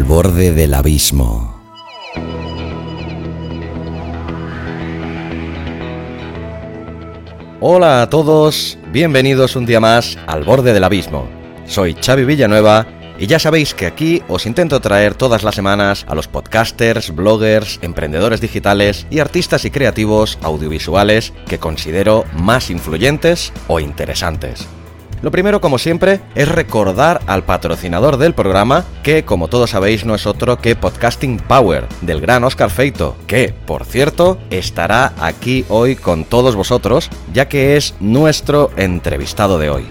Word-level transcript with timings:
Al 0.00 0.06
borde 0.06 0.54
del 0.54 0.72
abismo. 0.72 1.60
Hola 7.60 8.00
a 8.00 8.08
todos, 8.08 8.78
bienvenidos 8.92 9.56
un 9.56 9.66
día 9.66 9.78
más 9.78 10.16
al 10.26 10.42
borde 10.44 10.72
del 10.72 10.84
abismo. 10.84 11.28
Soy 11.66 11.92
Xavi 11.92 12.24
Villanueva 12.24 12.86
y 13.18 13.26
ya 13.26 13.38
sabéis 13.38 13.74
que 13.74 13.84
aquí 13.84 14.22
os 14.26 14.46
intento 14.46 14.80
traer 14.80 15.14
todas 15.14 15.42
las 15.42 15.54
semanas 15.54 16.06
a 16.08 16.14
los 16.14 16.28
podcasters, 16.28 17.14
bloggers, 17.14 17.78
emprendedores 17.82 18.40
digitales 18.40 19.06
y 19.10 19.18
artistas 19.18 19.66
y 19.66 19.70
creativos 19.70 20.38
audiovisuales 20.40 21.34
que 21.46 21.58
considero 21.58 22.24
más 22.32 22.70
influyentes 22.70 23.52
o 23.68 23.80
interesantes. 23.80 24.66
Lo 25.22 25.30
primero, 25.30 25.60
como 25.60 25.76
siempre, 25.76 26.20
es 26.34 26.48
recordar 26.48 27.20
al 27.26 27.44
patrocinador 27.44 28.16
del 28.16 28.32
programa, 28.32 28.84
que 29.02 29.22
como 29.22 29.48
todos 29.48 29.70
sabéis 29.70 30.06
no 30.06 30.14
es 30.14 30.26
otro 30.26 30.56
que 30.56 30.76
Podcasting 30.76 31.36
Power, 31.38 31.86
del 32.00 32.22
gran 32.22 32.42
Oscar 32.44 32.70
Feito, 32.70 33.16
que, 33.26 33.52
por 33.66 33.84
cierto, 33.84 34.38
estará 34.48 35.12
aquí 35.20 35.66
hoy 35.68 35.94
con 35.94 36.24
todos 36.24 36.56
vosotros, 36.56 37.10
ya 37.34 37.48
que 37.48 37.76
es 37.76 37.94
nuestro 38.00 38.70
entrevistado 38.78 39.58
de 39.58 39.68
hoy. 39.68 39.86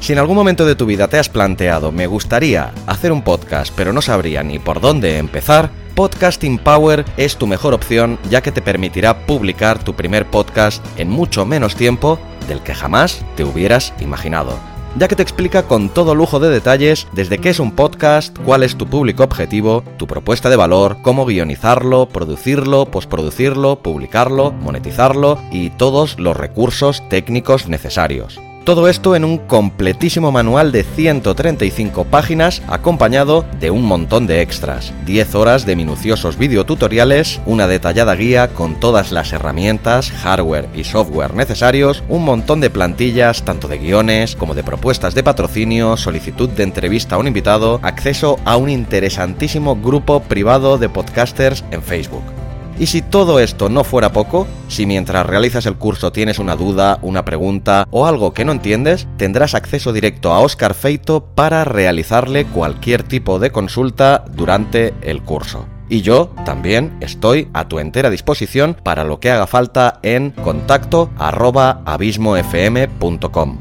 Si 0.00 0.12
en 0.12 0.18
algún 0.18 0.36
momento 0.36 0.66
de 0.66 0.74
tu 0.74 0.84
vida 0.84 1.08
te 1.08 1.18
has 1.18 1.30
planteado 1.30 1.90
me 1.90 2.06
gustaría 2.06 2.74
hacer 2.86 3.10
un 3.10 3.22
podcast 3.22 3.72
pero 3.74 3.94
no 3.94 4.02
sabría 4.02 4.42
ni 4.42 4.58
por 4.58 4.82
dónde 4.82 5.16
empezar, 5.16 5.70
Podcasting 5.94 6.58
Power 6.58 7.06
es 7.16 7.38
tu 7.38 7.46
mejor 7.46 7.72
opción 7.72 8.18
ya 8.28 8.42
que 8.42 8.52
te 8.52 8.60
permitirá 8.60 9.24
publicar 9.24 9.82
tu 9.82 9.94
primer 9.94 10.26
podcast 10.26 10.84
en 10.98 11.08
mucho 11.08 11.46
menos 11.46 11.74
tiempo 11.74 12.18
del 12.48 12.60
que 12.60 12.74
jamás 12.74 13.24
te 13.34 13.44
hubieras 13.44 13.94
imaginado 13.98 14.73
ya 14.96 15.08
que 15.08 15.16
te 15.16 15.22
explica 15.22 15.64
con 15.64 15.88
todo 15.88 16.14
lujo 16.14 16.40
de 16.40 16.50
detalles 16.50 17.06
desde 17.12 17.38
qué 17.38 17.50
es 17.50 17.60
un 17.60 17.72
podcast, 17.72 18.36
cuál 18.44 18.62
es 18.62 18.76
tu 18.76 18.86
público 18.86 19.24
objetivo, 19.24 19.82
tu 19.96 20.06
propuesta 20.06 20.50
de 20.50 20.56
valor, 20.56 20.98
cómo 21.02 21.26
guionizarlo, 21.26 22.08
producirlo, 22.08 22.86
postproducirlo, 22.86 23.76
publicarlo, 23.82 24.52
monetizarlo 24.52 25.38
y 25.50 25.70
todos 25.70 26.18
los 26.18 26.36
recursos 26.36 27.08
técnicos 27.08 27.68
necesarios. 27.68 28.40
Todo 28.64 28.88
esto 28.88 29.14
en 29.14 29.26
un 29.26 29.36
completísimo 29.36 30.32
manual 30.32 30.72
de 30.72 30.84
135 30.84 32.04
páginas 32.04 32.62
acompañado 32.66 33.44
de 33.60 33.70
un 33.70 33.84
montón 33.84 34.26
de 34.26 34.40
extras, 34.40 34.94
10 35.04 35.34
horas 35.34 35.66
de 35.66 35.76
minuciosos 35.76 36.38
videotutoriales, 36.38 37.42
una 37.44 37.66
detallada 37.66 38.14
guía 38.14 38.48
con 38.48 38.80
todas 38.80 39.12
las 39.12 39.34
herramientas, 39.34 40.10
hardware 40.10 40.70
y 40.74 40.84
software 40.84 41.34
necesarios, 41.34 42.02
un 42.08 42.24
montón 42.24 42.62
de 42.62 42.70
plantillas 42.70 43.44
tanto 43.44 43.68
de 43.68 43.76
guiones 43.76 44.34
como 44.34 44.54
de 44.54 44.64
propuestas 44.64 45.14
de 45.14 45.22
patrocinio, 45.22 45.98
solicitud 45.98 46.48
de 46.48 46.62
entrevista 46.62 47.16
a 47.16 47.18
un 47.18 47.26
invitado, 47.26 47.80
acceso 47.82 48.38
a 48.46 48.56
un 48.56 48.70
interesantísimo 48.70 49.76
grupo 49.76 50.20
privado 50.20 50.78
de 50.78 50.88
podcasters 50.88 51.66
en 51.70 51.82
Facebook. 51.82 52.33
Y 52.78 52.86
si 52.86 53.02
todo 53.02 53.38
esto 53.38 53.68
no 53.68 53.84
fuera 53.84 54.10
poco, 54.12 54.48
si 54.68 54.86
mientras 54.86 55.26
realizas 55.26 55.66
el 55.66 55.76
curso 55.76 56.12
tienes 56.12 56.38
una 56.38 56.56
duda, 56.56 56.98
una 57.02 57.22
pregunta 57.24 57.86
o 57.90 58.06
algo 58.06 58.32
que 58.34 58.44
no 58.44 58.52
entiendes, 58.52 59.06
tendrás 59.16 59.54
acceso 59.54 59.92
directo 59.92 60.32
a 60.32 60.40
Oscar 60.40 60.74
Feito 60.74 61.24
para 61.34 61.64
realizarle 61.64 62.44
cualquier 62.46 63.04
tipo 63.04 63.38
de 63.38 63.52
consulta 63.52 64.24
durante 64.34 64.94
el 65.02 65.22
curso. 65.22 65.66
Y 65.88 66.02
yo 66.02 66.34
también 66.44 66.96
estoy 67.00 67.48
a 67.52 67.68
tu 67.68 67.78
entera 67.78 68.10
disposición 68.10 68.76
para 68.82 69.04
lo 69.04 69.20
que 69.20 69.30
haga 69.30 69.46
falta 69.46 70.00
en 70.02 70.30
contacto 70.30 71.10
abismofm.com. 71.18 73.58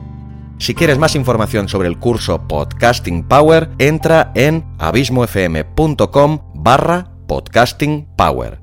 Si 0.57 0.73
quieres 0.73 0.97
más 0.97 1.15
información 1.15 1.67
sobre 1.67 1.89
el 1.89 1.99
curso 1.99 2.47
Podcasting 2.47 3.27
Power, 3.27 3.69
entra 3.77 4.31
en 4.33 4.63
abismofm.com 4.79 6.39
barra 6.55 7.11
podcasting 7.27 8.07
power. 8.15 8.62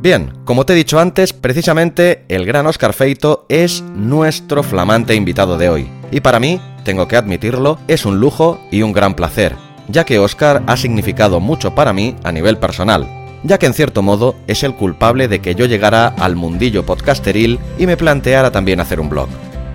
Bien, 0.00 0.32
como 0.44 0.64
te 0.64 0.74
he 0.74 0.76
dicho 0.76 1.00
antes, 1.00 1.32
precisamente 1.32 2.24
el 2.28 2.46
gran 2.46 2.68
Oscar 2.68 2.92
Feito 2.92 3.46
es 3.48 3.82
nuestro 3.82 4.62
flamante 4.62 5.16
invitado 5.16 5.58
de 5.58 5.70
hoy. 5.70 5.90
Y 6.12 6.20
para 6.20 6.38
mí, 6.38 6.60
tengo 6.84 7.08
que 7.08 7.16
admitirlo, 7.16 7.80
es 7.88 8.06
un 8.06 8.20
lujo 8.20 8.60
y 8.70 8.82
un 8.82 8.92
gran 8.92 9.14
placer, 9.14 9.56
ya 9.88 10.04
que 10.04 10.20
Oscar 10.20 10.62
ha 10.68 10.76
significado 10.76 11.40
mucho 11.40 11.74
para 11.74 11.92
mí 11.92 12.14
a 12.22 12.30
nivel 12.30 12.58
personal, 12.58 13.08
ya 13.42 13.58
que 13.58 13.66
en 13.66 13.74
cierto 13.74 14.00
modo 14.02 14.36
es 14.46 14.62
el 14.62 14.76
culpable 14.76 15.26
de 15.26 15.40
que 15.40 15.56
yo 15.56 15.66
llegara 15.66 16.06
al 16.06 16.36
mundillo 16.36 16.86
podcasteril 16.86 17.58
y 17.76 17.88
me 17.88 17.96
planteara 17.96 18.52
también 18.52 18.78
hacer 18.78 19.00
un 19.00 19.08
blog. 19.08 19.28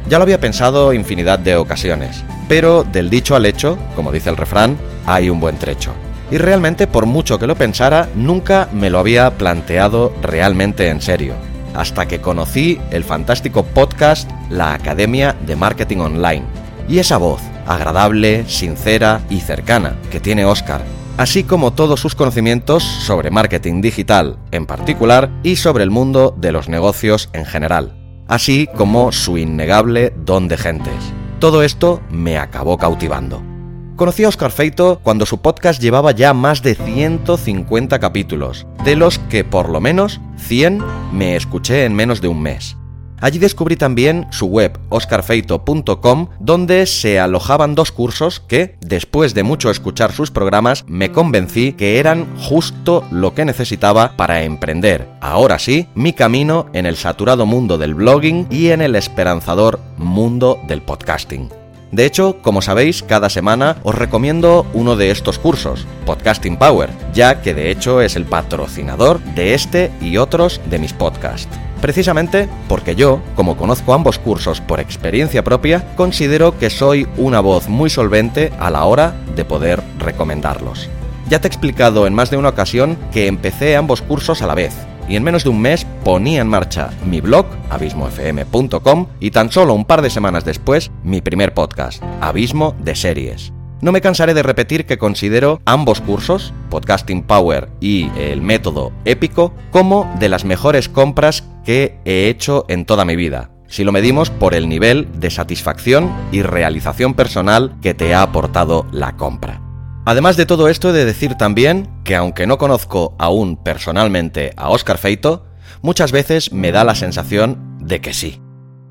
Ya 0.08 0.20
lo 0.20 0.24
había 0.24 0.40
pensado 0.40 0.94
infinidad 0.94 1.38
de 1.38 1.58
ocasiones, 1.58 2.24
pero 2.48 2.86
del 2.86 3.10
dicho 3.10 3.36
al 3.36 3.46
hecho, 3.46 3.78
como 3.94 4.14
dice 4.14 4.30
el 4.30 4.38
refrán, 4.38 4.78
hay 5.06 5.30
un 5.30 5.42
buen 5.42 5.58
trecho 5.58 5.94
y 6.32 6.38
realmente 6.38 6.88
por 6.88 7.06
mucho 7.06 7.40
que 7.40 7.48
lo 7.48 7.56
pensara, 7.56 8.10
nunca 8.16 8.70
me 8.74 8.90
lo 8.90 9.00
había 9.00 9.38
planteado 9.38 10.14
realmente 10.22 10.90
en 10.90 11.02
serio. 11.02 11.36
Hasta 11.74 12.08
que 12.08 12.22
conocí 12.22 12.80
el 12.92 13.04
fantástico 13.04 13.64
podcast 13.64 14.30
La 14.50 14.74
Academia 14.74 15.36
de 15.46 15.56
Marketing 15.56 15.98
Online. 15.98 16.44
Y 16.88 17.00
esa 17.00 17.18
voz, 17.18 17.42
agradable, 17.66 18.46
sincera 18.48 19.22
y 19.30 19.40
cercana, 19.40 19.96
que 20.12 20.20
tiene 20.20 20.46
Oscar, 20.46 20.84
así 21.18 21.44
como 21.44 21.74
todos 21.74 22.00
sus 22.00 22.16
conocimientos 22.16 22.84
sobre 22.84 23.32
marketing 23.32 23.82
digital 23.82 24.38
en 24.52 24.66
particular 24.66 25.30
y 25.44 25.56
sobre 25.56 25.84
el 25.84 25.92
mundo 25.92 26.34
de 26.38 26.52
los 26.52 26.70
negocios 26.70 27.30
en 27.34 27.46
general, 27.46 27.96
así 28.28 28.68
como 28.76 29.12
su 29.12 29.38
innegable 29.38 30.14
don 30.18 30.48
de 30.48 30.58
gentes. 30.58 31.14
Todo 31.40 31.64
esto 31.64 32.02
me 32.10 32.38
acabó 32.38 32.78
cautivando. 32.78 33.53
Conocí 33.96 34.24
a 34.24 34.30
Oscar 34.30 34.52
Feito 34.52 35.00
cuando 35.04 35.26
su 35.26 35.42
podcast 35.42 35.80
llevaba 35.80 36.12
ya 36.12 36.34
más 36.34 36.64
de 36.64 36.74
150 36.74 38.00
capítulos, 38.00 38.66
de 38.84 38.96
los 38.96 39.20
que 39.20 39.44
por 39.44 39.70
lo 39.70 39.80
menos 39.82 40.20
100 40.38 40.84
me 41.12 41.36
escuché 41.36 41.86
en 41.86 41.94
menos 41.94 42.20
de 42.20 42.28
un 42.28 42.42
mes. 42.42 42.76
Allí 43.22 43.38
descubrí 43.38 43.78
también 43.78 44.28
su 44.32 44.48
web 44.48 44.78
oscarfeito.com 44.90 46.28
donde 46.40 46.88
se 46.88 47.20
alojaban 47.20 47.76
dos 47.76 47.92
cursos 47.92 48.42
que, 48.42 48.78
después 48.82 49.34
de 49.36 49.44
mucho 49.44 49.70
escuchar 49.70 50.12
sus 50.12 50.32
programas, 50.32 50.84
me 50.88 51.12
convencí 51.12 51.72
que 51.74 52.00
eran 52.00 52.28
justo 52.38 53.06
lo 53.12 53.34
que 53.34 53.46
necesitaba 53.46 54.18
para 54.18 54.44
emprender, 54.44 55.08
ahora 55.22 55.60
sí, 55.60 55.88
mi 55.94 56.14
camino 56.14 56.66
en 56.74 56.86
el 56.88 56.98
saturado 56.98 57.46
mundo 57.46 57.78
del 57.78 57.94
blogging 57.94 58.48
y 58.50 58.70
en 58.70 58.82
el 58.82 58.96
esperanzador 58.96 59.80
mundo 59.98 60.60
del 60.68 60.82
podcasting. 60.82 61.63
De 61.94 62.08
hecho, 62.08 62.42
como 62.42 62.64
sabéis, 62.64 63.04
cada 63.04 63.30
semana 63.30 63.78
os 63.84 63.94
recomiendo 63.94 64.66
uno 64.74 64.96
de 64.96 65.12
estos 65.12 65.38
cursos, 65.38 65.86
Podcasting 66.08 66.58
Power, 66.58 66.90
ya 67.14 67.44
que 67.44 67.54
de 67.54 67.70
hecho 67.70 68.02
es 68.02 68.16
el 68.16 68.26
patrocinador 68.26 69.20
de 69.36 69.54
este 69.54 69.92
y 70.02 70.18
otros 70.18 70.60
de 70.72 70.80
mis 70.80 70.92
podcasts. 70.92 71.56
Precisamente 71.82 72.50
porque 72.68 72.96
yo, 72.96 73.22
como 73.36 73.58
conozco 73.58 73.94
ambos 73.94 74.18
cursos 74.18 74.60
por 74.60 74.80
experiencia 74.80 75.44
propia, 75.44 75.86
considero 75.96 76.58
que 76.58 76.72
soy 76.72 77.08
una 77.16 77.42
voz 77.42 77.70
muy 77.70 77.92
solvente 77.92 78.52
a 78.58 78.72
la 78.72 78.86
hora 78.86 79.14
de 79.36 79.46
poder 79.46 79.84
recomendarlos. 80.00 80.90
Ya 81.30 81.42
te 81.42 81.48
he 81.48 81.50
explicado 81.50 82.08
en 82.08 82.16
más 82.16 82.32
de 82.32 82.38
una 82.38 82.50
ocasión 82.50 82.98
que 83.12 83.28
empecé 83.28 83.76
ambos 83.76 84.02
cursos 84.02 84.42
a 84.42 84.48
la 84.48 84.56
vez, 84.56 84.74
y 85.08 85.16
en 85.16 85.24
menos 85.24 85.44
de 85.44 85.50
un 85.50 85.62
mes 85.62 85.86
ponía 86.04 86.42
en 86.42 86.48
marcha 86.48 86.92
mi 87.06 87.22
blog, 87.22 87.46
abismofm.com, 87.70 89.08
y 89.20 89.32
tan 89.32 89.52
solo 89.52 89.74
un 89.74 89.86
par 89.86 90.02
de 90.02 90.10
semanas 90.10 90.46
después, 90.46 90.92
mi 91.04 91.22
primer 91.22 91.54
podcast, 91.54 92.04
Abismo 92.22 92.76
de 92.80 92.96
Series. 92.96 93.54
No 93.82 93.92
me 93.92 94.00
cansaré 94.00 94.34
de 94.34 94.44
repetir 94.44 94.86
que 94.86 94.98
considero 94.98 95.62
ambos 95.66 96.00
cursos, 96.00 96.54
Podcasting 96.70 97.24
Power 97.24 97.70
y 97.82 98.10
el 98.18 98.42
método 98.42 98.94
épico, 99.04 99.54
como 99.72 100.10
de 100.20 100.30
las 100.30 100.46
mejores 100.46 100.88
compras 100.88 101.44
que 101.66 102.00
he 102.06 102.30
hecho 102.30 102.64
en 102.70 102.86
toda 102.86 103.04
mi 103.04 103.18
vida, 103.18 103.52
si 103.68 103.84
lo 103.84 103.92
medimos 103.92 104.30
por 104.30 104.54
el 104.54 104.70
nivel 104.70 105.10
de 105.20 105.30
satisfacción 105.30 106.10
y 106.32 106.44
realización 106.44 107.14
personal 107.14 107.76
que 107.82 107.94
te 107.94 108.14
ha 108.14 108.22
aportado 108.22 108.86
la 108.92 109.18
compra. 109.18 109.63
Además 110.06 110.36
de 110.36 110.46
todo 110.46 110.68
esto, 110.68 110.90
he 110.90 110.94
de 110.94 111.06
decir 111.06 111.36
también 111.36 111.90
que 112.04 112.16
aunque 112.16 112.46
no 112.46 112.58
conozco 112.58 113.16
aún 113.20 113.56
personalmente 113.56 114.52
a 114.58 114.70
Oscar 114.70 114.98
Feito, 114.98 115.46
muchas 115.82 116.12
veces 116.12 116.52
me 116.52 116.72
da 116.74 116.84
la 116.84 116.96
sensación 116.96 117.78
de 117.80 118.02
que 118.02 118.14
sí. 118.14 118.42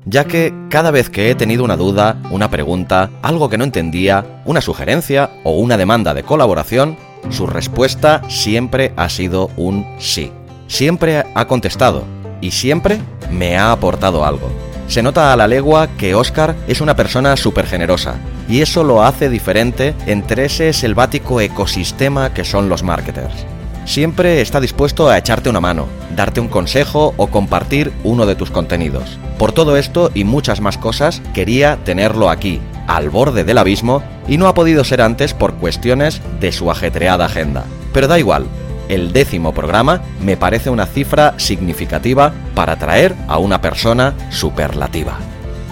ya 0.05 0.25
que 0.25 0.53
cada 0.69 0.91
vez 0.91 1.09
que 1.09 1.29
he 1.29 1.35
tenido 1.35 1.63
una 1.63 1.77
duda, 1.77 2.21
una 2.29 2.49
pregunta, 2.49 3.09
algo 3.21 3.49
que 3.49 3.57
no 3.57 3.63
entendía, 3.63 4.41
una 4.43 4.59
sugerencia 4.59 5.29
o 5.43 5.51
una 5.59 5.77
demanda 5.77 6.13
de 6.13 6.23
colaboración, 6.23 6.97
su 7.29 7.47
respuesta 7.47 8.21
siempre 8.27 8.93
ha 8.97 9.07
sido 9.07 9.49
un 9.55 9.85
sí. 9.99 10.31
Siempre 10.67 11.23
ha 11.33 11.47
contestado 11.47 12.03
y 12.41 12.51
siempre 12.51 12.99
me 13.31 13.57
ha 13.57 13.71
aportado 13.71 14.25
algo. 14.25 14.49
Se 14.87 15.01
nota 15.01 15.33
a 15.33 15.35
la 15.35 15.47
legua 15.47 15.87
que 15.97 16.15
Oscar 16.15 16.55
es 16.67 16.81
una 16.81 16.95
persona 16.95 17.35
súper 17.37 17.65
generosa, 17.65 18.15
y 18.47 18.61
eso 18.61 18.83
lo 18.83 19.03
hace 19.03 19.29
diferente 19.29 19.95
entre 20.05 20.45
ese 20.45 20.73
selvático 20.73 21.41
ecosistema 21.41 22.33
que 22.33 22.43
son 22.43 22.69
los 22.69 22.83
marketers. 22.83 23.45
Siempre 23.85 24.39
está 24.39 24.61
dispuesto 24.61 25.09
a 25.09 25.17
echarte 25.17 25.49
una 25.49 25.59
mano, 25.59 25.87
darte 26.15 26.39
un 26.39 26.47
consejo 26.47 27.13
o 27.17 27.27
compartir 27.27 27.91
uno 28.03 28.25
de 28.25 28.35
tus 28.35 28.49
contenidos. 28.49 29.17
Por 29.37 29.51
todo 29.51 29.75
esto 29.75 30.09
y 30.13 30.23
muchas 30.23 30.61
más 30.61 30.77
cosas, 30.77 31.21
quería 31.33 31.77
tenerlo 31.83 32.29
aquí, 32.29 32.61
al 32.87 33.09
borde 33.09 33.43
del 33.43 33.57
abismo, 33.57 34.01
y 34.27 34.37
no 34.37 34.47
ha 34.47 34.53
podido 34.53 34.83
ser 34.83 35.01
antes 35.01 35.33
por 35.33 35.55
cuestiones 35.55 36.21
de 36.39 36.51
su 36.51 36.71
ajetreada 36.71 37.25
agenda. 37.25 37.65
Pero 37.93 38.07
da 38.07 38.19
igual, 38.19 38.45
el 38.89 39.13
décimo 39.13 39.53
programa 39.53 40.01
me 40.21 40.37
parece 40.37 40.69
una 40.69 40.85
cifra 40.85 41.33
significativa 41.37 42.33
para 42.55 42.77
traer 42.77 43.15
a 43.27 43.37
una 43.37 43.61
persona 43.61 44.13
superlativa. 44.29 45.17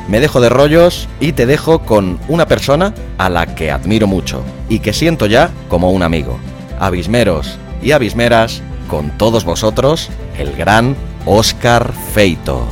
Me 0.07 0.19
dejo 0.19 0.41
de 0.41 0.49
rollos 0.49 1.07
y 1.19 1.33
te 1.33 1.45
dejo 1.45 1.79
con 1.79 2.19
una 2.27 2.45
persona 2.45 2.93
a 3.17 3.29
la 3.29 3.55
que 3.55 3.71
admiro 3.71 4.07
mucho 4.07 4.43
y 4.67 4.79
que 4.79 4.93
siento 4.93 5.25
ya 5.25 5.51
como 5.69 5.91
un 5.91 6.03
amigo. 6.03 6.37
Abismeros 6.79 7.57
y 7.81 7.91
abismeras, 7.91 8.61
con 8.89 9.17
todos 9.17 9.45
vosotros, 9.45 10.09
el 10.37 10.53
gran 10.53 10.95
Oscar 11.25 11.93
Feito. 12.13 12.67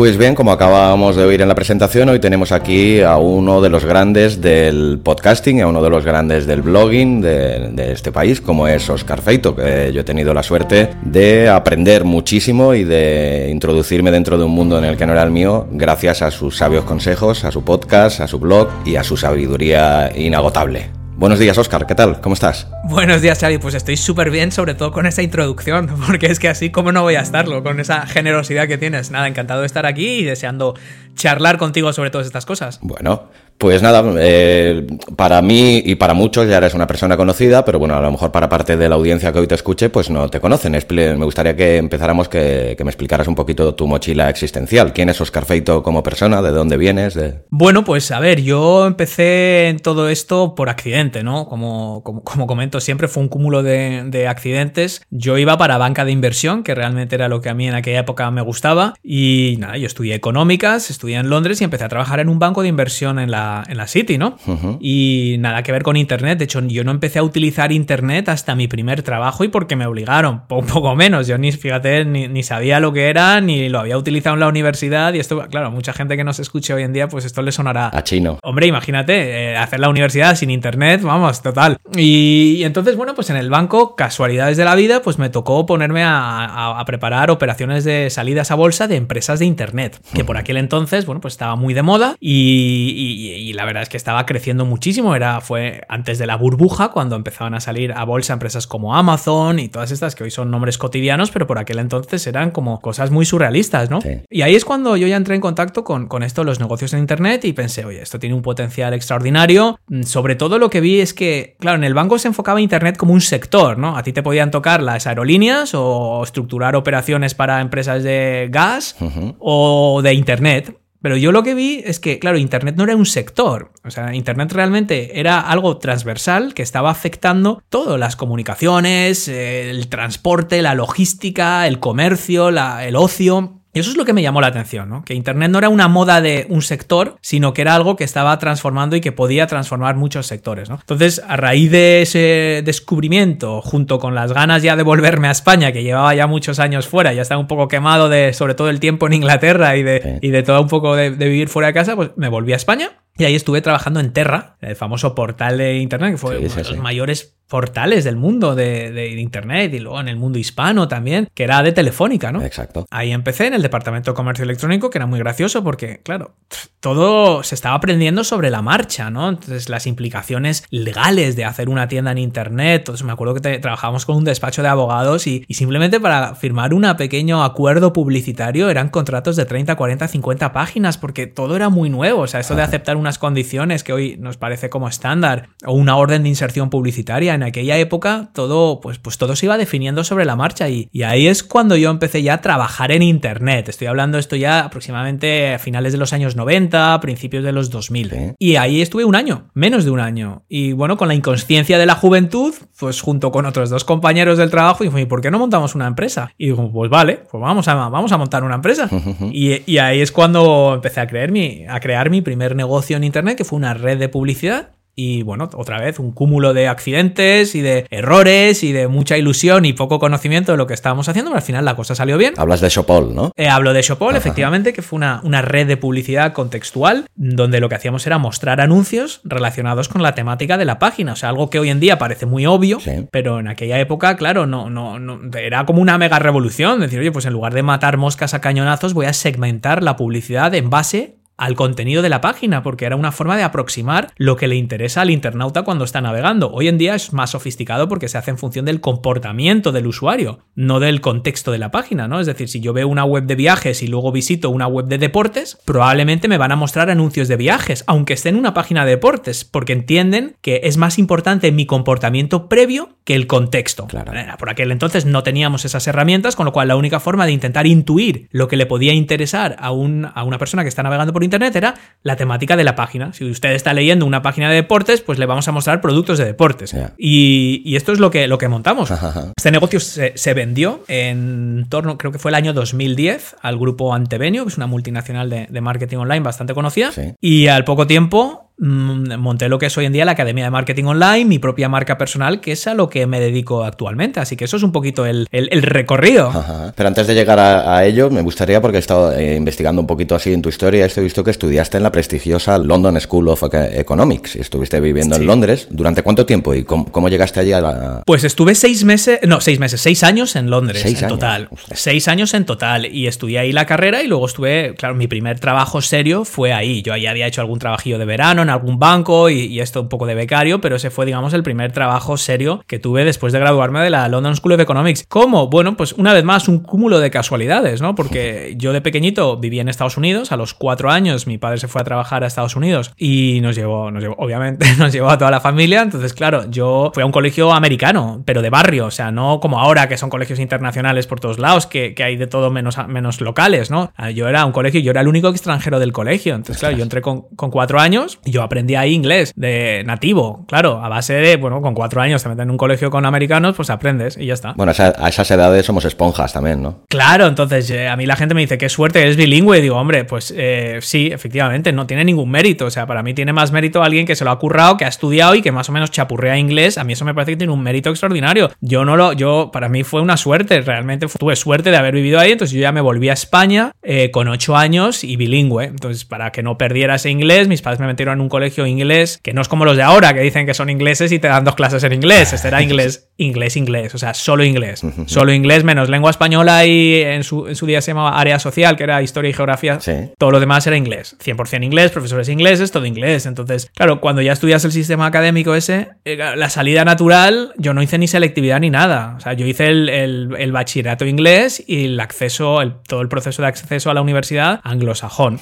Pues 0.00 0.16
bien, 0.16 0.34
como 0.34 0.50
acabábamos 0.50 1.14
de 1.14 1.24
oír 1.24 1.42
en 1.42 1.48
la 1.48 1.54
presentación, 1.54 2.08
hoy 2.08 2.18
tenemos 2.20 2.52
aquí 2.52 3.02
a 3.02 3.18
uno 3.18 3.60
de 3.60 3.68
los 3.68 3.84
grandes 3.84 4.40
del 4.40 4.98
podcasting, 4.98 5.60
a 5.60 5.66
uno 5.66 5.82
de 5.82 5.90
los 5.90 6.06
grandes 6.06 6.46
del 6.46 6.62
blogging 6.62 7.20
de, 7.20 7.92
este 7.92 8.10
país, 8.10 8.40
como 8.40 8.66
es 8.66 8.88
Oscar 8.88 9.20
Feito, 9.20 9.54
que 9.54 9.92
yo 9.92 10.00
he 10.00 10.04
tenido 10.04 10.32
la 10.32 10.42
suerte 10.42 10.88
de 11.02 11.50
aprender 11.50 12.04
muchísimo 12.04 12.72
y 12.72 12.84
de 12.84 13.48
introducirme 13.50 14.10
dentro 14.10 14.38
de 14.38 14.44
un 14.44 14.52
mundo 14.52 14.78
en 14.78 14.86
el 14.86 14.96
que 14.96 15.04
no 15.04 15.12
era 15.12 15.22
el 15.22 15.32
mío, 15.32 15.66
gracias 15.70 16.22
a 16.22 16.30
sus 16.30 16.56
sabios 16.56 16.84
consejos, 16.84 17.44
a 17.44 17.50
su 17.50 17.62
podcast, 17.62 18.20
a 18.20 18.26
su 18.26 18.38
blog 18.38 18.68
y 18.86 18.96
a 18.96 19.04
su 19.04 19.18
sabiduría 19.18 20.10
inagotable. 20.16 20.99
Buenos 21.20 21.38
días, 21.38 21.58
Oscar, 21.58 21.86
¿qué 21.86 21.94
tal? 21.94 22.18
¿Cómo 22.22 22.32
estás? 22.32 22.66
Buenos 22.84 23.20
días, 23.20 23.38
Xavi. 23.38 23.58
Pues 23.58 23.74
estoy 23.74 23.98
súper 23.98 24.30
bien, 24.30 24.50
sobre 24.52 24.72
todo 24.72 24.90
con 24.90 25.04
esa 25.04 25.20
introducción, 25.20 25.86
porque 26.06 26.28
es 26.28 26.38
que 26.38 26.48
así 26.48 26.70
como 26.70 26.92
no 26.92 27.02
voy 27.02 27.16
a 27.16 27.20
estarlo, 27.20 27.62
con 27.62 27.78
esa 27.78 28.06
generosidad 28.06 28.66
que 28.66 28.78
tienes. 28.78 29.10
Nada, 29.10 29.28
encantado 29.28 29.60
de 29.60 29.66
estar 29.66 29.84
aquí 29.84 30.20
y 30.20 30.24
deseando 30.24 30.74
charlar 31.16 31.58
contigo 31.58 31.92
sobre 31.92 32.08
todas 32.08 32.26
estas 32.26 32.46
cosas. 32.46 32.78
Bueno, 32.80 33.28
pues 33.60 33.82
nada, 33.82 34.02
eh, 34.18 34.86
para 35.16 35.42
mí 35.42 35.82
y 35.84 35.96
para 35.96 36.14
muchos 36.14 36.48
ya 36.48 36.56
eres 36.56 36.72
una 36.72 36.86
persona 36.86 37.18
conocida, 37.18 37.62
pero 37.62 37.78
bueno, 37.78 37.94
a 37.94 38.00
lo 38.00 38.10
mejor 38.10 38.32
para 38.32 38.48
parte 38.48 38.78
de 38.78 38.88
la 38.88 38.94
audiencia 38.94 39.34
que 39.34 39.38
hoy 39.38 39.46
te 39.46 39.54
escuche, 39.54 39.90
pues 39.90 40.08
no 40.08 40.30
te 40.30 40.40
conocen. 40.40 40.72
Me 40.72 41.24
gustaría 41.26 41.54
que 41.54 41.76
empezáramos 41.76 42.30
que, 42.30 42.74
me 42.82 42.90
explicaras 42.90 43.28
un 43.28 43.34
poquito 43.34 43.74
tu 43.74 43.86
mochila 43.86 44.30
existencial. 44.30 44.94
¿Quién 44.94 45.10
es 45.10 45.20
Oscar 45.20 45.44
Feito 45.44 45.82
como 45.82 46.02
persona? 46.02 46.40
¿De 46.40 46.52
dónde 46.52 46.78
vienes? 46.78 47.18
Bueno, 47.50 47.84
pues 47.84 48.10
a 48.12 48.18
ver, 48.18 48.40
yo 48.40 48.86
empecé 48.86 49.68
en 49.68 49.78
todo 49.78 50.08
esto 50.08 50.54
por 50.54 50.70
accidente, 50.70 51.22
¿no? 51.22 51.46
Como, 51.46 52.02
como, 52.02 52.46
comento 52.46 52.80
siempre, 52.80 53.08
fue 53.08 53.22
un 53.22 53.28
cúmulo 53.28 53.62
de, 53.62 54.04
de, 54.06 54.26
accidentes. 54.26 55.02
Yo 55.10 55.36
iba 55.36 55.58
para 55.58 55.76
banca 55.76 56.06
de 56.06 56.12
inversión, 56.12 56.62
que 56.62 56.74
realmente 56.74 57.14
era 57.14 57.28
lo 57.28 57.42
que 57.42 57.50
a 57.50 57.54
mí 57.54 57.68
en 57.68 57.74
aquella 57.74 58.00
época 58.00 58.30
me 58.30 58.40
gustaba. 58.40 58.94
Y 59.02 59.56
nada, 59.58 59.76
yo 59.76 59.86
estudié 59.86 60.14
económicas, 60.14 60.88
estudié 60.88 61.18
en 61.18 61.28
Londres 61.28 61.60
y 61.60 61.64
empecé 61.64 61.84
a 61.84 61.90
trabajar 61.90 62.20
en 62.20 62.30
un 62.30 62.38
banco 62.38 62.62
de 62.62 62.68
inversión 62.68 63.18
en 63.18 63.30
la 63.30 63.49
en 63.68 63.76
la 63.76 63.86
City, 63.86 64.18
¿no? 64.18 64.36
Y 64.80 65.36
nada 65.38 65.62
que 65.62 65.72
ver 65.72 65.82
con 65.82 65.96
Internet. 65.96 66.38
De 66.38 66.44
hecho, 66.44 66.60
yo 66.60 66.84
no 66.84 66.90
empecé 66.90 67.18
a 67.18 67.22
utilizar 67.22 67.72
Internet 67.72 68.28
hasta 68.28 68.54
mi 68.54 68.68
primer 68.68 69.02
trabajo 69.02 69.44
y 69.44 69.48
porque 69.48 69.76
me 69.76 69.86
obligaron, 69.86 70.42
un 70.48 70.66
poco 70.66 70.94
menos. 70.96 71.26
Yo 71.26 71.38
ni, 71.38 71.52
fíjate, 71.52 72.04
ni, 72.04 72.42
sabía 72.42 72.80
lo 72.80 72.92
que 72.92 73.08
era, 73.08 73.40
ni 73.40 73.68
lo 73.68 73.80
había 73.80 73.96
utilizado 73.96 74.34
en 74.34 74.40
la 74.40 74.48
universidad. 74.48 75.14
Y 75.14 75.20
esto, 75.20 75.46
claro, 75.48 75.70
mucha 75.70 75.92
gente 75.92 76.16
que 76.16 76.24
nos 76.24 76.38
escuche 76.38 76.72
hoy 76.74 76.82
en 76.82 76.92
día, 76.92 77.08
pues 77.08 77.24
esto 77.24 77.42
le 77.42 77.52
sonará 77.52 77.90
a 77.92 78.02
chino. 78.02 78.38
Hombre, 78.42 78.66
imagínate, 78.66 79.52
eh, 79.52 79.56
hacer 79.56 79.80
la 79.80 79.88
universidad 79.88 80.34
sin 80.36 80.50
Internet, 80.50 81.02
vamos, 81.02 81.42
total. 81.42 81.78
Y, 81.96 82.62
entonces, 82.64 82.96
bueno, 82.96 83.14
pues 83.14 83.30
en 83.30 83.36
el 83.36 83.50
banco, 83.50 83.96
casualidades 83.96 84.56
de 84.56 84.64
la 84.64 84.74
vida, 84.74 85.02
pues 85.02 85.18
me 85.18 85.30
tocó 85.30 85.66
ponerme 85.66 86.02
a, 86.04 86.82
preparar 86.86 87.30
operaciones 87.30 87.84
de 87.84 88.10
salidas 88.10 88.50
a 88.50 88.54
bolsa 88.54 88.88
de 88.88 88.96
empresas 88.96 89.38
de 89.38 89.44
Internet, 89.44 90.00
que 90.14 90.24
por 90.24 90.36
aquel 90.38 90.56
entonces, 90.56 91.06
bueno, 91.06 91.20
pues 91.20 91.34
estaba 91.34 91.56
muy 91.56 91.74
de 91.74 91.82
moda 91.82 92.16
y, 92.20 92.94
y 92.96 93.39
la 93.52 93.64
verdad 93.64 93.82
es 93.82 93.88
que 93.88 93.96
estaba 93.96 94.26
creciendo 94.26 94.64
muchísimo. 94.64 95.14
Era, 95.14 95.40
fue 95.40 95.82
antes 95.88 96.18
de 96.18 96.26
la 96.26 96.36
burbuja, 96.36 96.88
cuando 96.88 97.16
empezaban 97.16 97.54
a 97.54 97.60
salir 97.60 97.92
a 97.92 98.04
bolsa 98.04 98.32
empresas 98.32 98.66
como 98.66 98.94
Amazon 98.94 99.58
y 99.58 99.68
todas 99.68 99.90
estas 99.90 100.14
que 100.14 100.24
hoy 100.24 100.30
son 100.30 100.50
nombres 100.50 100.78
cotidianos, 100.78 101.30
pero 101.30 101.46
por 101.46 101.58
aquel 101.58 101.78
entonces 101.78 102.26
eran 102.26 102.50
como 102.50 102.80
cosas 102.80 103.10
muy 103.10 103.24
surrealistas, 103.24 103.90
¿no? 103.90 104.00
Y 104.28 104.42
ahí 104.42 104.54
es 104.54 104.64
cuando 104.64 104.96
yo 104.96 105.06
ya 105.06 105.16
entré 105.16 105.34
en 105.34 105.40
contacto 105.40 105.84
con, 105.84 106.06
con 106.06 106.22
esto, 106.22 106.44
los 106.44 106.60
negocios 106.60 106.92
en 106.92 107.00
Internet, 107.00 107.44
y 107.44 107.52
pensé, 107.52 107.84
oye, 107.84 108.02
esto 108.02 108.18
tiene 108.18 108.34
un 108.34 108.42
potencial 108.42 108.94
extraordinario. 108.94 109.78
Mm, 109.88 110.02
sobre 110.02 110.36
todo 110.36 110.58
lo 110.58 110.70
que 110.70 110.80
vi 110.80 111.00
es 111.00 111.14
que, 111.14 111.56
claro, 111.58 111.78
en 111.78 111.84
el 111.84 111.94
banco 111.94 112.18
se 112.18 112.28
enfocaba 112.28 112.60
Internet 112.60 112.96
como 112.96 113.12
un 113.12 113.20
sector, 113.20 113.78
¿no? 113.78 113.96
A 113.96 114.02
ti 114.02 114.12
te 114.12 114.22
podían 114.22 114.50
tocar 114.50 114.82
las 114.82 115.06
aerolíneas 115.06 115.72
o 115.74 116.22
estructurar 116.22 116.76
operaciones 116.76 117.34
para 117.34 117.60
empresas 117.60 118.02
de 118.02 118.48
gas 118.50 118.96
o 119.38 120.00
de 120.02 120.14
Internet. 120.14 120.76
Pero 121.02 121.16
yo 121.16 121.32
lo 121.32 121.42
que 121.42 121.54
vi 121.54 121.82
es 121.84 121.98
que, 121.98 122.18
claro, 122.18 122.36
Internet 122.36 122.76
no 122.76 122.84
era 122.84 122.96
un 122.96 123.06
sector. 123.06 123.72
O 123.84 123.90
sea, 123.90 124.14
Internet 124.14 124.52
realmente 124.52 125.18
era 125.18 125.40
algo 125.40 125.78
transversal 125.78 126.52
que 126.52 126.62
estaba 126.62 126.90
afectando 126.90 127.62
todo, 127.68 127.96
las 127.96 128.16
comunicaciones, 128.16 129.28
el 129.28 129.88
transporte, 129.88 130.60
la 130.62 130.74
logística, 130.74 131.66
el 131.66 131.78
comercio, 131.78 132.50
el 132.50 132.96
ocio. 132.96 133.59
Y 133.72 133.78
eso 133.78 133.90
es 133.90 133.96
lo 133.96 134.04
que 134.04 134.12
me 134.12 134.22
llamó 134.22 134.40
la 134.40 134.48
atención, 134.48 134.88
¿no? 134.88 135.04
Que 135.04 135.14
Internet 135.14 135.50
no 135.50 135.58
era 135.58 135.68
una 135.68 135.86
moda 135.86 136.20
de 136.20 136.46
un 136.48 136.60
sector, 136.60 137.16
sino 137.20 137.52
que 137.52 137.62
era 137.62 137.74
algo 137.74 137.94
que 137.94 138.04
estaba 138.04 138.36
transformando 138.38 138.96
y 138.96 139.00
que 139.00 139.12
podía 139.12 139.46
transformar 139.46 139.94
muchos 139.96 140.26
sectores, 140.26 140.68
¿no? 140.68 140.76
Entonces, 140.80 141.22
a 141.26 141.36
raíz 141.36 141.70
de 141.70 142.02
ese 142.02 142.62
descubrimiento, 142.64 143.62
junto 143.62 144.00
con 144.00 144.14
las 144.14 144.32
ganas 144.32 144.62
ya 144.62 144.74
de 144.74 144.82
volverme 144.82 145.28
a 145.28 145.30
España, 145.30 145.70
que 145.72 145.84
llevaba 145.84 146.14
ya 146.14 146.26
muchos 146.26 146.58
años 146.58 146.88
fuera, 146.88 147.12
ya 147.12 147.22
estaba 147.22 147.40
un 147.40 147.46
poco 147.46 147.68
quemado 147.68 148.08
de, 148.08 148.32
sobre 148.32 148.54
todo 148.54 148.70
el 148.70 148.80
tiempo 148.80 149.06
en 149.06 149.12
Inglaterra 149.12 149.76
y 149.76 149.84
de, 149.84 150.18
y 150.20 150.30
de 150.30 150.42
todo 150.42 150.60
un 150.62 150.68
poco 150.68 150.96
de, 150.96 151.12
de 151.12 151.28
vivir 151.28 151.48
fuera 151.48 151.68
de 151.68 151.74
casa, 151.74 151.94
pues 151.94 152.10
me 152.16 152.28
volví 152.28 152.52
a 152.52 152.56
España 152.56 152.90
y 153.20 153.24
ahí 153.24 153.34
estuve 153.34 153.60
trabajando 153.60 154.00
en 154.00 154.12
Terra, 154.12 154.56
el 154.60 154.76
famoso 154.76 155.14
portal 155.14 155.58
de 155.58 155.78
Internet, 155.78 156.12
que 156.12 156.18
fue 156.18 156.38
uno 156.38 156.48
de 156.48 156.64
los 156.64 156.78
mayores 156.78 157.36
portales 157.50 158.04
del 158.04 158.16
mundo 158.16 158.54
de, 158.54 159.16
Internet 159.18 159.74
y 159.74 159.80
luego 159.80 160.00
en 160.00 160.08
el 160.08 160.16
mundo 160.16 160.38
hispano 160.38 160.86
también, 160.86 161.28
que 161.34 161.42
era 161.42 161.62
de 161.62 161.72
Telefónica, 161.72 162.30
¿no? 162.30 162.42
Exacto. 162.42 162.86
Ahí 162.90 163.10
empecé 163.10 163.48
en 163.48 163.54
el 163.54 163.62
departamento 163.62 164.12
de 164.12 164.14
comercio 164.14 164.44
electrónico, 164.44 164.88
que 164.88 164.98
era 164.98 165.06
muy 165.06 165.18
gracioso 165.18 165.64
porque, 165.64 166.00
claro, 166.02 166.36
todo 166.78 167.42
se 167.42 167.56
estaba 167.56 167.74
aprendiendo 167.74 168.22
sobre 168.22 168.50
la 168.50 168.62
marcha, 168.62 169.10
¿no? 169.10 169.28
Entonces, 169.28 169.68
las 169.68 169.88
implicaciones 169.88 170.64
legales 170.70 171.34
de 171.34 171.44
hacer 171.44 171.68
una 171.68 171.88
tienda 171.88 172.12
en 172.12 172.18
Internet. 172.18 172.82
Entonces, 172.82 173.04
me 173.04 173.12
acuerdo 173.12 173.34
que 173.34 173.58
trabajábamos 173.58 174.06
con 174.06 174.16
un 174.16 174.24
despacho 174.24 174.62
de 174.62 174.68
abogados 174.68 175.26
y, 175.26 175.44
simplemente 175.50 175.98
para 175.98 176.36
firmar 176.36 176.72
un 176.72 176.86
pequeño 176.96 177.44
acuerdo 177.44 177.92
publicitario 177.92 178.70
eran 178.70 178.88
contratos 178.88 179.36
de 179.36 179.44
30, 179.44 179.76
40, 179.76 180.08
50 180.08 180.52
páginas 180.52 180.96
porque 180.96 181.26
todo 181.26 181.56
era 181.56 181.68
muy 181.68 181.90
nuevo. 181.90 182.22
O 182.22 182.26
sea, 182.28 182.40
eso 182.40 182.54
de 182.54 182.62
aceptar 182.62 182.96
unas 183.10 183.18
condiciones 183.18 183.82
que 183.82 183.92
hoy 183.92 184.16
nos 184.20 184.36
parece 184.36 184.70
como 184.70 184.86
estándar 184.86 185.48
o 185.66 185.72
una 185.72 185.96
orden 185.96 186.22
de 186.22 186.28
inserción 186.28 186.70
publicitaria 186.70 187.34
en 187.34 187.42
aquella 187.42 187.76
época 187.76 188.30
todo, 188.34 188.80
pues, 188.80 188.98
pues 188.98 189.18
todo 189.18 189.34
se 189.34 189.46
iba 189.46 189.58
definiendo 189.58 190.04
sobre 190.04 190.24
la 190.24 190.36
marcha 190.36 190.68
y, 190.68 190.88
ahí 191.02 191.26
es 191.26 191.42
cuando 191.42 191.74
yo 191.76 191.90
empecé 191.90 192.22
ya 192.22 192.34
a 192.34 192.40
trabajar 192.40 192.92
en 192.92 193.02
Internet. 193.02 193.68
Estoy 193.68 193.88
hablando 193.88 194.16
esto 194.16 194.36
ya 194.36 194.60
aproximadamente 194.60 195.54
a 195.54 195.58
finales 195.58 195.92
de 195.92 195.98
los 195.98 196.12
años 196.12 196.36
90, 196.36 197.00
principios 197.00 197.42
de 197.42 197.50
los 197.50 197.70
2000. 197.70 198.36
Y 198.38 198.56
ahí 198.56 198.80
estuve 198.80 199.04
un 199.04 199.16
año, 199.16 199.50
menos 199.54 199.84
de 199.84 199.90
un 199.90 199.98
año. 199.98 200.44
Y 200.48 200.72
bueno, 200.72 200.96
con 200.96 201.08
la 201.08 201.14
inconsciencia 201.14 201.78
de 201.78 201.86
la 201.86 201.96
juventud, 201.96 202.54
pues 202.78 203.00
junto 203.00 203.32
con 203.32 203.44
otros 203.44 203.70
dos 203.70 203.84
compañeros 203.84 204.38
del 204.38 204.50
trabajo, 204.50 204.84
y 204.84 205.06
¿por 205.06 205.20
qué 205.20 205.32
no 205.32 205.40
montamos 205.40 205.74
una 205.74 205.88
empresa? 205.88 206.32
Y 206.38 206.46
digo, 206.46 206.70
pues 206.70 206.90
vale, 206.90 207.24
pues 207.28 207.40
vamos 207.40 207.66
a, 207.66 207.74
vamos 207.74 208.12
a 208.12 208.18
montar 208.18 208.44
una 208.44 208.54
empresa. 208.56 208.88
y, 209.32 209.62
y, 209.68 209.78
ahí 209.78 210.00
es 210.00 210.12
cuando 210.12 210.74
empecé 210.74 211.00
a, 211.00 211.06
creer 211.08 211.32
mi, 211.32 211.64
a 211.68 211.80
crear 211.80 212.10
mi 212.10 212.20
primer 212.20 212.54
negocio 212.54 212.89
en 212.96 213.04
Internet, 213.04 213.36
que 213.36 213.44
fue 213.44 213.56
una 213.56 213.74
red 213.74 213.98
de 213.98 214.08
publicidad 214.08 214.70
y 214.96 215.22
bueno, 215.22 215.48
otra 215.54 215.80
vez, 215.80 215.98
un 215.98 216.10
cúmulo 216.12 216.52
de 216.52 216.68
accidentes 216.68 217.54
y 217.54 217.62
de 217.62 217.86
errores 217.90 218.62
y 218.62 218.72
de 218.72 218.86
mucha 218.88 219.16
ilusión 219.16 219.64
y 219.64 219.72
poco 219.72 219.98
conocimiento 219.98 220.52
de 220.52 220.58
lo 220.58 220.66
que 220.66 220.74
estábamos 220.74 221.08
haciendo, 221.08 221.30
pero 221.30 221.38
al 221.38 221.44
final 221.44 221.64
la 221.64 221.74
cosa 221.76 221.94
salió 221.94 222.18
bien. 222.18 222.34
Hablas 222.36 222.60
de 222.60 222.68
Shopol, 222.68 223.14
¿no? 223.14 223.32
Eh, 223.36 223.48
hablo 223.48 223.72
de 223.72 223.80
Shopol, 223.80 224.16
efectivamente, 224.16 224.74
que 224.74 224.82
fue 224.82 224.96
una, 224.98 225.20
una 225.24 225.40
red 225.40 225.66
de 225.68 225.78
publicidad 225.78 226.34
contextual 226.34 227.06
donde 227.14 227.60
lo 227.60 227.70
que 227.70 227.76
hacíamos 227.76 228.06
era 228.06 228.18
mostrar 228.18 228.60
anuncios 228.60 229.20
relacionados 229.24 229.88
con 229.88 230.02
la 230.02 230.14
temática 230.14 230.58
de 230.58 230.66
la 230.66 230.78
página. 230.78 231.12
O 231.12 231.16
sea, 231.16 231.30
algo 231.30 231.48
que 231.48 231.60
hoy 231.60 231.70
en 231.70 231.80
día 231.80 231.96
parece 231.96 232.26
muy 232.26 232.44
obvio, 232.44 232.78
Sí. 232.80 233.06
pero 233.10 233.38
en 233.40 233.48
aquella 233.48 233.78
época, 233.80 234.16
claro, 234.16 234.46
no, 234.46 234.68
no, 234.68 234.98
no, 234.98 235.20
era 235.38 235.64
como 235.64 235.80
una 235.80 235.96
mega 235.96 236.18
revolución. 236.18 236.80
Decir, 236.80 236.98
oye, 236.98 237.12
pues 237.12 237.24
en 237.24 237.32
lugar 237.32 237.54
de 237.54 237.62
matar 237.62 237.96
moscas 237.96 238.34
a 238.34 238.42
cañonazos, 238.42 238.92
voy 238.92 239.06
a 239.06 239.14
segmentar 239.14 239.82
la 239.82 239.96
publicidad 239.96 240.54
en 240.54 240.68
base 240.68 241.19
al 241.40 241.56
contenido 241.56 242.02
de 242.02 242.08
la 242.10 242.20
página, 242.20 242.62
porque 242.62 242.84
era 242.84 242.96
una 242.96 243.12
forma 243.12 243.36
de 243.36 243.42
aproximar 243.42 244.12
lo 244.16 244.36
que 244.36 244.46
le 244.46 244.56
interesa 244.56 245.00
al 245.00 245.10
internauta 245.10 245.62
cuando 245.62 245.84
está 245.84 246.00
navegando. 246.00 246.50
Hoy 246.52 246.68
en 246.68 246.78
día 246.78 246.94
es 246.94 247.12
más 247.12 247.30
sofisticado 247.30 247.88
porque 247.88 248.08
se 248.08 248.18
hace 248.18 248.30
en 248.30 248.38
función 248.38 248.64
del 248.66 248.80
comportamiento 248.80 249.72
del 249.72 249.86
usuario, 249.86 250.40
no 250.54 250.78
del 250.80 251.00
contexto 251.00 251.50
de 251.50 251.58
la 251.58 251.70
página, 251.70 252.06
¿no? 252.08 252.20
Es 252.20 252.26
decir, 252.26 252.48
si 252.48 252.60
yo 252.60 252.72
veo 252.72 252.86
una 252.86 253.04
web 253.04 253.24
de 253.24 253.34
viajes 253.34 253.82
y 253.82 253.88
luego 253.88 254.12
visito 254.12 254.50
una 254.50 254.66
web 254.66 254.86
de 254.86 254.98
deportes, 254.98 255.58
probablemente 255.64 256.28
me 256.28 256.38
van 256.38 256.52
a 256.52 256.56
mostrar 256.56 256.90
anuncios 256.90 257.26
de 257.28 257.36
viajes, 257.36 257.82
aunque 257.86 258.12
esté 258.12 258.28
en 258.28 258.36
una 258.36 258.54
página 258.54 258.84
de 258.84 258.90
deportes, 258.92 259.44
porque 259.44 259.72
entienden 259.72 260.36
que 260.42 260.60
es 260.64 260.76
más 260.76 260.98
importante 260.98 261.50
mi 261.52 261.66
comportamiento 261.66 262.48
previo 262.48 262.90
que 263.04 263.14
el 263.14 263.26
contexto. 263.26 263.86
Claro. 263.86 264.12
Eh, 264.12 264.26
Por 264.38 264.50
aquel 264.50 264.70
entonces 264.70 265.06
no 265.06 265.22
teníamos 265.22 265.64
esas 265.64 265.86
herramientas, 265.86 266.36
con 266.36 266.44
lo 266.46 266.52
cual 266.52 266.68
la 266.68 266.76
única 266.76 267.00
forma 267.00 267.26
de 267.26 267.32
intentar 267.32 267.66
intuir 267.66 268.28
lo 268.30 268.46
que 268.46 268.56
le 268.56 268.66
podía 268.66 268.92
interesar 268.92 269.56
a, 269.58 269.72
un- 269.72 270.06
a 270.14 270.22
una 270.24 270.38
persona 270.38 270.62
que 270.62 270.68
está 270.68 270.82
navegando 270.82 271.12
por 271.12 271.24
internet 271.30 271.54
era 271.56 271.74
la 272.02 272.16
temática 272.16 272.56
de 272.56 272.64
la 272.64 272.74
página. 272.74 273.12
Si 273.12 273.24
usted 273.24 273.52
está 273.52 273.72
leyendo 273.72 274.04
una 274.04 274.22
página 274.22 274.48
de 274.48 274.56
deportes, 274.56 275.00
pues 275.00 275.18
le 275.18 275.26
vamos 275.26 275.46
a 275.48 275.52
mostrar 275.52 275.80
productos 275.80 276.18
de 276.18 276.24
deportes. 276.24 276.74
Y, 276.98 277.62
y 277.64 277.76
esto 277.76 277.92
es 277.92 278.00
lo 278.00 278.10
que, 278.10 278.26
lo 278.26 278.38
que 278.38 278.48
montamos. 278.48 278.90
Ajá. 278.90 279.32
Este 279.36 279.50
negocio 279.50 279.80
se, 279.80 280.12
se 280.16 280.34
vendió 280.34 280.82
en 280.88 281.66
torno, 281.68 281.96
creo 281.96 282.12
que 282.12 282.18
fue 282.18 282.30
el 282.30 282.34
año 282.34 282.52
2010, 282.52 283.36
al 283.40 283.58
grupo 283.58 283.94
Antevenio, 283.94 284.44
que 284.44 284.50
es 284.50 284.56
una 284.56 284.66
multinacional 284.66 285.30
de, 285.30 285.46
de 285.48 285.60
marketing 285.60 285.98
online 285.98 286.20
bastante 286.20 286.54
conocida. 286.54 286.92
Sí. 286.92 287.14
Y 287.20 287.46
al 287.46 287.64
poco 287.64 287.86
tiempo 287.86 288.49
monté 288.60 289.48
lo 289.48 289.58
que 289.58 289.66
es 289.66 289.78
hoy 289.78 289.86
en 289.86 289.92
día 289.92 290.04
la 290.04 290.12
Academia 290.12 290.44
de 290.44 290.50
Marketing 290.50 290.84
Online, 290.84 291.24
mi 291.24 291.38
propia 291.38 291.68
marca 291.68 291.96
personal, 291.98 292.40
que 292.40 292.52
es 292.52 292.66
a 292.66 292.74
lo 292.74 292.88
que 292.88 293.06
me 293.06 293.18
dedico 293.20 293.64
actualmente. 293.64 294.20
Así 294.20 294.36
que 294.36 294.44
eso 294.44 294.56
es 294.56 294.62
un 294.62 294.72
poquito 294.72 295.06
el, 295.06 295.26
el- 295.32 295.48
el 295.50 295.62
recorrido. 295.62 296.28
Ajá. 296.28 296.72
Pero 296.76 296.86
antes 296.88 297.06
de 297.06 297.14
llegar 297.14 297.38
a, 297.38 297.76
a 297.76 297.84
ello, 297.86 298.10
me 298.10 298.20
gustaría, 298.20 298.60
porque 298.60 298.76
he 298.76 298.80
estado 298.80 299.12
eh, 299.12 299.36
investigando 299.36 299.80
un 299.80 299.86
poquito 299.86 300.14
así 300.14 300.32
en 300.32 300.42
tu 300.42 300.48
historia, 300.50 300.84
esto 300.84 301.00
he 301.00 301.04
visto 301.04 301.24
que 301.24 301.30
estudiaste 301.30 301.78
en 301.78 301.82
la 301.82 301.92
prestigiosa 301.92 302.58
London 302.58 303.00
School 303.00 303.28
of 303.28 303.42
Eco- 303.42 303.56
Economics 303.72 304.36
y 304.36 304.40
estuviste 304.40 304.78
viviendo 304.80 305.14
Sí. 305.16 305.22
en 305.22 305.26
Londres. 305.26 305.66
¿Durante 305.70 306.02
cuánto 306.02 306.26
tiempo 306.26 306.54
y 306.54 306.64
cómo, 306.64 306.84
cómo 306.92 307.08
llegaste 307.08 307.40
allí 307.40 307.52
a 307.52 307.60
la... 307.60 308.02
Pues 308.04 308.24
estuve 308.24 308.54
seis 308.54 308.84
meses, 308.84 309.20
no, 309.26 309.40
seis 309.40 309.58
meses, 309.58 309.80
seis 309.80 310.02
años 310.02 310.36
en 310.36 310.50
Londres 310.50 310.82
Seis 310.82 310.98
en 310.98 311.06
años, 311.06 311.18
total. 311.18 311.48
Seis 311.72 312.08
años 312.08 312.34
en 312.34 312.44
total. 312.44 312.86
Y 312.86 313.06
estudié 313.06 313.38
ahí 313.38 313.52
la 313.52 313.64
carrera 313.66 314.02
y 314.02 314.06
luego 314.08 314.26
estuve, 314.26 314.74
claro, 314.76 314.94
mi 314.94 315.06
primer 315.08 315.40
trabajo 315.40 315.80
serio 315.80 316.24
fue 316.24 316.52
ahí. 316.52 316.82
Yo 316.82 316.92
ahí 316.92 317.06
había 317.06 317.26
hecho 317.26 317.40
algún 317.40 317.58
trabajillo 317.58 317.98
de 317.98 318.04
verano 318.04 318.42
en 318.42 318.49
algún 318.50 318.78
banco 318.78 319.30
y, 319.30 319.46
y 319.46 319.60
esto 319.60 319.80
un 319.80 319.88
poco 319.88 320.06
de 320.06 320.14
becario, 320.14 320.60
pero 320.60 320.76
ese 320.76 320.90
fue, 320.90 321.06
digamos, 321.06 321.32
el 321.34 321.42
primer 321.42 321.72
trabajo 321.72 322.16
serio 322.16 322.62
que 322.66 322.78
tuve 322.78 323.04
después 323.04 323.32
de 323.32 323.38
graduarme 323.38 323.80
de 323.80 323.90
la 323.90 324.08
London 324.08 324.36
School 324.36 324.52
of 324.52 324.60
Economics. 324.60 325.04
¿Cómo? 325.08 325.48
Bueno, 325.48 325.76
pues 325.76 325.92
una 325.92 326.12
vez 326.12 326.24
más, 326.24 326.48
un 326.48 326.60
cúmulo 326.60 327.00
de 327.00 327.10
casualidades, 327.10 327.80
¿no? 327.80 327.94
Porque 327.94 328.54
yo 328.56 328.72
de 328.72 328.80
pequeñito 328.80 329.38
viví 329.38 329.60
en 329.60 329.68
Estados 329.68 329.96
Unidos, 329.96 330.32
a 330.32 330.36
los 330.36 330.54
cuatro 330.54 330.90
años 330.90 331.26
mi 331.26 331.38
padre 331.38 331.58
se 331.58 331.68
fue 331.68 331.80
a 331.80 331.84
trabajar 331.84 332.24
a 332.24 332.26
Estados 332.26 332.56
Unidos 332.56 332.92
y 332.96 333.40
nos 333.42 333.56
llevó, 333.56 333.90
nos 333.90 334.02
llevó, 334.02 334.16
obviamente, 334.18 334.66
nos 334.78 334.92
llevó 334.92 335.10
a 335.10 335.18
toda 335.18 335.30
la 335.30 335.40
familia. 335.40 335.82
Entonces, 335.82 336.12
claro, 336.12 336.48
yo 336.50 336.90
fui 336.94 337.02
a 337.02 337.06
un 337.06 337.12
colegio 337.12 337.52
americano, 337.52 338.22
pero 338.24 338.42
de 338.42 338.50
barrio, 338.50 338.86
o 338.86 338.90
sea, 338.90 339.10
no 339.10 339.40
como 339.40 339.58
ahora 339.60 339.88
que 339.88 339.96
son 339.96 340.10
colegios 340.10 340.38
internacionales 340.38 341.06
por 341.06 341.20
todos 341.20 341.38
lados, 341.38 341.66
que, 341.66 341.94
que 341.94 342.02
hay 342.04 342.16
de 342.16 342.26
todo 342.26 342.50
menos, 342.50 342.76
menos 342.88 343.20
locales, 343.20 343.70
¿no? 343.70 343.92
Ah, 343.96 344.10
Yo 344.10 344.28
era 344.28 344.44
un 344.44 344.52
colegio, 344.52 344.80
yo 344.80 344.90
era 344.90 345.00
el 345.00 345.08
único 345.08 345.28
extranjero 345.28 345.78
del 345.78 345.92
colegio. 345.92 346.34
Entonces, 346.34 346.58
claro, 346.58 346.76
yo 346.76 346.82
entré 346.82 347.00
con, 347.00 347.22
con 347.36 347.50
cuatro 347.50 347.80
años 347.80 348.18
y 348.24 348.32
yo 348.40 348.44
aprendí 348.44 348.74
ahí 348.74 348.94
inglés 348.94 349.32
de 349.36 349.82
nativo, 349.86 350.44
claro, 350.48 350.82
a 350.82 350.88
base 350.88 351.14
de, 351.14 351.36
bueno, 351.36 351.60
con 351.60 351.74
cuatro 351.74 352.00
años 352.00 352.22
te 352.22 352.28
meten 352.28 352.44
en 352.44 352.50
un 352.50 352.56
colegio 352.56 352.90
con 352.90 353.04
americanos, 353.04 353.54
pues 353.56 353.68
aprendes 353.70 354.16
y 354.16 354.26
ya 354.26 354.34
está. 354.34 354.52
Bueno, 354.54 354.70
a 354.70 354.72
esa- 354.72 354.94
a 354.98 355.08
esas 355.08 355.30
edades 355.30 355.66
somos 355.66 355.84
esponjas 355.84 356.32
también, 356.32 356.62
¿no? 356.62 356.80
Claro, 356.88 357.26
entonces 357.26 357.70
eh, 357.70 357.88
a 357.88 357.96
mí 357.96 358.06
la 358.06 358.16
gente 358.16 358.34
me 358.34 358.40
dice, 358.40 358.56
qué 358.58 358.68
suerte, 358.68 359.02
eres 359.02 359.16
bilingüe. 359.16 359.58
Y 359.58 359.62
digo, 359.62 359.76
hombre, 359.76 360.04
pues 360.04 360.32
eh, 360.36 360.78
sí, 360.80 361.08
efectivamente, 361.12 361.72
no 361.72 361.86
tiene 361.86 362.04
ningún 362.04 362.30
mérito. 362.30 362.66
O 362.66 362.70
sea, 362.70 362.86
para 362.86 363.02
mí 363.02 363.12
tiene 363.14 363.32
más 363.32 363.52
mérito 363.52 363.82
alguien 363.82 364.06
que 364.06 364.16
se 364.16 364.24
lo 364.24 364.30
ha 364.30 364.38
currado, 364.38 364.76
que 364.76 364.84
ha 364.84 364.88
estudiado 364.88 365.34
y 365.34 365.42
que 365.42 365.52
más 365.52 365.68
o 365.68 365.72
menos 365.72 365.90
chapurrea 365.90 366.38
inglés. 366.38 366.78
A 366.78 366.84
mí 366.84 366.92
eso 366.94 367.04
me 367.04 367.14
parece 367.14 367.32
que 367.32 367.36
tiene 367.38 367.52
un 367.52 367.62
mérito 367.62 367.90
extraordinario. 367.90 368.50
Yo 368.60 368.84
no 368.84 368.96
lo, 368.96 369.12
yo, 369.12 369.50
para 369.52 369.68
mí 369.68 369.82
fue 369.84 370.00
una 370.00 370.16
suerte, 370.16 370.60
realmente 370.62 371.06
tuve 371.18 371.36
suerte 371.36 371.70
de 371.70 371.76
haber 371.76 371.94
vivido 371.94 372.18
ahí. 372.18 372.32
Entonces 372.32 372.54
yo 372.54 372.60
ya 372.62 372.72
me 372.72 372.80
volví 372.80 373.08
a 373.08 373.12
España 373.12 373.72
eh, 373.82 374.10
con 374.10 374.28
ocho 374.28 374.56
años 374.56 375.04
y 375.04 375.16
bilingüe. 375.16 375.64
Entonces, 375.66 376.04
para 376.04 376.30
que 376.32 376.42
no 376.42 376.56
perdiera 376.56 376.94
ese 376.94 377.10
inglés, 377.10 377.48
mis 377.48 377.60
padres 377.62 377.80
me 377.80 377.86
metieron 377.86 378.14
en 378.14 378.20
un 378.22 378.28
colegio 378.30 378.66
inglés, 378.66 379.20
que 379.22 379.34
no 379.34 379.42
es 379.42 379.48
como 379.48 379.66
los 379.66 379.76
de 379.76 379.82
ahora, 379.82 380.14
que 380.14 380.20
dicen 380.20 380.46
que 380.46 380.54
son 380.54 380.70
ingleses 380.70 381.12
y 381.12 381.18
te 381.18 381.28
dan 381.28 381.44
dos 381.44 381.54
clases 381.54 381.84
en 381.84 381.92
inglés. 381.92 382.32
Este 382.32 382.48
era 382.48 382.62
inglés, 382.62 383.10
inglés, 383.18 383.56
inglés. 383.58 383.94
O 383.94 383.98
sea, 383.98 384.14
solo 384.14 384.42
inglés. 384.44 384.80
Solo 385.06 385.32
inglés 385.34 385.62
menos 385.64 385.90
lengua 385.90 386.10
española 386.10 386.64
y 386.64 387.02
en 387.02 387.22
su, 387.24 387.46
en 387.48 387.56
su 387.56 387.66
día 387.66 387.82
se 387.82 387.90
llamaba 387.90 388.18
área 388.18 388.38
social, 388.38 388.76
que 388.78 388.84
era 388.84 389.02
historia 389.02 389.28
y 389.30 389.34
geografía. 389.34 389.78
Sí. 389.80 389.92
Todo 390.16 390.30
lo 390.30 390.40
demás 390.40 390.66
era 390.66 390.78
inglés. 390.78 391.16
100% 391.22 391.62
inglés, 391.64 391.90
profesores 391.90 392.28
ingleses, 392.30 392.70
todo 392.70 392.86
inglés. 392.86 393.26
Entonces, 393.26 393.70
claro, 393.74 394.00
cuando 394.00 394.22
ya 394.22 394.32
estudias 394.32 394.64
el 394.64 394.72
sistema 394.72 395.04
académico 395.06 395.54
ese, 395.54 395.88
eh, 396.06 396.16
la 396.16 396.48
salida 396.48 396.84
natural, 396.84 397.52
yo 397.58 397.74
no 397.74 397.82
hice 397.82 397.98
ni 397.98 398.06
selectividad 398.08 398.60
ni 398.60 398.70
nada. 398.70 399.14
O 399.18 399.20
sea, 399.20 399.32
yo 399.34 399.44
hice 399.46 399.66
el, 399.66 399.88
el- 399.88 400.36
el 400.38 400.52
bachillerato 400.52 401.04
inglés 401.06 401.62
y 401.66 401.86
el 401.86 402.00
acceso, 402.00 402.62
el- 402.62 402.74
todo 402.86 403.00
el 403.02 403.08
proceso 403.08 403.42
de 403.42 403.48
acceso 403.48 403.90
a 403.90 403.94
la 403.94 404.00
universidad 404.02 404.60
anglosajón. 404.62 405.38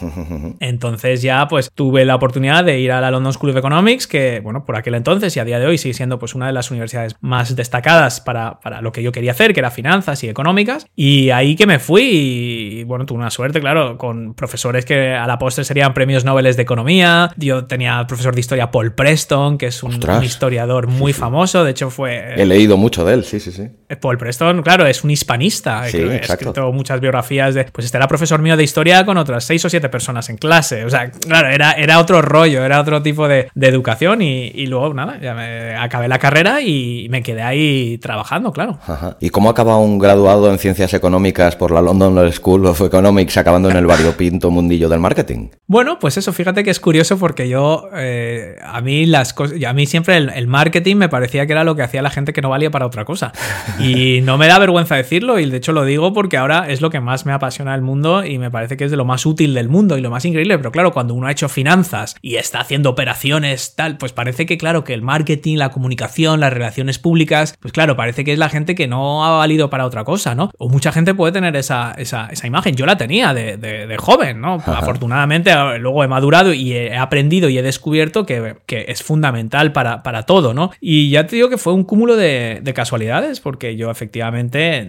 Entonces 0.61 1.23
ya 1.23 1.47
pues 1.49 1.71
tuve 1.75 2.04
la 2.04 2.14
oportunidad 2.14 2.64
de 2.68 2.80
ir 2.80 2.92
a 2.92 3.00
la 3.00 3.10
London 3.10 3.32
School 3.32 3.50
of 3.50 3.56
Economics, 3.56 4.06
que 4.06 4.40
bueno, 4.40 4.64
por 4.64 4.76
aquel 4.76 4.94
entonces 4.94 5.37
y 5.37 5.40
a 5.40 5.44
día 5.44 5.58
de 5.58 5.66
hoy 5.66 5.78
sigue 5.78 5.94
siendo 5.94 6.18
pues 6.18 6.34
una 6.34 6.46
de 6.46 6.52
las 6.52 6.70
universidades 6.70 7.16
más 7.20 7.56
destacadas 7.56 8.20
para, 8.20 8.60
para 8.60 8.82
lo 8.82 8.92
que 8.92 9.02
yo 9.02 9.12
quería 9.12 9.32
hacer, 9.32 9.54
que 9.54 9.60
era 9.60 9.70
finanzas 9.70 10.22
y 10.25 10.28
económicas. 10.28 10.87
Y 10.94 11.30
ahí 11.30 11.56
que 11.56 11.66
me 11.66 11.78
fui 11.78 12.02
y 12.02 12.84
bueno, 12.84 13.06
tuve 13.06 13.18
una 13.18 13.30
suerte, 13.30 13.60
claro, 13.60 13.96
con 13.98 14.34
profesores 14.34 14.84
que 14.84 15.14
a 15.14 15.26
la 15.26 15.38
postre 15.38 15.64
serían 15.64 15.94
premios 15.94 16.25
Nobel 16.25 16.54
de 16.54 16.62
Economía. 16.62 17.30
Yo 17.37 17.66
tenía 17.66 18.06
profesor 18.06 18.34
de 18.34 18.40
historia 18.40 18.70
Paul 18.70 18.92
Preston, 18.94 19.58
que 19.58 19.66
es 19.66 19.82
un, 19.82 19.94
un 19.94 20.25
historiador 20.25 20.87
muy 20.87 21.12
famoso, 21.12 21.64
de 21.64 21.70
hecho 21.70 21.90
fue... 21.90 22.34
He 22.37 22.46
leído 22.46 22.76
mucho 22.76 23.04
de 23.04 23.14
él, 23.14 23.25
sí, 23.25 23.40
sí, 23.40 23.52
sí. 23.52 23.68
Paul 23.96 24.18
Preston, 24.18 24.62
claro, 24.62 24.87
es 24.87 25.02
un 25.02 25.10
hispanista. 25.10 25.84
Sí, 25.87 25.98
Creo 25.98 26.10
que. 26.10 26.16
Ha 26.16 26.34
escrito 26.34 26.72
muchas 26.72 27.00
biografías 27.00 27.54
de. 27.54 27.64
Pues 27.64 27.87
este 27.87 27.96
era 27.96 28.06
profesor 28.06 28.40
mío 28.42 28.56
de 28.56 28.64
historia 28.64 29.04
con 29.04 29.16
otras 29.16 29.44
seis 29.44 29.64
o 29.64 29.70
siete 29.70 29.88
personas 29.88 30.28
en 30.28 30.37
clase. 30.37 30.84
O 30.84 30.90
sea, 30.90 31.10
claro, 31.10 31.48
era, 31.48 31.72
era 31.72 31.98
otro 31.98 32.20
rollo, 32.20 32.57
era 32.64 32.80
otro 32.80 33.02
tipo 33.02 33.28
de, 33.28 33.50
de 33.54 33.68
educación. 33.68 34.22
Y, 34.22 34.48
y 34.54 34.66
luego, 34.66 34.92
nada, 34.94 35.18
ya 35.20 35.34
me 35.34 35.74
acabé 35.76 36.08
la 36.08 36.18
carrera 36.18 36.60
y 36.60 37.08
me 37.10 37.22
quedé 37.22 37.42
ahí 37.42 37.98
trabajando, 37.98 38.52
claro. 38.52 38.78
Ajá. 38.86 39.16
¿Y 39.20 39.30
cómo 39.30 39.50
acaba 39.50 39.78
un 39.78 39.98
graduado 39.98 40.50
en 40.50 40.58
ciencias 40.58 40.94
económicas 40.94 41.56
por 41.56 41.70
la 41.70 41.82
London 41.82 42.32
School 42.32 42.66
of 42.66 42.80
Economics 42.80 43.36
acabando 43.36 43.70
en 43.70 43.76
el 43.76 43.86
variopinto 43.86 44.50
mundillo 44.50 44.88
del 44.88 45.00
marketing? 45.00 45.48
Bueno, 45.66 45.98
pues 45.98 46.16
eso, 46.16 46.32
fíjate 46.32 46.64
que 46.64 46.70
es 46.70 46.80
curioso 46.80 47.18
porque 47.18 47.48
yo, 47.48 47.88
eh, 47.94 48.56
a 48.62 48.80
mí 48.80 49.06
las 49.06 49.32
cosas, 49.32 49.62
a 49.64 49.72
mí 49.72 49.86
siempre 49.86 50.16
el, 50.16 50.30
el 50.30 50.46
marketing 50.46 50.96
me 50.96 51.08
parecía 51.08 51.46
que 51.46 51.52
era 51.52 51.64
lo 51.64 51.76
que 51.76 51.82
hacía 51.82 52.02
la 52.02 52.10
gente 52.10 52.32
que 52.32 52.40
no 52.40 52.50
valía 52.50 52.70
para 52.70 52.86
otra 52.86 53.04
cosa. 53.04 53.32
Y 53.78 54.20
no 54.22 54.38
me 54.38 54.48
da 54.48 54.58
vergüenza 54.58 54.96
decirlo 54.96 55.38
y 55.38 55.48
de 55.48 55.58
hecho 55.58 55.72
lo 55.72 55.84
digo 55.84 56.12
porque 56.12 56.36
ahora 56.36 56.68
es 56.68 56.80
lo 56.80 56.90
que 56.90 57.00
más 57.00 57.26
me 57.26 57.32
apasiona 57.32 57.72
del 57.72 57.82
mundo 57.82 58.24
y 58.24 58.38
me 58.38 58.50
parece 58.50 58.76
que 58.76 58.84
es 58.84 58.90
de 58.90 58.96
lo 58.96 59.04
más 59.04 59.24
útil 59.24 59.54
del 59.54 59.68
mundo 59.68 59.96
y 59.96 60.00
lo 60.00 60.10
más 60.10 60.24
increíble. 60.24 60.58
Pero 60.58 60.72
claro, 60.72 60.92
cuando 60.92 61.14
uno 61.14 61.26
ha 61.26 61.32
hecho 61.32 61.48
finanzas 61.48 62.16
y 62.22 62.36
está 62.48 62.60
haciendo 62.60 62.90
operaciones 62.90 63.74
tal, 63.76 63.96
pues 63.98 64.12
parece 64.12 64.46
que 64.46 64.58
claro, 64.58 64.84
que 64.84 64.94
el 64.94 65.02
marketing, 65.02 65.56
la 65.58 65.70
comunicación, 65.70 66.40
las 66.40 66.52
relaciones 66.52 66.98
públicas, 66.98 67.54
pues 67.60 67.72
claro, 67.72 67.96
parece 67.96 68.24
que 68.24 68.32
es 68.32 68.38
la 68.38 68.48
gente 68.48 68.74
que 68.74 68.88
no 68.88 69.24
ha 69.24 69.36
valido 69.36 69.70
para 69.70 69.84
otra 69.86 70.04
cosa, 70.04 70.34
¿no? 70.34 70.50
O 70.58 70.68
mucha 70.68 70.90
gente 70.92 71.14
puede 71.14 71.32
tener 71.32 71.54
esa, 71.56 71.92
esa, 71.98 72.26
esa 72.30 72.46
imagen. 72.46 72.74
Yo 72.76 72.86
la 72.86 72.96
tenía 72.96 73.34
de, 73.34 73.56
de- 73.56 73.86
de 73.86 73.96
joven, 73.98 74.40
¿no? 74.40 74.54
Afortunadamente 74.66 75.50
eh, 75.50 75.78
luego 75.78 76.02
he 76.04 76.08
madurado 76.08 76.52
y 76.52 76.72
he 76.72 76.96
aprendido 76.96 77.48
y 77.48 77.58
he 77.58 77.62
descubierto 77.62 78.24
que, 78.26 78.56
que 78.66 78.86
es 78.88 79.02
fundamental 79.02 79.72
para, 79.72 80.02
para 80.02 80.22
todo, 80.24 80.54
¿no? 80.54 80.70
Y 80.80 81.10
ya 81.10 81.26
te 81.26 81.36
digo 81.36 81.48
que 81.50 81.58
fue 81.58 81.72
un 81.74 81.84
cúmulo 81.84 82.16
de, 82.16 82.60
de 82.62 82.74
casualidades, 82.74 83.40
porque 83.40 83.76
yo 83.76 83.90
efectivamente, 83.90 84.88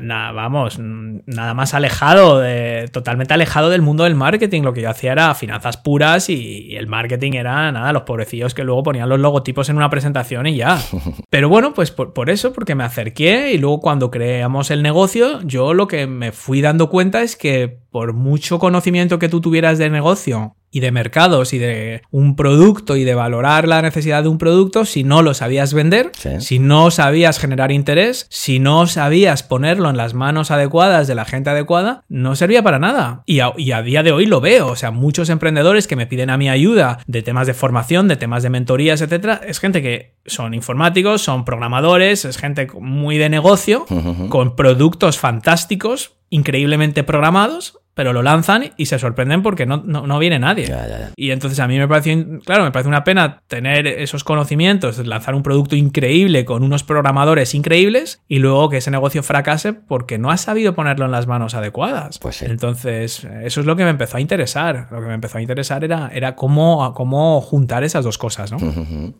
na- 0.00 0.32
vamos, 0.32 0.78
nada 0.78 1.54
más 1.54 1.74
alejado, 1.74 2.38
de, 2.40 2.88
totalmente 2.92 3.34
alejado 3.34 3.70
del 3.70 3.82
mundo 3.82 4.04
del 4.04 4.14
marketing. 4.14 4.62
Lo 4.62 4.72
que 4.72 4.82
yo 4.82 4.90
hacía 4.90 5.12
era 5.12 5.34
finanzas 5.34 5.76
puras 5.76 6.28
y, 6.28 6.66
y 6.68 6.76
el 6.76 6.86
marketing 6.90 7.32
era 7.32 7.72
nada, 7.72 7.92
los 7.92 8.02
pobrecillos 8.02 8.52
que 8.52 8.64
luego 8.64 8.82
ponían 8.82 9.08
los 9.08 9.18
logotipos 9.18 9.68
en 9.70 9.76
una 9.76 9.88
presentación 9.88 10.46
y 10.46 10.56
ya. 10.56 10.78
Pero 11.30 11.48
bueno, 11.48 11.72
pues 11.72 11.90
por, 11.90 12.12
por 12.12 12.28
eso, 12.28 12.52
porque 12.52 12.74
me 12.74 12.84
acerqué 12.84 13.52
y 13.52 13.58
luego 13.58 13.80
cuando 13.80 14.10
creamos 14.10 14.70
el 14.70 14.82
negocio, 14.82 15.40
yo 15.42 15.72
lo 15.72 15.86
que 15.86 16.06
me 16.06 16.32
fui 16.32 16.60
dando 16.60 16.90
cuenta 16.90 17.22
es 17.22 17.36
que 17.36 17.80
por 17.90 18.12
mucho 18.12 18.58
conocimiento 18.58 19.18
que 19.18 19.28
tú 19.28 19.40
tuvieras 19.40 19.78
de 19.78 19.88
negocio 19.88 20.56
y 20.70 20.80
de 20.80 20.92
mercados 20.92 21.52
y 21.52 21.58
de 21.58 22.02
un 22.10 22.36
producto 22.36 22.96
y 22.96 23.04
de 23.04 23.14
valorar 23.14 23.66
la 23.66 23.82
necesidad 23.82 24.22
de 24.22 24.28
un 24.28 24.38
producto 24.38 24.84
si 24.84 25.02
no 25.04 25.22
lo 25.22 25.34
sabías 25.34 25.74
vender, 25.74 26.12
Sí. 26.16 26.40
si 26.40 26.58
no 26.58 26.90
sabías 26.90 27.38
generar 27.38 27.72
interés, 27.72 28.26
si 28.30 28.58
no 28.60 28.86
sabías 28.86 29.42
ponerlo 29.42 29.90
en 29.90 29.96
las 29.96 30.14
manos 30.14 30.50
adecuadas 30.50 31.08
de 31.08 31.14
la 31.14 31.24
gente 31.24 31.50
adecuada, 31.50 32.04
no 32.08 32.36
servía 32.36 32.62
para 32.62 32.78
nada. 32.78 33.22
Y 33.26 33.40
a, 33.40 33.52
y 33.56 33.72
a 33.72 33.82
día 33.82 34.02
de 34.02 34.12
hoy 34.12 34.26
lo 34.26 34.40
veo, 34.40 34.68
o 34.68 34.76
sea, 34.76 34.90
muchos 34.90 35.28
emprendedores 35.28 35.86
que 35.86 35.96
me 35.96 36.06
piden 36.06 36.30
a 36.30 36.36
mi 36.36 36.48
ayuda 36.48 36.98
de 37.06 37.22
temas 37.22 37.46
de 37.46 37.54
formación, 37.54 38.06
de 38.08 38.16
temas 38.16 38.42
de 38.42 38.50
mentorías, 38.50 39.00
etcétera, 39.00 39.40
es 39.46 39.58
gente 39.58 39.82
que 39.82 40.14
son 40.26 40.54
informáticos, 40.54 41.22
son 41.22 41.44
programadores, 41.44 42.24
es 42.24 42.36
gente 42.38 42.68
muy 42.80 43.18
de 43.18 43.28
negocio, 43.28 43.86
con 44.28 44.54
productos 44.54 45.18
fantásticos, 45.18 46.12
increíblemente 46.28 47.02
programados, 47.02 47.79
pero 47.94 48.12
lo 48.12 48.22
lanzan 48.22 48.70
y 48.76 48.86
se 48.86 48.98
sorprenden 48.98 49.42
porque 49.42 49.66
no, 49.66 49.82
no, 49.84 50.06
no 50.06 50.18
viene 50.18 50.38
nadie. 50.38 50.66
Ya, 50.66 50.86
ya, 50.86 50.98
ya. 50.98 51.10
Y 51.16 51.30
entonces 51.30 51.58
a 51.60 51.68
mí 51.68 51.78
me 51.78 51.88
parece, 51.88 52.26
claro, 52.44 52.64
me 52.64 52.70
parece 52.70 52.88
una 52.88 53.04
pena 53.04 53.42
tener 53.46 53.86
esos 53.86 54.24
conocimientos, 54.24 54.98
lanzar 55.06 55.34
un 55.34 55.42
producto 55.42 55.76
increíble 55.76 56.44
con 56.44 56.62
unos 56.62 56.82
programadores 56.82 57.54
increíbles 57.54 58.22
y 58.28 58.38
luego 58.38 58.68
que 58.68 58.78
ese 58.78 58.90
negocio 58.90 59.22
fracase 59.22 59.72
porque 59.72 60.18
no 60.18 60.30
has 60.30 60.42
sabido 60.42 60.74
ponerlo 60.74 61.04
en 61.04 61.10
las 61.10 61.26
manos 61.26 61.54
adecuadas. 61.54 62.18
Pues 62.18 62.36
sí. 62.36 62.46
Entonces, 62.48 63.26
eso 63.42 63.60
es 63.60 63.66
lo 63.66 63.76
que 63.76 63.84
me 63.84 63.90
empezó 63.90 64.16
a 64.16 64.20
interesar. 64.20 64.88
Lo 64.90 65.00
que 65.00 65.06
me 65.06 65.14
empezó 65.14 65.38
a 65.38 65.40
interesar 65.40 65.84
era, 65.84 66.10
era 66.14 66.36
cómo, 66.36 66.94
cómo 66.94 67.40
juntar 67.40 67.84
esas 67.84 68.04
dos 68.04 68.18
cosas, 68.18 68.52
¿no? 68.52 68.58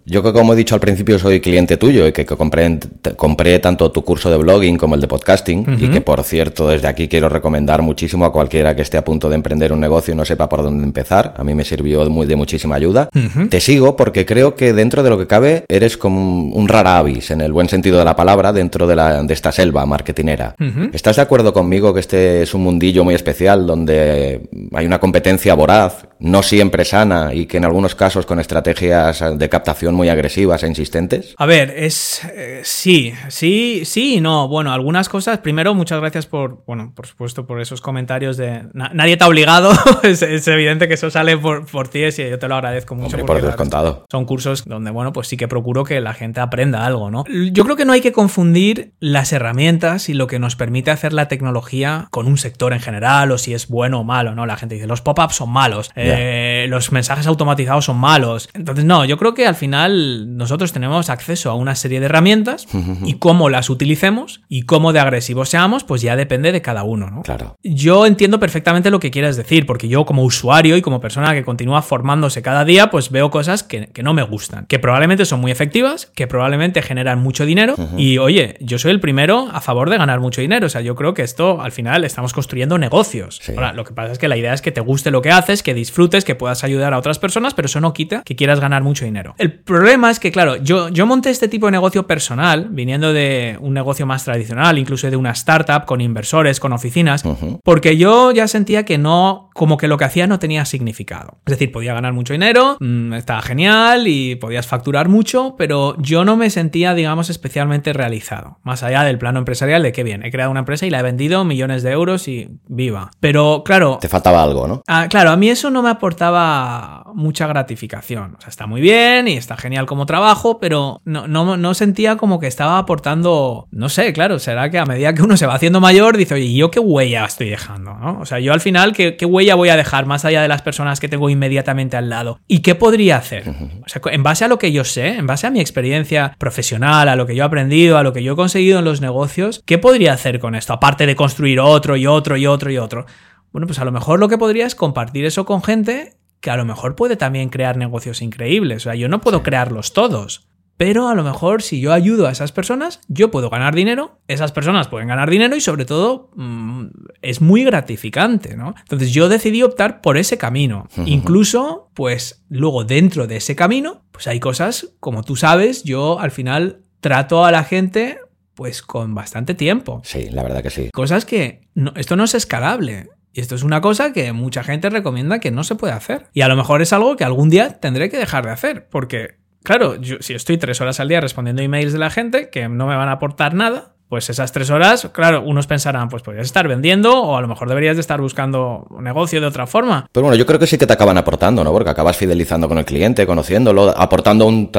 Yo 0.05 0.23
que 0.23 0.33
como 0.33 0.55
he 0.55 0.57
dicho 0.57 0.75
al 0.75 0.81
principio 0.81 1.19
soy 1.19 1.41
cliente 1.41 1.77
tuyo 1.77 2.07
y 2.07 2.13
que, 2.13 2.25
que 2.25 2.37
compré, 2.37 2.79
compré 3.17 3.59
tanto 3.59 3.91
tu 3.91 4.05
curso 4.05 4.31
de 4.31 4.37
blogging 4.37 4.77
como 4.77 4.95
el 4.95 5.01
de 5.01 5.09
podcasting 5.09 5.79
y 5.79 5.89
que 5.89 6.01
por 6.01 6.23
cierto 6.23 6.69
desde 6.69 6.89
aquí 6.89 7.09
quiero 7.09 7.29
recomendar 7.29 7.83
muchísimo 7.83 8.25
a 8.25 8.33
cualquiera 8.33 8.70
que 8.75 8.83
esté 8.83 8.97
a 8.97 9.05
punto 9.05 9.29
de 9.29 9.35
emprender 9.35 9.73
un 9.73 9.81
negocio 9.81 10.15
y 10.15 10.17
no 10.17 10.25
sepa 10.25 10.49
por 10.49 10.63
dónde 10.63 10.85
empezar. 10.85 11.35
A 11.37 11.45
mí 11.45 11.55
me 11.55 11.65
sirvió 11.65 12.05
de, 12.05 12.11
muy, 12.11 12.27
de 12.27 12.37
muchísima 12.37 12.77
ayuda. 12.77 13.09
Te 13.49 13.61
sigo 13.61 13.97
porque 13.97 14.27
creo 14.27 14.55
que 14.55 14.73
dentro 14.73 15.03
de 15.03 15.11
lo 15.11 15.19
que 15.19 15.27
cabe 15.27 15.65
eres 15.69 15.97
como 15.97 16.21
un, 16.21 16.53
un 16.55 16.69
rara 16.69 16.99
avis 16.99 17.31
en 17.31 17.41
el 17.41 17.53
buen 17.53 17.69
sentido 17.69 17.99
de 17.99 18.05
la 18.05 18.17
palabra 18.17 18.53
dentro 18.53 18.87
de, 18.87 18.97
la, 18.97 19.23
de 19.23 19.35
esta 19.35 19.53
selva 19.53 19.87
marketinera. 19.87 20.55
¿Estás 20.93 21.17
de 21.17 21.23
acuerdo 21.23 21.53
conmigo 21.53 21.93
que 21.95 22.01
este 22.01 22.43
es 22.43 22.55
un 22.55 22.63
mundillo 22.63 23.05
muy 23.05 23.15
especial 23.15 23.67
donde 23.67 24.49
hay 24.73 24.87
una 24.87 24.99
competencia 24.99 25.55
voraz, 25.55 26.07
no 26.19 26.43
siempre 26.43 26.85
sana 26.85 27.33
y 27.35 27.47
que 27.47 27.57
en 27.57 27.65
algunos 27.65 27.95
casos 27.95 28.27
con 28.27 28.41
estrategias 28.41 29.23
de 29.37 29.49
captación 29.49 29.95
muy 29.95 30.09
agresivas 30.09 30.63
e 30.63 30.69
insistentes? 30.69 31.35
A 31.39 31.47
ver, 31.47 31.73
es 31.77 32.23
eh, 32.35 32.61
sí, 32.65 33.13
sí, 33.29 33.83
sí 33.85 34.17
y 34.17 34.21
no. 34.21 34.49
Bueno, 34.49 34.73
algunas 34.73 35.09
cosas. 35.09 35.39
Primero, 35.39 35.75
muchas 35.75 36.01
gracias 36.01 36.27
por, 36.27 36.63
bueno, 36.67 36.93
por 36.95 37.07
supuesto, 37.07 37.47
por 37.47 37.61
esos 37.61 37.81
comentarios 37.81 38.37
de 38.37 38.50
na- 38.73 38.91
nadie 38.95 39.17
te 39.17 39.25
ha 39.25 39.29
obligado. 39.29 39.73
es, 40.03 40.23
es 40.23 40.47
evidente 40.49 40.89
que 40.89 40.95
eso 40.95 41.11
sale 41.11 41.37
por, 41.37 41.67
por 41.67 41.89
ti 41.89 42.01
y 42.05 42.11
yo 42.31 42.39
te 42.39 42.49
lo 42.49 42.55
agradezco 42.55 42.95
mucho. 42.95 43.07
Hombre, 43.07 43.21
por 43.21 43.27
porque, 43.29 43.41
claro, 43.41 43.57
descontado. 43.57 44.05
Son 44.11 44.25
cursos 44.25 44.65
donde, 44.65 44.91
bueno, 44.91 45.13
pues 45.13 45.29
sí 45.29 45.37
que 45.37 45.49
procuro 45.49 45.85
que 45.85 46.01
la 46.01 46.15
gente 46.15 46.41
aprenda 46.41 46.85
algo, 46.87 47.11
¿no? 47.11 47.25
Yo 47.53 47.65
creo 47.65 47.77
que 47.77 47.85
no 47.85 47.93
hay 47.93 48.01
que 48.01 48.13
confundir 48.13 48.93
las 49.01 49.33
herramientas 49.33 50.09
y 50.09 50.15
lo 50.15 50.27
que 50.27 50.39
nos 50.39 50.57
permite 50.57 50.91
hacer 50.91 51.13
la 51.13 51.29
tecnología 51.29 52.09
con 52.11 52.27
un 52.27 52.39
sector 52.39 52.73
en 52.73 52.81
general 52.81 53.31
o 53.33 53.39
si 53.39 53.55
es 53.55 53.69
bueno 53.69 54.01
o 54.01 54.05
malo, 54.05 54.35
¿no? 54.35 54.47
La 54.47 54.57
gente 54.57 54.75
dice, 54.75 54.87
los 54.87 55.01
pop-ups 55.03 55.37
son 55.37 55.51
malos, 55.51 55.91
eh, 55.97 56.67
los 56.69 56.93
mensajes 56.93 57.27
automatizados 57.27 57.85
son 57.85 57.99
malos. 57.99 58.49
Entonces, 58.55 58.85
no, 58.85 59.05
yo 59.05 59.17
creo 59.19 59.35
que 59.35 59.47
al 59.47 59.55
final 59.55 60.37
nosotros 60.37 60.73
tenemos 60.73 61.11
acceso 61.11 61.51
a 61.51 61.55
una 61.55 61.75
serie 61.75 62.01
de 62.01 62.07
herramientas 62.07 62.67
y 63.05 63.15
cómo 63.15 63.49
las 63.51 63.71
utilicemos 63.71 64.41
y 64.49 64.63
cómo 64.63 64.93
de 64.93 65.01
agresivos 65.01 65.49
seamos, 65.49 65.85
pues 65.85 66.03
ya 66.03 66.17
depende 66.17 66.53
de 66.53 66.63
cada 66.63 66.83
uno, 66.83 67.11
¿no? 67.11 67.23
Claro. 67.23 67.57
Yo 67.63 68.07
entiendo 68.07 68.40
perfectamente 68.41 68.91
lo 68.91 68.99
que 68.99 69.11
quieres 69.11 69.37
decir, 69.37 69.67
porque 69.67 69.89
yo 69.89 70.05
como 70.05 70.25
usuario 70.25 70.77
y 70.77 70.83
como 70.83 71.01
persona 71.01 71.33
que 71.35 71.45
continúa 71.45 71.83
formándose 71.83 72.43
cada 72.43 72.65
día, 72.65 72.91
pues 72.91 73.11
veo 73.11 73.31
cosas 73.31 73.63
que, 73.63 73.89
que 73.89 74.03
no 74.03 74.15
me 74.15 74.23
gustan, 74.23 74.67
que 74.67 74.79
probablemente 74.79 75.25
son 75.25 75.41
muy 75.41 75.53
efectivas, 75.53 76.07
que 76.15 76.27
probablemente 76.27 76.83
generan 76.83 77.21
mucho 77.21 77.45
dinero 77.45 77.75
y 77.97 78.19
oye, 78.19 78.57
yo 78.61 78.79
soy 78.79 78.91
el 78.91 79.01
primero 79.01 79.49
a 79.53 79.61
favor 79.61 79.91
de 79.91 79.99
ganar 79.99 80.21
mucho 80.21 80.41
dinero, 80.41 80.67
o 80.67 80.71
sea, 80.71 80.81
yo 80.81 80.95
creo 80.95 81.15
que 81.15 81.23
esto 81.23 81.61
al 81.61 81.73
final 81.73 82.05
estamos 82.05 82.33
construyendo 82.33 82.79
negocios. 82.79 83.41
Sí. 83.43 83.53
Ahora, 83.55 83.73
lo 83.73 83.85
que 83.85 83.93
pasa 83.93 84.13
es 84.13 84.19
que 84.19 84.29
la 84.29 84.37
idea 84.37 84.55
es 84.55 84.63
que 84.63 84.73
te 84.73 84.81
guste 84.81 85.11
lo 85.11 85.23
que 85.23 85.31
haces, 85.31 85.63
que 85.63 85.75
disfrutes, 85.75 86.25
que 86.25 86.35
puedas 86.35 86.65
ayudar 86.65 86.95
a 86.95 86.99
otras 86.99 87.19
personas, 87.19 87.55
pero 87.55 87.67
eso 87.67 87.81
no 87.81 87.93
quita 87.93 88.23
que 88.25 88.37
quieras 88.37 88.61
ganar 88.61 88.83
mucho 88.83 89.05
dinero. 89.05 89.35
El 89.39 89.53
problema 89.53 90.11
es 90.11 90.19
que, 90.19 90.33
claro, 90.33 90.57
yo, 90.57 90.89
yo 90.89 91.07
monté 91.07 91.31
este 91.31 91.49
tipo 91.49 91.67
de 91.67 91.73
negocio 91.73 92.07
personal, 92.07 92.69
viniendo 92.71 93.13
de 93.13 93.57
un 93.61 93.75
negocio 93.75 94.07
más 94.07 94.25
tradicional, 94.25 94.79
incluso 94.79 95.11
de 95.11 95.17
una 95.17 95.31
startup 95.33 95.85
con 95.85 96.01
inversores, 96.01 96.61
con 96.61 96.73
oficinas, 96.73 97.25
porque 97.65 97.97
yo 97.97 98.30
ya 98.33 98.49
sentía 98.49 98.85
que 98.85 98.99
no, 98.99 99.51
como 99.55 99.77
que 99.77 99.89
lo 99.89 99.99
que 99.99 100.05
hacía 100.05 100.27
no 100.27 100.39
tenía 100.39 100.65
significado. 100.65 101.39
Es 101.47 101.53
decir, 101.53 101.73
podía 101.73 101.95
ganar 101.95 102.13
mucho 102.13 102.33
dinero, 102.33 102.77
mm, 102.81 103.15
estaba 103.15 103.43
genial 103.43 104.07
y 104.07 104.37
podías 104.37 104.67
facturar 104.67 105.09
mucho, 105.09 105.55
pero 105.59 105.97
yo 105.99 106.25
no 106.25 106.37
me 106.37 106.51
sentía, 106.51 106.95
digamos, 106.95 107.31
especialmente 107.31 107.93
realizado. 107.93 108.59
Más 108.63 108.83
allá 108.83 109.03
del 109.05 109.19
plano 109.19 109.39
empresarial 109.39 109.83
de 109.83 109.93
que 109.93 110.03
bien, 110.03 110.25
he 110.25 110.31
creado 110.31 110.51
una 110.51 110.61
empresa 110.61 110.87
y 110.87 110.91
la 110.91 111.01
he 111.01 111.03
vendido 111.03 111.45
millones 111.45 111.83
de 111.83 111.91
euros 111.91 112.29
y 112.29 112.59
viva. 112.67 113.11
Pero 113.21 113.63
claro, 113.65 113.99
Te 114.01 114.09
faltaba 114.09 114.43
algo, 114.43 114.67
¿no? 114.67 114.83
Ah, 114.87 115.07
claro, 115.09 115.31
a 115.31 115.37
mí 115.37 115.49
eso 115.49 115.71
no 115.71 115.83
me 115.83 115.91
aportaba 115.91 117.05
mucha 117.15 117.47
gratificación. 117.47 118.37
O 118.37 118.41
sea, 118.41 118.51
está 118.51 118.67
muy 118.67 118.81
bien 118.81 119.29
y 119.29 119.37
está 119.37 119.57
genial 119.57 119.87
como 119.87 120.07
trabajo, 120.07 120.59
pero 120.59 121.01
no, 121.05 121.27
no, 121.27 121.57
no 121.57 121.75
sentía 121.75 122.17
como 122.17 122.41
que 122.41 122.47
estaba 122.47 122.79
aportando, 122.79 123.69
no 123.71 123.89
sé, 123.89 124.13
claro, 124.13 124.39
será 124.39 124.71
que 124.71 124.79
a 124.79 124.87
medida 124.87 125.15
que 125.15 125.23
uno 125.23 125.37
se 125.37 125.47
va 125.47 125.55
haciendo 125.55 125.81
mayor, 125.81 126.17
dice, 126.17 126.35
oye, 126.35 126.45
¿y 126.45 126.57
yo 126.57 126.71
qué 126.71 126.81
huella 126.81 127.25
estoy 127.25 127.51
dejando? 127.51 127.95
¿no? 127.95 128.20
O 128.21 128.27
sea, 128.27 128.39
yo 128.39 128.53
al 128.53 128.61
final, 128.61 128.93
¿qué, 128.93 129.17
¿qué 129.17 129.25
huella 129.25 129.55
voy 129.55 129.71
a 129.71 129.77
dejar 129.77 130.07
más 130.07 130.25
allá 130.25 130.43
de 130.43 130.49
las 130.49 130.63
personas 130.63 131.01
que 131.01 131.09
tengo 131.09 131.31
inmediatamente 131.31 131.97
al 131.97 132.09
lado? 132.11 132.41
¿Y 132.47 132.61
qué 132.61 132.75
podría 132.75 133.17
hacer? 133.17 133.49
O 133.85 133.89
sea, 133.89 134.03
en 134.13 134.23
base 134.23 134.45
a 134.45 134.49
lo 134.49 134.59
que 134.59 134.73
yo 134.73 134.85
sé, 134.85 135.17
en 135.17 135.27
base 135.27 135.47
a 135.47 135.51
mi 135.51 135.61
experiencia 135.61 136.35
profesional, 136.39 137.09
a 137.09 137.17
lo 137.17 137.27
que 137.27 137.35
yo 137.35 137.45
he 137.45 137.47
aprendido, 137.47 137.99
a 137.99 138.03
lo 138.03 138.13
que 138.13 138.23
yo 138.23 138.35
he 138.35 138.37
conseguido 138.37 138.79
en 138.79 138.85
los 138.85 139.01
negocios, 139.01 139.63
¿qué 139.67 139.79
podría 139.79 140.13
hacer 140.13 140.39
con 140.39 140.55
esto? 140.55 140.73
Aparte 140.73 141.07
de 141.07 141.17
construir 141.17 141.61
otro 141.61 141.97
y 141.97 142.07
otro 142.07 142.37
y 142.37 142.47
otro 142.47 142.71
y 142.71 142.79
otro. 142.79 143.07
Bueno, 143.53 143.67
pues 143.67 143.79
a 143.79 143.85
lo 143.85 143.93
mejor 143.93 144.21
lo 144.21 144.29
que 144.29 144.39
podría 144.39 144.67
es 144.67 144.75
compartir 144.75 145.25
eso 145.25 145.45
con 145.45 145.63
gente 145.63 146.15
que 146.41 146.51
a 146.51 146.57
lo 146.57 146.65
mejor 146.65 146.97
puede 146.97 147.17
también 147.17 147.51
crear 147.51 147.77
negocios 147.77 148.23
increíbles. 148.23 148.79
O 148.79 148.85
sea, 148.85 148.95
yo 148.95 149.09
no 149.09 149.21
puedo 149.21 149.43
crearlos 149.43 149.93
todos. 149.93 150.49
Pero 150.81 151.09
a 151.11 151.15
lo 151.15 151.23
mejor 151.23 151.61
si 151.61 151.79
yo 151.79 151.93
ayudo 151.93 152.27
a 152.27 152.31
esas 152.33 152.53
personas, 152.53 153.01
yo 153.07 153.31
puedo 153.31 153.51
ganar 153.51 153.75
dinero, 153.75 154.19
esas 154.29 154.51
personas 154.51 154.89
pueden 154.89 155.09
ganar 155.09 155.29
dinero 155.29 155.55
y 155.55 155.61
sobre 155.61 155.85
todo 155.85 156.31
mm, 156.37 156.87
es 157.21 157.43
muy 157.43 157.65
gratificante, 157.65 158.57
¿no? 158.57 158.75
Entonces 158.81 159.13
yo 159.13 159.29
decidí 159.29 159.63
optar 159.63 160.01
por 160.01 160.17
ese 160.17 160.39
camino. 160.39 160.89
Incluso, 161.05 161.91
pues 161.93 162.47
luego 162.49 162.85
dentro 162.85 163.27
de 163.27 163.37
ese 163.37 163.55
camino, 163.55 164.05
pues 164.11 164.27
hay 164.27 164.41
cosas, 164.41 164.95
como 165.01 165.23
tú 165.23 165.37
sabes, 165.37 165.85
yo 165.85 166.19
al 166.19 166.31
final 166.31 166.81
trato 167.03 167.45
a 167.45 167.53
la 167.53 167.63
gente 167.65 168.19
pues 168.55 168.81
con 168.81 169.15
bastante 169.15 169.53
tiempo. 169.53 170.01
Sí, 170.03 170.31
la 170.31 170.43
verdad 170.43 170.63
que 170.63 170.71
sí. 170.71 170.89
Cosas 170.95 171.27
que 171.27 171.69
no- 171.75 171.93
esto 171.97 172.17
no 172.17 172.25
es 172.25 172.35
escalable. 172.35 173.11
Y 173.35 173.41
esto 173.43 173.55
es 173.55 173.63
una 173.65 173.83
cosa 173.83 174.15
que 174.15 174.33
mucha 174.33 174.65
gente 174.65 174.89
recomienda 174.89 175.41
que 175.41 175.51
no 175.51 175.63
se 175.63 175.75
puede 175.75 175.93
hacer. 175.93 176.29
Y 176.33 176.41
a 176.41 176.49
lo 176.49 176.57
mejor 176.57 176.81
es 176.81 176.95
algo 176.95 177.17
que 177.17 177.25
algún 177.25 177.51
día 177.51 177.79
tendré 177.81 178.09
que 178.09 178.17
dejar 178.17 178.47
de 178.47 178.51
hacer. 178.53 178.89
Porque, 178.91 179.37
claro, 179.63 179.97
yo, 179.97 180.17
si 180.21 180.35
estoy 180.35 180.59
tres 180.59 180.81
horas 180.81 181.01
al 181.01 181.09
día 181.09 181.21
respondiendo 181.21 181.63
emails 181.63 181.93
de 181.93 181.99
la 181.99 182.11
gente 182.11 182.51
que 182.51 182.69
no 182.69 182.87
me 182.87 182.97
van 182.97 183.09
a 183.09 183.13
aportar 183.13 183.55
nada, 183.55 183.95
pues 184.11 184.29
esas 184.29 184.51
tres 184.51 184.71
horas, 184.71 185.09
claro, 185.13 185.43
unos 185.43 185.69
pensarán, 185.69 186.09
pues 186.09 186.25
podrías 186.25 186.45
estar 186.45 186.67
vendiendo 186.67 187.23
o 187.23 187.37
a 187.37 187.41
lo 187.41 187.47
mejor 187.47 187.69
deberías 187.69 187.97
de 187.97 188.01
estar 188.01 188.21
buscando 188.21 188.85
un 188.91 189.05
negocio 189.05 189.41
de 189.41 189.47
otra 189.47 189.69
forma. 189.69 190.09
Pero 190.11 190.25
bueno, 190.25 190.37
yo 190.37 190.45
creo 190.47 190.59
que 190.59 190.67
sí 190.67 190.77
que 190.77 190.87
te 190.87 190.93
acaban 190.93 191.17
aportando, 191.17 191.63
¿no? 191.63 191.71
Porque 191.71 191.91
acabas 191.91 192.17
fidelizando 192.17 192.69
con 192.69 192.79
el 192.79 192.85
cliente, 192.85 193.25
conociéndolo, 193.25 193.97
aportando 193.97 194.47
un, 194.47 194.73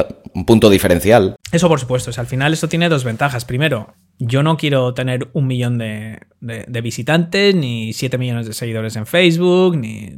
punto 0.46 0.68
diferencial. 0.68 1.36
Eso 1.50 1.66
por 1.68 1.80
supuesto, 1.80 2.10
o 2.10 2.12
sea, 2.12 2.20
al 2.20 2.26
final 2.26 2.52
esto 2.52 2.68
tiene 2.68 2.90
dos 2.90 3.04
ventajas. 3.04 3.46
Primero, 3.46 3.94
yo 4.18 4.42
no 4.42 4.56
quiero 4.56 4.94
tener 4.94 5.28
un 5.32 5.46
millón 5.46 5.78
de, 5.78 6.20
de- 6.40 6.64
de 6.68 6.80
visitantes, 6.80 7.54
ni 7.54 7.92
siete 7.92 8.18
millones 8.18 8.46
de 8.46 8.52
seguidores 8.52 8.94
en 8.96 9.06
Facebook, 9.06 9.76
ni... 9.76 10.10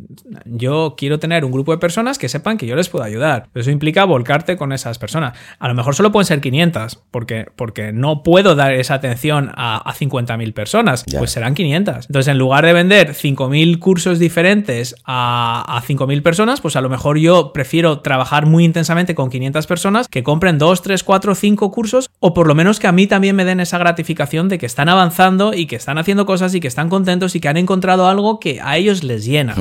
Yo 0.46 0.94
quiero 0.96 1.18
tener 1.18 1.44
un 1.44 1.52
grupo 1.52 1.72
de 1.72 1.78
personas 1.78 2.18
que 2.18 2.28
sepan 2.28 2.58
que 2.58 2.66
yo 2.66 2.76
les 2.76 2.88
puedo 2.88 3.04
ayudar. 3.04 3.48
Eso 3.54 3.70
implica 3.70 4.04
volcarte 4.04 4.56
con 4.56 4.72
esas 4.72 4.98
personas. 4.98 5.36
A 5.58 5.68
lo 5.68 5.74
mejor 5.74 5.94
solo 5.94 6.12
pueden 6.12 6.26
ser 6.26 6.40
500, 6.40 7.02
porque, 7.10 7.46
porque 7.56 7.92
no 7.92 8.22
puedo 8.22 8.54
dar 8.54 8.72
esa 8.74 8.94
atención 8.94 9.50
a, 9.54 9.76
a 9.78 9.94
50.000 9.94 10.52
personas. 10.52 11.04
Pues 11.18 11.30
serán 11.30 11.54
500. 11.54 12.06
Entonces, 12.06 12.30
en 12.30 12.38
lugar 12.38 12.64
de 12.66 12.72
vender 12.72 13.14
5.000 13.14 13.78
cursos 13.78 14.18
diferentes 14.18 14.94
a, 15.04 15.64
a 15.76 15.82
5.000 15.82 16.22
personas, 16.22 16.60
pues 16.60 16.76
a 16.76 16.80
lo 16.80 16.88
mejor 16.90 17.18
yo 17.18 17.52
prefiero 17.52 18.00
trabajar 18.00 18.46
muy 18.46 18.64
intensamente 18.64 19.14
con 19.14 19.30
500 19.30 19.66
personas 19.66 20.08
que 20.08 20.22
compren 20.22 20.58
dos, 20.58 20.82
tres, 20.82 21.02
cuatro, 21.04 21.34
cinco 21.34 21.70
cursos, 21.70 22.10
o 22.20 22.34
por 22.34 22.46
lo 22.46 22.54
menos 22.54 22.78
que 22.80 22.86
a 22.86 22.92
mí 22.92 23.06
también 23.06 23.36
me 23.36 23.44
den 23.44 23.60
esa 23.60 23.78
gratificación 23.84 24.48
de 24.48 24.58
que 24.58 24.66
están 24.66 24.88
avanzando 24.88 25.52
y 25.54 25.66
que 25.66 25.76
están 25.76 25.98
haciendo 25.98 26.24
cosas 26.24 26.54
y 26.54 26.60
que 26.60 26.68
están 26.68 26.88
contentos 26.88 27.34
y 27.34 27.40
que 27.40 27.48
han 27.48 27.58
encontrado 27.58 28.08
algo 28.08 28.40
que 28.40 28.60
a 28.62 28.76
ellos 28.76 29.04
les 29.04 29.24
llena. 29.24 29.54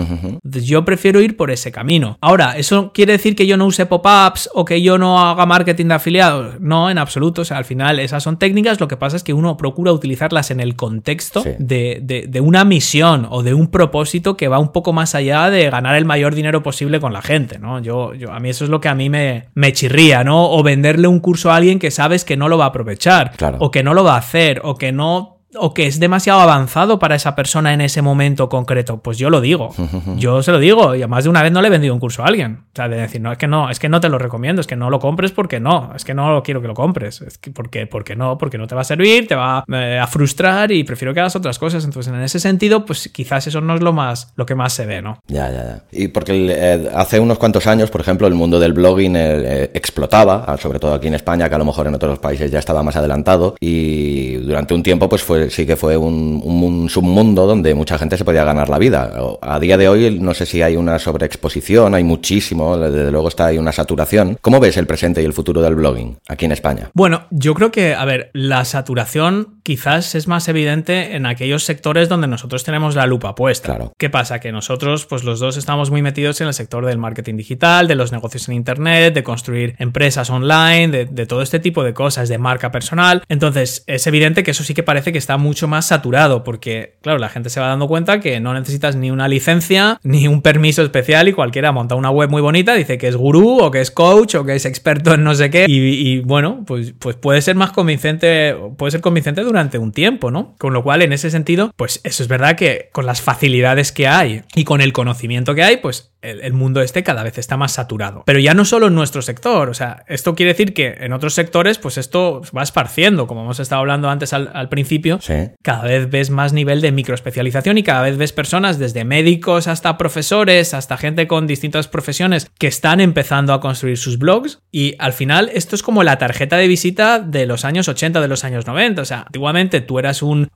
yo 0.43 0.85
prefiero 0.85 1.21
ir 1.21 1.35
por 1.35 1.51
ese 1.51 1.71
camino. 1.71 2.17
Ahora, 2.21 2.57
¿eso 2.57 2.91
quiere 2.93 3.13
decir 3.13 3.35
que 3.35 3.45
yo 3.45 3.57
no 3.57 3.65
use 3.65 3.85
pop-ups 3.85 4.49
o 4.53 4.63
que 4.63 4.81
yo 4.81 4.97
no 4.97 5.19
haga 5.19 5.45
marketing 5.45 5.87
de 5.87 5.93
afiliados? 5.95 6.59
No, 6.61 6.89
en 6.89 6.97
absoluto. 6.97 7.41
O 7.41 7.45
sea, 7.45 7.57
al 7.57 7.65
final 7.65 7.99
esas 7.99 8.23
son 8.23 8.37
técnicas, 8.37 8.79
lo 8.79 8.87
que 8.87 8.97
pasa 8.97 9.17
es 9.17 9.23
que 9.23 9.33
uno 9.33 9.57
procura 9.57 9.91
utilizarlas 9.91 10.51
en 10.51 10.59
el 10.59 10.75
contexto 10.75 11.43
de, 11.59 11.99
de, 12.01 12.41
una 12.41 12.63
misión 12.65 13.27
o 13.29 13.43
de 13.43 13.53
un 13.53 13.67
propósito 13.67 14.37
que 14.37 14.47
va 14.47 14.59
un 14.59 14.71
poco 14.71 14.93
más 14.93 15.15
allá 15.15 15.49
de 15.49 15.69
ganar 15.69 15.95
el 15.95 16.05
mayor 16.05 16.35
dinero 16.35 16.63
posible 16.63 16.99
con 16.99 17.13
la 17.13 17.21
gente, 17.21 17.59
¿no? 17.59 17.79
Yo, 17.79 18.13
yo 18.13 18.31
a 18.31 18.39
mí 18.39 18.49
eso 18.49 18.63
es 18.63 18.69
lo 18.69 18.79
que 18.79 18.89
a 18.89 18.95
mí 18.95 19.09
me, 19.09 19.49
me 19.53 19.73
chirría, 19.73 20.23
¿no? 20.23 20.49
O 20.51 20.63
venderle 20.63 21.07
un 21.07 21.19
curso 21.19 21.51
a 21.51 21.55
alguien 21.57 21.79
que 21.79 21.91
sabes 21.91 22.25
que 22.25 22.37
no 22.37 22.47
lo 22.49 22.57
va 22.57 22.65
a 22.65 22.67
aprovechar, 22.69 23.31
o 23.59 23.71
que 23.71 23.83
no 23.83 23.93
lo 23.93 24.03
va 24.03 24.12
a 24.12 24.12
hacer, 24.15 24.61
o 24.63 24.75
que 24.75 24.91
no 24.91 25.32
o 25.55 25.73
que 25.73 25.87
es 25.87 25.99
demasiado 25.99 26.41
avanzado 26.41 26.99
para 26.99 27.15
esa 27.15 27.35
persona 27.35 27.73
en 27.73 27.81
ese 27.81 28.01
momento 28.01 28.49
concreto, 28.49 28.97
pues 28.97 29.17
yo 29.17 29.29
lo 29.29 29.41
digo. 29.41 29.73
Yo 30.17 30.43
se 30.43 30.51
lo 30.51 30.59
digo 30.59 30.95
y 30.95 30.99
además 30.99 31.23
de 31.23 31.29
una 31.29 31.41
vez 31.41 31.51
no 31.51 31.61
le 31.61 31.67
he 31.67 31.71
vendido 31.71 31.93
un 31.93 31.99
curso 31.99 32.23
a 32.23 32.27
alguien. 32.27 32.63
O 32.73 32.75
sea, 32.75 32.87
de 32.87 32.97
decir, 32.97 33.21
no, 33.21 33.31
es 33.31 33.37
que 33.37 33.47
no, 33.47 33.69
es 33.69 33.79
que 33.79 33.89
no 33.89 33.99
te 33.99 34.09
lo 34.09 34.17
recomiendo, 34.17 34.61
es 34.61 34.67
que 34.67 34.75
no 34.75 34.89
lo 34.89 34.99
compres 34.99 35.31
porque 35.31 35.59
no, 35.59 35.91
es 35.95 36.03
que 36.03 36.13
no 36.13 36.41
quiero 36.43 36.61
que 36.61 36.67
lo 36.67 36.73
compres. 36.73 37.21
Es 37.21 37.37
que 37.37 37.51
porque, 37.51 37.87
porque 37.87 38.15
no, 38.15 38.37
porque 38.37 38.57
no 38.57 38.67
te 38.67 38.75
va 38.75 38.81
a 38.81 38.85
servir, 38.85 39.27
te 39.27 39.35
va 39.35 39.63
eh, 39.71 39.99
a 40.01 40.07
frustrar 40.07 40.71
y 40.71 40.83
prefiero 40.83 41.13
que 41.13 41.19
hagas 41.19 41.35
otras 41.35 41.59
cosas. 41.59 41.83
Entonces, 41.85 42.13
en 42.13 42.21
ese 42.21 42.39
sentido, 42.39 42.85
pues 42.85 43.09
quizás 43.09 43.47
eso 43.47 43.61
no 43.61 43.75
es 43.75 43.81
lo 43.81 43.93
más, 43.93 44.33
lo 44.35 44.45
que 44.45 44.55
más 44.55 44.73
se 44.73 44.85
ve, 44.85 45.01
¿no? 45.01 45.19
Ya, 45.27 45.49
ya, 45.49 45.63
ya. 45.63 45.83
Y 45.91 46.07
porque 46.09 46.33
eh, 46.49 46.89
hace 46.93 47.19
unos 47.19 47.37
cuantos 47.37 47.67
años, 47.67 47.89
por 47.89 48.01
ejemplo, 48.01 48.27
el 48.27 48.33
mundo 48.33 48.59
del 48.59 48.73
blogging 48.73 49.15
eh, 49.15 49.71
explotaba, 49.73 50.45
ah, 50.47 50.57
sobre 50.57 50.79
todo 50.79 50.93
aquí 50.93 51.07
en 51.07 51.15
España, 51.15 51.49
que 51.49 51.55
a 51.55 51.59
lo 51.59 51.65
mejor 51.65 51.87
en 51.87 51.95
otros 51.95 52.19
países 52.19 52.51
ya 52.51 52.59
estaba 52.59 52.83
más 52.83 52.95
adelantado 52.95 53.55
y 53.59 54.35
durante 54.35 54.73
un 54.73 54.83
tiempo, 54.83 55.09
pues 55.09 55.23
fue, 55.23 55.42
sí 55.49 55.65
que 55.65 55.75
fue 55.75 55.97
un, 55.97 56.41
un, 56.43 56.89
submundo 56.89 57.45
donde 57.45 57.73
mucha 57.73 57.97
gente 57.97 58.17
se 58.17 58.25
podía 58.25 58.43
ganar 58.43 58.69
la 58.69 58.77
vida. 58.77 59.11
A 59.41 59.59
día 59.59 59.77
de 59.77 59.87
hoy 59.87 60.19
no 60.19 60.33
sé 60.33 60.45
si 60.45 60.61
hay 60.61 60.75
una 60.75 60.99
sobreexposición, 60.99 61.95
hay 61.95 62.03
muchísimo, 62.03 62.77
desde 62.77 63.11
luego 63.11 63.27
está 63.27 63.47
ahí 63.47 63.57
una 63.57 63.71
saturación. 63.71 64.37
¿Cómo 64.41 64.59
ves 64.59 64.77
el 64.77 64.87
presente 64.87 65.21
y 65.21 65.25
el 65.25 65.33
futuro 65.33 65.61
del 65.61 65.75
blogging 65.75 66.17
aquí 66.27 66.45
en 66.45 66.51
España? 66.51 66.91
Bueno, 66.93 67.23
yo 67.31 67.53
creo 67.53 67.71
que, 67.71 67.95
a 67.95 68.05
ver, 68.05 68.31
la 68.33 68.65
saturación 68.65 69.61
quizás 69.63 70.15
es 70.15 70.27
más 70.27 70.47
evidente 70.47 71.15
en 71.15 71.25
aquellos 71.25 71.63
sectores 71.63 72.09
donde 72.09 72.27
nosotros 72.27 72.63
tenemos 72.63 72.95
la 72.95 73.07
lupa 73.07 73.33
puesta. 73.35 73.69
Claro. 73.69 73.93
¿Qué 73.97 74.09
pasa? 74.09 74.39
Que 74.39 74.51
nosotros, 74.51 75.05
pues 75.05 75.23
los 75.23 75.39
dos 75.39 75.57
estamos 75.57 75.89
muy 75.89 76.01
metidos 76.01 76.39
en 76.41 76.47
el 76.47 76.53
sector 76.53 76.85
del 76.85 76.97
marketing 76.97 77.37
digital, 77.37 77.87
de 77.87 77.95
los 77.95 78.11
negocios 78.11 78.47
en 78.49 78.55
Internet, 78.55 79.13
de 79.13 79.23
construir 79.23 79.75
empresas 79.79 80.29
online, 80.29 80.89
de, 80.89 81.05
de 81.05 81.25
todo 81.25 81.41
este 81.41 81.59
tipo 81.59 81.83
de 81.83 81.93
cosas, 81.93 82.29
de 82.29 82.37
marca 82.37 82.71
personal. 82.71 83.23
Entonces, 83.29 83.83
es 83.87 84.05
evidente 84.07 84.43
que 84.43 84.51
eso 84.51 84.63
sí 84.63 84.73
que 84.73 84.83
parece 84.83 85.11
que 85.11 85.17
está 85.17 85.37
mucho 85.37 85.67
más 85.67 85.85
saturado, 85.85 86.43
porque, 86.43 86.97
claro, 87.01 87.19
la 87.19 87.29
gente 87.29 87.49
se 87.49 87.59
va 87.59 87.67
dando 87.67 87.87
cuenta 87.87 88.19
que 88.19 88.39
no 88.39 88.53
necesitas 88.53 88.95
ni 88.95 89.11
una 89.11 89.27
licencia, 89.27 89.99
ni 90.03 90.27
un 90.27 90.41
permiso 90.41 90.83
especial 90.83 91.27
y 91.27 91.33
cualquiera 91.33 91.71
monta 91.71 91.95
una 91.95 92.09
web 92.09 92.29
muy 92.29 92.41
bonita, 92.41 92.73
dice 92.73 92.97
que 92.97 93.07
es 93.07 93.15
gurú 93.15 93.59
o 93.61 93.71
que 93.71 93.81
es 93.81 93.91
coach 93.91 94.35
o 94.35 94.45
que 94.45 94.55
es 94.55 94.65
experto 94.65 95.13
en 95.13 95.23
no 95.23 95.35
sé 95.35 95.49
qué. 95.49 95.65
Y, 95.67 96.19
bueno, 96.19 96.63
pues, 96.65 96.93
pues 96.99 97.15
puede 97.15 97.41
ser 97.41 97.55
más 97.55 97.71
convincente, 97.71 98.55
puede 98.77 98.91
ser 98.91 99.01
convincente 99.01 99.41
durante 99.53 99.77
un 99.77 99.91
tiempo, 99.91 100.31
¿no? 100.31 100.55
Con 100.57 100.73
lo 100.73 100.83
cual, 100.83 101.01
en 101.01 101.13
ese 101.13 101.29
sentido, 101.29 101.71
pues 101.77 102.01
eso 102.03 102.23
es 102.23 102.27
verdad 102.27 102.55
que 102.55 102.89
con 102.91 103.05
las 103.05 103.21
facilidades 103.21 103.91
que 103.91 104.07
hay 104.07 104.43
y 104.55 104.63
con 104.63 104.81
el 104.81 104.93
conocimiento 104.93 105.55
que 105.55 105.63
hay, 105.63 105.77
pues 105.77 106.13
el, 106.23 106.53
mundo 106.53 106.81
este 106.81 107.03
cada 107.03 107.23
vez 107.23 107.37
está 107.37 107.57
más 107.57 107.73
saturado. 107.73 108.23
Pero 108.25 108.39
ya 108.39 108.53
no 108.53 108.65
solo 108.65 108.87
en 108.87 108.95
nuestro 108.95 109.21
sector, 109.21 109.69
o 109.69 109.73
sea, 109.73 110.03
esto 110.07 110.35
quiere 110.35 110.53
decir 110.53 110.73
que 110.73 110.95
en 110.99 111.13
otros 111.13 111.33
sectores, 111.33 111.77
pues 111.77 111.97
esto 111.97 112.41
va 112.55 112.63
esparciendo, 112.63 113.27
como 113.27 113.43
hemos 113.43 113.59
estado 113.59 113.81
hablando 113.81 114.09
antes 114.09 114.33
al, 114.33 114.69
principio, 114.69 115.19
cada 115.61 115.83
vez 115.83 116.09
ves 116.09 116.29
más 116.29 116.53
nivel 116.53 116.81
de 116.81 116.91
microespecialización 116.91 117.77
y 117.77 117.83
cada 117.83 118.01
vez 118.01 118.17
ves 118.17 118.31
personas 118.31 118.79
desde 118.79 119.03
médicos 119.03 119.67
hasta 119.67 119.97
profesores, 119.97 120.73
hasta 120.73 120.97
gente 120.97 121.27
con 121.27 121.45
distintas 121.45 121.87
profesiones 121.87 122.49
que 122.57 122.67
están 122.67 123.01
empezando 123.01 123.53
a 123.53 123.59
construir 123.59 123.97
sus 123.97 124.17
blogs 124.17 124.59
y 124.71 124.95
al 124.99 125.13
final 125.13 125.51
esto 125.53 125.75
es 125.75 125.83
como 125.83 126.03
la 126.03 126.17
tarjeta 126.17 126.57
de 126.57 126.67
visita 126.67 127.19
de 127.19 127.45
los 127.45 127.65
años 127.65 127.87
80, 127.87 128.21
de 128.21 128.27
los 128.27 128.43
años 128.43 128.65
90, 128.65 129.01
o 129.01 129.05
sea, 129.05 129.25
antiguamente 129.43 129.81
tú 129.81 129.99
eras 129.99 130.21
un, 130.21 130.49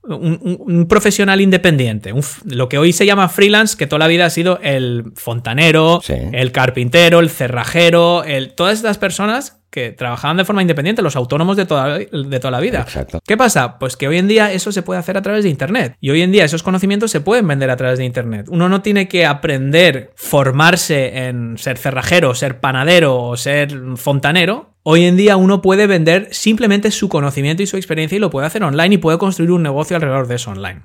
profesional 0.88 1.42
independiente, 1.42 2.14
lo 2.46 2.70
que 2.70 2.78
hoy 2.78 2.94
se 2.94 3.06
llama 3.06 3.28
freelance, 3.28 3.76
que 3.78 3.86
toda 3.88 4.00
la 4.00 4.08
vida 4.08 4.26
ha 4.26 4.30
sido 4.30 4.60
el 4.62 5.12
fontanero 5.16 6.02
el 6.08 6.52
carpintero, 6.52 7.20
el 7.20 7.30
cerrajero, 7.30 8.24
el, 8.24 8.54
todas 8.54 8.76
estas 8.78 8.98
personas 8.98 9.57
que 9.70 9.92
trabajaban 9.92 10.38
de 10.38 10.46
forma 10.46 10.62
independiente, 10.62 11.02
los 11.02 11.16
autónomos 11.16 11.58
de 11.58 11.66
toda, 11.66 11.98
de 11.98 12.40
toda 12.40 12.52
la 12.52 12.60
vida. 12.60 12.82
Exacto. 12.82 13.20
¿Qué 13.26 13.38
pasa? 13.38 13.78
Pues 13.80 13.98
que 13.98 14.08
hoy 14.08 14.18
en 14.18 14.28
día 14.28 14.52
eso 14.52 14.72
se 14.72 14.82
puede 14.82 15.00
hacer 15.00 15.18
a 15.18 15.22
través 15.22 15.44
de 15.44 15.50
Internet. 15.50 15.96
Y 16.00 16.10
hoy 16.10 16.22
en 16.22 16.32
día 16.32 16.46
esos 16.46 16.64
conocimientos 16.64 17.12
se 17.12 17.22
pueden 17.22 17.48
vender 17.48 17.70
a 17.70 17.78
través 17.78 18.00
de 18.00 18.06
Internet. 18.06 18.48
Uno 18.50 18.70
no 18.70 18.82
tiene 18.82 19.08
que 19.08 19.26
aprender, 19.26 20.12
formarse 20.16 21.28
en 21.28 21.58
ser 21.58 21.78
cerrajero, 21.78 22.34
ser 22.34 22.60
panadero 22.60 23.22
o 23.22 23.38
ser 23.38 23.74
fontanero. 23.96 24.74
Hoy 24.84 25.04
en 25.04 25.18
día 25.18 25.36
uno 25.36 25.62
puede 25.62 25.86
vender 25.86 26.30
simplemente 26.32 26.92
su 26.92 27.10
conocimiento 27.10 27.62
y 27.62 27.68
su 27.68 27.76
experiencia 27.76 28.16
y 28.16 28.20
lo 28.20 28.30
puede 28.30 28.48
hacer 28.48 28.64
online 28.64 28.96
y 28.96 28.98
puede 29.00 29.18
construir 29.18 29.52
un 29.52 29.64
negocio 29.64 29.98
alrededor 29.98 30.28
de 30.28 30.36
eso 30.36 30.52
online. 30.52 30.84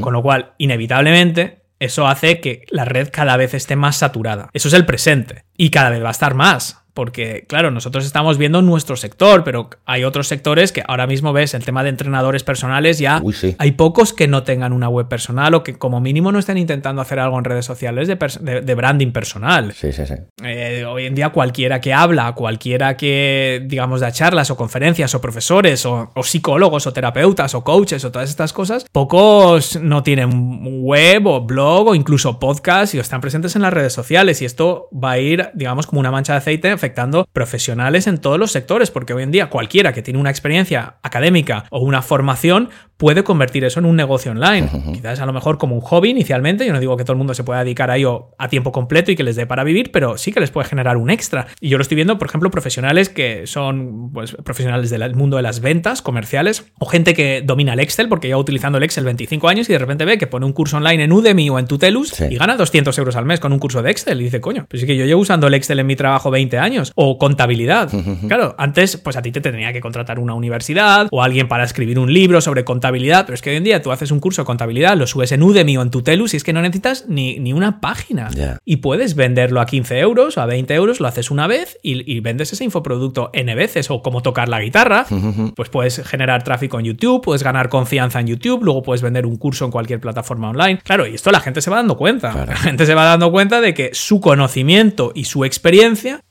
Con 0.00 0.12
lo 0.12 0.22
cual, 0.22 0.54
inevitablemente, 0.58 1.62
eso 1.78 2.08
hace 2.08 2.40
que 2.40 2.64
la 2.70 2.84
red 2.84 3.10
cada 3.12 3.36
vez 3.36 3.54
esté 3.54 3.76
más 3.76 3.96
saturada. 3.96 4.50
Eso 4.52 4.68
es 4.68 4.74
el 4.74 4.86
presente. 4.86 5.44
Y 5.56 5.70
cada 5.70 5.90
vez 5.90 6.02
va 6.02 6.08
a 6.08 6.12
estar 6.12 6.34
más. 6.34 6.83
Porque, 6.94 7.44
claro, 7.48 7.72
nosotros 7.72 8.06
estamos 8.06 8.38
viendo 8.38 8.62
nuestro 8.62 8.96
sector, 8.96 9.42
pero 9.42 9.68
hay 9.84 10.04
otros 10.04 10.28
sectores 10.28 10.70
que 10.70 10.84
ahora 10.86 11.08
mismo 11.08 11.32
ves 11.32 11.52
el 11.54 11.64
tema 11.64 11.82
de 11.82 11.88
entrenadores 11.88 12.44
personales, 12.44 13.00
ya 13.00 13.20
hay 13.58 13.72
pocos 13.72 14.12
que 14.12 14.28
no 14.28 14.44
tengan 14.44 14.72
una 14.72 14.88
web 14.88 15.08
personal 15.08 15.54
o 15.54 15.64
que 15.64 15.74
como 15.74 16.00
mínimo 16.00 16.30
no 16.30 16.38
estén 16.38 16.56
intentando 16.56 17.02
hacer 17.02 17.18
algo 17.18 17.36
en 17.36 17.44
redes 17.44 17.66
sociales 17.66 18.06
de, 18.06 18.74
branding 18.74 19.10
personal. 19.10 19.72
Sí, 19.72 19.92
sí, 19.92 20.06
sí. 20.06 20.14
Eh, 20.44 20.84
hoy 20.86 21.06
en 21.06 21.16
día 21.16 21.30
cualquiera 21.30 21.80
que 21.80 21.92
habla, 21.92 22.32
cualquiera 22.32 22.96
que, 22.96 23.62
digamos, 23.66 24.00
da 24.00 24.12
charlas 24.12 24.50
o 24.50 24.56
conferencias 24.56 25.14
o 25.14 25.20
profesores 25.20 25.84
o, 25.86 26.12
psicólogos 26.22 26.86
o 26.86 26.92
terapeutas 26.92 27.54
o 27.54 27.64
coaches 27.64 28.04
o 28.04 28.12
todas 28.12 28.30
estas 28.30 28.52
cosas, 28.52 28.86
pocos 28.92 29.80
no 29.80 30.04
tienen 30.04 30.82
web 30.82 31.26
o 31.26 31.40
blog 31.40 31.88
o 31.88 31.94
incluso 31.94 32.38
podcast 32.38 32.94
y 32.94 32.98
están 32.98 33.20
presentes 33.20 33.56
en 33.56 33.62
las 33.62 33.72
redes 33.72 33.92
sociales 33.92 34.40
y 34.42 34.44
esto 34.44 34.88
va 34.92 35.12
a 35.12 35.18
ir, 35.18 35.50
digamos, 35.54 35.86
como 35.86 36.00
una 36.00 36.10
mancha 36.10 36.34
de 36.34 36.38
aceite 36.38 36.83
afectando 36.84 37.26
profesionales 37.32 38.06
en 38.06 38.18
todos 38.18 38.38
los 38.38 38.52
sectores, 38.52 38.90
porque 38.90 39.14
hoy 39.14 39.22
en 39.22 39.30
día 39.30 39.48
cualquiera 39.48 39.94
que 39.94 40.02
tiene 40.02 40.20
una 40.20 40.28
experiencia 40.28 40.96
académica 41.02 41.64
o 41.70 41.80
una 41.80 42.02
formación 42.02 42.68
puede 42.96 43.24
convertir 43.24 43.64
eso 43.64 43.80
en 43.80 43.86
un 43.86 43.96
negocio 43.96 44.30
online. 44.30 44.68
Quizás 44.92 45.20
a 45.20 45.26
lo 45.26 45.32
mejor 45.32 45.58
como 45.58 45.74
un 45.74 45.80
hobby 45.80 46.10
inicialmente, 46.10 46.66
yo 46.66 46.72
no 46.72 46.80
digo 46.80 46.96
que 46.96 47.04
todo 47.04 47.12
el 47.12 47.18
mundo 47.18 47.34
se 47.34 47.42
pueda 47.42 47.64
dedicar 47.64 47.90
a 47.90 47.96
ello 47.96 48.30
a 48.38 48.48
tiempo 48.48 48.70
completo 48.70 49.10
y 49.10 49.16
que 49.16 49.24
les 49.24 49.34
dé 49.34 49.46
para 49.46 49.64
vivir, 49.64 49.90
pero 49.92 50.16
sí 50.16 50.30
que 50.30 50.40
les 50.40 50.50
puede 50.50 50.68
generar 50.68 50.96
un 50.96 51.10
extra. 51.10 51.46
Y 51.60 51.70
yo 51.70 51.78
lo 51.78 51.82
estoy 51.82 51.96
viendo, 51.96 52.18
por 52.18 52.28
ejemplo, 52.28 52.50
profesionales 52.50 53.08
que 53.08 53.46
son 53.46 54.12
pues, 54.12 54.36
profesionales 54.44 54.90
del 54.90 55.14
mundo 55.14 55.36
de 55.36 55.42
las 55.42 55.60
ventas 55.60 56.02
comerciales 56.02 56.66
o 56.78 56.86
gente 56.86 57.14
que 57.14 57.42
domina 57.44 57.72
el 57.72 57.80
Excel 57.80 58.08
porque 58.08 58.28
lleva 58.28 58.40
utilizando 58.40 58.78
el 58.78 58.84
Excel 58.84 59.04
25 59.04 59.48
años 59.48 59.68
y 59.68 59.72
de 59.72 59.78
repente 59.78 60.04
ve 60.04 60.18
que 60.18 60.26
pone 60.26 60.46
un 60.46 60.52
curso 60.52 60.76
online 60.76 61.04
en 61.04 61.12
Udemy 61.12 61.50
o 61.50 61.58
en 61.58 61.66
Tutelus 61.66 62.20
y 62.20 62.36
gana 62.36 62.56
200 62.56 62.96
euros 62.98 63.16
al 63.16 63.24
mes 63.24 63.40
con 63.40 63.52
un 63.52 63.58
curso 63.58 63.82
de 63.82 63.90
Excel 63.90 64.20
y 64.20 64.24
dice, 64.24 64.40
coño, 64.40 64.66
pues 64.68 64.80
sí 64.80 64.86
que 64.86 64.96
yo 64.96 65.04
llevo 65.04 65.20
usando 65.20 65.48
el 65.48 65.54
Excel 65.54 65.80
en 65.80 65.86
mi 65.86 65.96
trabajo 65.96 66.30
20 66.30 66.58
años 66.58 66.73
o 66.94 67.18
contabilidad. 67.18 67.90
Claro, 68.26 68.54
antes 68.58 68.96
pues 68.96 69.16
a 69.16 69.22
ti 69.22 69.32
te 69.32 69.40
tenía 69.40 69.72
que 69.72 69.80
contratar 69.80 70.18
una 70.18 70.34
universidad 70.34 71.08
o 71.10 71.22
alguien 71.22 71.48
para 71.48 71.64
escribir 71.64 71.98
un 71.98 72.12
libro 72.12 72.40
sobre 72.40 72.64
contabilidad 72.64 72.94
pero 73.24 73.34
es 73.34 73.42
que 73.42 73.50
hoy 73.50 73.56
en 73.56 73.64
día 73.64 73.82
tú 73.82 73.92
haces 73.92 74.10
un 74.10 74.20
curso 74.20 74.42
de 74.42 74.46
contabilidad, 74.46 74.96
lo 74.96 75.06
subes 75.06 75.32
en 75.32 75.42
Udemy 75.42 75.76
o 75.76 75.82
en 75.82 75.90
Tutelus 75.90 76.34
y 76.34 76.36
es 76.36 76.44
que 76.44 76.52
no 76.52 76.62
necesitas 76.62 77.06
ni, 77.08 77.38
ni 77.38 77.52
una 77.52 77.80
página. 77.80 78.30
Y 78.64 78.76
puedes 78.76 79.14
venderlo 79.14 79.60
a 79.60 79.66
15 79.66 79.98
euros 79.98 80.36
o 80.36 80.40
a 80.40 80.46
20 80.46 80.74
euros, 80.74 81.00
lo 81.00 81.08
haces 81.08 81.30
una 81.30 81.46
vez 81.46 81.78
y, 81.82 82.20
vendes 82.20 82.52
ese 82.52 82.64
infoproducto 82.64 83.30
N 83.34 83.54
veces 83.54 83.90
o 83.90 84.02
como 84.02 84.22
tocar 84.22 84.48
la 84.48 84.60
guitarra, 84.60 85.06
pues 85.54 85.68
puedes 85.68 86.02
generar 86.06 86.42
tráfico 86.42 86.78
en 86.78 86.86
YouTube, 86.86 87.22
puedes 87.22 87.42
ganar 87.42 87.68
confianza 87.68 88.20
en 88.20 88.28
YouTube, 88.28 88.62
luego 88.62 88.82
puedes 88.82 89.02
vender 89.02 89.26
un 89.26 89.36
curso 89.36 89.64
en 89.64 89.70
cualquier 89.70 90.00
plataforma 90.00 90.50
online. 90.50 90.78
Claro, 90.82 91.06
y 91.06 91.14
esto 91.14 91.30
la 91.30 91.40
gente 91.40 91.60
se 91.60 91.70
va 91.70 91.76
dando 91.76 91.96
cuenta. 91.96 92.46
La 92.46 92.56
gente 92.56 92.86
se 92.86 92.94
va 92.94 93.04
dando 93.04 93.30
cuenta 93.30 93.60
de 93.60 93.74
que 93.74 93.90
su 93.92 94.20
conocimiento 94.20 95.12
y 95.14 95.24
su 95.24 95.44
experiencia 95.44 96.22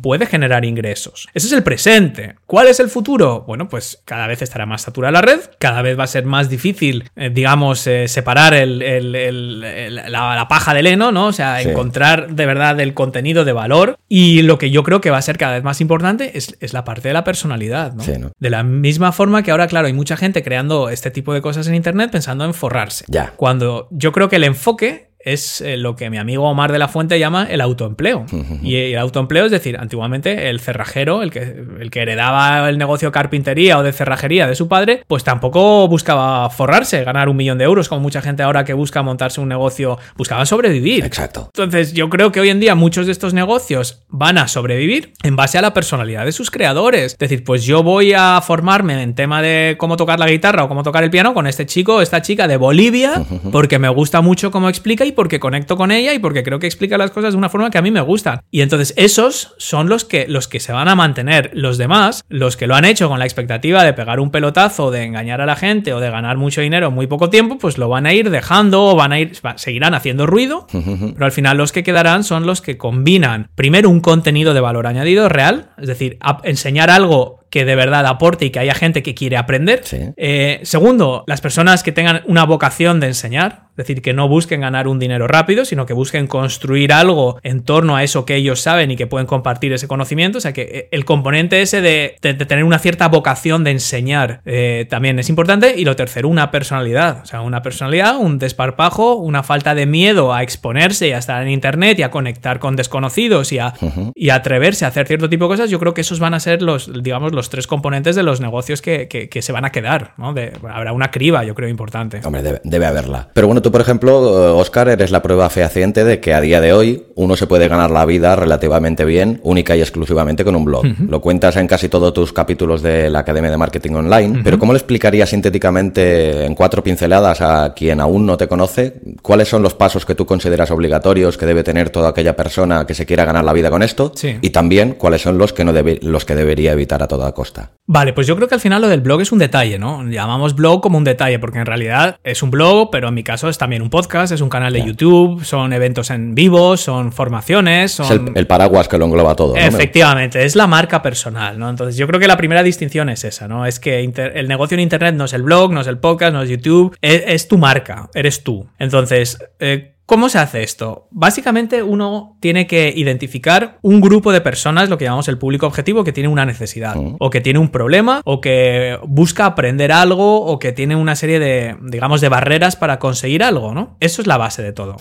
puede 0.00 0.26
generar 0.26 0.64
ingresos. 0.64 1.28
Ese 1.34 1.46
es 1.46 1.52
el 1.52 1.62
presente. 1.62 2.36
¿Cuál 2.46 2.68
es 2.68 2.80
el 2.80 2.88
futuro? 2.88 3.44
Bueno, 3.46 3.68
pues 3.68 4.02
cada 4.04 4.26
vez 4.26 4.42
estará 4.42 4.66
más 4.66 4.82
saturada 4.82 5.12
la 5.12 5.22
red, 5.22 5.40
cada 5.58 5.82
vez 5.82 5.98
va 5.98 6.04
a 6.04 6.08
ser 6.08 6.24
más 6.24 6.48
difícil, 6.48 7.10
eh, 7.16 7.30
digamos, 7.30 7.86
eh, 7.86 8.08
separar 8.08 8.54
la, 8.54 10.46
paja 10.48 10.74
del 10.74 10.86
heno, 10.86 11.12
¿no? 11.12 11.26
O 11.26 11.32
sea, 11.32 11.60
encontrar 11.62 12.34
de 12.34 12.46
verdad 12.46 12.78
el 12.80 12.94
contenido 12.94 13.44
de 13.44 13.52
valor. 13.52 13.98
Y 14.08 14.42
lo 14.42 14.58
que 14.58 14.70
yo 14.70 14.82
creo 14.82 15.00
que 15.00 15.10
va 15.10 15.18
a 15.18 15.22
ser 15.22 15.38
cada 15.38 15.54
vez 15.54 15.64
más 15.64 15.80
importante 15.80 16.36
es, 16.36 16.56
la 16.72 16.84
parte 16.84 17.08
de 17.08 17.14
la 17.14 17.24
personalidad, 17.24 17.94
¿no? 17.94 18.32
De 18.38 18.50
la 18.50 18.62
misma 18.62 19.12
forma 19.12 19.42
que 19.42 19.50
ahora, 19.50 19.66
claro, 19.66 19.86
hay 19.86 19.92
mucha 19.92 20.16
gente 20.16 20.42
creando 20.42 20.90
este 20.90 21.10
tipo 21.10 21.32
de 21.32 21.40
cosas 21.40 21.66
en 21.68 21.74
Internet 21.74 22.10
pensando 22.10 22.44
en 22.44 22.54
forrarse. 22.54 23.04
Ya. 23.08 23.32
Cuando 23.36 23.88
yo 23.90 24.12
creo 24.12 24.28
que 24.28 24.36
el 24.36 24.44
enfoque 24.44 25.10
es 25.26 25.60
eh, 25.60 25.76
lo 25.76 25.96
que 25.96 26.08
mi 26.08 26.18
amigo 26.18 26.48
Omar 26.48 26.70
de 26.70 26.78
la 26.78 26.86
Fuente 26.86 27.18
llama 27.18 27.46
el 27.50 27.60
autoempleo. 27.60 28.24
Y 28.62 28.76
el 28.76 28.98
autoempleo 28.98 29.44
es 29.44 29.50
decir, 29.50 29.76
antiguamente 29.76 30.48
el 30.48 30.60
cerrajero, 30.60 31.22
el 31.22 31.30
que, 31.30 31.64
el 31.80 31.90
que 31.90 32.00
heredaba 32.00 32.68
el 32.68 32.78
negocio 32.78 33.08
de 33.08 33.12
carpintería 33.12 33.78
o 33.78 33.82
de 33.82 33.92
cerrajería 33.92 34.46
de 34.46 34.54
su 34.54 34.68
padre, 34.68 35.02
pues 35.06 35.24
tampoco 35.24 35.88
buscaba 35.88 36.48
forrarse, 36.50 37.04
ganar 37.04 37.28
un 37.28 37.36
millón 37.36 37.58
de 37.58 37.64
euros, 37.64 37.88
como 37.88 38.00
mucha 38.00 38.22
gente 38.22 38.42
ahora 38.42 38.64
que 38.64 38.72
busca 38.72 39.02
montarse 39.02 39.40
un 39.40 39.48
negocio, 39.48 39.98
buscaba 40.16 40.46
sobrevivir. 40.46 41.04
Exacto. 41.04 41.50
Entonces 41.54 41.92
yo 41.92 42.08
creo 42.08 42.32
que 42.32 42.40
hoy 42.40 42.50
en 42.50 42.60
día 42.60 42.74
muchos 42.74 43.06
de 43.06 43.12
estos 43.12 43.34
negocios 43.34 44.04
van 44.08 44.38
a 44.38 44.48
sobrevivir 44.48 45.12
en 45.22 45.36
base 45.36 45.58
a 45.58 45.62
la 45.62 45.74
personalidad 45.74 46.24
de 46.24 46.32
sus 46.32 46.50
creadores. 46.50 47.12
Es 47.12 47.18
decir, 47.18 47.44
pues 47.44 47.64
yo 47.64 47.82
voy 47.82 48.12
a 48.12 48.40
formarme 48.40 49.02
en 49.02 49.14
tema 49.14 49.42
de 49.42 49.76
cómo 49.78 49.96
tocar 49.96 50.18
la 50.18 50.28
guitarra 50.28 50.64
o 50.64 50.68
cómo 50.68 50.82
tocar 50.82 51.02
el 51.04 51.10
piano 51.10 51.34
con 51.34 51.46
este 51.46 51.66
chico, 51.66 52.00
esta 52.00 52.22
chica 52.22 52.46
de 52.46 52.56
Bolivia, 52.56 53.24
porque 53.52 53.78
me 53.78 53.88
gusta 53.88 54.20
mucho 54.20 54.50
cómo 54.50 54.68
explica 54.68 55.04
y 55.04 55.12
porque 55.16 55.40
conecto 55.40 55.76
con 55.76 55.90
ella 55.90 56.14
y 56.14 56.20
porque 56.20 56.44
creo 56.44 56.60
que 56.60 56.66
explica 56.66 56.96
las 56.96 57.10
cosas 57.10 57.34
de 57.34 57.38
una 57.38 57.48
forma 57.48 57.70
que 57.70 57.78
a 57.78 57.82
mí 57.82 57.90
me 57.90 58.00
gusta. 58.00 58.44
Y 58.52 58.60
entonces 58.60 58.94
esos 58.96 59.54
son 59.58 59.88
los 59.88 60.04
que, 60.04 60.26
los 60.28 60.46
que 60.46 60.60
se 60.60 60.72
van 60.72 60.86
a 60.86 60.94
mantener. 60.94 61.50
Los 61.54 61.78
demás, 61.78 62.24
los 62.28 62.56
que 62.56 62.68
lo 62.68 62.76
han 62.76 62.84
hecho 62.84 63.08
con 63.08 63.18
la 63.18 63.24
expectativa 63.24 63.82
de 63.82 63.92
pegar 63.92 64.20
un 64.20 64.30
pelotazo, 64.30 64.90
de 64.90 65.02
engañar 65.02 65.40
a 65.40 65.46
la 65.46 65.56
gente 65.56 65.92
o 65.92 65.98
de 65.98 66.10
ganar 66.10 66.36
mucho 66.36 66.60
dinero 66.60 66.88
en 66.88 66.94
muy 66.94 67.08
poco 67.08 67.30
tiempo, 67.30 67.58
pues 67.58 67.78
lo 67.78 67.88
van 67.88 68.06
a 68.06 68.12
ir 68.12 68.30
dejando 68.30 68.84
o 68.84 68.94
van 68.94 69.12
a 69.12 69.18
ir, 69.18 69.32
seguirán 69.56 69.94
haciendo 69.94 70.26
ruido, 70.26 70.66
pero 70.70 71.24
al 71.24 71.32
final 71.32 71.56
los 71.56 71.72
que 71.72 71.82
quedarán 71.82 72.22
son 72.22 72.46
los 72.46 72.60
que 72.60 72.76
combinan 72.76 73.48
primero 73.54 73.88
un 73.90 74.00
contenido 74.00 74.54
de 74.54 74.60
valor 74.60 74.86
añadido 74.86 75.28
real, 75.28 75.70
es 75.78 75.88
decir, 75.88 76.18
enseñar 76.44 76.90
algo 76.90 77.45
que 77.50 77.64
de 77.64 77.76
verdad 77.76 78.06
aporte 78.06 78.46
y 78.46 78.50
que 78.50 78.58
haya 78.58 78.74
gente 78.74 79.02
que 79.02 79.14
quiere 79.14 79.36
aprender. 79.36 79.82
Eh, 80.16 80.60
segundo, 80.62 81.24
las 81.26 81.40
personas 81.40 81.82
que 81.82 81.92
tengan 81.92 82.22
una 82.26 82.44
vocación 82.44 83.00
de 83.00 83.08
enseñar, 83.08 83.66
es 83.70 83.86
decir, 83.86 84.00
que 84.00 84.14
no 84.14 84.26
busquen 84.26 84.62
ganar 84.62 84.88
un 84.88 84.98
dinero 84.98 85.28
rápido, 85.28 85.66
sino 85.66 85.84
que 85.84 85.92
busquen 85.92 86.26
construir 86.26 86.94
algo 86.94 87.38
en 87.42 87.62
torno 87.62 87.94
a 87.94 88.02
eso 88.02 88.24
que 88.24 88.34
ellos 88.34 88.62
saben 88.62 88.90
y 88.90 88.96
que 88.96 89.06
pueden 89.06 89.26
compartir 89.26 89.72
ese 89.74 89.86
conocimiento. 89.86 90.38
O 90.38 90.40
sea 90.40 90.54
que 90.54 90.62
eh, 90.62 90.88
el 90.92 91.04
componente 91.04 91.60
ese 91.60 91.82
de, 91.82 92.16
tener 92.20 92.64
una 92.64 92.78
cierta 92.78 93.08
vocación 93.08 93.64
de 93.64 93.72
enseñar 93.72 94.40
eh, 94.46 94.86
también 94.88 95.18
es 95.18 95.28
importante. 95.28 95.74
Y 95.76 95.84
lo 95.84 95.94
tercero, 95.94 96.28
una 96.28 96.50
personalidad. 96.50 97.20
O 97.22 97.26
sea, 97.26 97.42
una 97.42 97.62
personalidad, 97.62 98.16
un 98.16 98.38
desparpajo, 98.38 99.16
una 99.16 99.42
falta 99.42 99.74
de 99.74 99.84
miedo 99.84 100.32
a 100.32 100.42
exponerse 100.42 101.08
y 101.08 101.12
a 101.12 101.18
estar 101.18 101.42
en 101.42 101.50
internet 101.50 101.98
y 101.98 102.02
a 102.02 102.10
conectar 102.10 102.58
con 102.58 102.76
desconocidos 102.76 103.52
y 103.52 103.58
a, 103.58 103.74
y 104.14 104.30
atreverse 104.30 104.86
a 104.86 104.88
hacer 104.88 105.06
cierto 105.06 105.28
tipo 105.28 105.44
de 105.44 105.48
cosas. 105.50 105.70
Yo 105.70 105.78
creo 105.78 105.92
que 105.92 106.00
esos 106.00 106.18
van 106.18 106.32
a 106.32 106.40
ser 106.40 106.62
los, 106.62 106.90
digamos, 107.02 107.32
los 107.32 107.45
tres 107.50 107.66
componentes 107.66 108.16
de 108.16 108.22
los 108.22 108.40
negocios 108.40 108.82
que, 108.82 109.28
se 109.40 109.52
van 109.52 109.64
a 109.64 109.70
quedar. 109.70 110.14
¿no? 110.16 110.34
habrá 110.68 110.92
una 110.92 111.10
criba, 111.10 111.44
yo 111.44 111.54
creo, 111.54 111.68
importante. 111.68 112.20
Hombre, 112.24 112.42
debe, 112.42 112.60
debe 112.64 112.86
haberla. 112.86 113.28
Pero 113.32 113.46
bueno, 113.46 113.62
tú, 113.62 113.70
por 113.70 113.80
ejemplo, 113.80 114.56
Oscar, 114.56 114.88
eres 114.88 115.10
la 115.10 115.22
prueba 115.22 115.48
fehaciente 115.50 116.04
de 116.04 116.20
que 116.20 116.34
a 116.34 116.40
día 116.40 116.60
de 116.60 116.72
hoy 116.72 117.06
uno 117.14 117.36
se 117.36 117.46
puede 117.46 117.68
ganar 117.68 117.90
la 117.90 118.04
vida 118.04 118.36
relativamente 118.36 119.04
bien, 119.04 119.40
única 119.42 119.76
y 119.76 119.80
exclusivamente 119.80 120.44
con 120.44 120.56
un 120.56 120.64
blog. 120.64 120.84
Lo 121.08 121.20
cuentas 121.20 121.56
en 121.56 121.66
casi 121.66 121.88
todos 121.88 122.12
tus 122.12 122.32
capítulos 122.32 122.82
de 122.82 123.10
la 123.10 123.20
Academia 123.20 123.50
de 123.50 123.56
Marketing 123.56 123.92
Online, 123.92 124.40
pero 124.44 124.58
¿cómo 124.58 124.72
le 124.72 124.78
explicarías 124.78 125.30
sintéticamente 125.30 126.44
en 126.44 126.54
cuatro 126.54 126.82
pinceladas 126.82 127.40
a 127.40 127.72
quien 127.74 128.00
aún 128.00 128.26
no 128.26 128.36
te 128.36 128.48
conoce 128.48 128.94
cuáles 129.22 129.48
son 129.48 129.62
los 129.62 129.74
pasos 129.74 130.04
que 130.04 130.14
tú 130.14 130.26
consideras 130.26 130.70
obligatorios 130.70 131.36
que 131.36 131.46
debe 131.46 131.62
tener 131.62 131.90
toda 131.90 132.10
aquella 132.10 132.36
persona 132.36 132.86
que 132.86 132.94
se 132.94 133.06
quiera 133.06 133.24
ganar 133.24 133.44
la 133.44 133.52
vida 133.52 133.70
con 133.70 133.82
esto? 133.82 134.12
Y 134.40 134.50
también 134.50 134.94
cuáles 134.94 135.22
son 135.22 135.38
los 135.38 135.52
que, 135.52 135.64
no 135.64 135.72
debe, 135.72 135.98
los 136.02 136.24
que 136.24 136.34
debería 136.34 136.72
evitar 136.72 137.02
a 137.02 137.08
toda 137.08 137.25
costa. 137.32 137.72
Vale, 137.88 138.12
pues 138.12 138.26
yo 138.26 138.34
creo 138.34 138.48
que 138.48 138.54
al 138.54 138.60
final 138.60 138.82
lo 138.82 138.88
del 138.88 139.00
blog 139.00 139.20
es 139.20 139.30
un 139.30 139.38
detalle, 139.38 139.78
¿no? 139.78 140.04
Llamamos 140.08 140.56
blog 140.56 140.80
como 140.80 140.98
un 140.98 141.04
detalle, 141.04 141.38
porque 141.38 141.58
en 141.58 141.66
realidad 141.66 142.18
es 142.24 142.42
un 142.42 142.50
blog, 142.50 142.90
pero 142.90 143.08
en 143.08 143.14
mi 143.14 143.22
caso 143.22 143.48
es 143.48 143.58
también 143.58 143.80
un 143.80 143.90
podcast, 143.90 144.32
es 144.32 144.40
un 144.40 144.48
canal 144.48 144.72
de 144.72 144.84
YouTube, 144.84 145.44
son 145.44 145.72
eventos 145.72 146.10
en 146.10 146.34
vivo, 146.34 146.76
son 146.76 147.12
formaciones, 147.12 147.92
son... 147.92 148.06
Es 148.06 148.36
el, 148.36 148.46
paraguas 148.46 148.88
que 148.88 148.98
lo 148.98 149.04
engloba 149.04 149.36
todo. 149.36 149.54
Efectivamente, 149.56 150.44
es 150.44 150.56
la 150.56 150.66
marca 150.66 151.00
personal, 151.00 151.58
¿no? 151.58 151.70
Entonces 151.70 151.96
yo 151.96 152.08
creo 152.08 152.18
que 152.18 152.26
la 152.26 152.36
primera 152.36 152.62
distinción 152.64 153.08
es 153.08 153.24
esa, 153.24 153.46
¿no? 153.46 153.66
Es 153.66 153.78
que 153.78 154.00
el 154.00 154.48
negocio 154.48 154.74
en 154.74 154.80
Internet 154.80 155.14
no 155.14 155.26
es 155.26 155.32
el 155.32 155.42
blog, 155.42 155.72
no 155.72 155.80
es 155.80 155.86
el 155.86 155.98
podcast, 155.98 156.32
no 156.32 156.42
es 156.42 156.50
YouTube, 156.50 156.96
es, 157.00 157.46
tu 157.46 157.58
marca, 157.58 158.10
eres 158.14 158.42
tú. 158.42 158.66
Entonces, 158.78 159.38
eh, 159.60 159.95
¿Cómo 160.06 160.28
se 160.28 160.38
hace 160.38 160.62
esto? 160.62 161.08
Básicamente 161.10 161.82
uno 161.82 162.36
tiene 162.40 162.68
que 162.68 162.92
identificar 162.94 163.78
un 163.82 164.00
grupo 164.00 164.30
de 164.30 164.40
personas, 164.40 164.88
lo 164.88 164.98
que 164.98 165.04
llamamos 165.04 165.26
el 165.26 165.36
público 165.36 165.66
objetivo, 165.66 166.04
que 166.04 166.12
tiene 166.12 166.28
una 166.28 166.46
necesidad, 166.46 166.94
mm. 166.94 167.16
o 167.18 167.28
que 167.28 167.40
tiene 167.40 167.58
un 167.58 167.70
problema, 167.70 168.20
o 168.24 168.40
que 168.40 169.00
busca 169.04 169.46
aprender 169.46 169.90
algo, 169.90 170.44
o 170.46 170.60
que 170.60 170.70
tiene 170.70 170.94
una 170.94 171.16
serie 171.16 171.40
de, 171.40 171.76
digamos, 171.82 172.20
de 172.20 172.28
barreras 172.28 172.76
para 172.76 173.00
conseguir 173.00 173.42
algo, 173.42 173.74
¿no? 173.74 173.96
Eso 173.98 174.22
es 174.22 174.28
la 174.28 174.36
base 174.36 174.62
de 174.62 174.72
todo. 174.72 174.96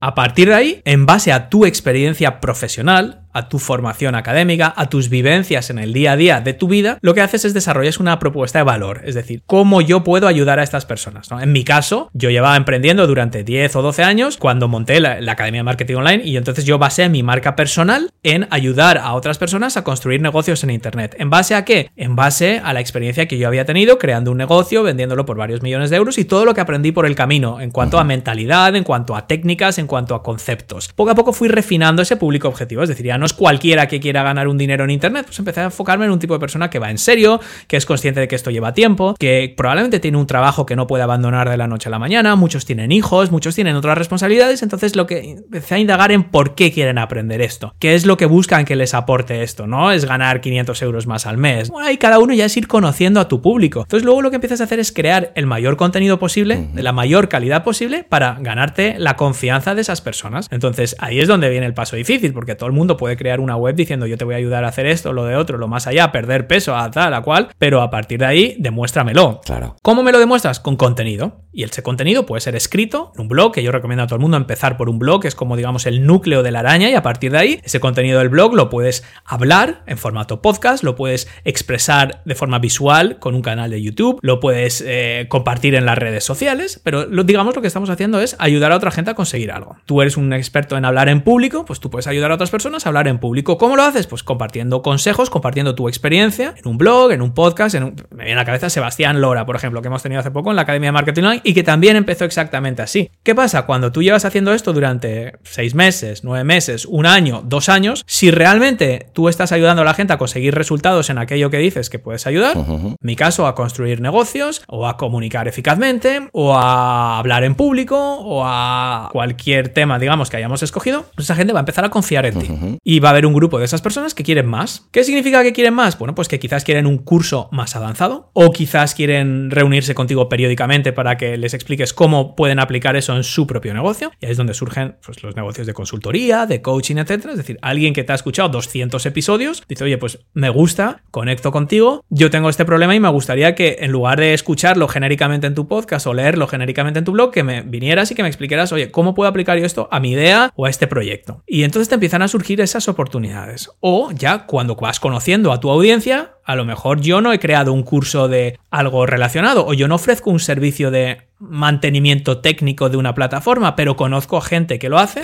A 0.00 0.14
partir 0.16 0.48
de 0.48 0.54
ahí, 0.54 0.82
en 0.84 1.06
base 1.06 1.32
a 1.32 1.48
tu 1.48 1.64
experiencia 1.64 2.40
profesional, 2.40 3.27
a 3.38 3.48
tu 3.48 3.58
formación 3.58 4.14
académica, 4.14 4.72
a 4.76 4.88
tus 4.88 5.08
vivencias 5.08 5.70
en 5.70 5.78
el 5.78 5.92
día 5.92 6.12
a 6.12 6.16
día 6.16 6.40
de 6.40 6.52
tu 6.52 6.68
vida, 6.68 6.98
lo 7.00 7.14
que 7.14 7.22
haces 7.22 7.44
es 7.44 7.54
desarrollar 7.54 7.88
una 8.00 8.18
propuesta 8.18 8.58
de 8.58 8.64
valor, 8.64 9.02
es 9.04 9.14
decir, 9.14 9.42
cómo 9.46 9.80
yo 9.80 10.04
puedo 10.04 10.26
ayudar 10.26 10.58
a 10.58 10.62
estas 10.62 10.84
personas. 10.84 11.28
En 11.30 11.52
mi 11.52 11.64
caso, 11.64 12.10
yo 12.12 12.28
llevaba 12.30 12.56
emprendiendo 12.56 13.06
durante 13.06 13.44
10 13.44 13.76
o 13.76 13.82
12 13.82 14.02
años 14.02 14.36
cuando 14.36 14.68
monté 14.68 15.00
la, 15.00 15.18
Academia 15.38 15.60
de 15.60 15.64
Marketing 15.64 15.94
Online 15.94 16.24
y 16.24 16.36
entonces 16.36 16.64
yo 16.64 16.78
basé 16.78 17.08
mi 17.08 17.22
marca 17.22 17.54
personal 17.54 18.10
en 18.24 18.48
ayudar 18.50 18.98
a 18.98 19.12
otras 19.12 19.38
personas 19.38 19.76
a 19.76 19.84
construir 19.84 20.20
negocios 20.20 20.64
en 20.64 20.70
Internet. 20.70 21.14
¿En 21.18 21.30
base 21.30 21.54
a 21.54 21.64
qué? 21.64 21.90
En 21.96 22.16
base 22.16 22.60
a 22.64 22.72
la 22.72 22.80
experiencia 22.80 23.28
que 23.28 23.38
yo 23.38 23.46
había 23.46 23.64
tenido 23.64 23.98
creando 23.98 24.32
un 24.32 24.38
negocio, 24.38 24.82
vendiéndolo 24.82 25.24
por 25.24 25.36
varios 25.36 25.62
millones 25.62 25.90
de 25.90 25.96
euros 25.96 26.18
y 26.18 26.24
todo 26.24 26.44
lo 26.44 26.54
que 26.54 26.60
aprendí 26.60 26.90
por 26.90 27.06
el 27.06 27.14
camino 27.14 27.60
en 27.60 27.70
cuanto 27.70 28.00
a 28.00 28.04
mentalidad, 28.04 28.74
en 28.74 28.82
cuanto 28.82 29.14
a 29.14 29.28
técnicas, 29.28 29.78
en 29.78 29.86
cuanto 29.86 30.16
a 30.16 30.24
conceptos. 30.24 30.88
Poco 30.96 31.10
a 31.10 31.14
poco 31.14 31.32
fui 31.32 31.48
refinando 31.48 32.02
ese 32.02 32.16
público 32.16 32.48
objetivo, 32.48 32.82
es 32.82 32.88
decir, 32.88 33.06
ya 33.06 33.18
no 33.18 33.26
cualquiera 33.32 33.88
que 33.88 34.00
quiera 34.00 34.22
ganar 34.22 34.48
un 34.48 34.58
dinero 34.58 34.84
en 34.84 34.90
Internet, 34.90 35.26
pues 35.26 35.38
empecé 35.38 35.60
a 35.60 35.64
enfocarme 35.64 36.04
en 36.04 36.10
un 36.10 36.18
tipo 36.18 36.34
de 36.34 36.40
persona 36.40 36.70
que 36.70 36.78
va 36.78 36.90
en 36.90 36.98
serio, 36.98 37.40
que 37.66 37.76
es 37.76 37.86
consciente 37.86 38.20
de 38.20 38.28
que 38.28 38.36
esto 38.36 38.50
lleva 38.50 38.74
tiempo, 38.74 39.14
que 39.18 39.52
probablemente 39.56 40.00
tiene 40.00 40.18
un 40.18 40.26
trabajo 40.26 40.66
que 40.66 40.76
no 40.76 40.86
puede 40.86 41.02
abandonar 41.02 41.48
de 41.48 41.56
la 41.56 41.66
noche 41.66 41.88
a 41.88 41.90
la 41.90 41.98
mañana, 41.98 42.36
muchos 42.36 42.64
tienen 42.64 42.92
hijos, 42.92 43.30
muchos 43.30 43.54
tienen 43.54 43.76
otras 43.76 43.98
responsabilidades, 43.98 44.62
entonces 44.62 44.96
lo 44.96 45.06
que 45.06 45.30
empecé 45.30 45.76
a 45.76 45.78
indagar 45.78 46.12
en 46.12 46.24
por 46.24 46.54
qué 46.54 46.72
quieren 46.72 46.98
aprender 46.98 47.40
esto, 47.40 47.74
qué 47.78 47.94
es 47.94 48.06
lo 48.06 48.16
que 48.16 48.26
buscan 48.26 48.64
que 48.64 48.76
les 48.76 48.94
aporte 48.94 49.42
esto, 49.42 49.66
¿no? 49.66 49.90
Es 49.90 50.04
ganar 50.04 50.40
500 50.40 50.82
euros 50.82 51.06
más 51.06 51.26
al 51.26 51.38
mes. 51.38 51.70
Bueno, 51.70 51.90
y 51.90 51.96
cada 51.96 52.18
uno 52.18 52.34
ya 52.34 52.46
es 52.46 52.56
ir 52.56 52.66
conociendo 52.66 53.20
a 53.20 53.28
tu 53.28 53.42
público. 53.42 53.82
Entonces 53.82 54.04
luego 54.04 54.22
lo 54.22 54.30
que 54.30 54.36
empiezas 54.36 54.60
a 54.60 54.64
hacer 54.64 54.78
es 54.78 54.92
crear 54.92 55.32
el 55.34 55.46
mayor 55.46 55.76
contenido 55.76 56.18
posible, 56.18 56.68
de 56.72 56.82
la 56.82 56.92
mayor 56.92 57.28
calidad 57.28 57.64
posible, 57.64 58.04
para 58.08 58.36
ganarte 58.40 58.98
la 58.98 59.16
confianza 59.16 59.74
de 59.74 59.82
esas 59.82 60.00
personas. 60.00 60.48
Entonces 60.50 60.96
ahí 60.98 61.20
es 61.20 61.28
donde 61.28 61.50
viene 61.50 61.66
el 61.66 61.74
paso 61.74 61.96
difícil, 61.96 62.32
porque 62.32 62.54
todo 62.54 62.66
el 62.66 62.72
mundo 62.72 62.96
puede 62.96 63.16
crear 63.18 63.40
una 63.40 63.56
web 63.56 63.74
diciendo 63.74 64.06
yo 64.06 64.16
te 64.16 64.24
voy 64.24 64.34
a 64.34 64.38
ayudar 64.38 64.64
a 64.64 64.68
hacer 64.68 64.86
esto, 64.86 65.12
lo 65.12 65.26
de 65.26 65.36
otro, 65.36 65.58
lo 65.58 65.68
más 65.68 65.86
allá, 65.86 66.10
perder 66.10 66.46
peso, 66.46 66.74
a 66.74 66.90
tal, 66.90 67.12
a 67.12 67.20
cual, 67.20 67.48
pero 67.58 67.82
a 67.82 67.90
partir 67.90 68.20
de 68.20 68.26
ahí 68.26 68.56
demuéstramelo. 68.58 69.42
Claro. 69.44 69.76
¿Cómo 69.82 70.02
me 70.02 70.12
lo 70.12 70.18
demuestras? 70.18 70.60
Con 70.60 70.76
contenido. 70.76 71.42
Y 71.52 71.64
ese 71.64 71.82
contenido 71.82 72.24
puede 72.24 72.40
ser 72.40 72.54
escrito 72.54 73.12
en 73.14 73.22
un 73.22 73.28
blog, 73.28 73.52
que 73.52 73.62
yo 73.62 73.72
recomiendo 73.72 74.04
a 74.04 74.06
todo 74.06 74.16
el 74.16 74.22
mundo 74.22 74.36
empezar 74.36 74.76
por 74.76 74.88
un 74.88 74.98
blog, 74.98 75.22
que 75.22 75.28
es 75.28 75.34
como 75.34 75.56
digamos 75.56 75.86
el 75.86 76.06
núcleo 76.06 76.42
de 76.42 76.52
la 76.52 76.60
araña, 76.60 76.88
y 76.88 76.94
a 76.94 77.02
partir 77.02 77.32
de 77.32 77.38
ahí, 77.38 77.60
ese 77.64 77.80
contenido 77.80 78.20
del 78.20 78.28
blog 78.28 78.54
lo 78.54 78.70
puedes 78.70 79.04
hablar 79.24 79.82
en 79.86 79.98
formato 79.98 80.40
podcast, 80.40 80.84
lo 80.84 80.94
puedes 80.94 81.28
expresar 81.44 82.22
de 82.24 82.34
forma 82.34 82.58
visual 82.58 83.18
con 83.18 83.34
un 83.34 83.42
canal 83.42 83.70
de 83.70 83.82
YouTube, 83.82 84.18
lo 84.22 84.40
puedes 84.40 84.84
eh, 84.86 85.26
compartir 85.28 85.74
en 85.74 85.84
las 85.84 85.98
redes 85.98 86.24
sociales, 86.24 86.80
pero 86.84 87.06
lo, 87.06 87.24
digamos 87.24 87.54
lo 87.54 87.62
que 87.62 87.68
estamos 87.68 87.90
haciendo 87.90 88.20
es 88.20 88.36
ayudar 88.38 88.72
a 88.72 88.76
otra 88.76 88.90
gente 88.90 89.10
a 89.10 89.14
conseguir 89.14 89.50
algo. 89.52 89.76
Tú 89.86 90.02
eres 90.02 90.16
un 90.16 90.32
experto 90.32 90.76
en 90.76 90.84
hablar 90.84 91.08
en 91.08 91.22
público, 91.22 91.64
pues 91.64 91.80
tú 91.80 91.90
puedes 91.90 92.06
ayudar 92.06 92.30
a 92.30 92.34
otras 92.34 92.50
personas 92.50 92.86
a 92.86 92.90
hablar 92.90 92.97
en 93.06 93.18
público 93.18 93.38
¿Cómo 93.56 93.76
lo 93.76 93.82
haces? 93.82 94.06
Pues 94.06 94.22
compartiendo 94.22 94.82
consejos, 94.82 95.30
compartiendo 95.30 95.74
tu 95.74 95.88
experiencia 95.88 96.54
en 96.56 96.68
un 96.68 96.78
blog, 96.78 97.12
en 97.12 97.22
un 97.22 97.32
podcast, 97.32 97.74
en 97.74 97.94
me 98.10 98.24
viene 98.24 98.32
a 98.32 98.42
la 98.42 98.44
cabeza 98.44 98.68
Sebastián 98.68 99.20
Lora, 99.20 99.46
por 99.46 99.56
ejemplo, 99.56 99.80
que 99.80 99.88
hemos 99.88 100.02
tenido 100.02 100.20
hace 100.20 100.30
poco 100.30 100.50
en 100.50 100.56
la 100.56 100.62
Academia 100.62 100.88
de 100.88 100.92
Marketing 100.92 101.22
Online 101.22 101.40
y 101.44 101.54
que 101.54 101.62
también 101.62 101.96
empezó 101.96 102.24
exactamente 102.24 102.82
así. 102.82 103.10
¿Qué 103.22 103.34
pasa? 103.34 103.64
Cuando 103.66 103.92
tú 103.92 104.02
llevas 104.02 104.24
haciendo 104.24 104.52
esto 104.52 104.72
durante 104.72 105.34
seis 105.44 105.74
meses, 105.74 106.24
nueve 106.24 106.44
meses, 106.44 106.84
un 106.84 107.06
año, 107.06 107.42
dos 107.44 107.68
años, 107.68 108.02
si 108.06 108.30
realmente 108.30 109.08
tú 109.12 109.28
estás 109.28 109.52
ayudando 109.52 109.82
a 109.82 109.84
la 109.84 109.94
gente 109.94 110.12
a 110.12 110.18
conseguir 110.18 110.54
resultados 110.54 111.10
en 111.10 111.18
aquello 111.18 111.50
que 111.50 111.58
dices 111.58 111.90
que 111.90 111.98
puedes 111.98 112.26
ayudar, 112.26 112.56
en 112.56 112.96
mi 113.00 113.16
caso 113.16 113.46
a 113.46 113.54
construir 113.54 114.00
negocios 114.00 114.62
o 114.66 114.86
a 114.86 114.96
comunicar 114.96 115.48
eficazmente 115.48 116.28
o 116.32 116.56
a 116.56 117.18
hablar 117.18 117.44
en 117.44 117.54
público 117.54 117.96
o 117.96 118.42
a 118.44 119.10
cualquier 119.12 119.68
tema, 119.68 119.98
digamos, 119.98 120.30
que 120.30 120.36
hayamos 120.36 120.62
escogido, 120.62 121.06
pues 121.14 121.26
esa 121.26 121.34
gente 121.34 121.52
va 121.52 121.60
a 121.60 121.62
empezar 121.62 121.84
a 121.84 121.90
confiar 121.90 122.26
en 122.26 122.38
ti. 122.38 122.78
Y 122.90 123.00
va 123.00 123.10
a 123.10 123.12
haber 123.12 123.26
un 123.26 123.34
grupo 123.34 123.58
de 123.58 123.66
esas 123.66 123.82
personas 123.82 124.14
que 124.14 124.22
quieren 124.22 124.46
más. 124.46 124.88
¿Qué 124.92 125.04
significa 125.04 125.42
que 125.42 125.52
quieren 125.52 125.74
más? 125.74 125.98
Bueno, 125.98 126.14
pues 126.14 126.26
que 126.26 126.38
quizás 126.38 126.64
quieren 126.64 126.86
un 126.86 126.96
curso 126.96 127.50
más 127.52 127.76
avanzado 127.76 128.30
o 128.32 128.50
quizás 128.50 128.94
quieren 128.94 129.50
reunirse 129.50 129.94
contigo 129.94 130.30
periódicamente 130.30 130.94
para 130.94 131.18
que 131.18 131.36
les 131.36 131.52
expliques 131.52 131.92
cómo 131.92 132.34
pueden 132.34 132.58
aplicar 132.58 132.96
eso 132.96 133.14
en 133.14 133.24
su 133.24 133.46
propio 133.46 133.74
negocio. 133.74 134.10
Y 134.22 134.24
ahí 134.24 134.32
es 134.32 134.38
donde 134.38 134.54
surgen 134.54 134.96
pues, 135.04 135.22
los 135.22 135.36
negocios 135.36 135.66
de 135.66 135.74
consultoría, 135.74 136.46
de 136.46 136.62
coaching, 136.62 136.96
etcétera. 136.96 137.32
Es 137.32 137.36
decir, 137.36 137.58
alguien 137.60 137.92
que 137.92 138.04
te 138.04 138.12
ha 138.12 138.14
escuchado 138.14 138.48
200 138.48 139.04
episodios 139.04 139.64
dice, 139.68 139.84
oye, 139.84 139.98
pues 139.98 140.20
me 140.32 140.48
gusta, 140.48 141.02
conecto 141.10 141.52
contigo, 141.52 142.06
yo 142.08 142.30
tengo 142.30 142.48
este 142.48 142.64
problema 142.64 142.94
y 142.94 143.00
me 143.00 143.10
gustaría 143.10 143.54
que 143.54 143.76
en 143.80 143.92
lugar 143.92 144.18
de 144.18 144.32
escucharlo 144.32 144.88
genéricamente 144.88 145.46
en 145.46 145.54
tu 145.54 145.68
podcast 145.68 146.06
o 146.06 146.14
leerlo 146.14 146.46
genéricamente 146.46 147.00
en 147.00 147.04
tu 147.04 147.12
blog, 147.12 147.32
que 147.32 147.42
me 147.42 147.60
vinieras 147.60 148.10
y 148.12 148.14
que 148.14 148.22
me 148.22 148.28
explicaras, 148.28 148.72
oye, 148.72 148.90
¿cómo 148.90 149.14
puedo 149.14 149.28
aplicar 149.28 149.58
yo 149.58 149.66
esto 149.66 149.90
a 149.92 150.00
mi 150.00 150.12
idea 150.12 150.54
o 150.56 150.64
a 150.64 150.70
este 150.70 150.86
proyecto? 150.86 151.42
Y 151.46 151.64
entonces 151.64 151.90
te 151.90 151.96
empiezan 151.96 152.22
a 152.22 152.28
surgir 152.28 152.62
esas 152.62 152.77
oportunidades. 152.86 153.70
O 153.80 154.12
ya 154.12 154.46
cuando 154.46 154.76
vas 154.76 155.00
conociendo 155.00 155.50
a 155.50 155.58
tu 155.58 155.70
audiencia, 155.70 156.37
a 156.48 156.56
lo 156.56 156.64
mejor 156.64 157.02
yo 157.02 157.20
no 157.20 157.34
he 157.34 157.38
creado 157.38 157.74
un 157.74 157.82
curso 157.82 158.26
de 158.26 158.58
algo 158.70 159.04
relacionado 159.04 159.66
o 159.66 159.74
yo 159.74 159.86
no 159.86 159.96
ofrezco 159.96 160.30
un 160.30 160.40
servicio 160.40 160.90
de 160.90 161.28
mantenimiento 161.40 162.38
técnico 162.38 162.88
de 162.88 162.96
una 162.96 163.14
plataforma, 163.14 163.76
pero 163.76 163.96
conozco 163.96 164.36
a 164.36 164.42
gente 164.42 164.78
que 164.78 164.88
lo 164.88 164.98
hace, 164.98 165.22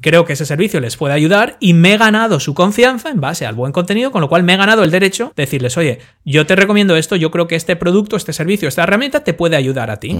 creo 0.00 0.24
que 0.24 0.34
ese 0.34 0.46
servicio 0.46 0.80
les 0.80 0.96
puede 0.96 1.14
ayudar 1.14 1.56
y 1.58 1.74
me 1.74 1.94
he 1.94 1.98
ganado 1.98 2.38
su 2.38 2.54
confianza 2.54 3.10
en 3.10 3.20
base 3.20 3.44
al 3.44 3.56
buen 3.56 3.72
contenido, 3.72 4.12
con 4.12 4.20
lo 4.20 4.28
cual 4.28 4.44
me 4.44 4.54
he 4.54 4.56
ganado 4.56 4.84
el 4.84 4.90
derecho 4.90 5.32
de 5.34 5.42
decirles, 5.42 5.76
oye, 5.76 5.98
yo 6.24 6.46
te 6.46 6.54
recomiendo 6.54 6.96
esto, 6.96 7.16
yo 7.16 7.30
creo 7.30 7.48
que 7.48 7.56
este 7.56 7.74
producto, 7.74 8.16
este 8.16 8.32
servicio, 8.32 8.68
esta 8.68 8.84
herramienta 8.84 9.24
te 9.24 9.34
puede 9.34 9.56
ayudar 9.56 9.90
a 9.90 9.98
ti. 9.98 10.16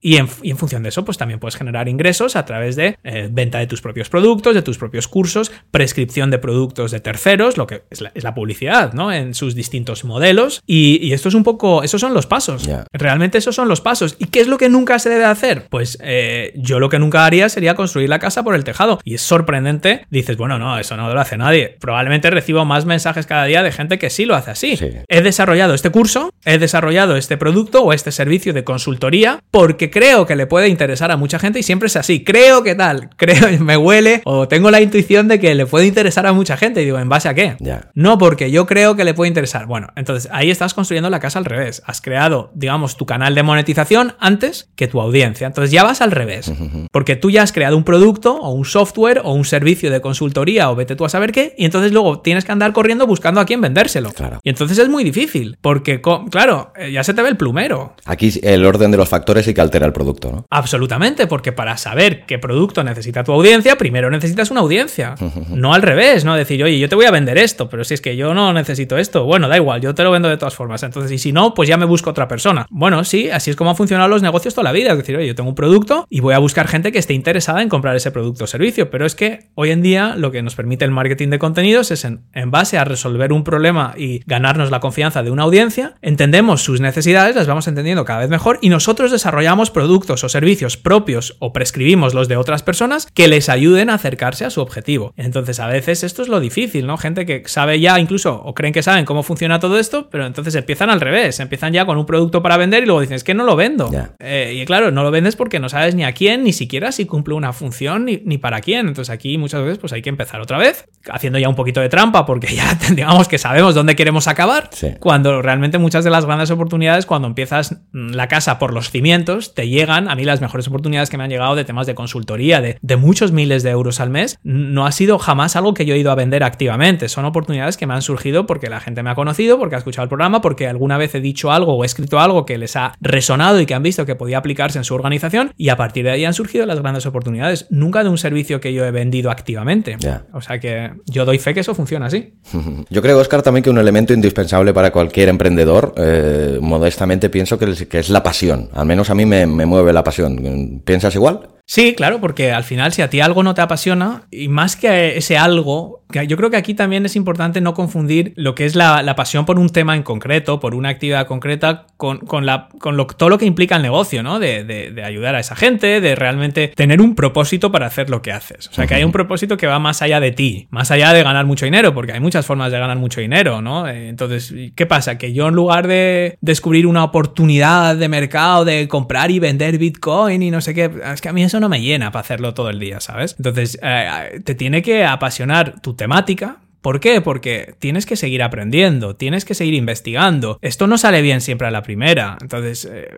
y, 0.00 0.16
en, 0.16 0.28
función 0.28 0.82
de 0.82 0.90
eso, 0.90 1.04
pues 1.04 1.16
también 1.16 1.40
puedes 1.40 1.56
generar 1.56 1.88
ingresos 1.88 2.36
a 2.36 2.44
través 2.44 2.76
de 2.76 2.98
eh, 3.02 3.28
venta 3.32 3.58
de 3.58 3.66
tus 3.66 3.80
propios 3.80 4.10
productos, 4.10 4.54
de 4.54 4.62
tus 4.62 4.76
propios 4.76 5.08
cursos, 5.08 5.50
prescripción 5.70 6.30
de 6.30 6.38
productos 6.38 6.90
de 6.90 7.00
terceros, 7.00 7.56
lo 7.56 7.66
que 7.66 7.82
es 7.90 8.00
la, 8.00 8.32
publicidad, 8.34 8.92
¿no? 8.94 9.12
En 9.12 9.34
sus 9.34 9.54
distintos 9.54 9.91
modelos. 10.04 10.62
Y, 10.66 11.12
esto 11.12 11.28
es 11.28 11.34
un 11.34 11.44
poco, 11.44 11.82
esos 11.82 12.00
son 12.00 12.14
los 12.14 12.26
pasos. 12.26 12.68
Realmente 12.92 13.38
esos 13.38 13.54
son 13.54 13.68
los 13.68 13.80
pasos. 13.80 14.16
¿Y 14.18 14.26
qué 14.26 14.40
es 14.40 14.48
lo 14.48 14.58
que 14.58 14.68
nunca 14.68 14.98
se 14.98 15.10
debe 15.10 15.24
hacer? 15.24 15.66
Pues 15.68 15.98
eh, 16.00 16.52
yo 16.56 16.80
lo 16.80 16.88
que 16.88 16.98
nunca 16.98 17.26
haría 17.26 17.48
sería 17.48 17.74
construir 17.74 18.08
la 18.08 18.18
casa 18.18 18.42
por 18.42 18.54
el 18.54 18.64
tejado. 18.64 18.98
Y 19.04 19.14
es 19.14 19.22
sorprendente. 19.22 20.06
Dices, 20.10 20.36
bueno, 20.36 20.58
no, 20.58 20.78
eso 20.78 20.96
no 20.96 21.12
lo 21.12 21.20
hace 21.20 21.36
nadie. 21.36 21.76
Probablemente 21.80 22.30
recibo 22.30 22.64
más 22.64 22.86
mensajes 22.86 23.26
cada 23.26 23.44
día 23.44 23.62
de 23.62 23.72
gente 23.72 23.98
que 23.98 24.10
sí 24.10 24.24
lo 24.24 24.34
hace 24.34 24.50
así. 24.50 24.78
He 25.08 25.20
desarrollado 25.20 25.74
este 25.74 25.90
curso, 25.90 26.32
he 26.44 26.58
desarrollado 26.58 27.16
este 27.16 27.36
producto 27.36 27.82
o 27.82 27.92
este 27.92 28.12
servicio 28.12 28.52
de 28.52 28.64
consultoría 28.64 29.40
porque 29.50 29.90
creo 29.90 30.26
que 30.26 30.36
le 30.36 30.46
puede 30.46 30.68
interesar 30.68 31.10
a 31.10 31.16
mucha 31.16 31.38
gente 31.38 31.58
y 31.58 31.62
siempre 31.62 31.86
es 31.86 31.96
así. 31.96 32.24
Creo 32.24 32.62
que 32.62 32.74
tal, 32.74 33.10
creo, 33.16 33.48
me 33.60 33.76
huele 33.76 34.22
o 34.24 34.48
tengo 34.48 34.70
la 34.70 34.80
intuición 34.80 35.28
de 35.28 35.40
que 35.40 35.54
le 35.54 35.66
puede 35.66 35.86
interesar 35.86 36.26
a 36.26 36.32
mucha 36.32 36.56
gente. 36.56 36.82
Y 36.82 36.86
digo, 36.86 36.98
¿en 36.98 37.08
base 37.08 37.28
a 37.28 37.34
qué? 37.34 37.56
No 37.94 38.18
porque 38.18 38.50
yo 38.50 38.66
creo 38.66 38.96
que 38.96 39.04
le 39.04 39.14
puede 39.14 39.28
interesar. 39.28 39.66
Bueno, 39.66 39.81
entonces 39.96 40.30
ahí 40.32 40.50
estás 40.50 40.74
construyendo 40.74 41.10
la 41.10 41.20
casa 41.20 41.38
al 41.38 41.44
revés. 41.44 41.82
Has 41.86 42.00
creado, 42.00 42.50
digamos, 42.54 42.96
tu 42.96 43.06
canal 43.06 43.34
de 43.34 43.42
monetización 43.42 44.14
antes 44.18 44.70
que 44.76 44.88
tu 44.88 45.00
audiencia. 45.00 45.46
Entonces 45.46 45.70
ya 45.70 45.84
vas 45.84 46.00
al 46.00 46.10
revés, 46.10 46.52
porque 46.90 47.16
tú 47.16 47.30
ya 47.30 47.42
has 47.42 47.52
creado 47.52 47.76
un 47.76 47.84
producto 47.84 48.36
o 48.36 48.50
un 48.52 48.64
software 48.64 49.20
o 49.24 49.32
un 49.32 49.44
servicio 49.44 49.90
de 49.90 50.00
consultoría 50.00 50.70
o 50.70 50.76
vete 50.76 50.96
tú 50.96 51.04
a 51.04 51.08
saber 51.08 51.32
qué, 51.32 51.54
y 51.56 51.64
entonces 51.64 51.92
luego 51.92 52.20
tienes 52.20 52.44
que 52.44 52.52
andar 52.52 52.72
corriendo 52.72 53.06
buscando 53.06 53.40
a 53.40 53.46
quién 53.46 53.60
vendérselo. 53.60 54.10
Claro. 54.10 54.40
Y 54.42 54.50
entonces 54.50 54.78
es 54.78 54.88
muy 54.88 55.04
difícil, 55.04 55.58
porque, 55.60 56.00
claro, 56.30 56.72
eh, 56.76 56.92
ya 56.92 57.04
se 57.04 57.14
te 57.14 57.22
ve 57.22 57.28
el 57.28 57.36
plumero. 57.36 57.94
Aquí 58.04 58.32
el 58.42 58.64
orden 58.64 58.90
de 58.90 58.96
los 58.96 59.08
factores 59.08 59.44
sí 59.44 59.54
que 59.54 59.60
altera 59.60 59.86
el 59.86 59.92
producto, 59.92 60.30
¿no? 60.30 60.46
Absolutamente, 60.50 61.26
porque 61.26 61.52
para 61.52 61.76
saber 61.76 62.24
qué 62.26 62.38
producto 62.38 62.84
necesita 62.84 63.24
tu 63.24 63.32
audiencia, 63.32 63.76
primero 63.76 64.10
necesitas 64.10 64.50
una 64.50 64.60
audiencia, 64.60 65.14
no 65.48 65.74
al 65.74 65.82
revés, 65.82 66.24
¿no? 66.24 66.34
Decir, 66.34 66.62
oye, 66.62 66.78
yo 66.78 66.88
te 66.88 66.94
voy 66.94 67.06
a 67.06 67.10
vender 67.10 67.38
esto, 67.38 67.68
pero 67.68 67.84
si 67.84 67.94
es 67.94 68.00
que 68.00 68.16
yo 68.16 68.34
no 68.34 68.52
necesito 68.52 68.98
esto, 68.98 69.24
bueno, 69.24 69.48
da 69.48 69.56
igual, 69.56 69.71
yo 69.78 69.94
te 69.94 70.04
lo 70.04 70.10
vendo 70.10 70.28
de 70.28 70.36
todas 70.36 70.54
formas. 70.54 70.82
Entonces, 70.82 71.10
y 71.12 71.18
si 71.18 71.32
no, 71.32 71.54
pues 71.54 71.68
ya 71.68 71.76
me 71.76 71.84
busco 71.84 72.10
otra 72.10 72.28
persona. 72.28 72.66
Bueno, 72.70 73.04
sí, 73.04 73.30
así 73.30 73.50
es 73.50 73.56
como 73.56 73.70
han 73.70 73.76
funcionado 73.76 74.08
los 74.08 74.22
negocios 74.22 74.52
la 74.62 74.72
vida. 74.72 74.92
Es 74.92 74.98
decir, 74.98 75.16
oye, 75.16 75.28
yo 75.28 75.34
tengo 75.34 75.48
un 75.48 75.54
producto 75.54 76.06
y 76.10 76.20
voy 76.20 76.34
a 76.34 76.38
buscar 76.38 76.68
gente 76.68 76.92
que 76.92 76.98
esté 76.98 77.14
interesada 77.14 77.62
en 77.62 77.68
comprar 77.68 77.96
ese 77.96 78.10
producto 78.10 78.44
o 78.44 78.46
servicio. 78.46 78.90
Pero 78.90 79.06
es 79.06 79.14
que 79.14 79.50
hoy 79.54 79.70
en 79.70 79.80
día 79.80 80.14
lo 80.16 80.32
que 80.32 80.42
nos 80.42 80.54
permite 80.54 80.84
el 80.84 80.90
marketing 80.90 81.28
de 81.28 81.38
contenidos 81.38 81.90
es 81.90 82.04
en, 82.04 82.22
base 82.46 82.76
a 82.76 82.84
resolver 82.84 83.32
un 83.32 83.44
problema 83.44 83.94
y 83.96 84.22
ganarnos 84.26 84.70
la 84.70 84.80
confianza 84.80 85.22
de 85.22 85.30
una 85.30 85.44
audiencia, 85.44 85.94
entendemos 86.02 86.62
sus 86.62 86.80
necesidades, 86.80 87.36
las 87.36 87.46
vamos 87.46 87.66
entendiendo 87.68 88.04
cada 88.04 88.20
vez 88.20 88.28
mejor 88.28 88.58
y 88.60 88.68
nosotros 88.68 89.10
desarrollamos 89.10 89.70
productos 89.70 90.22
o 90.24 90.28
servicios 90.28 90.76
propios 90.76 91.36
o 91.38 91.52
prescribimos 91.52 92.12
los 92.12 92.28
de 92.28 92.36
otras 92.36 92.62
personas 92.62 93.06
que 93.06 93.28
les 93.28 93.48
ayuden 93.48 93.88
a 93.88 93.94
acercarse 93.94 94.44
a 94.44 94.50
su 94.50 94.60
objetivo. 94.60 95.14
Entonces 95.16 95.60
a 95.60 95.68
veces 95.68 96.02
esto 96.02 96.22
es 96.22 96.28
lo 96.28 96.40
difícil, 96.40 96.86
¿no? 96.86 96.98
Gente 96.98 97.24
que 97.24 97.42
sabe 97.46 97.80
ya 97.80 97.98
incluso 97.98 98.42
o 98.44 98.54
creen 98.54 98.74
que 98.74 98.82
saben 98.82 99.04
cómo 99.04 99.22
funciona 99.22 99.51
todo 99.60 99.78
esto, 99.78 100.08
pero 100.10 100.26
entonces 100.26 100.54
empiezan 100.54 100.90
al 100.90 101.00
revés, 101.00 101.40
empiezan 101.40 101.72
ya 101.72 101.84
con 101.84 101.98
un 101.98 102.06
producto 102.06 102.42
para 102.42 102.56
vender 102.56 102.82
y 102.82 102.86
luego 102.86 103.00
dicen 103.00 103.16
es 103.16 103.24
que 103.24 103.34
no 103.34 103.44
lo 103.44 103.56
vendo. 103.56 103.90
Eh, 104.18 104.60
y 104.60 104.64
claro, 104.64 104.90
no 104.90 105.02
lo 105.02 105.10
vendes 105.10 105.36
porque 105.36 105.60
no 105.60 105.68
sabes 105.68 105.94
ni 105.94 106.04
a 106.04 106.12
quién, 106.12 106.44
ni 106.44 106.52
siquiera 106.52 106.92
si 106.92 107.06
cumple 107.06 107.34
una 107.34 107.52
función, 107.52 108.04
ni, 108.04 108.38
para 108.38 108.60
quién. 108.60 108.88
Entonces 108.88 109.10
aquí 109.10 109.38
muchas 109.38 109.62
veces 109.62 109.78
pues 109.78 109.92
hay 109.92 110.02
que 110.02 110.10
empezar 110.10 110.40
otra 110.40 110.58
vez, 110.58 110.86
haciendo 111.10 111.38
ya 111.38 111.48
un 111.48 111.54
poquito 111.54 111.80
de 111.80 111.88
trampa, 111.88 112.26
porque 112.26 112.54
ya 112.54 112.78
digamos 112.90 113.28
que 113.28 113.38
sabemos 113.38 113.74
dónde 113.74 113.96
queremos 113.96 114.28
acabar, 114.28 114.70
cuando 115.00 115.42
realmente 115.42 115.78
muchas 115.78 116.04
de 116.04 116.10
las 116.10 116.26
grandes 116.26 116.50
oportunidades, 116.50 117.06
cuando 117.06 117.28
empiezas 117.28 117.80
mm, 117.92 118.10
la 118.12 118.28
casa 118.28 118.58
por 118.58 118.72
los 118.72 118.90
cimientos, 118.90 119.54
te 119.54 119.68
llegan, 119.68 120.08
a 120.08 120.14
mí 120.14 120.24
las 120.24 120.40
mejores 120.40 120.68
oportunidades 120.68 121.10
que 121.10 121.18
me 121.18 121.24
han 121.24 121.30
llegado 121.30 121.54
de 121.54 121.64
temas 121.64 121.86
de 121.86 121.94
consultoría, 121.94 122.60
de, 122.60 122.78
de 122.80 122.96
muchos 122.96 123.32
miles 123.32 123.62
de 123.62 123.70
euros 123.70 124.00
al 124.00 124.10
mes, 124.10 124.38
no 124.42 124.86
ha 124.86 124.92
sido 124.92 125.18
jamás 125.18 125.56
algo 125.56 125.74
que 125.74 125.84
yo 125.84 125.94
he 125.94 125.98
ido 125.98 126.10
a 126.10 126.14
vender 126.14 126.44
activamente, 126.44 127.08
son 127.08 127.24
oportunidades 127.24 127.76
que 127.76 127.86
me 127.86 127.94
han 127.94 128.02
surgido 128.02 128.46
porque 128.46 128.68
la 128.68 128.80
gente 128.80 129.02
me 129.02 129.10
ha 129.10 129.14
conocido, 129.14 129.32
porque 129.58 129.74
ha 129.74 129.78
escuchado 129.78 130.04
el 130.04 130.08
programa, 130.08 130.40
porque 130.40 130.66
alguna 130.66 130.98
vez 130.98 131.14
he 131.14 131.20
dicho 131.20 131.52
algo 131.52 131.74
o 131.74 131.84
he 131.84 131.86
escrito 131.86 132.20
algo 132.20 132.46
que 132.46 132.58
les 132.58 132.76
ha 132.76 132.94
resonado 133.00 133.60
y 133.60 133.66
que 133.66 133.74
han 133.74 133.82
visto 133.82 134.06
que 134.06 134.14
podía 134.14 134.38
aplicarse 134.38 134.78
en 134.78 134.84
su 134.84 134.94
organización 134.94 135.52
y 135.56 135.68
a 135.68 135.76
partir 135.76 136.04
de 136.04 136.10
ahí 136.10 136.24
han 136.24 136.34
surgido 136.34 136.66
las 136.66 136.80
grandes 136.80 137.06
oportunidades, 137.06 137.66
nunca 137.70 138.02
de 138.02 138.10
un 138.10 138.18
servicio 138.18 138.60
que 138.60 138.72
yo 138.72 138.84
he 138.84 138.90
vendido 138.90 139.30
activamente. 139.30 139.96
O 140.32 140.40
sea 140.40 140.58
que 140.58 140.92
yo 141.06 141.24
doy 141.24 141.38
fe 141.38 141.54
que 141.54 141.60
eso 141.60 141.74
funciona 141.74 142.06
así. 142.06 142.34
Yo 142.90 143.00
creo, 143.00 143.18
Oscar, 143.18 143.42
también 143.42 143.62
que 143.62 143.70
un 143.70 143.78
elemento 143.78 144.12
indispensable 144.12 144.74
para 144.74 144.90
cualquier 144.90 145.28
emprendedor, 145.28 145.94
eh, 145.96 146.58
modestamente 146.60 147.30
pienso 147.30 147.58
que 147.58 147.98
es, 147.98 148.10
la 148.10 148.22
pasión. 148.22 148.68
Al 148.74 148.86
menos 148.86 149.10
a 149.10 149.14
mí 149.14 149.24
me 149.24 149.46
mueve 149.46 149.92
la 149.92 150.04
pasión. 150.04 150.82
¿Piensas 150.84 151.14
igual? 151.14 151.48
Sí, 151.72 151.94
claro, 151.94 152.20
porque 152.20 152.52
al 152.52 152.64
final 152.64 152.92
si 152.92 153.00
a 153.00 153.08
ti 153.08 153.22
algo 153.22 153.42
no 153.42 153.54
te 153.54 153.62
apasiona, 153.62 154.24
y 154.30 154.48
más 154.48 154.76
que 154.76 155.16
ese 155.16 155.38
algo, 155.38 156.02
yo 156.28 156.36
creo 156.36 156.50
que 156.50 156.58
aquí 156.58 156.74
también 156.74 157.06
es 157.06 157.16
importante 157.16 157.62
no 157.62 157.72
confundir 157.72 158.34
lo 158.36 158.54
que 158.54 158.66
es 158.66 158.76
la, 158.76 159.14
pasión 159.16 159.46
por 159.46 159.58
un 159.58 159.70
tema 159.70 159.96
en 159.96 160.02
concreto, 160.02 160.60
por 160.60 160.74
una 160.74 160.90
actividad 160.90 161.26
concreta, 161.26 161.86
con, 161.96 162.20
la, 162.44 162.68
con 162.78 162.98
lo, 162.98 163.06
todo 163.06 163.30
lo 163.30 163.38
que 163.38 163.46
implica 163.46 163.76
el 163.76 163.82
negocio, 163.82 164.22
¿no? 164.22 164.38
De, 164.38 165.02
ayudar 165.02 165.34
a 165.34 165.40
esa 165.40 165.56
gente, 165.56 166.02
de 166.02 166.14
realmente 166.14 166.68
tener 166.76 167.00
un 167.00 167.14
propósito 167.14 167.72
para 167.72 167.86
hacer 167.86 168.10
lo 168.10 168.20
que 168.20 168.32
haces. 168.32 168.68
O 168.68 168.74
sea, 168.74 168.86
que 168.86 168.94
hay 168.94 169.04
un 169.04 169.12
propósito 169.12 169.56
que 169.56 169.66
va 169.66 169.78
más 169.78 170.02
allá 170.02 170.20
de 170.20 170.32
ti, 170.32 170.68
más 170.68 170.90
allá 170.90 171.14
de 171.14 171.22
ganar 171.22 171.46
mucho 171.46 171.64
dinero, 171.64 171.94
porque 171.94 172.12
hay 172.12 172.20
muchas 172.20 172.44
formas 172.44 172.70
de 172.70 172.80
ganar 172.80 172.98
mucho 172.98 173.22
dinero, 173.22 173.62
¿no? 173.62 173.88
Eh, 173.88 174.10
entonces, 174.10 174.54
¿qué 174.74 174.84
pasa? 174.84 175.16
Que 175.16 175.32
yo 175.32 175.48
en 175.48 175.54
lugar 175.54 175.86
de 175.86 176.36
descubrir 176.42 176.86
una 176.86 177.02
oportunidad 177.02 177.96
de 177.96 178.10
mercado, 178.10 178.66
de 178.66 178.88
comprar 178.88 179.30
y 179.30 179.38
vender 179.38 179.78
Bitcoin 179.78 180.42
y 180.42 180.50
no 180.50 180.60
sé 180.60 180.74
qué, 180.74 180.90
es 181.14 181.22
que 181.22 181.30
a 181.30 181.32
mí 181.32 181.42
eso 181.42 181.61
no 181.62 181.70
me 181.70 181.80
llena 181.80 182.12
para 182.12 182.20
hacerlo 182.20 182.52
todo 182.52 182.68
el 182.68 182.78
día, 182.78 183.00
¿sabes? 183.00 183.34
Entonces, 183.38 183.78
eh, 183.82 184.40
te 184.44 184.54
tiene 184.54 184.82
que 184.82 185.06
apasionar 185.06 185.80
tu 185.80 185.94
temática, 185.94 186.58
¿Por 186.82 186.98
qué? 186.98 187.20
Porque 187.20 187.76
tienes 187.78 188.06
que 188.06 188.16
seguir 188.16 188.42
aprendiendo, 188.42 189.14
tienes 189.14 189.44
que 189.44 189.54
seguir 189.54 189.74
investigando. 189.74 190.58
Esto 190.60 190.88
no 190.88 190.98
sale 190.98 191.22
bien 191.22 191.40
siempre 191.40 191.68
a 191.68 191.70
la 191.70 191.84
primera. 191.84 192.36
Entonces, 192.40 192.88
eh, 192.92 193.08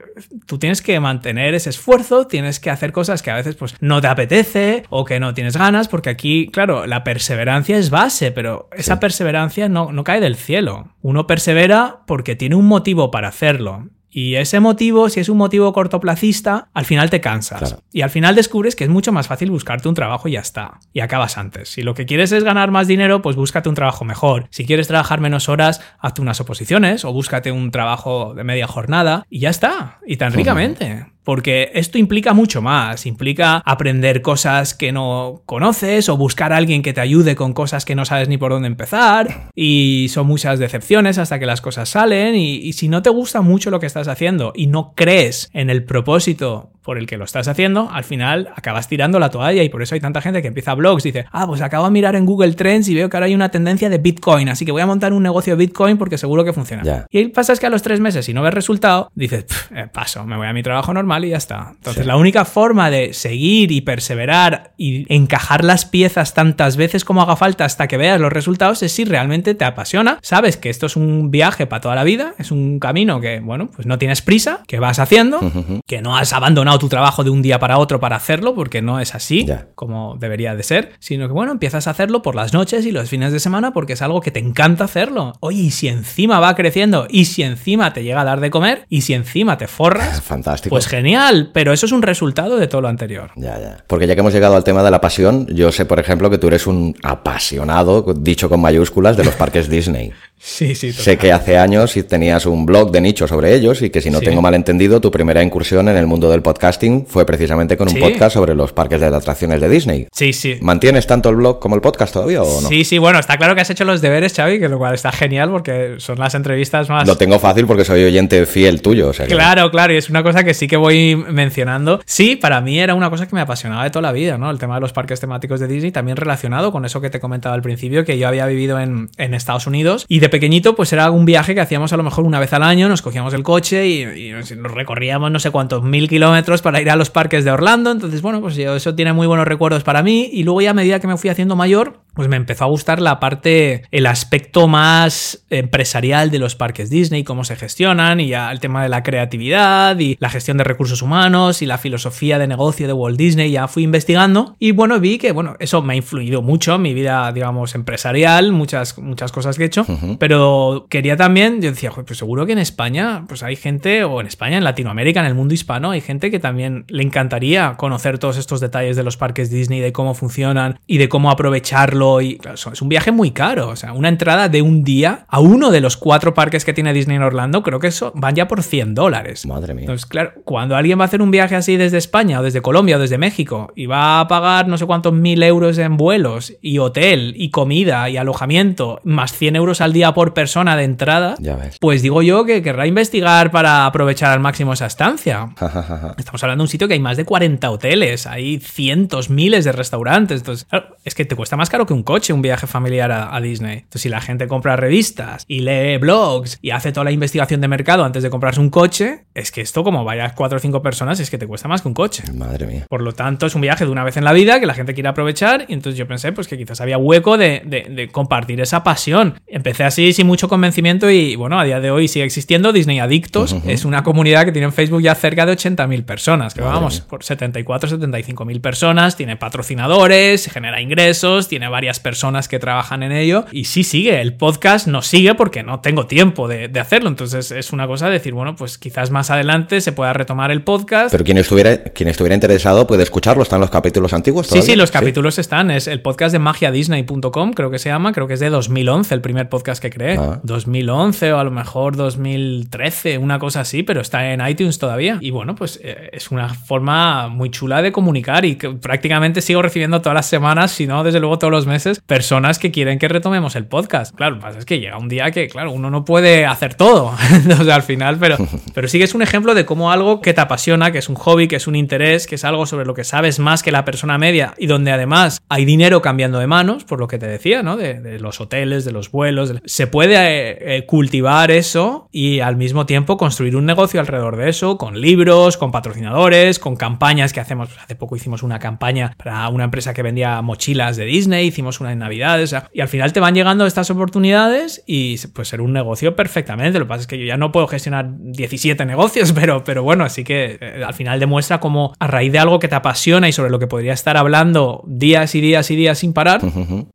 tú 0.44 0.58
tienes 0.58 0.82
que 0.82 1.00
mantener 1.00 1.54
ese 1.54 1.70
esfuerzo, 1.70 2.26
tienes 2.26 2.60
que 2.60 2.68
hacer 2.68 2.92
cosas 2.92 3.22
que 3.22 3.30
a 3.30 3.36
veces 3.36 3.56
pues 3.56 3.74
no 3.80 4.02
te 4.02 4.08
apetece 4.08 4.84
o 4.90 5.06
que 5.06 5.18
no 5.18 5.32
tienes 5.32 5.56
ganas, 5.56 5.88
porque 5.88 6.10
aquí, 6.10 6.50
claro, 6.52 6.86
la 6.86 7.04
perseverancia 7.04 7.78
es 7.78 7.88
base, 7.88 8.32
pero 8.32 8.68
esa 8.76 9.00
perseverancia 9.00 9.70
no, 9.70 9.92
no 9.92 10.04
cae 10.04 10.20
del 10.20 10.36
cielo. 10.36 10.94
Uno 11.00 11.26
persevera 11.26 12.02
porque 12.06 12.36
tiene 12.36 12.56
un 12.56 12.66
motivo 12.66 13.10
para 13.10 13.28
hacerlo. 13.28 13.88
Y 14.16 14.36
ese 14.36 14.60
motivo, 14.60 15.08
si 15.08 15.18
es 15.18 15.28
un 15.28 15.38
motivo 15.38 15.72
cortoplacista, 15.72 16.68
al 16.72 16.84
final 16.84 17.10
te 17.10 17.20
cansas. 17.20 17.78
Y 17.92 18.02
al 18.02 18.10
final 18.10 18.36
descubres 18.36 18.76
que 18.76 18.84
es 18.84 18.90
mucho 18.90 19.10
más 19.10 19.26
fácil 19.26 19.50
buscarte 19.50 19.88
un 19.88 19.96
trabajo 19.96 20.28
y 20.28 20.32
ya 20.32 20.40
está. 20.40 20.78
Y 20.92 21.00
acabas 21.00 21.36
antes. 21.36 21.68
Si 21.68 21.82
lo 21.82 21.94
que 21.94 22.06
quieres 22.06 22.30
es 22.30 22.44
ganar 22.44 22.70
más 22.70 22.86
dinero, 22.86 23.22
pues 23.22 23.34
búscate 23.34 23.68
un 23.68 23.74
trabajo 23.74 24.04
mejor. 24.04 24.46
Si 24.50 24.66
quieres 24.66 24.86
trabajar 24.86 25.20
menos 25.20 25.48
horas, 25.48 25.80
hazte 25.98 26.22
unas 26.22 26.40
oposiciones 26.40 27.04
o 27.04 27.12
búscate 27.12 27.50
un 27.50 27.72
trabajo 27.72 28.34
de 28.34 28.44
media 28.44 28.68
jornada 28.68 29.26
y 29.28 29.40
ya 29.40 29.50
está. 29.50 29.98
Y 30.06 30.16
tan 30.16 30.32
ricamente. 30.32 31.13
Porque 31.24 31.70
esto 31.74 31.98
implica 31.98 32.34
mucho 32.34 32.62
más, 32.62 33.06
implica 33.06 33.62
aprender 33.64 34.22
cosas 34.22 34.74
que 34.74 34.92
no 34.92 35.42
conoces 35.46 36.08
o 36.08 36.16
buscar 36.16 36.52
a 36.52 36.58
alguien 36.58 36.82
que 36.82 36.92
te 36.92 37.00
ayude 37.00 37.34
con 37.34 37.54
cosas 37.54 37.84
que 37.84 37.94
no 37.94 38.04
sabes 38.04 38.28
ni 38.28 38.36
por 38.36 38.52
dónde 38.52 38.68
empezar. 38.68 39.50
Y 39.54 40.08
son 40.10 40.26
muchas 40.26 40.58
decepciones 40.58 41.18
hasta 41.18 41.38
que 41.38 41.46
las 41.46 41.60
cosas 41.60 41.88
salen. 41.88 42.34
Y, 42.34 42.72
si 42.74 42.88
no 42.88 43.02
te 43.02 43.10
gusta 43.10 43.40
mucho 43.40 43.70
lo 43.70 43.80
que 43.80 43.86
estás 43.86 44.08
haciendo 44.08 44.52
y 44.54 44.66
no 44.66 44.92
crees 44.94 45.48
en 45.52 45.70
el 45.70 45.84
propósito 45.84 46.73
por 46.84 46.98
el 46.98 47.06
que 47.06 47.16
lo 47.16 47.24
estás 47.24 47.48
haciendo, 47.48 47.88
al 47.90 48.04
final 48.04 48.50
acabas 48.54 48.88
tirando 48.88 49.18
la 49.18 49.30
toalla 49.30 49.62
y 49.62 49.70
por 49.70 49.82
eso 49.82 49.94
hay 49.94 50.00
tanta 50.00 50.20
gente 50.20 50.42
que 50.42 50.48
empieza 50.48 50.74
blogs 50.74 51.02
dice, 51.02 51.24
ah, 51.32 51.46
pues 51.46 51.62
acabo 51.62 51.86
de 51.86 51.90
mirar 51.90 52.14
en 52.14 52.26
Google 52.26 52.52
Trends 52.52 52.88
y 52.88 52.94
veo 52.94 53.08
que 53.08 53.16
ahora 53.16 53.26
hay 53.26 53.34
una 53.34 53.48
tendencia 53.48 53.88
de 53.88 53.98
Bitcoin, 53.98 54.48
así 54.50 54.64
que 54.64 54.72
voy 54.72 54.82
a 54.82 54.86
montar 54.86 55.12
un 55.12 55.22
negocio 55.22 55.56
de 55.56 55.64
Bitcoin 55.64 55.96
porque 55.96 56.18
seguro 56.18 56.44
que 56.44 56.52
funciona. 56.52 57.06
Y 57.10 57.28
pasa 57.28 57.52
es 57.54 57.60
que 57.60 57.66
a 57.66 57.70
los 57.70 57.82
tres 57.82 58.00
meses, 58.00 58.26
si 58.26 58.34
no 58.34 58.42
ves 58.42 58.52
resultado, 58.52 59.10
dices, 59.14 59.46
eh, 59.74 59.86
paso, 59.92 60.24
me 60.26 60.36
voy 60.36 60.46
a 60.46 60.52
mi 60.52 60.62
trabajo 60.62 60.92
normal 60.92 61.24
y 61.24 61.30
ya 61.30 61.38
está. 61.38 61.72
Entonces, 61.74 62.06
la 62.06 62.16
única 62.16 62.44
forma 62.44 62.90
de 62.90 63.14
seguir 63.14 63.72
y 63.72 63.80
perseverar 63.80 64.74
y 64.76 65.12
encajar 65.14 65.64
las 65.64 65.86
piezas 65.86 66.34
tantas 66.34 66.76
veces 66.76 67.04
como 67.04 67.22
haga 67.22 67.36
falta 67.36 67.64
hasta 67.64 67.88
que 67.88 67.96
veas 67.96 68.20
los 68.20 68.32
resultados 68.32 68.82
es 68.82 68.92
si 68.92 69.04
realmente 69.04 69.54
te 69.54 69.64
apasiona, 69.64 70.18
sabes 70.22 70.56
que 70.58 70.70
esto 70.70 70.86
es 70.86 70.96
un 70.96 71.30
viaje 71.30 71.66
para 71.66 71.80
toda 71.80 71.94
la 71.94 72.04
vida, 72.04 72.34
es 72.38 72.50
un 72.50 72.78
camino 72.78 73.20
que, 73.20 73.40
bueno, 73.40 73.70
pues 73.74 73.86
no 73.86 73.98
tienes 73.98 74.22
prisa, 74.22 74.60
que 74.66 74.78
vas 74.78 74.98
haciendo, 74.98 75.40
que 75.86 76.02
no 76.02 76.16
has 76.16 76.32
abandonado 76.32 76.73
tu 76.78 76.88
trabajo 76.88 77.24
de 77.24 77.30
un 77.30 77.42
día 77.42 77.58
para 77.58 77.78
otro 77.78 78.00
para 78.00 78.16
hacerlo, 78.16 78.54
porque 78.54 78.82
no 78.82 79.00
es 79.00 79.14
así 79.14 79.46
como 79.74 80.16
debería 80.18 80.54
de 80.54 80.62
ser, 80.62 80.92
sino 80.98 81.26
que, 81.26 81.32
bueno, 81.32 81.52
empiezas 81.52 81.86
a 81.86 81.90
hacerlo 81.90 82.22
por 82.22 82.34
las 82.34 82.52
noches 82.52 82.86
y 82.86 82.92
los 82.92 83.08
fines 83.08 83.32
de 83.32 83.40
semana 83.40 83.72
porque 83.72 83.94
es 83.94 84.02
algo 84.02 84.20
que 84.20 84.30
te 84.30 84.40
encanta 84.40 84.84
hacerlo. 84.84 85.32
Oye, 85.40 85.62
y 85.62 85.70
si 85.70 85.88
encima 85.88 86.40
va 86.40 86.54
creciendo, 86.54 87.06
y 87.08 87.26
si 87.26 87.42
encima 87.42 87.92
te 87.92 88.02
llega 88.02 88.20
a 88.20 88.24
dar 88.24 88.40
de 88.40 88.50
comer, 88.50 88.86
y 88.88 89.02
si 89.02 89.14
encima 89.14 89.58
te 89.58 89.66
forras, 89.66 90.20
fantástico. 90.22 90.74
Pues 90.74 90.86
genial, 90.86 91.50
pero 91.52 91.72
eso 91.72 91.86
es 91.86 91.92
un 91.92 92.02
resultado 92.02 92.56
de 92.56 92.66
todo 92.66 92.80
lo 92.80 92.88
anterior. 92.88 93.30
Ya, 93.36 93.58
ya. 93.58 93.84
Porque 93.86 94.06
ya 94.06 94.14
que 94.14 94.20
hemos 94.20 94.32
llegado 94.32 94.56
al 94.56 94.64
tema 94.64 94.82
de 94.82 94.90
la 94.90 95.00
pasión, 95.00 95.46
yo 95.48 95.72
sé, 95.72 95.84
por 95.84 96.00
ejemplo, 96.00 96.30
que 96.30 96.38
tú 96.38 96.48
eres 96.48 96.66
un 96.66 96.96
apasionado, 97.02 98.14
dicho 98.14 98.48
con 98.48 98.60
mayúsculas, 98.60 99.16
de 99.16 99.24
los 99.24 99.34
parques 99.34 99.68
Disney. 99.74 100.12
Sí, 100.38 100.74
sí. 100.74 100.92
Sé 100.92 101.16
que 101.16 101.32
hace 101.32 101.56
años 101.56 101.94
tenías 102.08 102.44
un 102.44 102.66
blog 102.66 102.90
de 102.90 103.00
nicho 103.00 103.26
sobre 103.26 103.54
ellos 103.54 103.80
y 103.80 103.88
que 103.88 104.02
si 104.02 104.10
no 104.10 104.20
tengo 104.20 104.42
mal 104.42 104.54
entendido, 104.54 105.00
tu 105.00 105.10
primera 105.10 105.42
incursión 105.42 105.88
en 105.88 105.96
el 105.96 106.06
mundo 106.06 106.30
del 106.30 106.42
podcasting 106.42 107.06
fue 107.06 107.24
precisamente 107.24 107.76
con 107.76 107.88
un 107.88 107.98
podcast 107.98 108.34
sobre 108.34 108.54
los 108.54 108.72
parques 108.72 109.00
de 109.00 109.06
atracciones 109.06 109.60
de 109.60 109.68
Disney. 109.68 110.06
Sí, 110.12 110.32
sí. 110.32 110.58
¿Mantienes 110.60 111.06
tanto 111.06 111.30
el 111.30 111.36
blog 111.36 111.58
como 111.60 111.76
el 111.76 111.80
podcast 111.80 112.12
todavía 112.12 112.42
o 112.42 112.60
no? 112.60 112.68
Sí, 112.68 112.84
sí, 112.84 112.98
bueno, 112.98 113.18
está 113.18 113.38
claro 113.38 113.54
que 113.54 113.62
has 113.62 113.70
hecho 113.70 113.84
los 113.84 114.02
deberes, 114.02 114.34
Xavi, 114.34 114.60
que 114.60 114.68
lo 114.68 114.78
cual 114.78 114.94
está 114.94 115.12
genial 115.12 115.50
porque 115.50 115.94
son 115.98 116.18
las 116.18 116.34
entrevistas 116.34 116.90
más... 116.90 117.08
Lo 117.08 117.16
tengo 117.16 117.38
fácil 117.38 117.66
porque 117.66 117.84
soy 117.84 118.04
oyente 118.04 118.44
fiel 118.44 118.82
tuyo. 118.82 119.08
O 119.08 119.12
sea 119.12 119.26
Claro, 119.26 119.70
claro, 119.70 119.94
y 119.94 119.96
es 119.96 120.10
una 120.10 120.22
cosa 120.22 120.44
que 120.44 120.52
sí 120.52 120.68
que 120.68 120.76
voy 120.76 121.16
mencionando. 121.16 122.00
Sí, 122.04 122.36
para 122.36 122.60
mí 122.60 122.78
era 122.78 122.94
una 122.94 123.08
cosa 123.08 123.26
que 123.26 123.34
me 123.34 123.40
apasionaba 123.40 123.84
de 123.84 123.90
toda 123.90 124.02
la 124.02 124.12
vida, 124.12 124.36
¿no? 124.36 124.50
El 124.50 124.58
tema 124.58 124.74
de 124.74 124.82
los 124.82 124.92
parques 124.92 125.20
temáticos 125.20 125.58
de 125.58 125.68
Disney, 125.68 125.90
también 125.90 126.16
relacionado 126.16 126.70
con 126.70 126.84
eso 126.84 127.00
que 127.00 127.08
te 127.08 127.18
comentaba 127.18 127.54
al 127.54 127.62
principio, 127.62 128.04
que 128.04 128.18
yo 128.18 128.28
había 128.28 128.46
vivido 128.46 128.78
en, 128.78 129.10
en 129.16 129.34
Estados 129.34 129.66
Unidos 129.66 130.04
y 130.08 130.20
de 130.20 130.33
pequeñito 130.34 130.74
pues 130.74 130.92
era 130.92 131.12
un 131.12 131.26
viaje 131.26 131.54
que 131.54 131.60
hacíamos 131.60 131.92
a 131.92 131.96
lo 131.96 132.02
mejor 132.02 132.24
una 132.24 132.40
vez 132.40 132.52
al 132.52 132.64
año, 132.64 132.88
nos 132.88 133.02
cogíamos 133.02 133.32
el 133.34 133.44
coche 133.44 133.86
y, 133.86 134.32
nos 134.32 134.72
recorríamos 134.72 135.30
no 135.30 135.38
sé 135.38 135.52
cuántos 135.52 135.84
mil 135.84 136.08
kilómetros 136.08 136.60
para 136.60 136.80
ir 136.80 136.90
a 136.90 136.96
los 136.96 137.08
parques 137.08 137.44
de 137.44 137.52
Orlando. 137.52 137.92
Entonces, 137.92 138.20
bueno, 138.20 138.40
pues 138.40 138.58
eso 138.58 138.96
tiene 138.96 139.12
muy 139.12 139.28
buenos 139.28 139.46
recuerdos 139.46 139.84
para 139.84 140.02
mí. 140.02 140.28
Y 140.32 140.42
luego 140.42 140.60
ya 140.60 140.70
a 140.70 140.74
medida 140.74 140.98
que 140.98 141.06
me 141.06 141.16
fui 141.16 141.30
haciendo 141.30 141.54
mayor, 141.54 142.00
pues 142.14 142.28
me 142.28 142.36
empezó 142.36 142.64
a 142.64 142.68
gustar 142.68 143.00
la 143.00 143.20
parte, 143.20 143.82
el 143.90 144.06
aspecto 144.06 144.68
más 144.68 145.44
empresarial 145.50 146.30
de 146.30 146.38
los 146.38 146.54
parques 146.54 146.88
Disney, 146.90 147.24
cómo 147.24 147.44
se 147.44 147.56
gestionan 147.56 148.20
y 148.20 148.28
ya 148.28 148.50
el 148.50 148.60
tema 148.60 148.82
de 148.82 148.88
la 148.88 149.02
creatividad 149.02 149.98
y 149.98 150.16
la 150.20 150.30
gestión 150.30 150.56
de 150.56 150.64
recursos 150.64 151.02
humanos 151.02 151.60
y 151.60 151.66
la 151.66 151.78
filosofía 151.78 152.38
de 152.38 152.46
negocio 152.46 152.86
de 152.86 152.92
Walt 152.92 153.18
Disney, 153.18 153.50
ya 153.50 153.68
fui 153.68 153.82
investigando 153.82 154.56
y 154.58 154.72
bueno, 154.72 155.00
vi 155.00 155.18
que 155.18 155.32
bueno, 155.32 155.56
eso 155.58 155.82
me 155.82 155.94
ha 155.94 155.96
influido 155.96 156.40
mucho 156.40 156.76
en 156.76 156.82
mi 156.82 156.94
vida, 156.94 157.30
digamos, 157.32 157.74
empresarial, 157.74 158.52
muchas, 158.52 158.96
muchas 158.98 159.32
cosas 159.32 159.56
que 159.56 159.64
he 159.64 159.66
hecho, 159.66 159.84
pero 160.18 160.86
quería 160.88 161.16
también, 161.16 161.60
yo 161.60 161.70
decía, 161.70 161.90
pues 161.90 162.18
seguro 162.18 162.46
que 162.46 162.52
en 162.52 162.58
España, 162.58 163.24
pues 163.28 163.42
hay 163.42 163.56
gente, 163.56 164.04
o 164.04 164.20
en 164.20 164.26
España, 164.26 164.58
en 164.58 164.64
Latinoamérica, 164.64 165.20
en 165.20 165.26
el 165.26 165.34
mundo 165.34 165.54
hispano, 165.54 165.90
hay 165.90 166.00
gente 166.00 166.30
que 166.30 166.38
también 166.38 166.84
le 166.88 167.02
encantaría 167.02 167.74
conocer 167.76 168.18
todos 168.18 168.36
estos 168.36 168.60
detalles 168.60 168.96
de 168.96 169.02
los 169.02 169.16
parques 169.16 169.50
Disney, 169.50 169.80
de 169.80 169.92
cómo 169.92 170.14
funcionan 170.14 170.78
y 170.86 170.98
de 170.98 171.08
cómo 171.08 171.30
aprovecharlo 171.30 172.20
y 172.20 172.38
es 172.54 172.82
un 172.82 172.88
viaje 172.88 173.12
muy 173.12 173.30
caro. 173.30 173.68
O 173.68 173.76
sea, 173.76 173.92
una 173.92 174.08
entrada 174.08 174.48
de 174.48 174.62
un 174.62 174.84
día 174.84 175.26
a 175.28 175.40
uno 175.40 175.70
de 175.70 175.80
los 175.80 175.96
cuatro 175.96 176.34
parques 176.34 176.64
que 176.64 176.72
tiene 176.72 176.92
Disney 176.92 177.16
en 177.16 177.22
Orlando, 177.22 177.62
creo 177.62 177.80
que 177.80 177.88
eso 177.88 178.12
van 178.14 178.34
ya 178.34 178.48
por 178.48 178.62
100 178.62 178.94
dólares. 178.94 179.46
Madre 179.46 179.74
mía. 179.74 179.82
Entonces, 179.82 180.06
claro, 180.06 180.32
cuando 180.44 180.76
alguien 180.76 180.98
va 180.98 181.04
a 181.04 181.06
hacer 181.06 181.22
un 181.22 181.30
viaje 181.30 181.56
así 181.56 181.76
desde 181.76 181.98
España 181.98 182.40
o 182.40 182.42
desde 182.42 182.62
Colombia 182.62 182.96
o 182.96 183.00
desde 183.00 183.18
México 183.18 183.72
y 183.74 183.86
va 183.86 184.20
a 184.20 184.28
pagar 184.28 184.68
no 184.68 184.78
sé 184.78 184.86
cuántos 184.86 185.12
mil 185.12 185.42
euros 185.42 185.78
en 185.78 185.96
vuelos 185.96 186.54
y 186.60 186.78
hotel 186.78 187.34
y 187.36 187.50
comida 187.50 188.08
y 188.10 188.16
alojamiento, 188.16 189.00
más 189.04 189.32
100 189.32 189.56
euros 189.56 189.80
al 189.80 189.92
día 189.92 190.03
por 190.12 190.34
persona 190.34 190.76
de 190.76 190.84
entrada, 190.84 191.36
pues 191.80 192.02
digo 192.02 192.20
yo 192.20 192.44
que 192.44 192.62
querrá 192.62 192.86
investigar 192.86 193.50
para 193.50 193.86
aprovechar 193.86 194.32
al 194.32 194.40
máximo 194.40 194.72
esa 194.72 194.86
estancia. 194.86 195.48
Estamos 196.18 196.42
hablando 196.42 196.62
de 196.62 196.66
un 196.66 196.68
sitio 196.68 196.88
que 196.88 196.94
hay 196.94 197.00
más 197.00 197.16
de 197.16 197.24
40 197.24 197.70
hoteles, 197.70 198.26
hay 198.26 198.58
cientos, 198.58 199.30
miles 199.30 199.64
de 199.64 199.72
restaurantes. 199.72 200.40
Entonces, 200.40 200.66
es 201.04 201.14
que 201.14 201.24
te 201.24 201.36
cuesta 201.36 201.56
más 201.56 201.70
caro 201.70 201.86
que 201.86 201.94
un 201.94 202.02
coche, 202.02 202.32
un 202.32 202.42
viaje 202.42 202.66
familiar 202.66 203.12
a, 203.12 203.40
Disney. 203.40 203.78
Entonces, 203.78 204.02
si 204.02 204.08
la 204.08 204.20
gente 204.20 204.48
compra 204.48 204.76
revistas 204.76 205.44
y 205.48 205.60
lee 205.60 205.98
blogs 205.98 206.58
y 206.60 206.70
hace 206.70 206.92
toda 206.92 207.04
la 207.04 207.10
investigación 207.12 207.60
de 207.60 207.68
mercado 207.68 208.04
antes 208.04 208.22
de 208.22 208.30
comprarse 208.30 208.60
un 208.60 208.70
coche, 208.70 209.24
es 209.34 209.52
que 209.52 209.60
esto, 209.60 209.84
como 209.84 210.04
vayas 210.04 210.32
cuatro 210.32 210.56
o 210.56 210.60
cinco 210.60 210.82
personas, 210.82 211.20
es 211.20 211.30
que 211.30 211.38
te 211.38 211.46
cuesta 211.46 211.68
más 211.68 211.82
que 211.82 211.88
un 211.88 211.94
coche. 211.94 212.24
Madre 212.32 212.66
mía. 212.66 212.86
Por 212.88 213.02
lo 213.02 213.12
tanto, 213.12 213.46
es 213.46 213.54
un 213.54 213.60
viaje 213.60 213.84
de 213.84 213.90
una 213.90 214.04
vez 214.04 214.16
en 214.16 214.24
la 214.24 214.32
vida 214.32 214.60
que 214.60 214.66
la 214.66 214.74
gente 214.74 214.94
quiere 214.94 215.08
aprovechar. 215.08 215.66
Y 215.68 215.74
entonces 215.74 215.98
yo 215.98 216.06
pensé, 216.06 216.32
pues 216.32 216.48
que 216.48 216.56
quizás 216.56 216.80
había 216.80 216.98
hueco 216.98 217.36
de, 217.36 218.08
compartir 218.12 218.60
esa 218.60 218.82
pasión. 218.82 219.34
Empecé 219.46 219.84
así 219.94 220.12
sin 220.12 220.26
mucho 220.26 220.48
convencimiento 220.48 221.08
y 221.08 221.36
bueno, 221.36 221.58
a 221.58 221.64
día 221.64 221.78
de 221.78 221.92
hoy 221.92 222.08
sigue 222.08 222.24
existiendo. 222.24 222.72
Disney 222.72 222.98
Adictos 222.98 223.54
es 223.64 223.84
una 223.84 224.02
comunidad 224.02 224.44
que 224.44 224.50
tiene 224.50 224.66
en 224.66 224.72
Facebook 224.72 225.00
ya 225.02 225.14
cerca 225.14 225.46
de 225.46 225.56
80.000 225.56 226.04
personas, 226.04 226.52
que 226.52 226.62
vamos, 226.62 227.00
por 227.00 227.22
74, 227.22 227.90
75 227.90 228.44
mil 228.44 228.60
personas, 228.60 229.16
tiene 229.16 229.36
patrocinadores, 229.36 230.50
genera 230.50 230.80
ingresos, 230.80 231.46
tiene 231.46 231.68
varias 231.68 232.00
personas 232.00 232.48
que 232.48 232.58
trabajan 232.58 233.04
en 233.04 233.12
ello 233.12 233.44
y 233.52 233.66
sí 233.66 233.84
sigue, 233.84 234.20
el 234.20 234.34
podcast 234.34 234.88
no 234.88 235.00
sigue 235.00 235.36
porque 235.36 235.62
no 235.62 235.78
tengo 235.78 236.06
tiempo 236.06 236.48
de, 236.48 236.68
hacerlo, 236.80 237.08
entonces 237.08 237.52
es 237.52 237.72
una 237.72 237.86
cosa 237.86 238.06
de 238.06 238.14
decir, 238.14 238.34
bueno, 238.34 238.56
pues 238.56 238.76
quizás 238.76 239.12
más 239.12 239.30
adelante 239.30 239.80
se 239.80 239.92
pueda 239.92 240.12
retomar 240.12 240.50
el 240.50 240.62
podcast. 240.62 241.12
Pero 241.12 241.24
quien 241.24 241.38
estuviera, 241.38 241.84
quien 241.84 242.08
estuviera 242.08 242.34
interesado 242.34 242.86
puede 242.88 243.04
escucharlo, 243.04 243.44
están 243.44 243.60
los 243.60 243.70
capítulos 243.70 244.12
antiguos. 244.12 244.48
Sí, 244.48 244.60
sí, 244.60 244.74
los 244.74 244.90
capítulos 244.90 245.38
están, 245.38 245.70
es 245.70 245.86
el 245.86 246.02
podcast 246.02 246.32
de 246.32 246.40
magiadisney.com, 246.40 247.52
creo 247.52 247.70
que 247.70 247.78
se 247.78 247.90
llama, 247.90 248.12
creo 248.12 248.26
que 248.26 248.34
es 248.34 248.40
de 248.40 248.50
2011 248.50 249.14
el 249.14 249.20
primer 249.20 249.48
podcast 249.48 249.83
que 249.90 250.18
2011 250.42 251.30
ah. 251.30 251.36
o 251.36 251.38
a 251.38 251.44
lo 251.44 251.50
mejor 251.50 251.96
2013, 251.96 253.18
una 253.18 253.38
cosa 253.38 253.60
así, 253.60 253.82
pero 253.82 254.00
está 254.00 254.32
en 254.32 254.46
iTunes 254.46 254.78
todavía. 254.78 255.18
Y 255.20 255.30
bueno, 255.30 255.54
pues 255.54 255.80
eh, 255.82 256.10
es 256.12 256.30
una 256.30 256.48
forma 256.48 257.28
muy 257.28 257.50
chula 257.50 257.82
de 257.82 257.92
comunicar 257.92 258.44
y 258.44 258.56
que 258.56 258.70
prácticamente 258.70 259.40
sigo 259.40 259.62
recibiendo 259.62 260.00
todas 260.00 260.14
las 260.14 260.26
semanas, 260.26 260.72
si 260.72 260.86
no, 260.86 261.04
desde 261.04 261.20
luego 261.20 261.38
todos 261.38 261.50
los 261.50 261.66
meses 261.66 262.00
personas 262.00 262.58
que 262.58 262.70
quieren 262.70 262.98
que 262.98 263.08
retomemos 263.08 263.56
el 263.56 263.66
podcast. 263.66 264.14
Claro, 264.14 264.36
lo 264.36 264.40
que 264.40 264.46
pasa 264.46 264.58
es 264.58 264.64
que 264.64 264.80
llega 264.80 264.98
un 264.98 265.08
día 265.08 265.30
que, 265.30 265.48
claro, 265.48 265.72
uno 265.72 265.90
no 265.90 266.04
puede 266.04 266.46
hacer 266.46 266.74
todo. 266.74 267.12
o 267.60 267.64
sea, 267.64 267.74
al 267.74 267.82
final, 267.82 268.16
pero, 268.18 268.36
pero 268.74 268.88
sí 268.88 268.98
que 268.98 269.04
es 269.04 269.14
un 269.14 269.22
ejemplo 269.22 269.54
de 269.54 269.64
cómo 269.64 269.90
algo 269.90 270.20
que 270.20 270.34
te 270.34 270.40
apasiona, 270.40 270.92
que 270.92 270.98
es 270.98 271.08
un 271.08 271.16
hobby, 271.16 271.48
que 271.48 271.56
es 271.56 271.66
un 271.66 271.76
interés, 271.76 272.26
que 272.26 272.34
es 272.34 272.44
algo 272.44 272.66
sobre 272.66 272.86
lo 272.86 272.94
que 272.94 273.04
sabes 273.04 273.38
más 273.38 273.62
que 273.62 273.72
la 273.72 273.84
persona 273.84 274.18
media 274.18 274.54
y 274.58 274.66
donde 274.66 274.92
además 274.92 275.42
hay 275.48 275.64
dinero 275.64 276.02
cambiando 276.02 276.38
de 276.38 276.46
manos, 276.46 276.84
por 276.84 277.00
lo 277.00 277.08
que 277.08 277.18
te 277.18 277.26
decía, 277.26 277.62
¿no? 277.62 277.76
De, 277.76 278.18
los 278.18 278.40
hoteles, 278.40 278.84
de 278.84 278.92
los 278.92 279.10
vuelos. 279.10 279.52
Se 279.74 279.88
puede 279.88 280.14
eh, 280.14 280.56
eh, 280.60 280.86
cultivar 280.86 281.50
eso 281.50 282.08
y 282.12 282.38
al 282.38 282.54
mismo 282.54 282.86
tiempo 282.86 283.16
construir 283.16 283.56
un 283.56 283.66
negocio 283.66 283.98
alrededor 283.98 284.36
de 284.36 284.48
eso, 284.48 284.78
con 284.78 285.00
libros, 285.00 285.56
con 285.56 285.72
patrocinadores, 285.72 286.60
con 286.60 286.76
campañas 286.76 287.32
que 287.32 287.40
hacemos. 287.40 287.70
Hace 287.82 287.96
poco 287.96 288.14
hicimos 288.14 288.44
una 288.44 288.60
campaña 288.60 289.16
para 289.16 289.48
una 289.48 289.64
empresa 289.64 289.92
que 289.92 290.02
vendía 290.02 290.40
mochilas 290.42 290.96
de 290.96 291.06
Disney, 291.06 291.48
hicimos 291.48 291.80
una 291.80 291.90
en 291.90 291.98
Navidades, 291.98 292.54
y 292.72 292.82
al 292.82 292.86
final 292.86 293.12
te 293.12 293.18
van 293.18 293.34
llegando 293.34 293.66
estas 293.66 293.90
oportunidades 293.90 294.84
y 294.86 295.18
puede 295.26 295.46
ser 295.46 295.60
un 295.60 295.72
negocio 295.72 296.14
perfectamente. 296.14 296.78
Lo 296.78 296.84
que 296.84 296.90
pasa 296.90 297.00
es 297.00 297.06
que 297.08 297.18
yo 297.18 297.24
ya 297.24 297.36
no 297.36 297.50
puedo 297.50 297.66
gestionar 297.66 298.06
17 298.16 298.86
negocios, 298.86 299.32
pero, 299.34 299.64
pero 299.64 299.82
bueno, 299.82 300.04
así 300.04 300.22
que 300.22 300.56
eh, 300.60 300.84
al 300.86 300.94
final 300.94 301.18
demuestra 301.18 301.58
cómo 301.58 301.94
a 301.98 302.06
raíz 302.06 302.30
de 302.30 302.38
algo 302.38 302.60
que 302.60 302.68
te 302.68 302.76
apasiona 302.76 303.28
y 303.28 303.32
sobre 303.32 303.50
lo 303.50 303.58
que 303.58 303.66
podría 303.66 303.92
estar 303.92 304.16
hablando 304.16 304.84
días 304.86 305.34
y 305.34 305.40
días 305.40 305.68
y 305.72 305.74
días 305.74 305.98
sin 305.98 306.12
parar, 306.12 306.42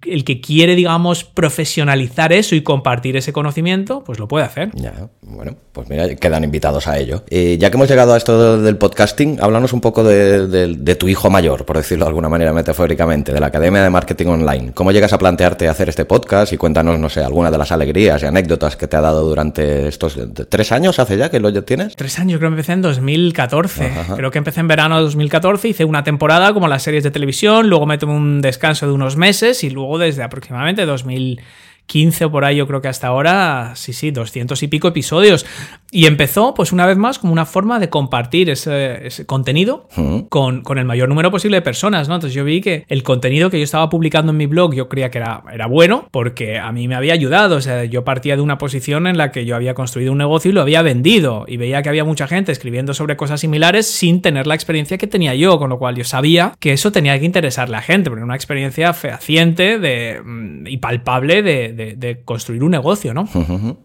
el 0.05 0.23
que 0.23 0.39
quiere, 0.39 0.75
digamos, 0.75 1.25
profesionalizar 1.25 2.31
eso 2.31 2.55
y 2.55 2.68
compartir 2.69 3.17
ese 3.17 3.33
conocimiento, 3.33 4.03
pues 4.03 4.19
lo 4.19 4.27
puede 4.27 4.45
hacer. 4.45 4.69
Ya, 4.75 4.93
bueno, 5.21 5.55
pues 5.71 5.89
mira, 5.89 6.07
quedan 6.15 6.43
invitados 6.43 6.87
a 6.87 6.99
ello. 6.99 7.23
Eh, 7.31 7.57
ya 7.59 7.71
que 7.71 7.77
hemos 7.77 7.89
llegado 7.89 8.13
a 8.13 8.17
esto 8.17 8.61
del 8.61 8.77
podcasting, 8.77 9.39
háblanos 9.41 9.73
un 9.73 9.81
poco 9.81 10.03
de, 10.03 10.47
de 10.47 10.95
tu 10.95 11.07
hijo 11.07 11.31
mayor, 11.31 11.65
por 11.65 11.77
decirlo 11.77 12.05
de 12.05 12.09
alguna 12.09 12.29
manera 12.29 12.53
metafóricamente, 12.53 13.33
de 13.33 13.39
la 13.39 13.47
Academia 13.47 13.81
de 13.81 13.89
Marketing 13.89 14.27
Online. 14.27 14.71
¿Cómo 14.75 14.91
llegas 14.91 15.13
a 15.13 15.17
plantearte 15.17 15.67
hacer 15.67 15.89
este 15.89 16.05
podcast? 16.05 16.53
Y 16.53 16.57
cuéntanos, 16.57 16.99
no 16.99 17.09
sé, 17.09 17.23
alguna 17.23 17.49
de 17.49 17.57
las 17.57 17.71
alegrías 17.71 18.21
y 18.21 18.27
anécdotas 18.27 18.75
que 18.75 18.87
te 18.87 18.95
ha 18.97 19.01
dado 19.01 19.27
durante 19.27 19.87
estos 19.87 20.15
tres 20.47 20.71
años, 20.71 20.99
hace 20.99 21.17
ya 21.17 21.31
que 21.31 21.39
lo 21.39 21.51
tienes. 21.63 21.95
Tres 21.95 22.19
años, 22.19 22.37
creo 22.37 22.51
que 22.51 22.53
empecé 22.53 22.73
en 22.73 22.83
2014. 22.83 23.91
Creo 24.15 24.29
que 24.29 24.37
empecé 24.37 24.59
en 24.59 24.67
verano 24.67 24.97
de 24.97 25.01
2014, 25.05 25.69
hice 25.69 25.85
una 25.85 26.03
temporada 26.03 26.53
como 26.53 26.67
las 26.67 26.83
series 26.83 27.03
de 27.03 27.09
televisión, 27.09 27.67
luego 27.67 27.87
me 27.87 27.97
tomé 27.97 28.13
un 28.13 28.41
descanso 28.41 28.85
de 28.85 28.91
unos 28.91 29.17
meses 29.17 29.63
y 29.63 29.71
luego 29.71 29.97
desde 29.97 30.21
aproximadamente 30.21 30.85
2015 31.89 32.25
o 32.25 32.31
por 32.31 32.45
ahí, 32.45 32.57
yo 32.57 32.67
creo 32.67 32.81
que 32.81 32.87
hasta 32.87 33.07
ahora, 33.07 33.73
sí, 33.75 33.93
sí, 33.93 34.11
200 34.11 34.61
y 34.61 34.67
pico 34.67 34.87
episodios. 34.87 35.45
Y 35.91 36.05
empezó, 36.05 36.53
pues 36.53 36.71
una 36.71 36.85
vez 36.85 36.97
más, 36.97 37.17
como 37.17 37.33
una 37.33 37.47
forma 37.47 37.79
de 37.79 37.89
compartir 37.89 38.51
ese, 38.51 39.07
ese 39.07 39.25
contenido 39.25 39.87
con, 40.29 40.61
con 40.61 40.77
el 40.77 40.85
mayor 40.85 41.09
número 41.09 41.31
posible 41.31 41.57
de 41.57 41.61
personas, 41.63 42.07
¿no? 42.07 42.15
Entonces 42.15 42.35
yo 42.35 42.45
vi 42.45 42.61
que 42.61 42.85
el 42.87 43.01
contenido 43.01 43.49
que 43.49 43.57
yo 43.57 43.63
estaba 43.63 43.89
publicando 43.89 44.31
en 44.31 44.37
mi 44.37 44.45
blog 44.45 44.75
yo 44.75 44.87
creía 44.87 45.09
que 45.09 45.17
era, 45.17 45.43
era 45.51 45.65
bueno 45.65 46.07
porque 46.11 46.59
a 46.59 46.71
mí 46.71 46.87
me 46.87 46.93
había 46.93 47.13
ayudado. 47.13 47.55
O 47.55 47.61
sea, 47.61 47.85
yo 47.85 48.03
partía 48.03 48.35
de 48.35 48.43
una 48.43 48.59
posición 48.59 49.07
en 49.07 49.17
la 49.17 49.31
que 49.31 49.45
yo 49.45 49.55
había 49.55 49.73
construido 49.73 50.11
un 50.11 50.19
negocio 50.19 50.51
y 50.51 50.53
lo 50.53 50.61
había 50.61 50.83
vendido. 50.83 51.45
Y 51.47 51.57
veía 51.57 51.81
que 51.81 51.89
había 51.89 52.03
mucha 52.03 52.27
gente 52.27 52.51
escribiendo 52.51 52.93
sobre 52.93 53.17
cosas 53.17 53.41
similares 53.41 53.87
sin 53.87 54.21
tener 54.21 54.45
la 54.45 54.53
experiencia 54.53 54.99
que 54.99 55.07
tenía 55.07 55.33
yo, 55.33 55.57
con 55.57 55.71
lo 55.71 55.79
cual 55.79 55.95
yo 55.95 56.03
sabía 56.03 56.53
que 56.59 56.73
eso 56.73 56.91
tenía 56.91 57.17
que 57.17 57.25
interesarle 57.25 57.77
a 57.77 57.79
la 57.79 57.81
gente, 57.81 58.11
porque 58.11 58.19
era 58.19 58.25
una 58.25 58.35
experiencia 58.35 58.93
fehaciente 58.93 59.79
de, 59.79 60.21
mm, 60.23 60.67
y 60.67 60.77
palpable 60.77 61.41
de, 61.41 61.73
de- 61.79 61.95
de 61.95 62.23
construir 62.23 62.63
un 62.63 62.71
negocio, 62.71 63.13
¿no? 63.13 63.25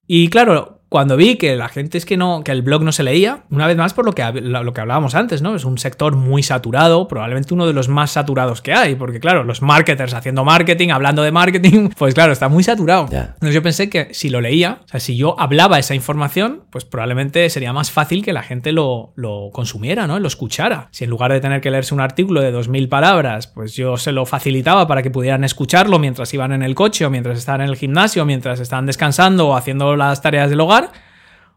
Y 0.07 0.29
claro, 0.29 0.81
cuando 0.89 1.17
vi 1.17 1.37
que 1.37 1.57
la 1.57 1.69
gente 1.69 1.99
es 1.99 2.07
que 2.07 2.17
no, 2.17 2.43
que 2.45 2.53
el 2.53 2.63
blog 2.63 2.83
no 2.83 2.93
se 2.93 3.03
leía, 3.03 3.45
una 3.51 3.67
vez 3.67 3.77
más 3.77 3.95
por 3.95 4.05
lo 4.05 4.13
que, 4.13 4.23
lo 4.33 4.73
que 4.73 4.81
hablábamos 4.81 5.15
antes, 5.15 5.43
¿no? 5.43 5.55
Es 5.55 5.65
un 5.65 5.79
sector 5.79 6.15
muy 6.15 6.43
saturado, 6.43 7.09
probablemente 7.09 7.53
uno 7.53 7.67
de 7.67 7.73
los 7.73 7.89
más 7.89 8.13
saturados 8.13 8.63
que 8.63 8.73
hay, 8.73 8.95
porque 8.95 9.19
claro, 9.19 9.45
los 9.45 9.61
marketers 9.61 10.15
haciendo 10.15 10.45
marketing, 10.45 10.91
hablando 10.91 11.23
de 11.23 11.33
marketing, 11.33 11.91
pues 11.99 12.15
claro, 12.15 12.33
está 12.33 12.49
muy 12.49 12.63
saturado. 12.63 13.09
Entonces 13.11 13.55
yo 13.55 13.63
pensé 13.63 13.91
que 13.91 14.09
si 14.13 14.31
lo 14.31 14.41
leía, 14.41 14.81
o 14.85 14.89
sea, 14.89 15.01
si 15.01 15.17
yo 15.17 15.39
hablaba 15.39 15.79
esa 15.79 15.95
información, 15.95 16.63
pues 16.71 16.85
probablemente 16.85 17.49
sería 17.51 17.73
más 17.73 17.91
fácil 17.91 18.25
que 18.25 18.33
la 18.33 18.43
gente 18.43 18.73
lo, 18.73 19.13
lo 19.17 19.51
consumiera, 19.53 20.07
¿no? 20.07 20.19
Lo 20.21 20.29
escuchara. 20.29 20.89
Si 20.93 21.05
en 21.05 21.11
lugar 21.11 21.33
de 21.33 21.41
tener 21.41 21.61
que 21.61 21.71
leerse 21.71 21.95
un 21.95 22.01
artículo 22.01 22.41
de 22.41 22.55
2.000 22.55 22.89
palabras, 22.89 23.49
pues 23.49 23.75
yo 23.75 23.97
se 23.97 24.13
lo 24.13 24.27
facilitaba 24.27 24.87
para 24.87 25.03
que 25.03 25.11
pudieran 25.11 25.45
escucharlo 25.45 25.99
mientras 25.99 26.33
iban 26.35 26.53
en 26.53 26.63
el 26.63 26.75
coche 26.75 27.05
o 27.05 27.11
mientras 27.11 27.39
estaban 27.39 27.63
en 27.63 27.69
el 27.69 27.77
gimnasio, 27.77 28.25
mientras 28.25 28.61
estaban 28.61 28.87
descansando 28.87 29.49
o 29.49 29.57
haciendo 29.57 29.97
las 29.97 30.23
tareas 30.23 30.51
del 30.51 30.61
hogar, 30.61 30.74
tomar 30.75 30.91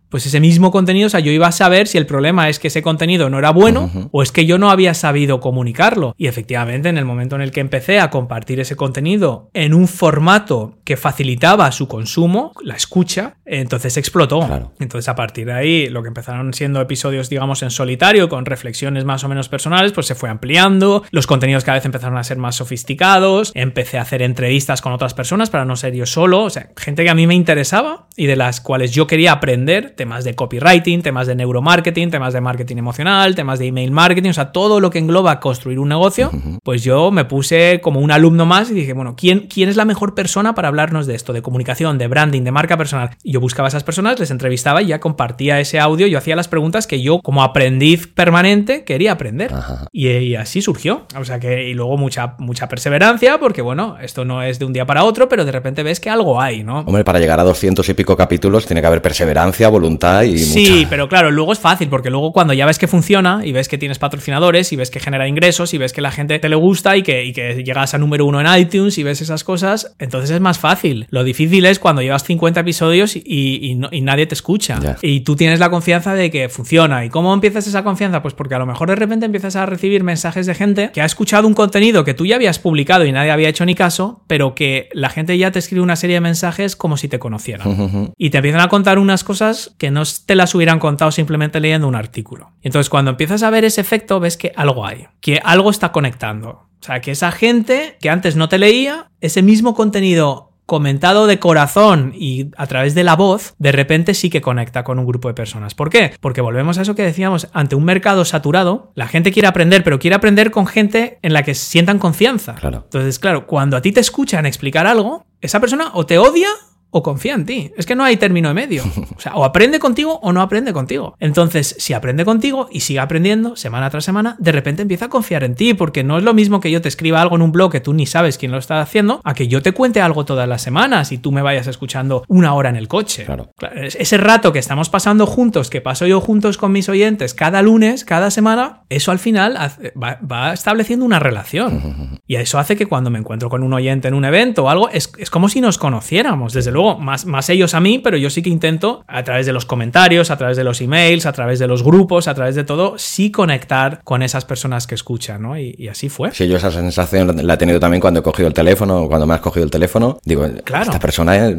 pues 0.09 0.25
ese 0.25 0.39
mismo 0.39 0.71
contenido, 0.71 1.07
o 1.07 1.09
sea, 1.09 1.19
yo 1.19 1.31
iba 1.31 1.47
a 1.47 1.51
saber 1.51 1.87
si 1.87 1.97
el 1.97 2.05
problema 2.05 2.49
es 2.49 2.59
que 2.59 2.69
ese 2.69 2.81
contenido 2.81 3.29
no 3.29 3.39
era 3.39 3.51
bueno 3.51 4.09
o 4.11 4.23
es 4.23 4.31
que 4.31 4.45
yo 4.45 4.57
no 4.57 4.69
había 4.69 4.93
sabido 4.93 5.39
comunicarlo. 5.39 6.15
Y 6.17 6.27
efectivamente, 6.27 6.89
en 6.89 6.97
el 6.97 7.05
momento 7.05 7.35
en 7.35 7.41
el 7.41 7.51
que 7.51 7.59
empecé 7.59 7.99
a 7.99 8.09
compartir 8.09 8.59
ese 8.59 8.75
contenido 8.75 9.49
en 9.53 9.73
un 9.73 9.87
formato 9.87 10.77
que 10.83 10.97
facilitaba 10.97 11.71
su 11.71 11.87
consumo, 11.87 12.53
la 12.63 12.75
escucha, 12.75 13.35
entonces 13.45 13.97
explotó. 13.97 14.39
Claro. 14.39 14.73
Entonces, 14.79 15.09
a 15.09 15.15
partir 15.15 15.47
de 15.47 15.53
ahí, 15.53 15.89
lo 15.89 16.01
que 16.01 16.07
empezaron 16.07 16.53
siendo 16.53 16.79
episodios, 16.81 17.29
digamos, 17.29 17.61
en 17.63 17.71
solitario, 17.71 18.29
con 18.29 18.45
reflexiones 18.45 19.05
más 19.05 19.23
o 19.23 19.29
menos 19.29 19.49
personales, 19.49 19.91
pues 19.91 20.07
se 20.07 20.15
fue 20.15 20.29
ampliando. 20.29 21.03
Los 21.11 21.27
contenidos 21.27 21.63
cada 21.63 21.77
vez 21.77 21.85
empezaron 21.85 22.17
a 22.17 22.23
ser 22.23 22.37
más 22.37 22.55
sofisticados. 22.55 23.51
Empecé 23.55 23.97
a 23.97 24.03
hacer 24.03 24.21
entrevistas 24.21 24.81
con 24.81 24.93
otras 24.93 25.13
personas 25.13 25.49
para 25.49 25.65
no 25.65 25.75
ser 25.75 25.93
yo 25.93 26.05
solo. 26.05 26.43
O 26.43 26.49
sea, 26.49 26.69
gente 26.77 27.03
que 27.03 27.09
a 27.09 27.15
mí 27.15 27.27
me 27.27 27.35
interesaba 27.35 28.07
y 28.15 28.25
de 28.25 28.35
las 28.35 28.61
cuales 28.61 28.91
yo 28.91 29.07
quería 29.07 29.33
aprender 29.33 29.95
temas 29.97 30.23
de 30.23 30.35
copywriting, 30.35 31.01
temas 31.01 31.27
de 31.27 31.35
neuromarketing, 31.35 32.09
temas 32.09 32.33
de 32.33 32.39
marketing 32.39 32.77
emocional, 32.77 33.35
temas 33.35 33.59
de 33.59 33.65
email 33.65 33.91
marketing, 33.91 34.29
o 34.29 34.33
sea, 34.33 34.53
todo 34.53 34.79
lo 34.79 34.89
que 34.89 34.99
engloba 34.99 35.41
construir 35.41 35.79
un 35.79 35.89
negocio, 35.89 36.31
pues 36.63 36.83
yo 36.83 37.11
me 37.11 37.25
puse 37.25 37.81
como 37.81 37.99
un 37.99 38.11
alumno 38.11 38.45
más 38.45 38.71
y 38.71 38.73
dije, 38.73 38.93
bueno, 38.93 39.15
¿quién, 39.17 39.47
¿quién 39.53 39.67
es 39.67 39.75
la 39.75 39.83
mejor 39.83 40.15
persona 40.15 40.55
para 40.55 40.69
hablarnos 40.69 41.07
de 41.07 41.15
esto, 41.15 41.33
de 41.33 41.41
comunicación, 41.41 41.97
de 41.97 42.07
branding, 42.07 42.43
de 42.43 42.51
marca 42.51 42.77
personal? 42.77 43.09
Y 43.23 43.33
yo 43.33 43.41
buscaba 43.41 43.67
a 43.67 43.69
esas 43.69 43.83
personas, 43.83 44.19
les 44.19 44.31
entrevistaba 44.31 44.81
y 44.81 44.87
ya 44.87 44.99
compartía 44.99 45.59
ese 45.59 45.79
audio, 45.79 46.07
yo 46.07 46.17
hacía 46.17 46.35
las 46.35 46.47
preguntas 46.47 46.87
que 46.87 47.01
yo 47.01 47.19
como 47.19 47.43
aprendiz 47.43 48.07
permanente 48.07 48.85
quería 48.85 49.11
aprender. 49.11 49.51
Y, 49.91 50.07
y 50.07 50.35
así 50.35 50.61
surgió. 50.61 51.05
O 51.19 51.25
sea 51.25 51.39
que, 51.39 51.67
y 51.69 51.73
luego 51.73 51.97
mucha, 51.97 52.35
mucha 52.37 52.69
perseverancia, 52.69 53.39
porque 53.39 53.61
bueno, 53.61 53.97
esto 54.01 54.23
no 54.23 54.43
es 54.43 54.59
de 54.59 54.65
un 54.65 54.73
día 54.73 54.85
para 54.85 55.03
otro, 55.03 55.27
pero 55.27 55.43
de 55.43 55.51
repente 55.51 55.83
ves 55.83 55.99
que 55.99 56.09
algo 56.09 56.39
hay, 56.39 56.63
¿no? 56.63 56.79
Hombre, 56.81 57.03
para 57.03 57.19
llegar 57.19 57.39
a 57.39 57.43
200 57.43 57.87
y 57.89 57.93
pico 57.93 58.15
capítulos 58.15 58.65
tiene 58.65 58.81
que 58.81 58.87
haber 58.87 59.01
perseverancia, 59.01 59.67
voluntad 59.69 59.86
y 60.35 60.37
Sí, 60.39 60.69
mucha... 60.77 60.89
pero 60.89 61.09
claro, 61.09 61.31
luego 61.31 61.53
es 61.53 61.59
fácil, 61.59 61.87
porque 61.89 62.09
luego 62.09 62.31
cuando 62.33 62.53
ya 62.53 62.65
ves 62.65 62.77
que 62.79 62.87
funciona 62.87 63.41
y 63.45 63.51
ves 63.51 63.67
que 63.67 63.77
tienes 63.77 63.99
patrocinadores 63.99 64.71
y 64.73 64.75
ves 64.75 64.89
que 64.91 64.99
genera 64.99 65.27
ingresos 65.27 65.73
y 65.73 65.77
ves 65.77 65.93
que 65.93 66.01
la 66.01 66.11
gente 66.11 66.39
te 66.39 66.49
le 66.49 66.55
gusta 66.55 66.97
y 66.97 67.03
que, 67.03 67.25
y 67.25 67.33
que 67.33 67.63
llegas 67.63 67.93
a 67.93 67.97
número 67.97 68.25
uno 68.25 68.41
en 68.41 68.47
iTunes 68.59 68.97
y 68.97 69.03
ves 69.03 69.21
esas 69.21 69.43
cosas, 69.43 69.95
entonces 69.99 70.31
es 70.31 70.41
más 70.41 70.59
fácil. 70.59 71.07
Lo 71.09 71.23
difícil 71.23 71.65
es 71.65 71.79
cuando 71.79 72.01
llevas 72.01 72.23
50 72.23 72.59
episodios 72.61 73.15
y, 73.15 73.21
y 73.61 73.75
no- 73.75 73.89
y 73.91 74.01
nadie 74.01 74.25
te 74.27 74.33
escucha. 74.33 74.79
Y 75.01 75.21
tú 75.21 75.35
tienes 75.35 75.59
la 75.59 75.69
confianza 75.69 76.13
de 76.13 76.29
que 76.31 76.49
funciona. 76.49 77.05
¿Y 77.05 77.09
cómo 77.09 77.33
empiezas 77.33 77.67
esa 77.67 77.83
confianza? 77.83 78.21
Pues 78.21 78.33
porque 78.33 78.55
a 78.55 78.59
lo 78.59 78.65
mejor 78.65 78.89
de 78.89 78.95
repente 78.95 79.25
empiezas 79.25 79.55
a 79.55 79.65
recibir 79.65 80.03
mensajes 80.03 80.45
de 80.45 80.55
gente 80.55 80.91
que 80.93 81.01
ha 81.01 81.05
escuchado 81.05 81.47
un 81.47 81.53
contenido 81.53 82.03
que 82.03 82.13
tú 82.13 82.25
ya 82.25 82.35
habías 82.35 82.59
publicado 82.59 83.05
y 83.05 83.11
nadie 83.11 83.31
había 83.31 83.49
hecho 83.49 83.65
ni 83.65 83.75
caso, 83.75 84.21
pero 84.27 84.55
que 84.55 84.89
la 84.93 85.09
gente 85.09 85.37
ya 85.37 85.51
te 85.51 85.59
escribe 85.59 85.81
una 85.81 85.95
serie 85.95 86.15
de 86.15 86.21
mensajes 86.21 86.75
como 86.75 86.97
si 86.97 87.07
te 87.07 87.19
conocieran 87.19 88.13
y 88.17 88.29
te 88.29 88.37
empiezan 88.37 88.61
a 88.61 88.67
contar 88.69 88.99
unas 88.99 89.23
cosas 89.23 89.75
que 89.77 89.91
no 89.91 90.03
te 90.25 90.35
las 90.35 90.53
hubieran 90.55 90.79
contado 90.79 91.11
simplemente 91.11 91.59
leyendo 91.59 91.87
un 91.87 91.95
artículo. 91.95 92.51
Y 92.61 92.67
entonces 92.67 92.89
cuando 92.89 93.11
empiezas 93.11 93.43
a 93.43 93.49
ver 93.49 93.65
ese 93.65 93.81
efecto 93.81 94.19
ves 94.19 94.37
que 94.37 94.51
algo 94.55 94.85
hay, 94.85 95.07
que 95.21 95.39
algo 95.43 95.69
está 95.69 95.91
conectando. 95.91 96.67
O 96.79 96.83
sea, 96.83 97.01
que 97.01 97.11
esa 97.11 97.31
gente 97.31 97.97
que 97.99 98.09
antes 98.09 98.35
no 98.35 98.49
te 98.49 98.57
leía, 98.57 99.09
ese 99.19 99.41
mismo 99.41 99.73
contenido 99.73 100.47
comentado 100.67 101.27
de 101.27 101.39
corazón 101.39 102.11
y 102.13 102.51
a 102.57 102.67
través 102.67 102.93
de 102.93 103.05
la 103.05 103.15
voz, 103.15 103.55
de 103.57 103.71
repente 103.71 104.13
sí 104.13 104.29
que 104.29 104.41
conecta 104.41 104.83
con 104.83 104.99
un 104.99 105.05
grupo 105.05 105.29
de 105.29 105.33
personas. 105.33 105.73
¿Por 105.73 105.89
qué? 105.89 106.11
Porque 106.19 106.41
volvemos 106.41 106.77
a 106.77 106.81
eso 106.81 106.93
que 106.93 107.03
decíamos, 107.03 107.47
ante 107.53 107.75
un 107.75 107.85
mercado 107.85 108.25
saturado, 108.25 108.91
la 108.93 109.07
gente 109.07 109.31
quiere 109.31 109.47
aprender, 109.47 109.83
pero 109.83 109.97
quiere 109.97 110.15
aprender 110.15 110.51
con 110.51 110.67
gente 110.67 111.19
en 111.21 111.31
la 111.31 111.43
que 111.43 111.55
sientan 111.55 111.99
confianza. 111.99 112.55
Claro. 112.55 112.81
Entonces, 112.83 113.17
claro, 113.17 113.47
cuando 113.47 113.77
a 113.77 113.81
ti 113.81 113.93
te 113.93 114.01
escuchan 114.01 114.45
explicar 114.45 114.87
algo, 114.87 115.25
esa 115.39 115.61
persona 115.61 115.91
o 115.93 116.05
te 116.05 116.17
odia 116.17 116.49
o 116.89 117.03
confía 117.03 117.33
en 117.33 117.45
ti. 117.45 117.71
Es 117.77 117.85
que 117.85 117.95
no 117.95 118.03
hay 118.03 118.17
término 118.17 118.47
de 118.49 118.53
medio. 118.55 118.83
O 119.15 119.19
sea, 119.19 119.35
o 119.35 119.43
aprende 119.45 119.79
contigo 119.79 120.19
o 120.21 120.31
no 120.33 120.41
aprende 120.41 120.73
contigo. 120.73 121.15
Entonces, 121.19 121.75
si 121.79 121.93
aprende 121.93 122.25
contigo 122.25 122.67
y 122.71 122.79
sigue 122.81 122.99
aprendiendo 122.99 123.55
semana 123.55 123.89
tras 123.89 124.05
semana, 124.05 124.35
de 124.39 124.51
repente 124.51 124.81
empieza 124.81 125.05
a 125.05 125.09
confiar 125.09 125.43
en 125.43 125.55
ti, 125.55 125.73
porque 125.73 126.03
no 126.03 126.17
es 126.17 126.23
lo 126.23 126.33
mismo 126.33 126.59
que 126.59 126.71
yo 126.71 126.81
te 126.81 126.87
escriba 126.87 127.21
algo 127.21 127.35
en 127.35 127.41
un 127.41 127.51
blog 127.51 127.71
que 127.71 127.79
tú 127.81 127.93
ni 127.93 128.05
sabes 128.05 128.37
quién 128.37 128.51
lo 128.51 128.57
está 128.57 128.81
haciendo, 128.81 129.21
a 129.23 129.33
que 129.33 129.47
yo 129.47 129.61
te 129.61 129.71
cuente 129.73 130.01
algo 130.01 130.25
todas 130.25 130.47
las 130.47 130.61
semanas 130.61 131.11
y 131.11 131.17
tú 131.17 131.31
me 131.31 131.41
vayas 131.41 131.67
escuchando 131.67 132.23
una 132.27 132.53
hora 132.53 132.69
en 132.69 132.75
el 132.75 132.87
coche. 132.87 133.25
Claro. 133.25 133.51
es- 133.75 133.95
Ese 133.95 134.17
rato 134.17 134.53
que 134.53 134.59
estamos 134.59 134.89
pasando 134.89 135.25
juntos, 135.25 135.69
que 135.69 135.81
paso 135.81 136.07
yo 136.07 136.21
juntos 136.21 136.57
con 136.57 136.71
mis 136.71 136.87
oyentes 136.89 137.33
cada 137.33 137.61
lunes, 137.61 138.05
cada 138.05 138.31
semana, 138.31 138.83
eso 138.89 139.11
al 139.11 139.19
final 139.19 139.57
va 139.95 140.53
estableciendo 140.53 141.05
una 141.05 141.19
relación. 141.19 142.19
Y 142.27 142.35
eso 142.35 142.59
hace 142.59 142.75
que 142.75 142.85
cuando 142.85 143.09
me 143.09 143.19
encuentro 143.19 143.49
con 143.49 143.63
un 143.63 143.73
oyente 143.73 144.07
en 144.07 144.13
un 144.13 144.25
evento 144.25 144.65
o 144.65 144.69
algo, 144.69 144.89
es, 144.89 145.11
es 145.17 145.29
como 145.29 145.49
si 145.49 145.61
nos 145.61 145.77
conociéramos. 145.77 146.53
Desde 146.53 146.71
luego, 146.77 146.97
más, 146.99 147.25
más 147.25 147.49
ellos 147.49 147.73
a 147.73 147.79
mí, 147.79 147.99
pero 147.99 148.17
yo 148.17 148.29
sí 148.29 148.41
que 148.41 148.49
intento, 148.49 149.03
a 149.07 149.23
través 149.23 149.45
de 149.45 149.53
los 149.53 149.65
comentarios, 149.65 150.31
a 150.31 150.37
través 150.37 150.57
de 150.57 150.63
los 150.63 150.79
emails, 150.81 151.25
a 151.25 151.33
través 151.33 151.59
de 151.59 151.67
los 151.67 151.83
grupos, 151.83 152.27
a 152.27 152.33
través 152.35 152.55
de 152.55 152.63
todo, 152.63 152.97
sí 152.97 153.31
conectar 153.31 154.01
con 154.03 154.21
esas 154.21 154.45
personas 154.45 154.85
que 154.87 154.95
escuchan, 154.95 155.41
¿no? 155.41 155.57
Y, 155.57 155.75
y 155.77 155.87
así 155.87 156.09
fue. 156.09 156.31
Sí, 156.33 156.47
yo 156.47 156.57
esa 156.57 156.71
sensación 156.71 157.45
la 157.45 157.53
he 157.55 157.57
tenido 157.57 157.79
también 157.79 157.99
cuando 158.01 158.19
he 158.19 158.23
cogido 158.23 158.47
el 158.47 158.53
teléfono, 158.53 159.07
cuando 159.07 159.25
me 159.25 159.33
has 159.33 159.41
cogido 159.41 159.63
el 159.65 159.71
teléfono. 159.71 160.19
Digo, 160.23 160.45
Claro. 160.63 160.83
esta 160.85 160.99
persona, 160.99 161.35
eh, 161.49 161.57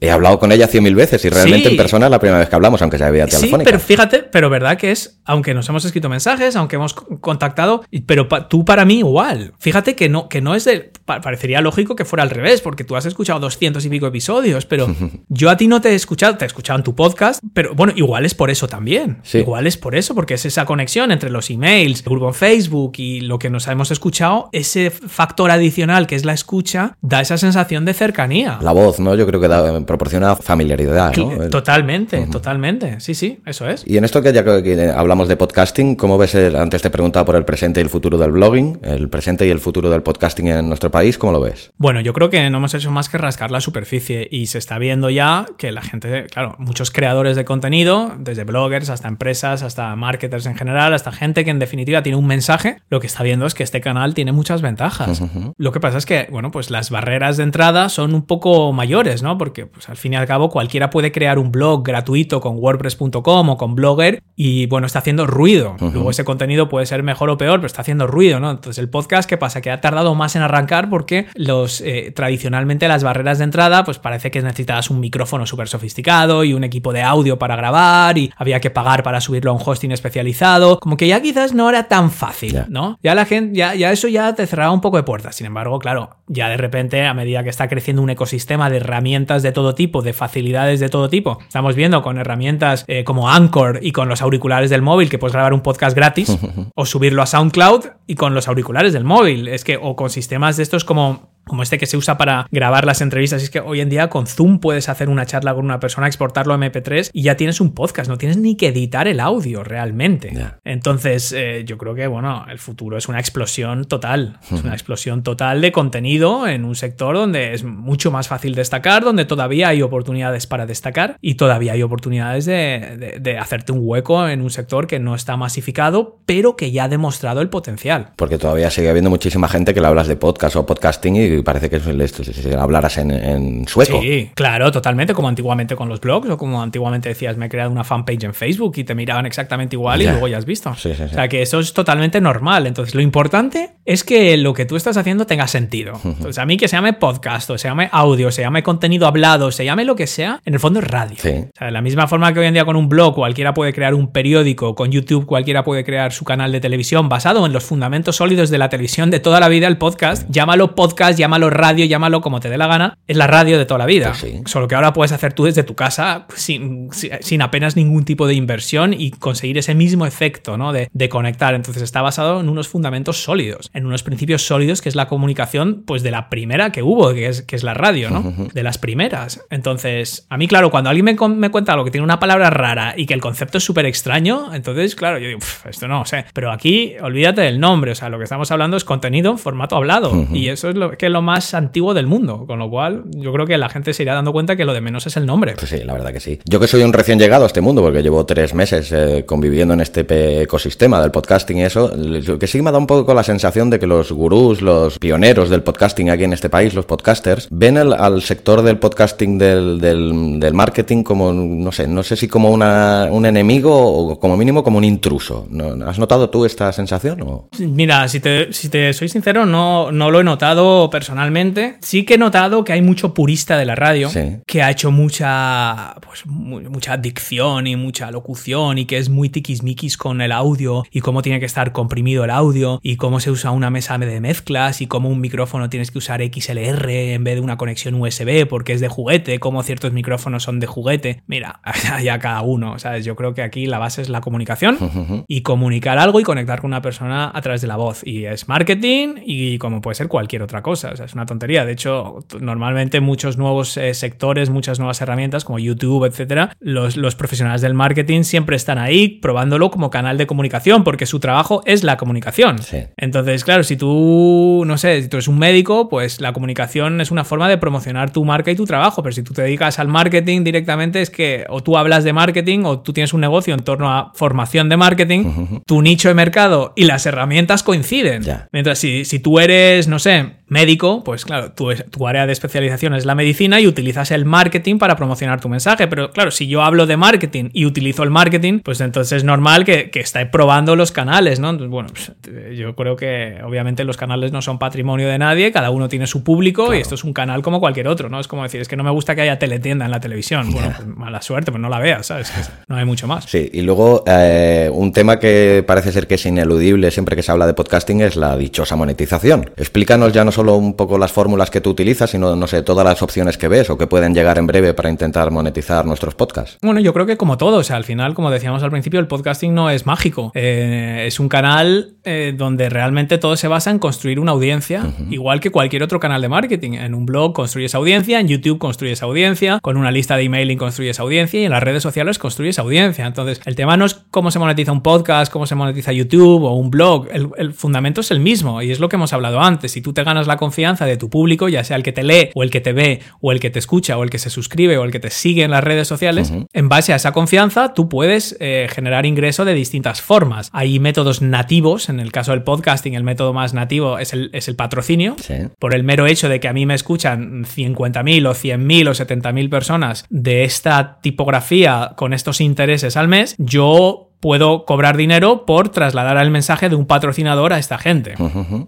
he 0.00 0.10
hablado 0.10 0.38
con 0.38 0.52
ella 0.52 0.66
cien 0.66 0.84
mil 0.84 0.94
veces 0.94 1.24
y 1.24 1.30
realmente 1.30 1.68
Sí. 1.68 1.74
en 1.74 1.76
persona 1.76 2.06
es 2.06 2.10
la 2.10 2.18
primera 2.18 2.38
vez 2.38 2.48
que 2.48 2.54
hablamos, 2.56 2.82
aunque 2.82 2.98
sea 2.98 3.10
vía 3.10 3.26
Sí, 3.28 3.36
telefónica. 3.36 3.64
pero 3.70 3.80
fíjate, 3.80 4.18
pero 4.24 4.50
verdad 4.50 4.76
que 4.76 4.90
es, 4.90 5.20
aunque 5.24 5.54
nos 5.54 5.68
hemos 5.68 5.84
escrito 5.84 6.08
mensajes, 6.08 6.56
aunque 6.56 6.76
hemos 6.76 6.94
contactado, 6.94 7.84
pero 8.06 8.28
pa- 8.28 8.48
tú 8.48 8.64
para 8.64 8.84
mí 8.84 8.98
igual. 8.98 9.52
Fíjate 9.58 9.94
que 9.96 10.08
no, 10.08 10.28
que 10.28 10.40
no 10.40 10.54
es 10.54 10.64
de. 10.64 10.90
pa- 11.04 11.20
parecería 11.20 11.60
lógico 11.60 11.96
que 11.96 12.04
fuera 12.04 12.22
al 12.22 12.30
revés, 12.30 12.60
porque 12.60 12.84
tú 12.84 12.96
has 12.96 13.06
escuchado 13.06 13.40
doscientos 13.40 13.84
y 13.84 13.88
pico 13.88 14.06
episodios, 14.06 14.49
pero 14.66 14.88
yo 15.28 15.50
a 15.50 15.56
ti 15.56 15.66
no 15.68 15.80
te 15.80 15.90
he 15.90 15.94
escuchado, 15.94 16.36
te 16.36 16.44
he 16.44 16.46
escuchado 16.46 16.78
en 16.78 16.84
tu 16.84 16.94
podcast, 16.94 17.42
pero 17.54 17.74
bueno, 17.74 17.92
igual 17.96 18.24
es 18.24 18.34
por 18.34 18.50
eso 18.50 18.68
también. 18.68 19.18
Sí. 19.22 19.38
Igual 19.38 19.66
es 19.66 19.76
por 19.76 19.94
eso, 19.94 20.14
porque 20.14 20.34
es 20.34 20.44
esa 20.46 20.64
conexión 20.64 21.12
entre 21.12 21.30
los 21.30 21.50
emails, 21.50 22.00
el 22.00 22.10
grupo 22.10 22.28
en 22.28 22.34
Facebook 22.34 22.92
y 22.98 23.20
lo 23.20 23.38
que 23.38 23.50
nos 23.50 23.66
hemos 23.68 23.90
escuchado, 23.90 24.48
ese 24.52 24.90
factor 24.90 25.50
adicional 25.50 26.06
que 26.06 26.14
es 26.16 26.24
la 26.24 26.32
escucha, 26.32 26.96
da 27.00 27.20
esa 27.20 27.38
sensación 27.38 27.84
de 27.84 27.94
cercanía. 27.94 28.58
La 28.62 28.72
voz, 28.72 29.00
¿no? 29.00 29.14
Yo 29.14 29.26
creo 29.26 29.40
que 29.40 29.48
da- 29.48 29.80
proporciona 29.86 30.36
familiaridad, 30.36 31.14
¿no? 31.16 31.48
Totalmente, 31.50 32.26
totalmente. 32.26 33.00
Sí, 33.00 33.14
sí, 33.14 33.38
eso 33.46 33.68
es. 33.68 33.84
Y 33.86 33.96
en 33.96 34.04
esto 34.04 34.22
que 34.22 34.32
ya 34.32 34.44
que 34.44 34.62
que 34.62 34.90
hablamos 34.90 35.28
de 35.28 35.36
podcasting, 35.36 35.94
¿cómo 35.96 36.18
ves 36.18 36.34
el, 36.34 36.56
antes 36.56 36.82
te 36.82 36.90
preguntaba 36.90 37.24
por 37.24 37.36
el 37.36 37.44
presente 37.44 37.80
y 37.80 37.82
el 37.82 37.88
futuro 37.90 38.18
del 38.18 38.32
blogging, 38.32 38.80
el 38.82 39.08
presente 39.08 39.46
y 39.46 39.50
el 39.50 39.60
futuro 39.60 39.90
del 39.90 40.02
podcasting 40.02 40.48
en 40.48 40.68
nuestro 40.68 40.90
país, 40.90 41.18
¿cómo 41.18 41.32
lo 41.32 41.40
ves? 41.40 41.70
Bueno, 41.76 42.00
yo 42.00 42.12
creo 42.12 42.30
que 42.30 42.48
no 42.50 42.58
hemos 42.58 42.74
hecho 42.74 42.90
más 42.90 43.08
que 43.08 43.18
rascar 43.18 43.50
la 43.50 43.60
superficie 43.60 44.26
y 44.30 44.39
se 44.46 44.58
está 44.58 44.78
viendo 44.78 45.10
ya 45.10 45.46
que 45.58 45.72
la 45.72 45.82
gente, 45.82 46.26
claro, 46.26 46.56
muchos 46.58 46.90
creadores 46.90 47.36
de 47.36 47.44
contenido, 47.44 48.14
desde 48.18 48.44
bloggers 48.44 48.90
hasta 48.90 49.08
empresas, 49.08 49.62
hasta 49.62 49.94
marketers 49.96 50.46
en 50.46 50.56
general, 50.56 50.94
hasta 50.94 51.12
gente 51.12 51.44
que 51.44 51.50
en 51.50 51.58
definitiva 51.58 52.02
tiene 52.02 52.16
un 52.16 52.26
mensaje, 52.26 52.78
lo 52.88 53.00
que 53.00 53.06
está 53.06 53.22
viendo 53.22 53.46
es 53.46 53.54
que 53.54 53.62
este 53.62 53.80
canal 53.80 54.14
tiene 54.14 54.32
muchas 54.32 54.62
ventajas. 54.62 55.22
Lo 55.56 55.72
que 55.72 55.80
pasa 55.80 55.98
es 55.98 56.06
que, 56.06 56.28
bueno, 56.30 56.50
pues 56.50 56.70
las 56.70 56.90
barreras 56.90 57.36
de 57.36 57.44
entrada 57.44 57.88
son 57.88 58.14
un 58.14 58.22
poco 58.22 58.72
mayores, 58.72 59.22
¿no? 59.22 59.38
Porque 59.38 59.66
pues 59.66 59.88
al 59.88 59.96
fin 59.96 60.12
y 60.12 60.16
al 60.16 60.26
cabo 60.26 60.50
cualquiera 60.50 60.90
puede 60.90 61.12
crear 61.12 61.38
un 61.38 61.52
blog 61.52 61.84
gratuito 61.84 62.40
con 62.40 62.56
wordpress.com 62.56 63.48
o 63.48 63.56
con 63.56 63.74
Blogger 63.74 64.22
y 64.36 64.66
bueno, 64.66 64.86
está 64.86 65.00
haciendo 65.00 65.26
ruido. 65.26 65.76
Luego 65.80 66.10
ese 66.10 66.24
contenido 66.24 66.68
puede 66.68 66.86
ser 66.86 67.02
mejor 67.02 67.30
o 67.30 67.38
peor, 67.38 67.58
pero 67.58 67.66
está 67.66 67.82
haciendo 67.82 68.06
ruido, 68.06 68.40
¿no? 68.40 68.50
Entonces 68.50 68.78
el 68.78 68.88
podcast, 68.88 69.28
¿qué 69.28 69.36
pasa? 69.36 69.60
Que 69.60 69.70
ha 69.70 69.80
tardado 69.80 70.14
más 70.14 70.36
en 70.36 70.42
arrancar 70.42 70.88
porque 70.88 71.26
los 71.34 71.80
eh, 71.80 72.12
tradicionalmente 72.14 72.88
las 72.88 73.02
barreras 73.02 73.38
de 73.38 73.44
entrada, 73.44 73.84
pues 73.84 73.98
parece 73.98 74.29
parece 74.30 74.40
que 74.40 74.42
necesitabas 74.42 74.90
un 74.90 75.00
micrófono 75.00 75.46
súper 75.46 75.68
sofisticado 75.68 76.44
y 76.44 76.54
un 76.54 76.64
equipo 76.64 76.92
de 76.92 77.02
audio 77.02 77.38
para 77.38 77.56
grabar 77.56 78.16
y 78.16 78.32
había 78.36 78.60
que 78.60 78.70
pagar 78.70 79.02
para 79.02 79.20
subirlo 79.20 79.50
a 79.50 79.54
un 79.54 79.60
hosting 79.64 79.92
especializado. 79.92 80.78
Como 80.78 80.96
que 80.96 81.08
ya 81.08 81.20
quizás 81.20 81.52
no 81.52 81.68
era 81.68 81.88
tan 81.88 82.10
fácil, 82.10 82.64
¿no? 82.68 82.98
Ya 83.02 83.14
la 83.14 83.24
gente, 83.24 83.56
ya, 83.56 83.74
ya 83.74 83.90
eso 83.90 84.08
ya 84.08 84.34
te 84.34 84.46
cerraba 84.46 84.70
un 84.72 84.80
poco 84.80 84.96
de 84.96 85.02
puertas. 85.02 85.36
Sin 85.36 85.46
embargo, 85.46 85.78
claro, 85.78 86.16
ya 86.28 86.48
de 86.48 86.56
repente, 86.56 87.04
a 87.06 87.14
medida 87.14 87.42
que 87.42 87.50
está 87.50 87.68
creciendo 87.68 88.02
un 88.02 88.10
ecosistema 88.10 88.70
de 88.70 88.78
herramientas 88.78 89.42
de 89.42 89.52
todo 89.52 89.74
tipo, 89.74 90.02
de 90.02 90.12
facilidades 90.12 90.80
de 90.80 90.88
todo 90.88 91.08
tipo, 91.08 91.38
estamos 91.40 91.74
viendo 91.74 92.02
con 92.02 92.18
herramientas 92.18 92.84
eh, 92.86 93.04
como 93.04 93.28
Anchor 93.28 93.80
y 93.82 93.92
con 93.92 94.08
los 94.08 94.22
auriculares 94.22 94.70
del 94.70 94.82
móvil 94.82 95.08
que 95.10 95.18
puedes 95.18 95.32
grabar 95.32 95.52
un 95.52 95.60
podcast 95.60 95.96
gratis 95.96 96.36
o 96.74 96.86
subirlo 96.86 97.22
a 97.22 97.26
SoundCloud 97.26 97.86
y 98.06 98.14
con 98.14 98.34
los 98.34 98.48
auriculares 98.48 98.92
del 98.92 99.04
móvil. 99.04 99.48
Es 99.48 99.64
que, 99.64 99.76
o 99.76 99.96
con 99.96 100.10
sistemas 100.10 100.56
de 100.56 100.62
estos 100.62 100.84
como 100.84 101.30
como 101.46 101.62
este 101.62 101.78
que 101.78 101.86
se 101.86 101.96
usa 101.96 102.16
para 102.16 102.46
grabar 102.50 102.84
las 102.84 103.00
entrevistas. 103.00 103.42
Es 103.42 103.50
que 103.50 103.60
hoy 103.60 103.80
en 103.80 103.88
día 103.88 104.08
con 104.08 104.26
Zoom 104.26 104.60
puedes 104.60 104.88
hacer 104.88 105.08
una 105.08 105.26
charla 105.26 105.54
con 105.54 105.64
una 105.64 105.80
persona, 105.80 106.06
exportarlo 106.06 106.54
a 106.54 106.58
MP3 106.58 107.10
y 107.12 107.22
ya 107.22 107.36
tienes 107.36 107.60
un 107.60 107.74
podcast, 107.74 108.08
no 108.08 108.18
tienes 108.18 108.36
ni 108.36 108.56
que 108.56 108.68
editar 108.68 109.08
el 109.08 109.20
audio 109.20 109.64
realmente. 109.64 110.32
Entonces, 110.64 111.32
eh, 111.32 111.64
yo 111.66 111.76
creo 111.78 111.94
que, 111.94 112.06
bueno, 112.06 112.46
el 112.48 112.58
futuro 112.58 112.96
es 112.96 113.08
una 113.08 113.18
explosión 113.18 113.84
total. 113.84 114.38
Es 114.52 114.62
una 114.62 114.72
explosión 114.72 115.22
total 115.22 115.60
de 115.60 115.72
contenido 115.72 116.46
en 116.46 116.64
un 116.64 116.76
sector 116.76 117.16
donde 117.16 117.54
es 117.54 117.64
mucho 117.64 118.10
más 118.10 118.28
fácil 118.28 118.54
destacar, 118.54 119.02
donde 119.02 119.24
todavía 119.24 119.68
hay 119.68 119.82
oportunidades 119.82 120.46
para 120.46 120.66
destacar 120.66 121.16
y 121.20 121.34
todavía 121.34 121.72
hay 121.72 121.82
oportunidades 121.82 122.44
de, 122.44 123.18
de 123.20 123.38
hacerte 123.38 123.72
un 123.72 123.80
hueco 123.82 124.28
en 124.28 124.42
un 124.42 124.50
sector 124.50 124.86
que 124.86 124.98
no 124.98 125.14
está 125.14 125.36
masificado, 125.36 126.18
pero 126.26 126.56
que 126.56 126.70
ya 126.70 126.84
ha 126.84 126.88
demostrado 126.88 127.40
el 127.40 127.48
potencial. 127.48 128.10
Porque 128.16 128.38
todavía 128.38 128.70
sigue 128.70 128.88
habiendo 128.88 129.10
muchísima 129.10 129.48
gente 129.48 129.74
que 129.74 129.80
le 129.80 129.86
hablas 129.86 130.08
de 130.08 130.16
podcast 130.16 130.56
o 130.56 130.66
podcasting 130.66 131.16
y 131.16 131.39
parece 131.42 131.70
que 131.70 131.76
esto, 131.76 132.24
si 132.24 132.52
hablaras 132.52 132.98
en, 132.98 133.66
sueco. 133.66 134.00
Sí, 134.00 134.30
claro, 134.34 134.70
totalmente, 134.70 135.14
como 135.14 135.28
antiguamente 135.28 135.76
con 135.76 135.88
los 135.88 136.00
blogs 136.00 136.30
o 136.30 136.36
como 136.36 136.62
antiguamente 136.62 137.08
decías, 137.08 137.36
me 137.36 137.46
he 137.46 137.48
creado 137.48 137.70
una 137.70 137.84
fanpage 137.84 138.24
en 138.24 138.34
Facebook 138.34 138.74
y 138.76 138.84
te 138.84 138.94
miraban 138.94 139.26
exactamente 139.26 139.76
igual 139.76 140.02
y 140.02 140.06
luego 140.06 140.28
ya 140.28 140.38
has 140.38 140.44
visto. 140.44 140.70
o 140.70 140.74
sea 140.74 141.28
que 141.28 141.42
eso 141.42 141.60
es 141.60 141.72
totalmente 141.72 142.20
normal. 142.20 142.66
Entonces 142.66 142.94
lo 142.94 143.00
importante 143.00 143.70
es 143.84 144.04
que 144.04 144.36
lo 144.36 144.54
que 144.54 144.64
tú 144.66 144.76
estás 144.76 144.96
haciendo 144.96 145.26
tenga 145.26 145.46
sentido. 145.46 146.00
Entonces 146.04 146.38
a 146.38 146.46
mí 146.46 146.56
que 146.56 146.68
se 146.68 146.76
llame 146.76 146.92
podcast 146.92 147.50
o 147.50 147.58
se 147.58 147.68
llame 147.68 147.88
audio, 147.92 148.30
se 148.30 148.42
llame 148.42 148.62
contenido 148.62 149.06
hablado, 149.06 149.52
se 149.52 149.64
llame 149.64 149.84
lo 149.84 149.96
que 149.96 150.06
sea, 150.06 150.40
en 150.44 150.54
el 150.54 150.60
fondo 150.60 150.80
es 150.80 150.86
radio. 150.86 151.16
O 151.18 151.20
sea, 151.20 151.66
de 151.66 151.72
la 151.72 151.82
misma 151.82 152.06
forma 152.06 152.32
que 152.32 152.40
hoy 152.40 152.46
en 152.46 152.54
día 152.54 152.64
con 152.64 152.76
un 152.76 152.88
blog 152.88 153.14
cualquiera 153.14 153.54
puede 153.54 153.72
crear 153.72 153.94
un 153.94 154.12
periódico, 154.12 154.74
con 154.74 154.90
YouTube 154.90 155.26
cualquiera 155.26 155.64
puede 155.64 155.84
crear 155.84 156.12
su 156.12 156.24
canal 156.24 156.52
de 156.52 156.60
televisión 156.60 157.08
basado 157.08 157.44
en 157.46 157.52
los 157.52 157.64
fundamentos 157.64 158.16
sólidos 158.16 158.50
de 158.50 158.58
la 158.58 158.68
televisión 158.68 159.10
de 159.10 159.20
toda 159.20 159.40
la 159.40 159.48
vida, 159.48 159.66
el 159.66 159.78
podcast, 159.78 160.28
llámalo 160.30 160.74
podcast, 160.74 161.18
llámalo 161.20 161.50
radio, 161.50 161.84
llámalo 161.84 162.20
como 162.20 162.40
te 162.40 162.50
dé 162.50 162.58
la 162.58 162.66
gana, 162.66 162.98
es 163.06 163.16
la 163.16 163.28
radio 163.28 163.58
de 163.58 163.66
toda 163.66 163.78
la 163.78 163.86
vida. 163.86 164.12
Pues 164.18 164.42
Solo 164.46 164.66
que 164.66 164.74
ahora 164.74 164.92
puedes 164.92 165.12
hacer 165.12 165.32
tú 165.32 165.44
desde 165.44 165.62
tu 165.62 165.76
casa 165.76 166.26
sin, 166.34 166.88
sin, 166.92 167.42
apenas 167.42 167.76
ningún 167.76 168.04
tipo 168.04 168.26
de 168.26 168.34
inversión 168.34 168.92
y 168.92 169.12
conseguir 169.12 169.58
ese 169.58 169.74
mismo 169.74 170.06
efecto 170.06 170.56
¿no? 170.56 170.72
de, 170.72 170.88
de, 170.92 171.08
conectar. 171.08 171.54
Entonces 171.54 171.82
está 171.82 172.02
basado 172.02 172.40
en 172.40 172.48
unos 172.48 172.68
fundamentos 172.68 173.22
sólidos, 173.22 173.70
en 173.74 173.86
unos 173.86 174.02
principios 174.02 174.42
sólidos 174.42 174.80
que 174.80 174.88
es 174.88 174.96
la 174.96 175.06
comunicación 175.06 175.84
pues 175.86 176.02
de 176.02 176.10
la 176.10 176.28
primera 176.28 176.72
que 176.72 176.82
hubo, 176.82 177.12
que 177.12 177.28
es, 177.28 177.42
que 177.42 177.56
es 177.56 177.62
la 177.62 177.74
radio, 177.74 178.10
¿no? 178.10 178.48
De 178.52 178.62
las 178.62 178.78
primeras. 178.78 179.44
Entonces, 179.50 180.26
a 180.30 180.36
mí, 180.36 180.48
claro, 180.48 180.70
cuando 180.70 180.90
alguien 180.90 181.04
me, 181.04 181.16
me 181.28 181.50
cuenta 181.50 181.72
algo 181.72 181.84
que 181.84 181.90
tiene 181.90 182.04
una 182.04 182.18
palabra 182.18 182.50
rara 182.50 182.94
y 182.96 183.06
que 183.06 183.14
el 183.14 183.20
concepto 183.20 183.58
es 183.58 183.64
súper 183.64 183.86
extraño, 183.86 184.54
entonces, 184.54 184.94
claro, 184.94 185.18
yo 185.18 185.28
digo, 185.28 185.40
esto 185.68 185.88
no 185.88 186.04
sé. 186.04 186.24
Pero 186.32 186.50
aquí, 186.50 186.94
olvídate 187.00 187.42
del 187.42 187.60
nombre, 187.60 187.92
o 187.92 187.94
sea, 187.94 188.08
lo 188.08 188.18
que 188.18 188.24
estamos 188.24 188.50
hablando 188.50 188.76
es 188.76 188.84
contenido 188.84 189.30
en 189.30 189.38
formato 189.38 189.76
hablado. 189.76 190.26
Y 190.32 190.48
eso 190.48 190.70
es 190.70 190.76
lo 190.76 190.90
que 190.92 191.09
es 191.10 191.12
lo 191.12 191.22
más 191.22 191.54
antiguo 191.54 191.94
del 191.94 192.06
mundo, 192.06 192.44
con 192.46 192.58
lo 192.58 192.70
cual 192.70 193.04
yo 193.10 193.32
creo 193.32 193.46
que 193.46 193.58
la 193.58 193.68
gente 193.68 193.92
se 193.92 194.02
irá 194.02 194.14
dando 194.14 194.32
cuenta 194.32 194.56
que 194.56 194.64
lo 194.64 194.72
de 194.72 194.80
menos 194.80 195.06
es 195.06 195.16
el 195.16 195.26
nombre. 195.26 195.54
Pues 195.58 195.70
sí, 195.70 195.78
la 195.84 195.92
verdad 195.92 196.12
que 196.12 196.20
sí. 196.20 196.38
Yo 196.44 196.60
que 196.60 196.66
soy 196.66 196.82
un 196.82 196.92
recién 196.92 197.18
llegado 197.18 197.44
a 197.44 197.46
este 197.46 197.60
mundo, 197.60 197.82
porque 197.82 198.02
llevo 198.02 198.24
tres 198.26 198.54
meses 198.54 198.92
eh, 198.92 199.24
conviviendo 199.26 199.74
en 199.74 199.80
este 199.80 200.42
ecosistema 200.42 201.00
del 201.00 201.10
podcasting 201.10 201.58
y 201.58 201.62
eso, 201.64 201.92
que 202.38 202.46
sí 202.46 202.62
me 202.62 202.72
da 202.72 202.78
un 202.78 202.86
poco 202.86 203.12
la 203.14 203.22
sensación 203.22 203.70
de 203.70 203.78
que 203.78 203.86
los 203.86 204.12
gurús, 204.12 204.62
los 204.62 204.98
pioneros 204.98 205.50
del 205.50 205.62
podcasting 205.62 206.10
aquí 206.10 206.24
en 206.24 206.32
este 206.32 206.48
país, 206.48 206.74
los 206.74 206.86
podcasters, 206.86 207.48
ven 207.50 207.76
al 207.76 208.22
sector 208.22 208.62
del 208.62 208.78
podcasting 208.78 209.38
del, 209.38 209.80
del, 209.80 210.54
marketing 210.54 211.02
como, 211.02 211.32
no 211.32 211.72
sé, 211.72 211.86
no 211.86 212.02
sé 212.02 212.16
si 212.16 212.28
como 212.28 212.50
una, 212.50 213.08
un 213.10 213.24
enemigo 213.26 213.70
o 213.72 214.18
como 214.18 214.36
mínimo 214.36 214.62
como 214.62 214.78
un 214.78 214.84
intruso. 214.84 215.46
¿Has 215.86 215.98
notado 215.98 216.30
tú 216.30 216.44
esta 216.44 216.72
sensación? 216.72 217.22
O? 217.22 217.48
Mira, 217.58 218.08
si 218.08 218.20
te, 218.20 218.52
si 218.52 218.68
te 218.68 218.92
soy 218.92 219.08
sincero, 219.08 219.46
no, 219.46 219.92
no 219.92 220.10
lo 220.10 220.20
he 220.20 220.24
notado 220.24 220.90
personalmente 221.00 221.78
sí 221.80 222.04
que 222.04 222.14
he 222.14 222.18
notado 222.18 222.62
que 222.62 222.74
hay 222.74 222.82
mucho 222.82 223.14
purista 223.14 223.56
de 223.56 223.64
la 223.64 223.74
radio 223.74 224.10
que 224.46 224.62
ha 224.62 224.70
hecho 224.70 224.90
mucha, 224.90 225.94
pues, 226.06 226.26
mucha 226.26 226.98
dicción 226.98 227.66
y 227.66 227.74
mucha 227.74 228.10
locución 228.10 228.76
y 228.76 228.84
que 228.84 228.98
es 228.98 229.08
muy 229.08 229.30
tiquismiquis 229.30 229.96
con 229.96 230.20
el 230.20 230.30
audio 230.30 230.84
y 230.90 231.00
cómo 231.00 231.22
tiene 231.22 231.40
que 231.40 231.46
estar 231.46 231.72
comprimido 231.72 232.24
el 232.24 232.30
audio 232.30 232.80
y 232.82 232.96
cómo 232.96 233.18
se 233.18 233.30
usa 233.30 233.50
una 233.50 233.70
mesa 233.70 233.96
de 233.96 234.20
mezclas 234.20 234.82
y 234.82 234.88
cómo 234.88 235.08
un 235.08 235.22
micrófono 235.22 235.70
tienes 235.70 235.90
que 235.90 235.96
usar 235.96 236.20
XLR 236.20 236.90
en 236.90 237.24
vez 237.24 237.36
de 237.36 237.40
una 237.40 237.56
conexión 237.56 237.94
USB 237.94 238.46
porque 238.46 238.74
es 238.74 238.82
de 238.82 238.88
juguete, 238.88 239.38
cómo 239.38 239.62
ciertos 239.62 239.94
micrófonos 239.94 240.42
son 240.42 240.60
de 240.60 240.66
juguete. 240.66 241.22
Mira, 241.26 241.62
ya 242.04 242.18
cada 242.18 242.42
uno, 242.42 242.78
¿sabes? 242.78 243.06
Yo 243.06 243.16
creo 243.16 243.32
que 243.32 243.40
aquí 243.40 243.64
la 243.64 243.78
base 243.78 244.02
es 244.02 244.10
la 244.10 244.20
comunicación 244.20 245.24
y 245.26 245.40
comunicar 245.40 245.96
algo 245.96 246.20
y 246.20 246.24
conectar 246.24 246.60
con 246.60 246.68
una 246.68 246.82
persona 246.82 247.30
a 247.32 247.40
través 247.40 247.62
de 247.62 247.68
la 247.68 247.76
voz. 247.76 248.02
Y 248.04 248.26
es 248.26 248.48
marketing 248.48 249.14
y 249.24 249.56
como 249.56 249.80
puede 249.80 249.94
ser 249.94 250.08
cualquier 250.08 250.42
otra 250.42 250.60
cosa. 250.60 250.89
O 250.92 250.96
sea, 250.96 251.06
es 251.06 251.14
una 251.14 251.26
tontería. 251.26 251.64
De 251.64 251.72
hecho, 251.72 252.18
normalmente 252.40 253.00
muchos 253.00 253.36
nuevos 253.36 253.76
eh, 253.76 253.94
sectores, 253.94 254.50
muchas 254.50 254.78
nuevas 254.78 255.00
herramientas 255.00 255.44
como 255.44 255.58
YouTube, 255.58 256.04
etcétera, 256.04 256.56
los, 256.60 256.96
los 256.96 257.14
profesionales 257.14 257.60
del 257.60 257.74
marketing 257.74 258.22
siempre 258.22 258.56
están 258.56 258.78
ahí 258.78 259.08
probándolo 259.08 259.70
como 259.70 259.90
canal 259.90 260.18
de 260.18 260.26
comunicación 260.26 260.84
porque 260.84 261.06
su 261.06 261.20
trabajo 261.20 261.62
es 261.66 261.84
la 261.84 261.96
comunicación. 261.96 262.56
Entonces, 262.96 263.44
claro, 263.44 263.64
si 263.64 263.76
tú, 263.76 264.64
no 264.66 264.78
sé, 264.78 265.02
si 265.02 265.08
tú 265.08 265.16
eres 265.16 265.28
un 265.28 265.38
médico, 265.38 265.88
pues 265.88 266.20
la 266.20 266.32
comunicación 266.32 267.00
es 267.00 267.10
una 267.10 267.24
forma 267.24 267.48
de 267.48 267.58
promocionar 267.58 268.12
tu 268.12 268.24
marca 268.24 268.50
y 268.50 268.56
tu 268.56 268.64
trabajo. 268.64 269.02
Pero 269.02 269.12
si 269.12 269.22
tú 269.22 269.34
te 269.34 269.42
dedicas 269.42 269.78
al 269.78 269.88
marketing 269.88 270.44
directamente, 270.44 271.00
es 271.00 271.10
que 271.10 271.44
o 271.48 271.62
tú 271.62 271.76
hablas 271.76 272.04
de 272.04 272.12
marketing 272.12 272.60
o 272.64 272.80
tú 272.80 272.92
tienes 272.92 273.12
un 273.12 273.20
negocio 273.20 273.54
en 273.54 273.60
torno 273.60 273.90
a 273.90 274.12
formación 274.14 274.68
de 274.68 274.76
marketing, 274.76 275.60
tu 275.66 275.82
nicho 275.82 276.08
de 276.08 276.14
mercado 276.14 276.72
y 276.76 276.84
las 276.84 277.06
herramientas 277.06 277.62
coinciden. 277.62 278.24
Mientras 278.52 278.78
si, 278.78 279.04
si 279.04 279.18
tú 279.18 279.38
eres, 279.38 279.88
no 279.88 279.98
sé, 279.98 280.39
médico, 280.50 281.02
pues 281.04 281.24
claro, 281.24 281.52
tu, 281.52 281.72
tu, 281.90 282.06
área 282.06 282.26
de 282.26 282.32
especialización 282.32 282.94
es 282.94 283.06
la 283.06 283.14
medicina 283.14 283.60
y 283.60 283.66
utilizas 283.66 284.10
el 284.10 284.24
marketing 284.24 284.78
para 284.78 284.96
promocionar 284.96 285.40
tu 285.40 285.48
mensaje. 285.48 285.86
Pero 285.86 286.10
claro, 286.10 286.30
si 286.30 286.48
yo 286.48 286.62
hablo 286.62 286.86
de 286.86 286.96
marketing 286.96 287.50
y 287.52 287.64
utilizo 287.64 288.02
el 288.02 288.10
marketing, 288.10 288.60
pues 288.60 288.80
entonces 288.80 289.18
es 289.18 289.24
normal 289.24 289.64
que, 289.64 289.90
que 289.90 290.00
esté 290.00 290.26
probando 290.26 290.76
los 290.76 290.92
canales, 290.92 291.40
¿no? 291.40 291.56
bueno, 291.68 291.88
pues, 291.92 292.12
yo 292.56 292.74
creo 292.74 292.96
que 292.96 293.38
obviamente 293.44 293.84
los 293.84 293.96
canales 293.96 294.32
no 294.32 294.42
son 294.42 294.58
patrimonio 294.58 295.08
de 295.08 295.18
nadie, 295.18 295.52
cada 295.52 295.70
uno 295.70 295.88
tiene 295.88 296.06
su 296.06 296.24
público 296.24 296.74
y 296.74 296.78
esto 296.78 296.96
es 296.96 297.04
un 297.04 297.12
canal 297.12 297.42
como 297.42 297.60
cualquier 297.60 297.88
otro, 297.88 298.08
¿no? 298.08 298.18
Es 298.20 298.28
como 298.28 298.42
decir, 298.42 298.60
es 298.60 298.68
que 298.68 298.76
no 298.76 298.84
me 298.84 298.90
gusta 298.90 299.14
que 299.14 299.22
haya 299.22 299.38
teletienda 299.38 299.84
en 299.84 299.90
la 299.90 300.00
televisión. 300.00 300.50
Bueno, 300.50 300.72
pues 300.76 300.86
mala 300.88 301.22
suerte, 301.22 301.52
pues 301.52 301.60
no 301.60 301.68
la 301.68 301.78
veas, 301.78 302.06
¿sabes? 302.06 302.32
No 302.68 302.76
hay 302.76 302.84
mucho 302.84 303.06
más. 303.06 303.24
Sí, 303.24 303.48
y 303.52 303.62
luego 303.62 304.04
eh, 304.06 304.68
un 304.72 304.92
tema 304.92 305.18
que 305.18 305.64
parece 305.66 305.92
ser 305.92 306.06
que 306.06 306.16
es 306.16 306.26
ineludible 306.26 306.90
siempre 306.90 307.14
que 307.14 307.22
se 307.22 307.30
habla 307.30 307.46
de 307.46 307.54
podcasting 307.54 308.00
es 308.00 308.16
la 308.16 308.36
dichosa 308.36 308.76
monetización. 308.76 309.50
Explícanos 309.56 310.12
ya 310.12 310.24
no 310.24 310.32
solo 310.40 310.56
un 310.56 310.72
poco 310.72 310.96
las 310.96 311.12
fórmulas 311.12 311.50
que 311.50 311.60
tú 311.60 311.68
utilizas, 311.68 312.08
sino, 312.08 312.34
no 312.34 312.46
sé, 312.46 312.62
todas 312.62 312.82
las 312.82 313.02
opciones 313.02 313.36
que 313.36 313.46
ves 313.46 313.68
o 313.68 313.76
que 313.76 313.86
pueden 313.86 314.14
llegar 314.14 314.38
en 314.38 314.46
breve 314.46 314.72
para 314.72 314.88
intentar 314.88 315.30
monetizar 315.30 315.84
nuestros 315.84 316.14
podcasts. 316.14 316.56
Bueno, 316.62 316.80
yo 316.80 316.94
creo 316.94 317.04
que 317.04 317.18
como 317.18 317.36
todo, 317.36 317.58
o 317.58 317.62
sea, 317.62 317.76
al 317.76 317.84
final, 317.84 318.14
como 318.14 318.30
decíamos 318.30 318.62
al 318.62 318.70
principio, 318.70 319.00
el 319.00 319.06
podcasting 319.06 319.52
no 319.52 319.68
es 319.68 319.84
mágico. 319.84 320.32
Eh, 320.34 321.04
es 321.06 321.20
un 321.20 321.28
canal 321.28 321.96
eh, 322.04 322.32
donde 322.34 322.70
realmente 322.70 323.18
todo 323.18 323.36
se 323.36 323.48
basa 323.48 323.70
en 323.70 323.78
construir 323.78 324.18
una 324.18 324.32
audiencia, 324.32 324.82
igual 325.10 325.40
que 325.40 325.50
cualquier 325.50 325.82
otro 325.82 326.00
canal 326.00 326.22
de 326.22 326.30
marketing. 326.30 326.72
En 326.72 326.94
un 326.94 327.04
blog 327.04 327.34
construyes 327.34 327.74
audiencia, 327.74 328.18
en 328.18 328.28
YouTube 328.28 328.58
construyes 328.58 329.02
audiencia, 329.02 329.58
con 329.60 329.76
una 329.76 329.90
lista 329.90 330.16
de 330.16 330.22
emailing 330.22 330.56
construyes 330.56 331.00
audiencia 331.00 331.38
y 331.38 331.44
en 331.44 331.50
las 331.50 331.62
redes 331.62 331.82
sociales 331.82 332.18
construyes 332.18 332.58
audiencia. 332.58 333.04
Entonces, 333.04 333.42
el 333.44 333.56
tema 333.56 333.76
no 333.76 333.84
es 333.84 334.00
cómo 334.10 334.30
se 334.30 334.38
monetiza 334.38 334.72
un 334.72 334.82
podcast, 334.82 335.30
cómo 335.30 335.44
se 335.44 335.54
monetiza 335.54 335.92
YouTube 335.92 336.44
o 336.44 336.54
un 336.54 336.70
blog. 336.70 337.08
El, 337.12 337.28
el 337.36 337.52
fundamento 337.52 338.00
es 338.00 338.10
el 338.10 338.20
mismo 338.20 338.62
y 338.62 338.70
es 338.70 338.80
lo 338.80 338.88
que 338.88 338.96
hemos 338.96 339.12
hablado 339.12 339.42
antes. 339.42 339.72
Si 339.72 339.82
tú 339.82 339.92
te 339.92 340.02
ganas 340.02 340.26
la 340.30 340.36
confianza 340.36 340.86
de 340.86 340.96
tu 340.96 341.10
público, 341.10 341.48
ya 341.48 341.64
sea 341.64 341.76
el 341.76 341.82
que 341.82 341.92
te 341.92 342.02
lee 342.02 342.30
o 342.34 342.42
el 342.42 342.50
que 342.50 342.60
te 342.60 342.72
ve 342.72 343.00
o 343.20 343.32
el 343.32 343.40
que 343.40 343.50
te 343.50 343.58
escucha 343.58 343.98
o 343.98 344.02
el 344.02 344.10
que 344.10 344.18
se 344.18 344.30
suscribe 344.30 344.78
o 344.78 344.84
el 344.84 344.92
que 344.92 345.00
te 345.00 345.10
sigue 345.10 345.42
en 345.42 345.50
las 345.50 345.62
redes 345.62 345.88
sociales, 345.88 346.32
en 346.52 346.68
base 346.68 346.92
a 346.92 346.96
esa 346.96 347.12
confianza 347.12 347.74
tú 347.74 347.88
puedes 347.88 348.36
eh, 348.40 348.68
generar 348.70 349.06
ingreso 349.06 349.44
de 349.44 349.54
distintas 349.54 350.00
formas. 350.00 350.50
Hay 350.52 350.78
métodos 350.78 351.22
nativos, 351.22 351.88
en 351.88 352.00
el 352.00 352.12
caso 352.12 352.32
del 352.32 352.42
podcasting 352.42 352.94
el 352.94 353.04
método 353.04 353.32
más 353.32 353.54
nativo 353.54 353.98
es 353.98 354.12
el, 354.12 354.30
es 354.32 354.48
el 354.48 354.56
patrocinio, 354.56 355.16
por 355.58 355.74
el 355.74 355.84
mero 355.84 356.06
hecho 356.06 356.28
de 356.28 356.40
que 356.40 356.48
a 356.48 356.52
mí 356.52 356.66
me 356.66 356.74
escuchan 356.74 357.44
50.000 357.44 358.26
o 358.26 358.34
100.000 358.34 358.88
o 358.88 358.92
70.000 358.92 359.50
personas 359.50 360.04
de 360.08 360.44
esta 360.44 361.00
tipografía 361.00 361.92
con 361.96 362.12
estos 362.12 362.40
intereses 362.40 362.96
al 362.96 363.08
mes, 363.08 363.34
yo 363.38 364.09
puedo 364.20 364.64
cobrar 364.66 364.96
dinero 364.96 365.46
por 365.46 365.70
trasladar 365.70 366.16
el 366.18 366.30
mensaje 366.30 366.68
de 366.68 366.76
un 366.76 366.86
patrocinador 366.86 367.52
a 367.52 367.58
esta 367.58 367.78
gente. 367.78 368.14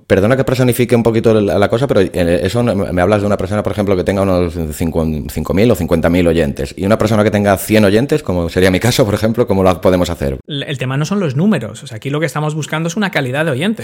Perdona 0.07 0.36
que 0.36 0.44
personifique 0.44 0.96
un 0.96 1.03
poquito 1.03 1.38
la, 1.40 1.68
cosa, 1.68 1.86
pero 1.86 2.00
eh, 2.00 2.40
eso 2.42 2.62
me 2.62 3.03
hablas 3.03 3.20
de 3.20 3.26
una 3.26 3.36
persona, 3.36 3.62
por 3.62 3.72
ejemplo, 3.72 3.96
que 3.96 4.05
tenga 4.05 4.22
unos 4.22 4.57
5.000 4.57 5.70
o 5.70 5.76
50.000 5.76 6.28
oyentes 6.28 6.74
y 6.76 6.86
una 6.86 6.98
persona 6.98 7.22
que 7.22 7.30
tenga 7.30 7.57
100 7.57 7.84
oyentes, 7.84 8.22
como 8.22 8.48
sería 8.48 8.70
mi 8.70 8.80
caso, 8.80 9.05
por 9.05 9.14
ejemplo, 9.14 9.46
¿cómo 9.46 9.62
lo 9.62 9.80
podemos 9.80 10.11
hacer? 10.11 10.38
El 10.46 10.78
tema 10.78 10.96
no 10.96 11.05
son 11.05 11.20
los 11.20 11.36
números, 11.36 11.82
o 11.82 11.86
sea, 11.86 11.96
aquí 11.96 12.11
lo 12.11 12.20
que 12.20 12.26
estamos 12.26 12.55
buscando 12.55 12.88
es 12.88 12.96
una 12.96 13.11
calidad 13.11 13.44
de 13.44 13.50
oyente. 13.50 13.82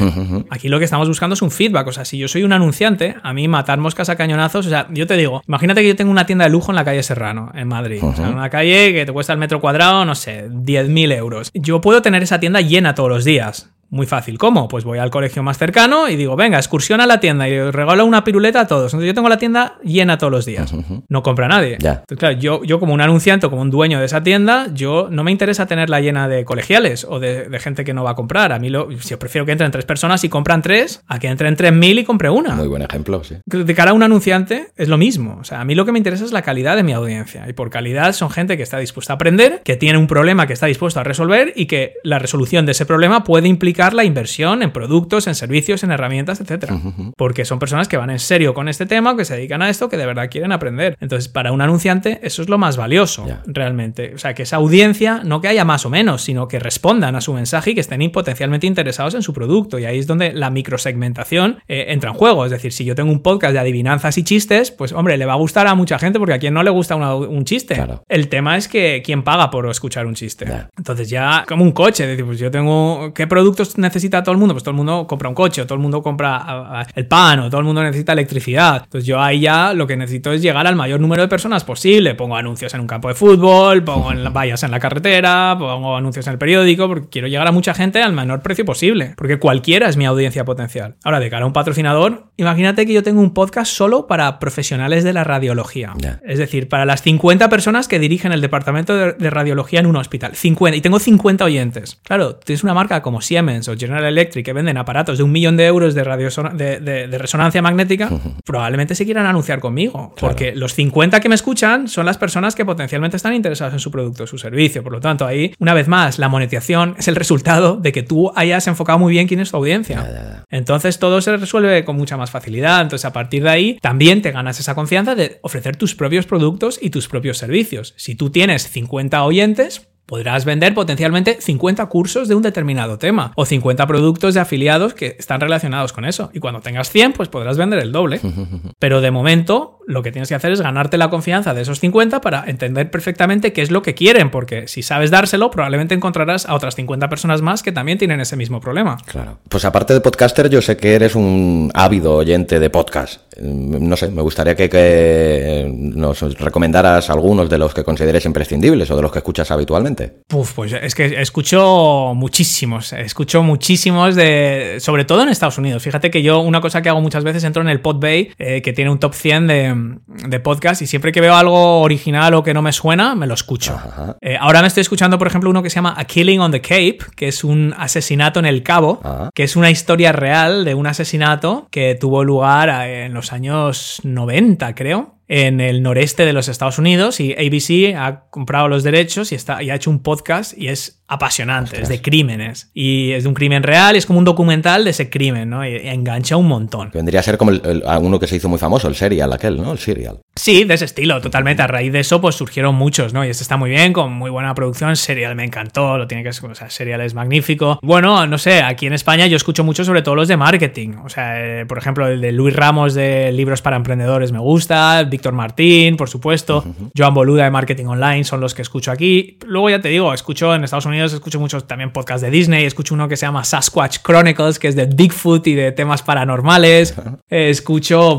Aquí 0.50 0.68
lo 0.68 0.78
que 0.78 0.84
estamos 0.84 1.08
buscando 1.08 1.34
es 1.34 1.42
un 1.42 1.50
feedback, 1.50 1.86
o 1.88 1.92
sea, 1.92 2.04
si 2.04 2.18
yo 2.18 2.28
soy 2.28 2.42
un 2.42 2.52
anunciante, 2.52 3.16
a 3.22 3.32
mí 3.34 3.46
matar 3.48 3.78
moscas 3.78 4.08
a 4.08 4.16
cañonazos, 4.16 4.66
o 4.66 4.68
sea, 4.70 4.88
yo 4.90 5.06
te 5.06 5.16
digo, 5.16 5.42
imagínate 5.46 5.82
que 5.82 5.88
yo 5.88 5.96
tengo 5.96 6.10
una 6.10 6.26
tienda 6.26 6.44
de 6.44 6.50
lujo 6.50 6.72
en 6.72 6.76
la 6.76 6.84
calle 6.84 7.02
Serrano, 7.02 7.52
en 7.54 7.68
Madrid, 7.68 8.02
o 8.02 8.14
sea, 8.14 8.30
una 8.30 8.48
calle 8.48 8.92
que 8.92 9.04
te 9.04 9.12
cuesta 9.12 9.32
el 9.32 9.38
metro 9.38 9.60
cuadrado, 9.60 10.04
no 10.04 10.14
sé, 10.14 10.48
10.000 10.48 11.12
euros. 11.14 11.50
Yo 11.60 11.80
puedo 11.80 12.02
tener 12.02 12.22
esa 12.22 12.38
tienda 12.38 12.60
llena 12.60 12.94
todos 12.94 13.10
los 13.10 13.24
días. 13.24 13.70
Muy 13.90 14.06
fácil. 14.06 14.36
¿Cómo? 14.36 14.68
Pues 14.68 14.84
voy 14.84 14.98
al 14.98 15.10
colegio 15.10 15.42
más 15.42 15.56
cercano 15.56 16.08
y 16.08 16.16
digo, 16.16 16.36
venga, 16.36 16.58
excursión 16.58 17.00
a 17.00 17.06
la 17.06 17.20
tienda 17.20 17.48
y 17.48 17.70
regalo 17.70 18.04
una 18.04 18.22
piruleta 18.22 18.60
a 18.60 18.66
todos. 18.66 18.92
Entonces 18.92 19.06
yo 19.06 19.14
tengo 19.14 19.30
la 19.30 19.38
tienda 19.38 19.78
llena 19.82 20.18
todos 20.18 20.30
los 20.30 20.44
días. 20.44 20.72
No 21.08 21.22
compra 21.22 21.48
nadie. 21.48 21.78
Ya. 21.80 22.00
Entonces, 22.00 22.18
claro, 22.18 22.38
yo, 22.38 22.62
yo 22.64 22.80
como 22.80 22.92
un 22.92 23.00
anunciante 23.00 23.48
como 23.48 23.62
un 23.62 23.70
dueño 23.70 23.98
de 23.98 24.04
esa 24.04 24.22
tienda, 24.22 24.68
yo 24.74 25.08
no 25.10 25.24
me 25.24 25.30
interesa 25.30 25.66
tenerla 25.66 26.00
llena 26.00 26.28
de 26.28 26.44
colegiales 26.44 27.06
o 27.08 27.18
de, 27.18 27.48
gente 27.58 27.84
que 27.84 27.94
no 27.94 28.04
va 28.04 28.10
a 28.10 28.14
comprar. 28.14 28.52
A 28.52 28.58
mí 28.58 28.68
lo, 28.68 28.90
si 29.00 29.08
yo 29.10 29.18
prefiero 29.18 29.46
que 29.46 29.52
entren 29.52 29.70
tres 29.70 29.86
personas 29.86 30.22
y 30.22 30.28
compran 30.28 30.60
tres, 30.62 31.02
a 31.06 31.18
que 31.18 31.28
entren 31.28 31.56
tres 31.56 31.72
mil 31.72 31.98
y 31.98 32.04
compre 32.04 32.28
una. 32.28 32.54
Muy 32.54 32.68
buen 32.68 32.82
ejemplo, 32.82 33.24
sí. 33.24 33.36
De 33.46 33.74
cara 33.74 33.92
a 33.92 33.94
un 33.94 34.02
anunciante 34.02 34.68
es 34.76 34.88
lo 34.88 34.98
mismo. 34.98 35.38
O 35.40 35.44
sea, 35.44 35.60
a 35.60 35.64
mí 35.64 35.74
lo 35.74 35.86
que 35.86 35.92
me 35.92 35.98
interesa 35.98 36.24
es 36.24 36.32
la 36.32 36.42
calidad 36.42 36.76
de 36.76 36.82
mi 36.82 36.92
audiencia. 36.92 37.46
Y 37.48 37.54
por 37.54 37.70
calidad 37.70 38.12
son 38.12 38.30
gente 38.30 38.56
que 38.56 38.62
está 38.62 38.78
dispuesta 38.78 39.14
a 39.14 39.16
aprender, 39.16 39.62
que 39.64 39.76
tiene 39.76 39.98
un 39.98 40.06
problema 40.06 40.46
que 40.46 40.52
está 40.52 40.66
dispuesto 40.66 41.00
a 41.00 41.04
resolver 41.04 41.52
y 41.56 41.66
que 41.66 41.94
la 42.04 42.18
resolución 42.18 42.66
de 42.66 42.72
ese 42.72 42.84
problema 42.84 43.24
puede 43.24 43.48
implicar 43.48 43.77
la 43.94 44.04
inversión 44.04 44.62
en 44.62 44.72
productos, 44.72 45.26
en 45.26 45.34
servicios, 45.34 45.84
en 45.84 45.90
herramientas, 45.90 46.40
etcétera. 46.40 46.78
Porque 47.16 47.44
son 47.44 47.58
personas 47.58 47.88
que 47.88 47.96
van 47.96 48.10
en 48.10 48.18
serio 48.18 48.54
con 48.54 48.68
este 48.68 48.86
tema, 48.86 49.16
que 49.16 49.24
se 49.24 49.36
dedican 49.36 49.62
a 49.62 49.68
esto, 49.68 49.88
que 49.88 49.96
de 49.96 50.06
verdad 50.06 50.28
quieren 50.30 50.52
aprender. 50.52 50.96
Entonces, 51.00 51.28
para 51.28 51.52
un 51.52 51.60
anunciante, 51.60 52.20
eso 52.22 52.42
es 52.42 52.48
lo 52.48 52.58
más 52.58 52.76
valioso, 52.76 53.26
realmente. 53.46 54.14
O 54.14 54.18
sea, 54.18 54.34
que 54.34 54.42
esa 54.42 54.56
audiencia 54.56 55.22
no 55.24 55.40
que 55.40 55.48
haya 55.48 55.64
más 55.64 55.84
o 55.86 55.90
menos, 55.90 56.22
sino 56.22 56.48
que 56.48 56.58
respondan 56.58 57.16
a 57.16 57.20
su 57.20 57.32
mensaje 57.32 57.72
y 57.72 57.74
que 57.74 57.80
estén 57.80 57.98
potencialmente 58.10 58.66
interesados 58.66 59.14
en 59.14 59.22
su 59.22 59.32
producto. 59.32 59.78
Y 59.78 59.84
ahí 59.84 59.98
es 59.98 60.06
donde 60.06 60.32
la 60.32 60.50
microsegmentación 60.50 61.58
eh, 61.68 61.86
entra 61.88 62.10
en 62.10 62.16
juego. 62.16 62.44
Es 62.44 62.50
decir, 62.50 62.72
si 62.72 62.84
yo 62.84 62.94
tengo 62.94 63.10
un 63.10 63.22
podcast 63.22 63.52
de 63.52 63.58
adivinanzas 63.58 64.16
y 64.18 64.24
chistes, 64.24 64.70
pues 64.70 64.92
hombre, 64.92 65.16
le 65.16 65.26
va 65.26 65.32
a 65.32 65.36
gustar 65.36 65.66
a 65.66 65.74
mucha 65.74 65.98
gente 65.98 66.18
porque 66.18 66.34
a 66.34 66.38
quien 66.38 66.54
no 66.54 66.62
le 66.62 66.70
gusta 66.70 66.96
un 66.96 67.44
chiste. 67.44 67.82
El 68.08 68.28
tema 68.28 68.56
es 68.56 68.68
que 68.68 69.02
quién 69.04 69.22
paga 69.22 69.50
por 69.50 69.68
escuchar 69.68 70.06
un 70.06 70.14
chiste. 70.14 70.46
Entonces 70.76 71.10
ya 71.10 71.44
como 71.46 71.64
un 71.64 71.72
coche, 71.72 72.06
decir, 72.06 72.24
pues 72.24 72.38
yo 72.38 72.50
tengo 72.50 73.12
qué 73.14 73.26
productos 73.26 73.67
necesita 73.76 74.22
todo 74.22 74.32
el 74.32 74.38
mundo, 74.38 74.54
pues 74.54 74.64
todo 74.64 74.70
el 74.70 74.76
mundo 74.76 75.06
compra 75.06 75.28
un 75.28 75.34
coche, 75.34 75.62
o 75.62 75.66
todo 75.66 75.74
el 75.74 75.80
mundo 75.80 76.02
compra 76.02 76.86
el 76.94 77.06
pan, 77.06 77.40
o 77.40 77.50
todo 77.50 77.60
el 77.60 77.66
mundo 77.66 77.82
necesita 77.82 78.12
electricidad. 78.12 78.82
Entonces 78.84 79.06
yo 79.06 79.20
ahí 79.20 79.40
ya 79.40 79.74
lo 79.74 79.86
que 79.86 79.96
necesito 79.96 80.32
es 80.32 80.42
llegar 80.42 80.66
al 80.66 80.76
mayor 80.76 81.00
número 81.00 81.22
de 81.22 81.28
personas 81.28 81.64
posible. 81.64 82.14
Pongo 82.14 82.36
anuncios 82.36 82.72
en 82.74 82.80
un 82.80 82.86
campo 82.86 83.08
de 83.08 83.14
fútbol, 83.14 83.84
pongo 83.84 84.12
en 84.12 84.32
vallas 84.32 84.62
en 84.62 84.70
la 84.70 84.80
carretera, 84.80 85.56
pongo 85.58 85.96
anuncios 85.96 86.26
en 86.26 86.34
el 86.34 86.38
periódico, 86.38 86.88
porque 86.88 87.08
quiero 87.08 87.28
llegar 87.28 87.46
a 87.46 87.52
mucha 87.52 87.74
gente 87.74 88.02
al 88.02 88.12
menor 88.12 88.40
precio 88.42 88.64
posible, 88.64 89.14
porque 89.16 89.38
cualquiera 89.38 89.88
es 89.88 89.96
mi 89.96 90.06
audiencia 90.06 90.44
potencial. 90.44 90.96
Ahora, 91.04 91.20
de 91.20 91.30
cara 91.30 91.44
a 91.44 91.46
un 91.46 91.52
patrocinador, 91.52 92.30
imagínate 92.36 92.86
que 92.86 92.92
yo 92.92 93.02
tengo 93.02 93.20
un 93.20 93.34
podcast 93.34 93.72
solo 93.72 94.06
para 94.06 94.38
profesionales 94.38 95.04
de 95.04 95.12
la 95.12 95.24
radiología. 95.24 95.94
Es 96.24 96.38
decir, 96.38 96.68
para 96.68 96.84
las 96.84 97.02
50 97.02 97.48
personas 97.48 97.88
que 97.88 97.98
dirigen 97.98 98.32
el 98.32 98.40
departamento 98.40 98.94
de, 98.96 99.30
radiología 99.30 99.80
en 99.80 99.86
un 99.86 99.96
hospital. 99.96 100.34
50, 100.34 100.76
y 100.76 100.80
tengo 100.80 100.98
50 100.98 101.44
oyentes. 101.44 102.00
Claro, 102.04 102.36
tienes 102.36 102.62
una 102.62 102.74
marca 102.74 103.02
como 103.02 103.20
Siemens 103.20 103.57
o 103.66 103.76
General 103.76 104.04
Electric 104.04 104.44
que 104.44 104.52
venden 104.52 104.76
aparatos 104.76 105.18
de 105.18 105.24
un 105.24 105.32
millón 105.32 105.56
de 105.56 105.66
euros 105.66 105.94
de, 105.94 106.04
radio, 106.04 106.28
de, 106.54 107.18
resonancia 107.18 107.60
magnética, 107.62 108.10
probablemente 108.44 108.94
se 108.94 109.04
quieran 109.04 109.26
anunciar 109.26 109.58
conmigo. 109.58 110.14
Porque 110.20 110.54
los 110.54 110.74
50 110.74 111.20
que 111.20 111.28
me 111.28 111.34
escuchan 111.34 111.88
son 111.88 112.06
las 112.06 112.18
personas 112.18 112.54
que 112.54 112.64
potencialmente 112.64 113.16
están 113.16 113.34
interesadas 113.34 113.74
en 113.74 113.80
su 113.80 113.90
producto, 113.90 114.26
su 114.26 114.38
servicio. 114.38 114.82
Por 114.82 114.92
lo 114.92 115.00
tanto, 115.00 115.26
ahí, 115.26 115.54
una 115.58 115.74
vez 115.74 115.88
más, 115.88 116.18
la 116.18 116.28
monetización 116.28 116.94
es 116.98 117.08
el 117.08 117.16
resultado 117.16 117.76
de 117.76 117.92
que 117.92 118.02
tú 118.02 118.30
hayas 118.36 118.66
enfocado 118.66 118.98
muy 118.98 119.12
bien 119.12 119.26
quién 119.26 119.40
es 119.40 119.50
tu 119.50 119.56
audiencia. 119.56 120.44
Entonces, 120.50 120.98
todo 120.98 121.20
se 121.20 121.36
resuelve 121.36 121.84
con 121.84 121.96
mucha 121.96 122.16
más 122.16 122.30
facilidad. 122.30 122.82
Entonces, 122.82 123.04
a 123.04 123.12
partir 123.12 123.42
de 123.42 123.50
ahí, 123.50 123.78
también 123.80 124.22
te 124.22 124.30
ganas 124.30 124.60
esa 124.60 124.74
confianza 124.74 125.14
de 125.14 125.38
ofrecer 125.42 125.76
tus 125.76 125.94
propios 125.94 126.26
productos 126.26 126.78
y 126.80 126.90
tus 126.90 127.08
propios 127.08 127.38
servicios. 127.38 127.94
Si 127.96 128.14
tú 128.14 128.30
tienes 128.30 128.68
50 128.70 129.22
oyentes, 129.24 129.88
podrás 130.08 130.46
vender 130.46 130.72
potencialmente 130.72 131.36
50 131.38 131.84
cursos 131.86 132.28
de 132.28 132.34
un 132.34 132.42
determinado 132.42 132.96
tema 132.96 133.32
o 133.36 133.44
50 133.44 133.86
productos 133.86 134.32
de 134.32 134.40
afiliados 134.40 134.94
que 134.94 135.16
están 135.18 135.38
relacionados 135.38 135.92
con 135.92 136.06
eso. 136.06 136.30
Y 136.32 136.40
cuando 136.40 136.60
tengas 136.60 136.90
100, 136.90 137.12
pues 137.12 137.28
podrás 137.28 137.58
vender 137.58 137.78
el 137.78 137.92
doble. 137.92 138.18
Pero 138.78 139.02
de 139.02 139.10
momento, 139.10 139.78
lo 139.86 140.02
que 140.02 140.10
tienes 140.10 140.30
que 140.30 140.34
hacer 140.34 140.52
es 140.52 140.62
ganarte 140.62 140.96
la 140.96 141.10
confianza 141.10 141.52
de 141.52 141.60
esos 141.60 141.80
50 141.80 142.22
para 142.22 142.44
entender 142.46 142.90
perfectamente 142.90 143.52
qué 143.52 143.60
es 143.60 143.70
lo 143.70 143.82
que 143.82 143.94
quieren, 143.94 144.30
porque 144.30 144.66
si 144.66 144.82
sabes 144.82 145.10
dárselo, 145.10 145.50
probablemente 145.50 145.94
encontrarás 145.94 146.46
a 146.46 146.54
otras 146.54 146.74
50 146.74 147.08
personas 147.10 147.42
más 147.42 147.62
que 147.62 147.72
también 147.72 147.98
tienen 147.98 148.20
ese 148.20 148.36
mismo 148.36 148.60
problema. 148.60 148.96
Claro. 149.06 149.38
Pues 149.48 149.66
aparte 149.66 149.92
de 149.92 150.00
podcaster, 150.00 150.48
yo 150.48 150.62
sé 150.62 150.76
que 150.78 150.94
eres 150.94 151.16
un 151.16 151.70
ávido 151.74 152.16
oyente 152.16 152.60
de 152.60 152.70
podcast. 152.70 153.22
No 153.40 153.96
sé, 153.96 154.10
me 154.10 154.22
gustaría 154.22 154.56
que, 154.56 155.66
nos 155.70 156.20
recomendaras 156.38 157.08
algunos 157.10 157.48
de 157.48 157.58
los 157.58 157.72
que 157.72 157.84
consideres 157.84 158.24
imprescindibles 158.26 158.90
o 158.90 158.96
de 158.96 159.02
los 159.02 159.12
que 159.12 159.18
escuchas 159.18 159.50
habitualmente. 159.50 159.97
Uf, 160.32 160.52
pues 160.52 160.72
es 160.72 160.94
que 160.94 161.20
escucho 161.20 162.12
muchísimos, 162.14 162.92
escucho 162.92 163.42
muchísimos 163.42 164.14
de, 164.14 164.76
sobre 164.80 165.04
todo 165.04 165.22
en 165.22 165.30
Estados 165.30 165.58
Unidos. 165.58 165.82
Fíjate 165.82 166.10
que 166.10 166.22
yo 166.22 166.40
una 166.40 166.60
cosa 166.60 166.82
que 166.82 166.88
hago 166.88 167.00
muchas 167.00 167.24
veces 167.24 167.44
entro 167.44 167.62
en 167.62 167.68
el 167.68 167.80
Podbay, 167.80 168.32
eh, 168.38 168.62
que 168.62 168.72
tiene 168.72 168.90
un 168.90 168.98
top 168.98 169.14
100 169.14 169.46
de, 169.46 169.98
de 170.28 170.40
podcast 170.40 170.82
y 170.82 170.86
siempre 170.86 171.12
que 171.12 171.20
veo 171.20 171.34
algo 171.34 171.80
original 171.80 172.34
o 172.34 172.42
que 172.42 172.54
no 172.54 172.62
me 172.62 172.72
suena, 172.72 173.14
me 173.14 173.26
lo 173.26 173.34
escucho. 173.34 173.78
Eh, 174.20 174.36
ahora 174.38 174.60
me 174.60 174.68
estoy 174.68 174.82
escuchando, 174.82 175.18
por 175.18 175.26
ejemplo, 175.26 175.50
uno 175.50 175.62
que 175.62 175.70
se 175.70 175.76
llama 175.76 175.94
A 175.96 176.04
Killing 176.04 176.40
on 176.40 176.52
the 176.52 176.60
Cape, 176.60 176.98
que 177.16 177.28
es 177.28 177.44
un 177.44 177.74
asesinato 177.76 178.38
en 178.38 178.46
el 178.46 178.62
Cabo, 178.62 179.00
ah. 179.04 179.30
que 179.34 179.44
es 179.44 179.56
una 179.56 179.70
historia 179.70 180.12
real 180.12 180.64
de 180.64 180.74
un 180.74 180.86
asesinato 180.86 181.68
que 181.70 181.94
tuvo 181.94 182.24
lugar 182.24 182.68
en 182.88 183.14
los 183.14 183.32
años 183.32 184.00
90, 184.04 184.74
creo 184.74 185.17
en 185.28 185.60
el 185.60 185.82
noreste 185.82 186.24
de 186.24 186.32
los 186.32 186.48
Estados 186.48 186.78
Unidos 186.78 187.20
y 187.20 187.34
ABC 187.34 187.94
ha 187.96 188.28
comprado 188.30 188.68
los 188.68 188.82
derechos 188.82 189.30
y, 189.30 189.34
está, 189.34 189.62
y 189.62 189.70
ha 189.70 189.74
hecho 189.74 189.90
un 189.90 190.02
podcast 190.02 190.56
y 190.56 190.68
es 190.68 190.97
apasionante, 191.08 191.80
es 191.80 191.88
de 191.88 192.02
crímenes. 192.02 192.70
Y 192.74 193.12
es 193.12 193.24
de 193.24 193.28
un 193.28 193.34
crimen 193.34 193.62
real 193.62 193.96
y 193.96 193.98
es 193.98 194.06
como 194.06 194.18
un 194.18 194.24
documental 194.24 194.84
de 194.84 194.90
ese 194.90 195.08
crimen, 195.10 195.50
¿no? 195.50 195.66
Y, 195.66 195.88
engancha 195.88 196.36
un 196.36 196.46
montón. 196.46 196.90
Vendría 196.92 197.20
a 197.20 197.22
ser 197.22 197.38
como 197.38 197.50
el, 197.50 197.82
uno 198.00 198.20
que 198.20 198.26
se 198.26 198.36
hizo 198.36 198.48
muy 198.48 198.58
famoso, 198.58 198.88
el 198.88 198.94
serial 198.94 199.32
aquel, 199.32 199.56
¿no? 199.56 199.72
El 199.72 199.78
serial. 199.78 200.20
Sí, 200.36 200.64
de 200.64 200.74
ese 200.74 200.84
estilo, 200.84 201.20
totalmente. 201.20 201.62
A 201.62 201.66
raíz 201.66 201.92
de 201.92 202.00
eso, 202.00 202.20
pues 202.20 202.36
surgieron 202.36 202.74
muchos, 202.74 203.12
¿no? 203.12 203.24
Y 203.24 203.30
este 203.30 203.42
está 203.42 203.56
muy 203.56 203.70
bien, 203.70 203.92
con 203.92 204.12
muy 204.12 204.30
buena 204.30 204.54
producción. 204.54 204.94
Serial 204.96 205.34
me 205.34 205.44
encantó, 205.44 205.98
lo 205.98 206.06
tiene 206.06 206.22
que 206.22 206.32
ser, 206.32 206.50
o 206.50 206.54
sea, 206.54 206.70
serial 206.70 207.00
es 207.00 207.14
magnífico. 207.14 207.78
Bueno, 207.82 208.26
no 208.26 208.38
sé, 208.38 208.62
aquí 208.62 208.86
en 208.86 208.92
España 208.92 209.26
yo 209.26 209.36
escucho 209.36 209.64
mucho 209.64 209.84
sobre 209.84 210.02
todo 210.02 210.14
los 210.14 210.28
de 210.28 210.36
marketing. 210.36 210.96
O 211.04 211.08
sea, 211.08 211.60
eh, 211.62 211.66
por 211.66 211.78
ejemplo, 211.78 212.06
el 212.06 212.20
de 212.20 212.32
Luis 212.32 212.54
Ramos 212.54 212.94
de 212.94 213.32
Libros 213.32 213.62
para 213.62 213.76
Emprendedores 213.76 214.30
me 214.30 214.38
gusta, 214.38 215.02
Víctor 215.04 215.32
Martín, 215.32 215.96
por 215.96 216.08
supuesto, 216.08 216.64
Joan 216.96 217.14
Boluda 217.14 217.44
de 217.44 217.50
Marketing 217.50 217.86
Online 217.86 218.24
son 218.24 218.40
los 218.40 218.54
que 218.54 218.62
escucho 218.62 218.92
aquí. 218.92 219.38
Luego 219.46 219.70
ya 219.70 219.80
te 219.80 219.88
digo, 219.88 220.12
escucho 220.12 220.54
en 220.54 220.64
Estados 220.64 220.86
Unidos 220.86 220.97
escucho 221.04 221.40
muchos 221.40 221.66
también 221.66 221.92
podcasts 221.92 222.22
de 222.22 222.30
Disney, 222.30 222.64
escucho 222.64 222.94
uno 222.94 223.08
que 223.08 223.16
se 223.16 223.26
llama 223.26 223.44
Sasquatch 223.44 223.98
Chronicles, 224.02 224.58
que 224.58 224.68
es 224.68 224.76
de 224.76 224.86
Bigfoot 224.86 225.46
y 225.46 225.54
de 225.54 225.72
temas 225.72 226.02
paranormales. 226.02 226.94
escucho, 227.28 228.18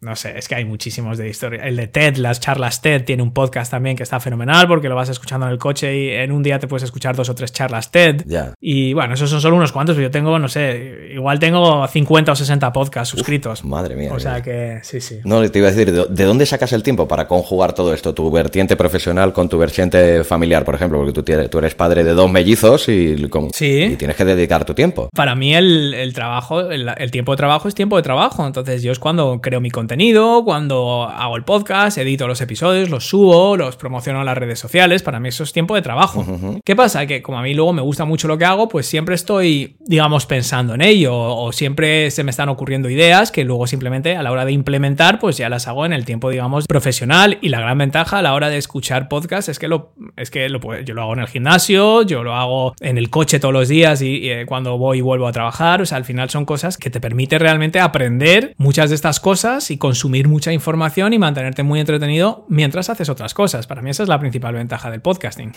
no 0.00 0.16
sé, 0.16 0.38
es 0.38 0.48
que 0.48 0.54
hay 0.54 0.64
muchísimos 0.64 1.18
de 1.18 1.28
historia. 1.28 1.64
El 1.64 1.76
de 1.76 1.86
TED, 1.86 2.16
las 2.16 2.40
charlas 2.40 2.82
TED, 2.82 3.04
tiene 3.04 3.22
un 3.22 3.32
podcast 3.32 3.70
también 3.70 3.96
que 3.96 4.02
está 4.02 4.20
fenomenal 4.20 4.66
porque 4.68 4.88
lo 4.88 4.94
vas 4.94 5.08
escuchando 5.08 5.46
en 5.46 5.52
el 5.52 5.58
coche 5.58 5.96
y 5.96 6.10
en 6.10 6.32
un 6.32 6.42
día 6.42 6.58
te 6.58 6.66
puedes 6.66 6.84
escuchar 6.84 7.16
dos 7.16 7.28
o 7.28 7.34
tres 7.34 7.52
charlas 7.52 7.90
TED. 7.90 8.24
Y 8.60 8.92
bueno, 8.92 9.14
esos 9.14 9.30
son 9.30 9.40
solo 9.40 9.56
unos 9.56 9.72
cuantos, 9.72 9.96
pero 9.96 10.08
yo 10.08 10.10
tengo, 10.10 10.38
no 10.38 10.48
sé, 10.48 11.10
igual 11.12 11.38
tengo 11.38 11.86
50 11.86 12.32
o 12.32 12.36
60 12.36 12.72
podcasts 12.72 13.10
suscritos. 13.10 13.64
madre 13.64 13.96
mía. 13.96 14.12
O 14.12 14.20
sea 14.20 14.42
que, 14.42 14.80
sí, 14.82 15.00
sí. 15.00 15.20
No, 15.24 15.48
te 15.50 15.58
iba 15.58 15.68
a 15.68 15.72
decir, 15.72 15.92
¿de 15.92 16.24
dónde 16.24 16.46
sacas 16.46 16.72
el 16.72 16.82
tiempo 16.82 17.08
para 17.08 17.26
conjugar 17.26 17.72
todo 17.72 17.92
esto? 17.92 18.14
Tu 18.14 18.30
vertiente 18.30 18.76
profesional 18.76 19.32
con 19.32 19.48
tu 19.48 19.58
vertiente 19.58 20.24
familiar, 20.24 20.64
por 20.64 20.74
ejemplo, 20.74 20.98
porque 20.98 21.12
tú, 21.12 21.48
tú 21.48 21.58
eres 21.58 21.74
padre 21.74 22.04
de 22.04 22.13
dos 22.14 22.30
mellizos 22.30 22.88
y, 22.88 23.16
tienes 23.96 24.16
que 24.16 24.24
dedicar 24.24 24.64
tu 24.64 24.74
tiempo. 24.74 25.08
Para 25.14 25.34
mí 25.34 25.54
el, 25.54 26.12
trabajo, 26.14 26.70
el, 26.70 27.10
tiempo 27.10 27.32
de 27.32 27.36
trabajo 27.36 27.68
es 27.68 27.74
tiempo 27.74 27.96
de 27.96 28.02
trabajo. 28.02 28.46
Entonces 28.46 28.82
yo 28.82 28.92
es 28.92 28.98
cuando 28.98 29.40
creo 29.40 29.60
mi 29.60 29.70
contenido, 29.70 30.44
cuando 30.44 31.04
hago 31.04 31.36
el 31.36 31.44
podcast, 31.44 31.98
edito 31.98 32.26
los 32.26 32.40
episodios, 32.40 32.90
los 32.90 33.06
subo, 33.08 33.56
los 33.56 33.76
promociono 33.76 34.20
en 34.20 34.26
las 34.26 34.38
redes 34.38 34.58
sociales. 34.58 35.02
Para 35.02 35.20
mí 35.20 35.28
eso 35.28 35.44
es 35.44 35.52
tiempo 35.52 35.74
de 35.74 35.82
trabajo. 35.82 36.24
¿Qué 36.64 36.76
pasa? 36.76 37.06
Que 37.06 37.22
como 37.22 37.38
a 37.38 37.42
mí 37.42 37.54
luego 37.54 37.72
me 37.72 37.82
gusta 37.82 38.04
mucho 38.04 38.28
lo 38.28 38.38
que 38.38 38.44
hago, 38.44 38.68
pues 38.68 38.86
siempre 38.86 39.14
estoy, 39.14 39.76
digamos, 39.80 40.26
pensando 40.26 40.74
en 40.74 40.82
ello 40.82 41.14
o 41.14 41.52
siempre 41.52 42.10
se 42.10 42.24
me 42.24 42.30
están 42.30 42.48
ocurriendo 42.48 42.88
ideas 42.88 43.30
que 43.30 43.44
luego 43.44 43.66
simplemente 43.66 44.16
a 44.16 44.22
la 44.22 44.32
hora 44.32 44.44
de 44.44 44.52
implementar, 44.52 45.18
pues 45.18 45.36
ya 45.36 45.48
las 45.48 45.68
hago 45.68 45.86
en 45.86 45.92
el 45.92 46.04
tiempo, 46.04 46.30
digamos, 46.30 46.66
profesional. 46.66 47.38
Y 47.40 47.48
la 47.48 47.60
gran 47.60 47.78
ventaja 47.78 48.18
a 48.18 48.22
la 48.22 48.34
hora 48.34 48.48
de 48.48 48.58
escuchar 48.58 49.08
podcast 49.08 49.48
es 49.48 49.58
que 49.58 49.68
lo, 49.68 49.94
es 50.16 50.30
que 50.30 50.48
lo, 50.48 50.60
yo 50.80 50.94
lo 50.94 51.02
hago 51.02 51.14
en 51.14 51.20
el 51.20 51.28
gimnasio, 51.28 52.02
yo 52.04 52.22
lo 52.22 52.34
hago 52.34 52.74
en 52.80 52.98
el 52.98 53.10
coche 53.10 53.40
todos 53.40 53.54
los 53.54 53.68
días 53.68 54.02
y, 54.02 54.30
eh, 54.30 54.46
cuando 54.46 54.78
voy 54.78 54.98
y 54.98 55.00
vuelvo 55.00 55.26
a 55.26 55.32
trabajar. 55.32 55.82
O 55.82 55.86
sea, 55.86 55.98
al 55.98 56.04
final 56.04 56.30
son 56.30 56.44
cosas 56.44 56.76
que 56.76 56.90
te 56.90 57.00
permite 57.00 57.38
realmente 57.38 57.80
aprender 57.80 58.54
muchas 58.58 58.90
de 58.90 58.96
estas 58.96 59.20
cosas 59.20 59.70
y 59.70 59.78
consumir 59.78 60.28
mucha 60.28 60.52
información 60.52 61.12
y 61.12 61.18
mantenerte 61.18 61.62
muy 61.62 61.80
entretenido 61.80 62.44
mientras 62.48 62.90
haces 62.90 63.08
otras 63.08 63.34
cosas. 63.34 63.66
Para 63.66 63.82
mí 63.82 63.90
esa 63.90 64.02
es 64.02 64.08
la 64.08 64.18
principal 64.18 64.54
ventaja 64.54 64.90
del 64.90 65.00
podcasting. 65.00 65.52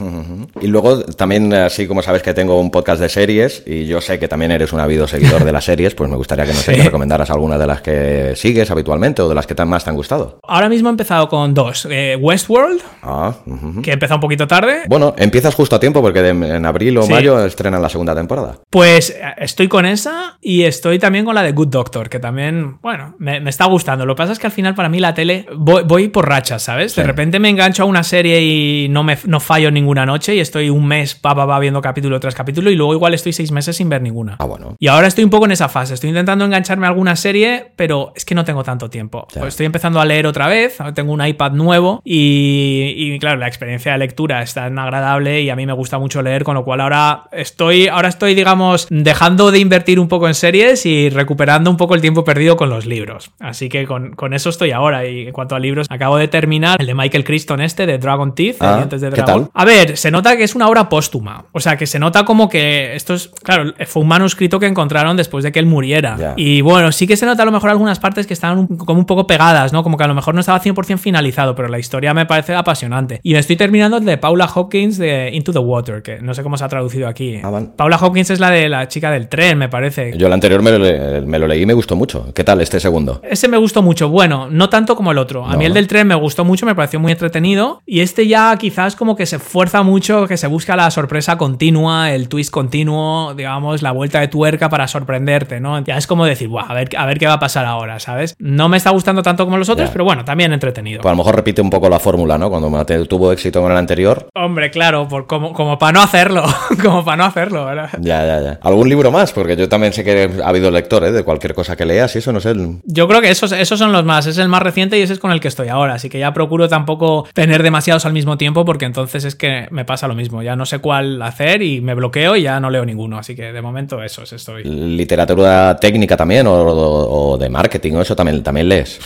Y 0.61 0.67
luego 0.67 1.01
también, 1.03 1.53
así 1.53 1.87
como 1.87 2.01
sabes 2.01 2.23
que 2.23 2.33
tengo 2.33 2.59
un 2.59 2.71
podcast 2.71 3.01
de 3.01 3.09
series 3.09 3.63
y 3.65 3.85
yo 3.85 4.01
sé 4.01 4.19
que 4.19 4.27
también 4.27 4.51
eres 4.51 4.73
un 4.73 4.79
habido 4.79 5.07
seguidor 5.07 5.43
de 5.43 5.51
las 5.51 5.65
series, 5.65 5.93
pues 5.93 6.09
me 6.09 6.15
gustaría 6.15 6.45
que 6.45 6.53
nos 6.53 6.61
sí. 6.63 6.73
recomendaras 6.73 7.29
alguna 7.29 7.57
de 7.57 7.67
las 7.67 7.81
que 7.81 8.33
sigues 8.35 8.71
habitualmente 8.71 9.21
o 9.21 9.29
de 9.29 9.35
las 9.35 9.45
que 9.45 9.55
más 9.65 9.83
te 9.83 9.89
han 9.89 9.95
gustado. 9.95 10.39
Ahora 10.43 10.69
mismo 10.69 10.89
he 10.89 10.91
empezado 10.91 11.27
con 11.27 11.53
dos. 11.53 11.87
Eh, 11.89 12.15
Westworld, 12.19 12.81
ah, 13.01 13.33
uh 13.45 13.51
-huh. 13.51 13.81
que 13.81 13.91
he 13.91 13.93
empezado 13.93 14.17
un 14.17 14.21
poquito 14.21 14.47
tarde. 14.47 14.83
Bueno, 14.87 15.15
empiezas 15.17 15.55
justo 15.55 15.75
a 15.75 15.79
tiempo 15.79 16.01
porque 16.01 16.21
de, 16.21 16.33
en 16.43 16.65
abril 16.65 16.97
o 16.97 17.03
sí. 17.03 17.11
mayo 17.11 17.43
estrenan 17.45 17.81
la 17.81 17.89
segunda 17.89 18.15
temporada. 18.15 18.59
Pues 18.69 19.09
eh, 19.11 19.21
estoy 19.38 19.67
con 19.67 19.85
esa 19.85 20.38
y 20.41 20.63
estoy 20.63 20.99
también 20.99 21.25
con 21.25 21.35
la 21.35 21.43
de 21.43 21.51
Good 21.51 21.69
Doctor, 21.69 22.09
que 22.09 22.19
también, 22.19 22.79
bueno, 22.81 23.15
me, 23.19 23.39
me 23.39 23.49
está 23.49 23.65
gustando. 23.65 24.05
Lo 24.05 24.15
que 24.15 24.19
pasa 24.19 24.33
es 24.33 24.39
que 24.39 24.47
al 24.47 24.53
final 24.53 24.75
para 24.75 24.89
mí 24.89 24.99
la 24.99 25.13
tele 25.13 25.45
voy, 25.55 25.83
voy 25.83 26.07
por 26.09 26.27
rachas, 26.27 26.63
¿sabes? 26.63 26.93
Sí. 26.93 27.01
De 27.01 27.07
repente 27.07 27.39
me 27.39 27.49
engancho 27.49 27.83
a 27.83 27.85
una 27.85 28.03
serie 28.03 28.41
y 28.41 28.88
no, 28.89 29.03
me, 29.03 29.17
no 29.25 29.39
fallo 29.39 29.71
ninguna 29.71 30.05
noche 30.05 30.35
y 30.35 30.39
estoy 30.39 30.69
un 30.69 30.88
mes 30.88 31.15
pa, 31.15 31.35
pa, 31.35 31.47
pa, 31.47 31.59
viendo 31.59 31.81
capítulo 31.81 32.19
tras 32.19 32.35
capítulo 32.35 32.71
y 32.71 32.75
luego 32.75 32.93
igual 32.93 33.13
estoy 33.13 33.33
seis 33.33 33.51
meses 33.51 33.75
sin 33.75 33.89
ver 33.89 34.01
ninguna. 34.01 34.35
Ah, 34.39 34.45
bueno. 34.45 34.75
Y 34.79 34.88
ahora 34.88 35.07
estoy 35.07 35.23
un 35.23 35.29
poco 35.29 35.45
en 35.45 35.51
esa 35.51 35.69
fase. 35.69 35.93
Estoy 35.93 36.09
intentando 36.09 36.45
engancharme 36.45 36.85
a 36.85 36.89
alguna 36.89 37.15
serie, 37.15 37.71
pero 37.75 38.13
es 38.15 38.25
que 38.25 38.35
no 38.35 38.45
tengo 38.45 38.63
tanto 38.63 38.89
tiempo. 38.89 39.27
Pues 39.33 39.49
estoy 39.49 39.65
empezando 39.65 39.99
a 39.99 40.05
leer 40.05 40.27
otra 40.27 40.47
vez. 40.47 40.77
Tengo 40.93 41.11
un 41.11 41.25
iPad 41.25 41.51
nuevo 41.51 42.01
y, 42.03 42.93
y, 42.95 43.19
claro, 43.19 43.38
la 43.38 43.47
experiencia 43.47 43.91
de 43.91 43.97
lectura 43.97 44.41
es 44.41 44.53
tan 44.53 44.77
agradable 44.79 45.41
y 45.41 45.49
a 45.49 45.55
mí 45.55 45.65
me 45.65 45.73
gusta 45.73 45.99
mucho 45.99 46.21
leer, 46.28 46.43
con 46.43 46.55
lo 46.55 46.63
cual 46.63 46.82
ahora 46.82 47.23
estoy, 47.32 47.88
ahora 47.88 48.09
estoy, 48.09 48.36
digamos, 48.36 48.88
dejando 48.89 49.51
de 49.51 49.59
invertir 49.59 49.99
un 49.99 50.07
poco 50.07 50.28
en 50.28 50.34
series 50.34 50.86
y 50.86 51.09
recuperando 51.09 51.69
un 51.69 51.78
poco 51.78 51.95
el 51.95 52.01
tiempo 52.01 52.23
perdido 52.23 52.57
con 52.57 52.69
los 52.69 52.86
libros. 52.86 53.32
Así 53.39 53.69
que 53.69 53.86
con, 53.86 54.15
con 54.15 54.34
eso 54.34 54.49
estoy 54.49 54.71
ahora. 54.71 55.05
Y 55.05 55.28
en 55.28 55.34
cuanto 55.34 55.55
a 55.55 55.59
libros, 55.59 55.88
acabo 55.89 56.17
de 56.17 56.28
terminar 56.28 56.78
el 56.80 56.88
de 56.88 56.93
Michael 56.93 57.23
Crichton 57.23 57.61
este, 57.61 57.86
de 57.86 57.97
Dragon 57.97 58.36
Teeth, 58.36 58.57
ah, 58.59 58.78
Dientes 58.78 59.01
de 59.01 59.09
Dragón. 59.09 59.49
A 59.53 59.65
ver, 59.65 59.97
se 59.97 60.11
nota 60.11 60.38
que 60.38 60.43
es 60.43 60.55
una 60.55 60.67
obra 60.67 60.89
póstuma. 60.89 61.45
O 61.51 61.59
sea, 61.59 61.78
que 61.78 61.88
se 61.88 61.99
nota 61.99 62.25
como 62.25 62.49
que 62.49 62.95
esto 62.95 63.13
es, 63.13 63.30
claro, 63.43 63.73
fue 63.86 64.01
un 64.01 64.07
manuscrito 64.07 64.59
que 64.59 64.65
encontraron 64.65 65.17
después 65.17 65.43
de 65.43 65.51
que 65.51 65.59
él 65.59 65.65
muriera. 65.65 66.17
Yeah. 66.17 66.34
Y 66.38 66.61
bueno, 66.61 66.91
sí 66.91 67.07
que 67.07 67.17
se 67.17 67.25
nota 67.25 67.43
a 67.43 67.45
lo 67.45 67.51
mejor 67.51 67.69
algunas 67.69 67.99
partes 67.99 68.28
que 68.28 68.34
estaban 68.34 68.57
un, 68.59 68.67
como 68.78 68.99
un 68.99 69.05
poco 69.05 69.28
pegadas, 69.28 69.73
¿no? 69.73 69.84
Como 69.84 69.97
que 69.97 70.03
a 70.03 70.07
lo 70.07 70.15
mejor 70.15 70.34
no 70.34 70.39
estaba 70.39 70.61
100% 70.61 70.97
finalizado, 70.97 71.55
pero 71.55 71.67
la 71.67 71.80
historia 71.80 72.13
me 72.13 72.25
parece 72.25 72.55
apasionante. 72.55 73.19
Y 73.23 73.34
me 73.34 73.39
estoy 73.39 73.55
terminando 73.55 73.97
el 73.97 74.05
de 74.05 74.17
Paula 74.17 74.49
Hopkins 74.53 74.97
de 74.97 75.32
Into 75.34 75.53
the 75.53 75.59
Water, 75.59 76.01
que 76.01 76.16
no 76.22 76.34
sé 76.34 76.43
cómo 76.43 76.57
se 76.57 76.63
ha 76.63 76.68
traducido 76.68 77.07
aquí. 77.07 77.39
Ah. 77.43 77.61
Paula 77.76 77.97
Hopkins 77.97 78.30
es 78.30 78.39
la 78.39 78.49
de 78.49 78.70
la 78.70 78.88
chica 78.88 79.11
del 79.11 79.28
tren, 79.28 79.57
me 79.57 79.70
parece. 79.70 80.18
Yo 80.18 80.28
el 80.28 80.34
anterior 80.34 80.61
me 80.61 80.72
lo, 80.72 81.26
me 81.26 81.39
lo 81.39 81.47
leí 81.47 81.61
y 81.61 81.65
me 81.65 81.74
gustó 81.74 81.95
mucho. 81.95 82.34
¿Qué 82.34 82.43
tal 82.43 82.61
este 82.61 82.80
segundo? 82.80 83.22
Ese 83.24 83.47
me 83.47 83.57
gustó 83.57 83.82
mucho. 83.82 84.09
Bueno, 84.09 84.47
no 84.49 84.70
tanto 84.70 84.95
como 84.95 85.11
el 85.11 85.18
otro. 85.18 85.45
A 85.45 85.53
no. 85.53 85.57
mí 85.57 85.65
el 85.65 85.74
del 85.74 85.88
tren 85.88 86.07
me 86.07 86.15
gustó 86.15 86.45
mucho, 86.45 86.65
me 86.65 86.76
pareció 86.76 86.99
muy 86.99 87.11
entretenido. 87.11 87.82
Y 87.86 88.01
este 88.01 88.28
ya 88.28 88.55
quizás 88.57 88.95
como 88.95 89.15
que 89.15 89.26
se 89.26 89.39
fuerza 89.39 89.84
mucho, 89.84 90.28
que 90.28 90.38
se 90.38 90.47
busca 90.47 90.76
la 90.76 90.89
sorpresa 90.91 91.38
continua, 91.38 92.11
el 92.11 92.30
twist 92.30 92.51
continuo, 92.51 93.34
digamos, 93.34 93.82
la 93.82 93.91
vuelta 93.91 94.20
de 94.20 94.28
tuerca 94.28 94.70
para 94.70 94.88
sorprenderte, 94.88 95.59
¿no? 95.59 95.84
Ya 95.84 95.97
es 95.97 96.07
como 96.07 96.26
decir, 96.26 96.49
a 96.57 96.74
ver, 96.74 96.89
a 96.97 97.05
ver 97.05 97.20
qué 97.20 97.28
va 97.28 97.34
a 97.34 97.39
pasar 97.39 97.65
ahora, 97.65 97.99
¿sabes? 97.99 98.36
No 98.39 98.70
me 98.70 98.78
está 98.78 98.91
gustando 98.91 99.24
tanto 99.24 99.45
como 99.45 99.57
los 99.57 99.70
otros, 99.70 99.89
pero 99.89 100.03
bueno, 100.03 100.26
también 100.26 100.53
entretenido. 100.53 101.01
Pues 101.01 101.11
a 101.11 101.13
lo 101.13 101.18
mejor 101.18 101.36
repite 101.36 101.61
un 101.61 101.70
poco 101.70 101.89
la 101.89 101.99
fórmula, 101.99 102.38
¿no? 102.38 102.49
Cuando 102.49 102.70
tuvo 103.07 103.32
éxito 103.32 103.61
con 103.61 103.72
el 103.72 103.78
anterior. 103.78 104.28
Hombre, 104.36 104.72
claro, 104.72 105.07
por, 105.07 105.28
como, 105.28 105.53
como 105.53 105.78
para 105.78 105.96
no 105.97 106.03
hacerlo, 106.03 106.43
como 106.81 107.03
para 107.03 107.17
no 107.17 107.25
hacerlo, 107.25 107.65
¿verdad? 107.65 107.89
Ya, 107.99 108.25
ya, 108.25 108.41
ya. 108.41 108.59
¿Algún 108.61 108.87
libro 108.87 109.11
más? 109.11 109.33
Porque 109.33 109.55
yo 109.55 109.67
también 109.67 109.93
sé 109.93 110.03
que 110.03 110.29
ha 110.43 110.47
habido 110.47 110.69
lector, 110.69 111.03
¿eh? 111.03 111.11
De 111.11 111.23
cualquier 111.23 111.53
cosa 111.53 111.75
que 111.75 111.85
leas 111.85 112.15
y 112.15 112.19
eso 112.19 112.31
no 112.31 112.39
sé. 112.39 112.51
El... 112.51 112.77
Yo 112.83 113.07
creo 113.07 113.19
que 113.19 113.29
esos, 113.29 113.51
esos 113.51 113.79
son 113.79 113.91
los 113.91 114.05
más, 114.05 114.27
es 114.27 114.37
el 114.37 114.47
más 114.47 114.61
reciente 114.61 114.97
y 114.97 115.01
ese 115.01 115.13
es 115.13 115.19
con 115.19 115.31
el 115.31 115.39
que 115.39 115.47
estoy 115.47 115.69
ahora, 115.69 115.95
así 115.95 116.09
que 116.09 116.19
ya 116.19 116.33
procuro 116.33 116.69
tampoco 116.69 117.27
tener 117.33 117.63
demasiados 117.63 118.05
al 118.05 118.13
mismo 118.13 118.37
tiempo 118.37 118.63
porque 118.63 118.85
entonces 118.85 119.25
es 119.25 119.35
que 119.35 119.67
me 119.71 119.85
pasa 119.85 120.07
lo 120.07 120.13
mismo, 120.13 120.43
ya 120.43 120.55
no 120.55 120.65
sé 120.65 120.79
cuál 120.79 121.21
hacer 121.21 121.63
y 121.63 121.81
me 121.81 121.95
bloqueo 121.95 122.35
y 122.35 122.43
ya 122.43 122.59
no 122.59 122.69
leo 122.69 122.85
ninguno, 122.85 123.17
así 123.17 123.35
que 123.35 123.51
de 123.51 123.61
momento 123.61 124.03
eso 124.03 124.21
es 124.21 124.33
estoy. 124.33 124.63
¿Literatura 124.63 125.77
técnica 125.77 126.15
también 126.15 126.45
o, 126.45 126.53
o, 126.53 127.31
o 127.31 127.37
de 127.37 127.49
marketing 127.49 127.93
o 127.93 128.01
eso 128.01 128.15
también, 128.15 128.43
también 128.43 128.69
lees? 128.69 128.99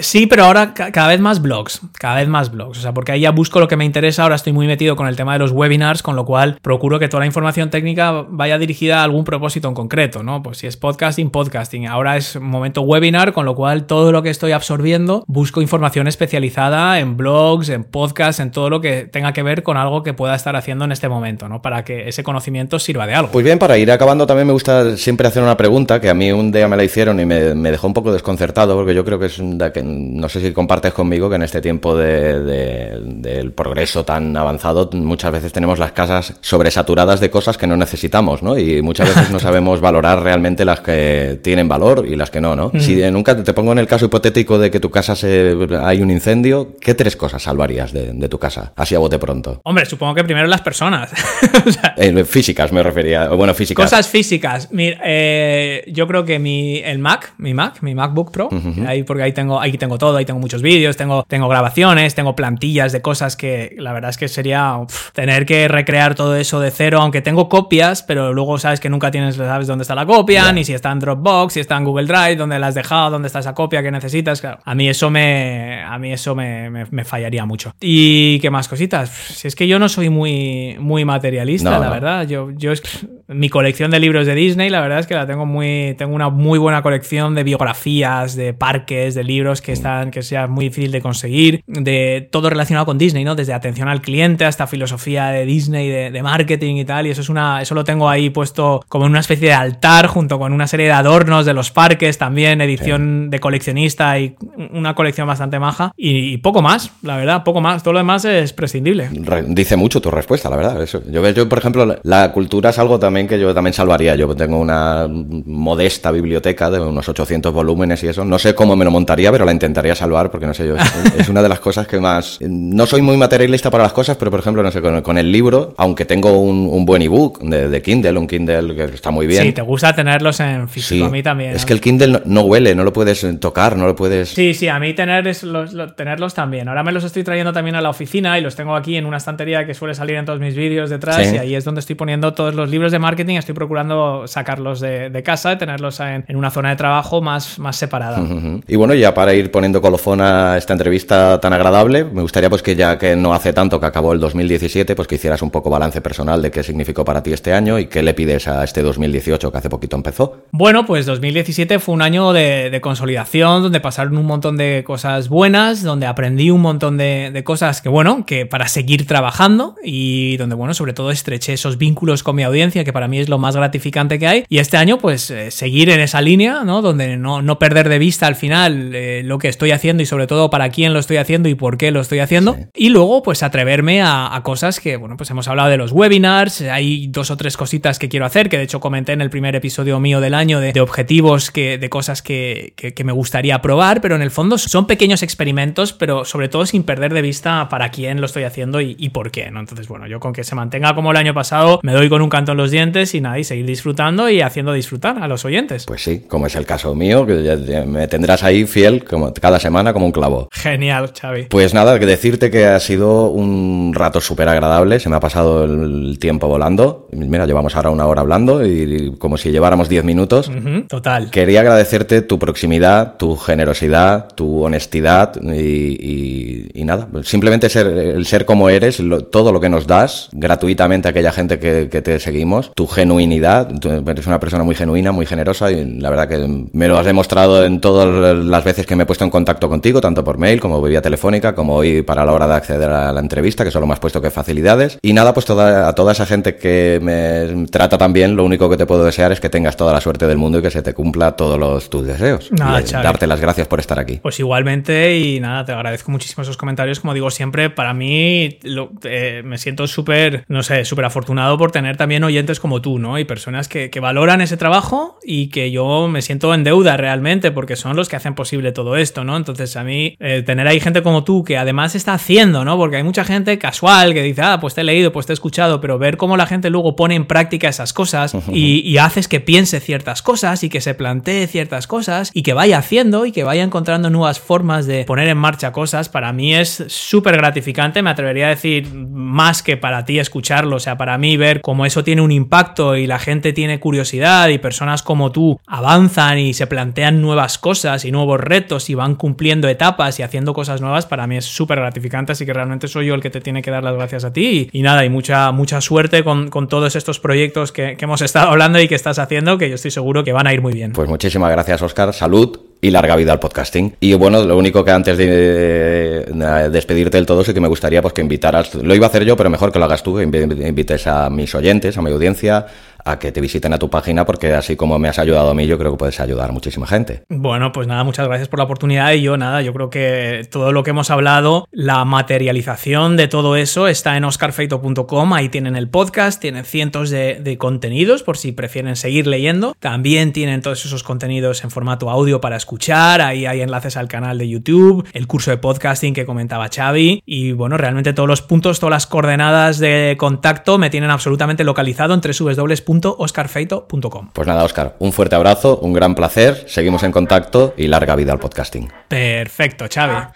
Sí, 0.00 0.26
pero 0.26 0.44
ahora 0.44 0.72
cada 0.72 1.08
vez 1.08 1.20
más 1.20 1.42
blogs, 1.42 1.82
cada 1.98 2.16
vez 2.16 2.28
más 2.28 2.50
blogs, 2.50 2.78
o 2.78 2.80
sea, 2.80 2.94
porque 2.94 3.12
ahí 3.12 3.20
ya 3.20 3.30
busco 3.30 3.60
lo 3.60 3.68
que 3.68 3.76
me 3.76 3.84
interesa, 3.84 4.22
ahora 4.22 4.36
estoy 4.36 4.52
muy 4.52 4.66
metido 4.66 4.96
con 4.96 5.06
el 5.06 5.16
tema 5.16 5.34
de 5.34 5.40
los 5.40 5.52
webinars, 5.52 6.02
con 6.02 6.16
lo 6.16 6.24
procuro 6.60 6.98
que 6.98 7.08
toda 7.08 7.20
la 7.20 7.26
información 7.26 7.70
técnica 7.70 8.24
vaya 8.28 8.58
dirigida 8.58 9.00
a 9.00 9.04
algún 9.04 9.24
propósito 9.24 9.68
en 9.68 9.74
concreto, 9.74 10.22
¿no? 10.22 10.42
Pues 10.42 10.58
si 10.58 10.66
es 10.66 10.76
podcasting, 10.76 11.30
podcasting, 11.30 11.86
ahora 11.86 12.16
es 12.16 12.40
momento 12.40 12.82
webinar, 12.82 13.32
con 13.32 13.44
lo 13.44 13.54
cual 13.54 13.86
todo 13.86 14.12
lo 14.12 14.22
que 14.22 14.30
estoy 14.30 14.52
absorbiendo 14.52 15.24
busco 15.26 15.62
información 15.62 16.06
especializada 16.06 16.98
en 16.98 17.16
blogs, 17.16 17.68
en 17.68 17.84
podcasts, 17.84 18.40
en 18.40 18.50
todo 18.50 18.70
lo 18.70 18.80
que 18.80 19.04
tenga 19.04 19.32
que 19.32 19.42
ver 19.42 19.62
con 19.62 19.76
algo 19.76 20.02
que 20.02 20.14
pueda 20.14 20.34
estar 20.34 20.56
haciendo 20.56 20.84
en 20.84 20.92
este 20.92 21.08
momento, 21.08 21.48
¿no? 21.48 21.62
Para 21.62 21.84
que 21.84 22.08
ese 22.08 22.22
conocimiento 22.22 22.78
sirva 22.78 23.06
de 23.06 23.14
algo. 23.14 23.32
Pues 23.32 23.44
bien, 23.44 23.58
para 23.58 23.78
ir 23.78 23.90
acabando 23.90 24.26
también 24.26 24.46
me 24.46 24.52
gusta 24.52 24.96
siempre 24.96 25.26
hacer 25.26 25.42
una 25.42 25.56
pregunta 25.56 26.00
que 26.00 26.08
a 26.08 26.14
mí 26.14 26.32
un 26.32 26.52
día 26.52 26.68
me 26.68 26.76
la 26.76 26.84
hicieron 26.84 27.20
y 27.20 27.26
me, 27.26 27.40
dejó 27.70 27.86
un 27.86 27.94
poco 27.94 28.12
desconcertado 28.12 28.74
porque 28.74 28.94
yo 28.94 29.04
creo 29.04 29.18
que 29.18 29.26
es 29.26 29.38
una 29.38 29.72
que 29.72 29.82
no 29.82 30.28
sé 30.28 30.40
si 30.40 30.52
compartes 30.52 30.92
conmigo 30.92 31.28
que 31.28 31.36
en 31.36 31.42
este 31.42 31.60
tiempo 31.60 31.96
de, 31.96 32.40
del 32.40 33.52
progreso 33.52 34.04
tan 34.04 34.36
avanzado 34.36 34.90
muchas 34.92 35.32
veces 35.32 35.52
tenemos 35.52 35.78
las 35.78 35.92
casas 35.92 36.19
sobresaturadas 36.40 37.20
de 37.20 37.30
cosas 37.30 37.58
que 37.58 37.66
no 37.66 37.76
necesitamos, 37.76 38.42
¿no? 38.42 38.58
Y 38.58 38.82
muchas 38.82 39.08
veces 39.08 39.30
no 39.30 39.38
sabemos 39.40 39.80
valorar 39.80 40.22
realmente 40.22 40.64
las 40.64 40.80
que 40.80 41.38
tienen 41.42 41.68
valor 41.68 42.06
y 42.08 42.16
las 42.16 42.30
que 42.30 42.40
no, 42.40 42.56
¿no? 42.56 42.70
Mm. 42.72 42.80
Si 42.80 43.10
nunca 43.10 43.42
te 43.42 43.52
pongo 43.52 43.72
en 43.72 43.78
el 43.78 43.86
caso 43.86 44.06
hipotético 44.06 44.58
de 44.58 44.70
que 44.70 44.80
tu 44.80 44.90
casa 44.90 45.14
se 45.16 45.56
hay 45.82 46.02
un 46.02 46.10
incendio, 46.10 46.76
¿qué 46.80 46.94
tres 46.94 47.16
cosas 47.16 47.42
salvarías 47.42 47.92
de, 47.92 48.12
de 48.12 48.28
tu 48.28 48.38
casa? 48.38 48.72
Así 48.76 48.94
a 48.94 48.98
bote 48.98 49.18
pronto. 49.18 49.60
Hombre, 49.64 49.86
supongo 49.86 50.14
que 50.14 50.24
primero 50.24 50.46
las 50.46 50.62
personas. 50.62 51.10
o 51.66 51.72
sea, 51.72 51.94
eh, 51.96 52.24
físicas 52.24 52.72
me 52.72 52.82
refería, 52.82 53.28
bueno, 53.28 53.54
físicas. 53.54 53.84
Cosas 53.84 54.08
físicas. 54.08 54.68
Mira, 54.70 54.98
eh, 55.04 55.84
yo 55.88 56.06
creo 56.06 56.24
que 56.24 56.38
mi 56.38 56.78
el 56.78 56.98
Mac, 56.98 57.34
mi 57.38 57.54
Mac, 57.54 57.78
mi 57.82 57.94
MacBook 57.94 58.30
Pro, 58.30 58.48
uh 58.50 58.54
-huh. 58.54 58.88
ahí 58.88 59.02
porque 59.02 59.22
ahí 59.22 59.32
tengo 59.32 59.60
ahí 59.60 59.76
tengo 59.76 59.98
todo, 59.98 60.16
ahí 60.16 60.24
tengo 60.24 60.40
muchos 60.40 60.62
vídeos, 60.62 60.96
tengo 60.96 61.24
tengo 61.28 61.48
grabaciones, 61.48 62.14
tengo 62.14 62.34
plantillas 62.36 62.92
de 62.92 63.00
cosas 63.00 63.36
que 63.36 63.74
la 63.78 63.92
verdad 63.92 64.10
es 64.10 64.18
que 64.18 64.28
sería 64.28 64.76
uf, 64.76 65.12
tener 65.12 65.46
que 65.46 65.68
recrear 65.68 66.09
todo 66.14 66.36
eso 66.36 66.60
de 66.60 66.70
cero, 66.70 66.98
aunque 67.00 67.20
tengo 67.22 67.48
copias, 67.48 68.02
pero 68.02 68.32
luego 68.32 68.58
sabes 68.58 68.80
que 68.80 68.88
nunca 68.88 69.10
tienes 69.10 69.36
sabes 69.36 69.66
dónde 69.66 69.82
está 69.82 69.94
la 69.94 70.06
copia, 70.06 70.44
yeah. 70.44 70.52
ni 70.52 70.64
si 70.64 70.74
está 70.74 70.90
en 70.92 70.98
Dropbox, 70.98 71.54
si 71.54 71.60
está 71.60 71.76
en 71.76 71.84
Google 71.84 72.06
Drive, 72.06 72.36
dónde 72.36 72.58
la 72.58 72.68
has 72.68 72.74
dejado, 72.74 73.10
dónde 73.10 73.26
está 73.26 73.40
esa 73.40 73.54
copia 73.54 73.82
que 73.82 73.90
necesitas, 73.90 74.40
claro. 74.40 74.58
A 74.64 74.74
mí 74.74 74.88
eso 74.88 75.10
me 75.10 75.82
a 75.82 75.98
mí 75.98 76.12
eso 76.12 76.34
me, 76.34 76.70
me, 76.70 76.86
me 76.90 77.04
fallaría 77.04 77.44
mucho. 77.46 77.74
¿Y 77.80 78.38
qué 78.40 78.50
más 78.50 78.68
cositas? 78.68 79.10
Si 79.10 79.48
es 79.48 79.54
que 79.54 79.66
yo 79.66 79.78
no 79.78 79.88
soy 79.88 80.10
muy 80.10 80.76
muy 80.78 81.04
materialista, 81.04 81.70
no, 81.70 81.78
la 81.78 81.86
no. 81.86 81.92
verdad. 81.92 82.26
Yo 82.26 82.50
yo 82.50 82.72
es 82.72 82.82
mi 83.28 83.48
colección 83.48 83.90
de 83.90 84.00
libros 84.00 84.26
de 84.26 84.34
Disney, 84.34 84.70
la 84.70 84.80
verdad 84.80 84.98
es 85.00 85.06
que 85.06 85.14
la 85.14 85.26
tengo 85.26 85.46
muy 85.46 85.94
tengo 85.98 86.14
una 86.14 86.28
muy 86.28 86.58
buena 86.58 86.82
colección 86.82 87.34
de 87.34 87.44
biografías, 87.44 88.36
de 88.36 88.54
parques, 88.54 89.14
de 89.14 89.24
libros 89.24 89.62
que 89.62 89.72
están 89.72 90.10
que 90.10 90.22
sea 90.22 90.46
muy 90.46 90.66
difícil 90.66 90.92
de 90.92 91.00
conseguir, 91.00 91.62
de 91.66 92.28
todo 92.30 92.50
relacionado 92.50 92.86
con 92.86 92.98
Disney, 92.98 93.24
¿no? 93.24 93.34
Desde 93.34 93.52
atención 93.52 93.88
al 93.88 94.00
cliente 94.00 94.44
hasta 94.44 94.66
filosofía 94.66 95.28
de 95.28 95.44
Disney, 95.44 95.88
de, 95.88 95.99
de 96.10 96.22
marketing 96.22 96.76
y 96.76 96.84
tal, 96.84 97.06
y 97.06 97.10
eso 97.10 97.20
es 97.20 97.28
una 97.28 97.60
eso 97.60 97.74
lo 97.74 97.84
tengo 97.84 98.08
ahí 98.08 98.30
puesto 98.30 98.84
como 98.88 99.06
en 99.06 99.10
una 99.10 99.20
especie 99.20 99.48
de 99.48 99.54
altar 99.54 100.06
junto 100.06 100.38
con 100.38 100.52
una 100.52 100.66
serie 100.66 100.86
de 100.86 100.92
adornos 100.92 101.44
de 101.44 101.52
los 101.52 101.70
parques 101.70 102.16
también, 102.18 102.60
edición 102.60 103.24
sí. 103.24 103.30
de 103.30 103.40
coleccionista 103.40 104.18
y 104.18 104.36
una 104.72 104.94
colección 104.94 105.26
bastante 105.26 105.58
maja 105.58 105.92
y, 105.96 106.34
y, 106.34 106.36
poco 106.38 106.62
más, 106.62 106.92
la 107.02 107.16
verdad, 107.16 107.44
poco 107.44 107.60
más, 107.60 107.82
todo 107.82 107.94
lo 107.94 107.98
demás 107.98 108.24
es 108.24 108.52
prescindible. 108.52 109.08
Dice 109.46 109.76
mucho 109.76 110.00
tu 110.00 110.10
respuesta, 110.10 110.48
la 110.48 110.56
verdad, 110.56 110.82
eso. 110.82 111.02
Yo 111.10 111.20
yo 111.30 111.48
por 111.48 111.58
ejemplo, 111.58 111.98
la 112.02 112.32
cultura 112.32 112.70
es 112.70 112.78
algo 112.78 112.98
también 112.98 113.26
que 113.26 113.38
yo 113.38 113.52
también 113.54 113.74
salvaría. 113.74 114.14
Yo 114.14 114.34
tengo 114.34 114.58
una 114.58 115.06
modesta 115.08 116.10
biblioteca 116.10 116.70
de 116.70 116.80
unos 116.80 117.08
800 117.08 117.52
volúmenes 117.52 118.02
y 118.02 118.08
eso. 118.08 118.24
No 118.24 118.38
sé 118.38 118.54
cómo 118.54 118.76
me 118.76 118.84
lo 118.84 118.90
montaría, 118.90 119.30
pero 119.32 119.44
la 119.44 119.52
intentaría 119.52 119.94
salvar 119.94 120.30
porque 120.30 120.46
no 120.46 120.54
sé 120.54 120.66
yo. 120.66 120.76
Es, 121.16 121.28
una 121.28 121.42
de 121.42 121.48
las 121.48 121.60
cosas 121.60 121.86
que 121.86 122.00
más. 122.00 122.38
No 122.40 122.86
soy 122.86 123.02
muy 123.02 123.16
materialista 123.16 123.70
para 123.70 123.84
las 123.84 123.92
cosas, 123.92 124.16
pero 124.16 124.30
por 124.30 124.40
ejemplo, 124.40 124.62
no 124.62 124.70
sé, 124.70 124.80
con, 124.80 125.00
con 125.02 125.18
el 125.18 125.30
libro, 125.30 125.74
aunque 125.76 125.89
tengo 125.94 126.38
un, 126.38 126.68
un 126.70 126.84
buen 126.84 127.02
ebook 127.02 127.40
de, 127.40 127.68
de, 127.68 127.82
Kindle, 127.82 128.18
un 128.18 128.26
Kindle 128.26 128.74
que 128.74 128.84
está 128.94 129.10
muy 129.10 129.26
bien. 129.26 129.42
Sí, 129.42 129.52
te 129.52 129.62
gusta 129.62 129.94
tenerlos 129.94 130.40
en 130.40 130.68
físico, 130.68 131.04
sí. 131.04 131.08
a 131.08 131.10
mí 131.10 131.22
también. 131.22 131.52
Es 131.52 131.64
que 131.64 131.72
el 131.72 131.80
Kindle 131.80 132.08
no, 132.08 132.20
no, 132.24 132.40
huele, 132.42 132.74
no 132.74 132.84
lo 132.84 132.92
puedes 132.92 133.26
tocar, 133.40 133.76
no 133.76 133.86
lo 133.86 133.94
puedes. 133.94 134.30
Sí, 134.30 134.54
sí, 134.54 134.68
a 134.68 134.78
mí 134.78 134.94
tener 134.94 135.24
los, 135.24 135.72
los, 135.72 135.96
tenerlos 135.96 136.34
también. 136.34 136.68
Ahora 136.68 136.82
me 136.82 136.92
los 136.92 137.04
estoy 137.04 137.24
trayendo 137.24 137.52
también 137.52 137.76
a 137.76 137.80
la 137.80 137.90
oficina 137.90 138.38
y 138.38 138.42
los 138.42 138.56
tengo 138.56 138.74
aquí 138.74 138.96
en 138.96 139.06
una 139.06 139.18
estantería 139.18 139.66
que 139.66 139.74
suele 139.74 139.94
salir 139.94 140.16
en 140.16 140.24
todos 140.24 140.40
mis 140.40 140.54
vídeos 140.54 140.90
detrás 140.90 141.26
sí. 141.26 141.34
y 141.34 141.38
ahí 141.38 141.54
es 141.54 141.64
donde 141.64 141.80
estoy 141.80 141.96
poniendo 141.96 142.32
todos 142.34 142.54
los 142.54 142.70
libros 142.70 142.92
de 142.92 142.98
marketing. 142.98 143.36
Estoy 143.36 143.54
procurando 143.54 144.26
sacarlos 144.26 144.80
de, 144.80 145.10
de 145.10 145.22
casa, 145.22 145.58
tenerlos 145.58 146.00
en, 146.00 146.24
en, 146.26 146.36
una 146.36 146.50
zona 146.50 146.70
de 146.70 146.76
trabajo 146.76 147.20
más, 147.20 147.58
más 147.58 147.76
separada. 147.76 148.20
Uh 148.20 148.26
-huh. 148.26 148.62
Y 148.66 148.76
bueno, 148.76 148.94
ya 148.94 149.14
para 149.14 149.34
ir 149.34 149.50
poniendo 149.50 149.80
colofón 149.80 150.20
a 150.20 150.56
esta 150.56 150.72
entrevista 150.72 151.40
tan 151.40 151.52
agradable, 151.52 152.04
me 152.04 152.22
gustaría 152.22 152.48
pues 152.48 152.62
que 152.62 152.76
ya 152.76 152.98
que 152.98 153.16
no 153.16 153.34
hace 153.34 153.52
tanto 153.52 153.80
que 153.80 153.86
acabó 153.86 154.12
el 154.12 154.20
2017, 154.20 154.94
pues 154.94 155.08
que 155.08 155.16
hicieras 155.16 155.42
un 155.42 155.50
poco 155.50 155.70
balance 155.80 156.02
personal 156.02 156.42
de 156.42 156.50
qué 156.50 156.62
significó 156.62 157.06
para 157.06 157.22
ti 157.22 157.32
este 157.32 157.54
año 157.54 157.78
y 157.78 157.86
qué 157.86 158.02
le 158.02 158.12
pides 158.12 158.46
a 158.48 158.62
este 158.62 158.82
2018 158.82 159.50
que 159.50 159.58
hace 159.58 159.70
poquito 159.70 159.96
empezó. 159.96 160.44
Bueno, 160.52 160.84
pues 160.84 161.06
2017 161.06 161.78
fue 161.78 161.94
un 161.94 162.02
año 162.02 162.34
de, 162.34 162.78
consolidación, 162.82 163.62
donde 163.62 163.80
pasaron 163.80 164.16
un 164.18 164.26
montón 164.26 164.56
de 164.56 164.84
cosas 164.86 165.28
buenas, 165.28 165.82
donde 165.82 166.06
aprendí 166.06 166.50
un 166.50 166.60
montón 166.60 166.98
de, 166.98 167.30
de, 167.32 167.44
cosas 167.44 167.80
que, 167.80 167.88
bueno, 167.88 168.24
que 168.26 168.44
para 168.44 168.68
seguir 168.68 169.06
trabajando 169.06 169.74
y 169.82 170.36
donde, 170.36 170.54
bueno, 170.54 170.74
sobre 170.74 170.92
todo 170.92 171.10
estreché 171.10 171.54
esos 171.54 171.78
vínculos 171.78 172.22
con 172.22 172.36
mi 172.36 172.42
audiencia, 172.42 172.84
que 172.84 172.92
para 172.92 173.08
mí 173.08 173.18
es 173.18 173.28
lo 173.28 173.38
más 173.38 173.56
gratificante 173.56 174.18
que 174.18 174.26
hay. 174.26 174.44
Y 174.48 174.58
este 174.58 174.76
año, 174.76 174.98
pues, 174.98 175.30
eh, 175.30 175.50
seguir 175.50 175.88
en 175.88 176.00
esa 176.00 176.20
línea, 176.20 176.62
¿no? 176.64 176.82
Donde 176.82 177.16
no, 177.16 177.40
no 177.40 177.58
perder 177.58 177.88
de 177.88 177.98
vista 177.98 178.26
al 178.26 178.36
final 178.36 178.94
eh, 178.94 179.22
lo 179.24 179.38
que 179.38 179.48
estoy 179.48 179.70
haciendo 179.70 180.02
y 180.02 180.06
sobre 180.06 180.26
todo 180.26 180.50
para 180.50 180.68
quién 180.68 180.92
lo 180.92 180.98
estoy 180.98 181.16
haciendo 181.16 181.48
y 181.48 181.54
por 181.54 181.78
qué 181.78 181.90
lo 181.90 182.00
estoy 182.00 182.18
haciendo. 182.18 182.56
Y 182.74 182.90
luego, 182.90 183.22
pues, 183.22 183.42
atreverme 183.42 184.02
a, 184.02 184.34
a 184.34 184.42
cosas 184.42 184.78
que, 184.78 184.96
bueno, 184.96 185.16
pues 185.16 185.30
hemos 185.30 185.48
hablado 185.48 185.69
de 185.70 185.76
los 185.76 185.92
webinars, 185.92 186.60
hay 186.62 187.06
dos 187.06 187.30
o 187.30 187.36
tres 187.36 187.56
cositas 187.56 187.98
que 187.98 188.08
quiero 188.08 188.26
hacer, 188.26 188.48
que 188.48 188.58
de 188.58 188.64
hecho 188.64 188.80
comenté 188.80 189.12
en 189.12 189.20
el 189.20 189.30
primer 189.30 189.54
episodio 189.54 189.98
mío 190.00 190.20
del 190.20 190.34
año 190.34 190.60
de, 190.60 190.78
objetivos, 190.80 191.50
que, 191.50 191.78
de 191.78 191.88
cosas 191.88 192.22
que, 192.22 192.74
que, 192.76 193.04
me 193.04 193.12
gustaría 193.12 193.62
probar, 193.62 194.00
pero 194.00 194.16
en 194.16 194.22
el 194.22 194.30
fondo 194.30 194.58
son 194.58 194.86
pequeños 194.86 195.22
experimentos, 195.22 195.92
pero 195.92 196.24
sobre 196.24 196.48
todo 196.48 196.66
sin 196.66 196.82
perder 196.82 197.14
de 197.14 197.22
vista 197.22 197.68
para 197.68 197.90
quién 197.90 198.20
lo 198.20 198.26
estoy 198.26 198.44
haciendo 198.44 198.80
y, 198.80 199.08
por 199.10 199.30
qué, 199.30 199.50
¿no? 199.50 199.60
Entonces, 199.60 199.88
bueno, 199.88 200.06
yo 200.06 200.20
con 200.20 200.32
que 200.32 200.44
se 200.44 200.54
mantenga 200.54 200.94
como 200.94 201.10
el 201.10 201.16
año 201.16 201.34
pasado, 201.34 201.80
me 201.82 201.92
doy 201.92 202.08
con 202.08 202.22
un 202.22 202.28
canto 202.28 202.52
en 202.52 202.58
los 202.58 202.70
dientes 202.70 203.14
y 203.14 203.20
nada, 203.20 203.38
y 203.38 203.44
seguir 203.44 203.66
disfrutando 203.66 204.28
y 204.28 204.40
haciendo 204.40 204.72
disfrutar 204.72 205.22
a 205.22 205.28
los 205.28 205.44
oyentes. 205.44 205.86
Pues 205.86 206.02
sí, 206.02 206.24
como 206.28 206.46
es 206.46 206.54
el 206.56 206.66
caso 206.66 206.94
mío, 206.94 207.26
que 207.26 207.84
me 207.86 208.08
tendrás 208.08 208.42
ahí 208.42 208.66
fiel 208.66 209.04
como 209.04 209.32
cada 209.32 209.58
semana 209.58 209.92
como 209.92 210.06
un 210.06 210.12
clavo. 210.12 210.48
Genial, 210.52 211.12
Xavi. 211.18 211.44
Pues 211.44 211.74
nada, 211.74 211.98
que 211.98 212.06
decirte 212.06 212.50
que 212.50 212.66
ha 212.66 212.80
sido 212.80 213.30
un 213.30 213.92
rato 213.94 214.20
súper 214.20 214.48
agradable, 214.48 215.00
se 215.00 215.08
me 215.08 215.16
ha 215.16 215.20
pasado 215.20 215.49
el 215.64 216.18
tiempo 216.18 216.48
volando. 216.48 217.08
Mira, 217.12 217.46
llevamos 217.46 217.76
ahora 217.76 217.90
una 217.90 218.06
hora 218.06 218.20
hablando 218.20 218.64
y 218.64 219.14
como 219.18 219.36
si 219.36 219.50
lleváramos 219.50 219.88
10 219.88 220.04
minutos. 220.04 220.50
total. 220.88 221.30
Quería 221.30 221.60
agradecerte 221.60 222.22
tu 222.22 222.38
proximidad, 222.38 223.16
tu 223.16 223.36
generosidad, 223.36 224.28
tu 224.34 224.62
honestidad 224.64 225.34
y, 225.42 226.70
nada, 226.84 227.08
simplemente 227.22 227.68
ser, 227.68 227.86
el 227.86 228.26
ser 228.26 228.44
como 228.44 228.68
eres, 228.68 229.02
todo 229.30 229.52
lo 229.52 229.60
que 229.60 229.68
nos 229.68 229.86
das 229.86 230.28
gratuitamente 230.32 231.08
a 231.08 231.10
aquella 231.10 231.32
gente 231.32 231.58
que, 231.58 232.00
te 232.00 232.18
seguimos, 232.18 232.72
tu 232.74 232.86
genuinidad, 232.86 233.70
eres 234.06 234.26
una 234.26 234.40
persona 234.40 234.64
muy 234.64 234.74
genuina, 234.74 235.12
muy 235.12 235.26
generosa 235.26 235.70
y 235.70 235.98
la 236.00 236.10
verdad 236.10 236.28
que 236.28 236.68
me 236.72 236.88
lo 236.88 236.98
has 236.98 237.06
demostrado 237.06 237.64
en 237.64 237.80
todas 237.80 238.36
las 238.36 238.64
veces 238.64 238.86
que 238.86 238.96
me 238.96 239.02
he 239.02 239.06
puesto 239.06 239.24
en 239.24 239.30
contacto 239.30 239.68
contigo, 239.68 240.00
tanto 240.00 240.24
por 240.24 240.38
mail 240.38 240.60
como 240.60 240.80
vía 240.82 241.02
telefónica, 241.02 241.54
como 241.54 241.74
hoy 241.74 242.02
para 242.02 242.24
la 242.24 242.32
hora 242.32 242.46
de 242.46 242.54
acceder 242.54 242.90
a 242.90 243.12
la 243.12 243.20
entrevista, 243.20 243.64
que 243.64 243.70
solo 243.70 243.86
me 243.86 243.92
has 243.92 244.00
puesto 244.00 244.20
que 244.20 244.30
facilidades. 244.30 244.98
Y 245.02 245.12
nada, 245.12 245.34
pues 245.34 245.39
toda, 245.44 245.88
a 245.88 245.94
toda 245.94 246.12
esa 246.12 246.26
gente 246.26 246.56
que 246.56 246.98
me 247.02 247.66
trata 247.66 247.98
tan 247.98 248.12
bien, 248.12 248.36
lo 248.36 248.44
único 248.44 248.68
que 248.68 248.76
te 248.76 248.86
puedo 248.86 249.04
desear 249.04 249.32
es 249.32 249.40
que 249.40 249.48
tengas 249.48 249.76
toda 249.76 249.92
la 249.92 250.00
suerte 250.00 250.26
del 250.26 250.38
mundo 250.38 250.58
y 250.58 250.62
que 250.62 250.70
se 250.70 250.82
te 250.82 250.94
cumpla 250.94 251.32
todos 251.32 251.58
los, 251.58 251.90
tus 251.90 252.06
deseos. 252.06 252.50
Nada, 252.52 252.80
y 252.80 252.84
darte 252.90 253.26
las 253.26 253.40
gracias 253.40 253.66
por 253.66 253.80
estar 253.80 253.98
aquí. 253.98 254.20
Pues 254.22 254.38
igualmente 254.40 255.18
y 255.18 255.40
nada, 255.40 255.64
te 255.64 255.72
agradezco 255.72 256.10
muchísimo 256.10 256.42
esos 256.42 256.56
comentarios. 256.56 257.00
Como 257.00 257.14
digo 257.14 257.30
siempre, 257.30 257.70
para 257.70 257.94
mí 257.94 258.58
eh, 259.04 259.42
me 259.44 259.58
siento 259.58 259.86
súper, 259.86 260.44
no 260.48 260.62
sé, 260.62 260.84
súper 260.84 261.04
afortunado 261.04 261.58
por 261.58 261.72
tener 261.72 261.96
también 261.96 262.24
oyentes 262.24 262.60
como 262.60 262.80
tú, 262.80 262.98
¿no? 262.98 263.18
Y 263.18 263.24
personas 263.24 263.68
que, 263.68 263.90
valoran 264.00 264.40
ese 264.40 264.56
trabajo 264.56 265.18
y 265.22 265.50
que 265.50 265.70
yo 265.70 266.08
me 266.08 266.22
siento 266.22 266.54
en 266.54 266.64
deuda 266.64 266.96
realmente 266.96 267.50
porque 267.50 267.76
son 267.76 267.96
los 267.96 268.08
que 268.08 268.16
hacen 268.16 268.34
posible 268.34 268.72
todo 268.72 268.96
esto, 268.96 269.24
¿no? 269.24 269.36
Entonces 269.36 269.76
a 269.76 269.84
mí 269.84 270.16
eh, 270.20 270.42
tener 270.42 270.66
ahí 270.66 270.80
gente 270.80 271.02
como 271.02 271.22
tú 271.22 271.44
que 271.44 271.58
además 271.58 271.94
está 271.94 272.14
haciendo, 272.14 272.64
¿no? 272.64 272.78
Porque 272.78 272.96
hay 272.96 273.02
mucha 273.02 273.24
gente 273.24 273.58
casual 273.58 274.14
que 274.14 274.22
dice, 274.22 274.40
ah, 274.40 274.58
pues 274.58 274.74
te 274.74 274.80
he 274.80 274.84
leído, 274.84 275.12
pues 275.12 275.26
escuchado, 275.32 275.80
pero 275.80 275.98
ver 275.98 276.16
cómo 276.16 276.36
la 276.36 276.46
gente 276.46 276.70
luego 276.70 276.96
pone 276.96 277.14
en 277.14 277.26
práctica 277.26 277.68
esas 277.68 277.92
cosas 277.92 278.34
y, 278.52 278.98
haces 279.00 279.28
que 279.28 279.40
piense 279.40 279.80
ciertas 279.80 280.20
cosas 280.20 280.62
y 280.62 280.68
que 280.68 280.82
se 280.82 280.94
plantee 280.94 281.46
ciertas 281.46 281.86
cosas 281.86 282.30
y 282.34 282.42
que 282.42 282.52
vaya 282.52 282.78
haciendo 282.78 283.24
y 283.24 283.32
que 283.32 283.44
vaya 283.44 283.62
encontrando 283.62 284.10
nuevas 284.10 284.38
formas 284.38 284.86
de 284.86 285.04
poner 285.04 285.28
en 285.28 285.38
marcha 285.38 285.72
cosas, 285.72 286.10
para 286.10 286.32
mí 286.34 286.54
es 286.54 286.84
súper 286.88 287.36
gratificante, 287.38 288.02
me 288.02 288.10
atrevería 288.10 288.46
a 288.46 288.50
decir 288.50 288.92
más 288.92 289.62
que 289.62 289.78
para 289.78 290.04
ti 290.04 290.18
escucharlo, 290.18 290.76
o 290.76 290.80
sea, 290.80 290.98
para 290.98 291.16
mí 291.16 291.36
ver 291.38 291.62
cómo 291.62 291.86
eso 291.86 292.04
tiene 292.04 292.20
un 292.20 292.30
impacto 292.30 292.96
y 292.96 293.06
la 293.06 293.18
gente 293.18 293.52
tiene 293.52 293.80
curiosidad 293.80 294.48
y 294.48 294.58
personas 294.58 295.02
como 295.02 295.32
tú 295.32 295.58
avanzan 295.66 296.38
y 296.38 296.52
se 296.52 296.66
plantean 296.66 297.22
nuevas 297.22 297.58
cosas 297.58 298.04
y 298.04 298.12
nuevos 298.12 298.38
retos 298.40 298.90
y 298.90 298.94
van 298.94 299.14
cumpliendo 299.14 299.68
etapas 299.68 300.18
y 300.18 300.22
haciendo 300.22 300.52
cosas 300.52 300.80
nuevas, 300.80 301.06
para 301.06 301.26
mí 301.26 301.36
es 301.36 301.44
súper 301.44 301.78
gratificante, 301.80 302.32
así 302.32 302.44
que 302.44 302.52
realmente 302.52 302.88
soy 302.88 303.06
yo 303.06 303.14
el 303.14 303.22
que 303.22 303.30
te 303.30 303.40
tiene 303.40 303.62
que 303.62 303.70
dar 303.70 303.82
las 303.82 303.94
gracias 303.94 304.24
a 304.24 304.32
ti 304.32 304.68
y, 304.72 304.82
nada, 304.82 305.04
y 305.04 305.10
mucha, 305.20 305.52
mucha 305.52 305.82
suerte 305.82 306.24
con, 306.24 306.48
todos 306.68 306.96
estos 306.96 307.20
proyectos 307.20 307.72
que, 307.72 307.94
hemos 308.00 308.22
estado 308.22 308.48
hablando 308.48 308.80
y 308.80 308.88
que 308.88 308.94
estás 308.94 309.18
haciendo, 309.18 309.58
que 309.58 309.68
yo 309.68 309.74
estoy 309.74 309.90
seguro 309.90 310.24
que 310.24 310.32
van 310.32 310.46
a 310.46 310.54
ir 310.54 310.62
muy 310.62 310.72
bien. 310.72 310.92
Pues 310.92 311.10
muchísimas 311.10 311.50
gracias, 311.50 311.82
Oscar. 311.82 312.14
Salud 312.14 312.58
y 312.80 312.90
larga 312.90 313.16
vida 313.16 313.32
al 313.32 313.38
podcasting. 313.38 313.96
Y 314.00 314.14
bueno, 314.14 314.42
lo 314.42 314.56
único 314.56 314.82
que 314.82 314.92
antes 314.92 315.18
de, 315.18 316.24
despedirte 316.72 317.18
del 317.18 317.26
todo 317.26 317.44
sí 317.44 317.52
que 317.52 317.60
me 317.60 317.68
gustaría 317.68 318.00
pues 318.00 318.14
que 318.14 318.22
invitaras, 318.22 318.74
lo 318.74 318.94
iba 318.94 319.04
a 319.04 319.10
hacer 319.10 319.26
yo, 319.26 319.36
pero 319.36 319.50
mejor 319.50 319.70
que 319.70 319.78
lo 319.78 319.84
hagas 319.84 320.02
tú, 320.02 320.16
que 320.16 320.22
invites 320.22 321.06
a 321.06 321.28
mis 321.28 321.54
oyentes, 321.54 321.98
a 321.98 322.02
mi 322.02 322.10
audiencia, 322.10 322.66
a 323.04 323.18
que 323.18 323.32
te 323.32 323.40
visiten 323.40 323.72
a 323.72 323.78
tu 323.78 323.90
página 323.90 324.24
porque 324.24 324.52
así 324.52 324.76
como 324.76 324.98
me 324.98 325.08
has 325.08 325.18
ayudado 325.18 325.50
a 325.50 325.54
mí, 325.54 325.66
yo 325.66 325.78
creo 325.78 325.92
que 325.92 325.98
puedes 325.98 326.20
ayudar 326.20 326.50
a 326.50 326.52
muchísima 326.52 326.86
gente. 326.86 327.22
Bueno, 327.28 327.72
pues 327.72 327.86
nada, 327.86 328.04
muchas 328.04 328.26
gracias 328.26 328.48
por 328.48 328.58
la 328.58 328.64
oportunidad 328.64 329.12
y 329.12 329.22
yo 329.22 329.36
nada, 329.36 329.62
yo 329.62 329.72
creo 329.72 329.90
que 329.90 330.46
todo 330.50 330.72
lo 330.72 330.82
que 330.82 330.90
hemos 330.90 331.10
hablado, 331.10 331.66
la 331.70 332.04
materialización 332.04 333.16
de 333.16 333.28
todo 333.28 333.56
eso 333.56 333.88
está 333.88 334.16
en 334.16 334.24
oscarfeito.com, 334.24 335.32
ahí 335.32 335.48
tienen 335.48 335.76
el 335.76 335.88
podcast, 335.88 336.40
tienen 336.40 336.64
cientos 336.64 337.10
de, 337.10 337.56
contenidos 337.58 338.22
por 338.22 338.38
si 338.38 338.52
prefieren 338.52 338.96
seguir 338.96 339.26
leyendo, 339.26 339.76
también 339.80 340.32
tienen 340.32 340.62
todos 340.62 340.84
esos 340.84 341.02
contenidos 341.02 341.64
en 341.64 341.70
formato 341.70 342.10
audio 342.10 342.40
para 342.40 342.56
escuchar, 342.56 343.20
ahí 343.20 343.44
hay 343.44 343.60
enlaces 343.60 343.96
al 343.96 344.08
canal 344.08 344.38
de 344.38 344.48
YouTube, 344.48 345.06
el 345.12 345.26
curso 345.26 345.50
de 345.50 345.58
podcasting 345.58 346.14
que 346.14 346.24
comentaba 346.24 346.68
Xavi 346.74 347.22
y 347.26 347.52
bueno, 347.52 347.76
realmente 347.76 348.12
todos 348.12 348.28
los 348.28 348.42
puntos, 348.42 348.80
todas 348.80 348.92
las 348.92 349.06
coordenadas 349.06 349.78
de 349.78 350.16
contacto 350.18 350.78
me 350.78 350.90
tienen 350.90 351.10
absolutamente 351.10 351.64
localizado 351.64 352.14
en 352.14 352.20
www 352.20 352.90
www.oscarfeito.com. 353.00 354.30
Pues 354.32 354.46
nada, 354.46 354.64
Oscar, 354.64 354.96
un 354.98 355.12
fuerte 355.12 355.34
abrazo, 355.34 355.78
un 355.78 355.92
gran 355.92 356.14
placer, 356.14 356.64
seguimos 356.68 357.02
en 357.02 357.12
contacto 357.12 357.74
y 357.76 357.86
larga 357.86 358.16
vida 358.16 358.32
al 358.32 358.38
podcasting. 358.38 358.90
Perfecto, 359.08 359.88
Chávez. 359.88 360.28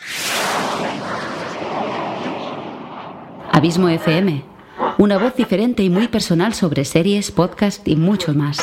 Abismo 3.52 3.88
FM, 3.88 4.42
una 4.98 5.18
voz 5.18 5.36
diferente 5.36 5.82
y 5.82 5.90
muy 5.90 6.08
personal 6.08 6.54
sobre 6.54 6.84
series, 6.84 7.30
podcast 7.30 7.86
y 7.86 7.96
mucho 7.96 8.34
más. 8.34 8.58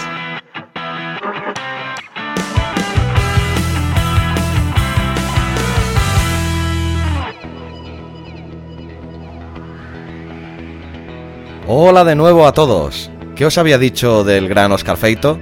Hola 11.67 12.03
de 12.03 12.15
nuevo 12.15 12.47
a 12.47 12.51
todos. 12.51 13.10
¿Qué 13.35 13.45
os 13.45 13.57
había 13.57 13.77
dicho 13.77 14.23
del 14.23 14.47
gran 14.47 14.71
Oscar 14.71 14.97
Feito? 14.97 15.39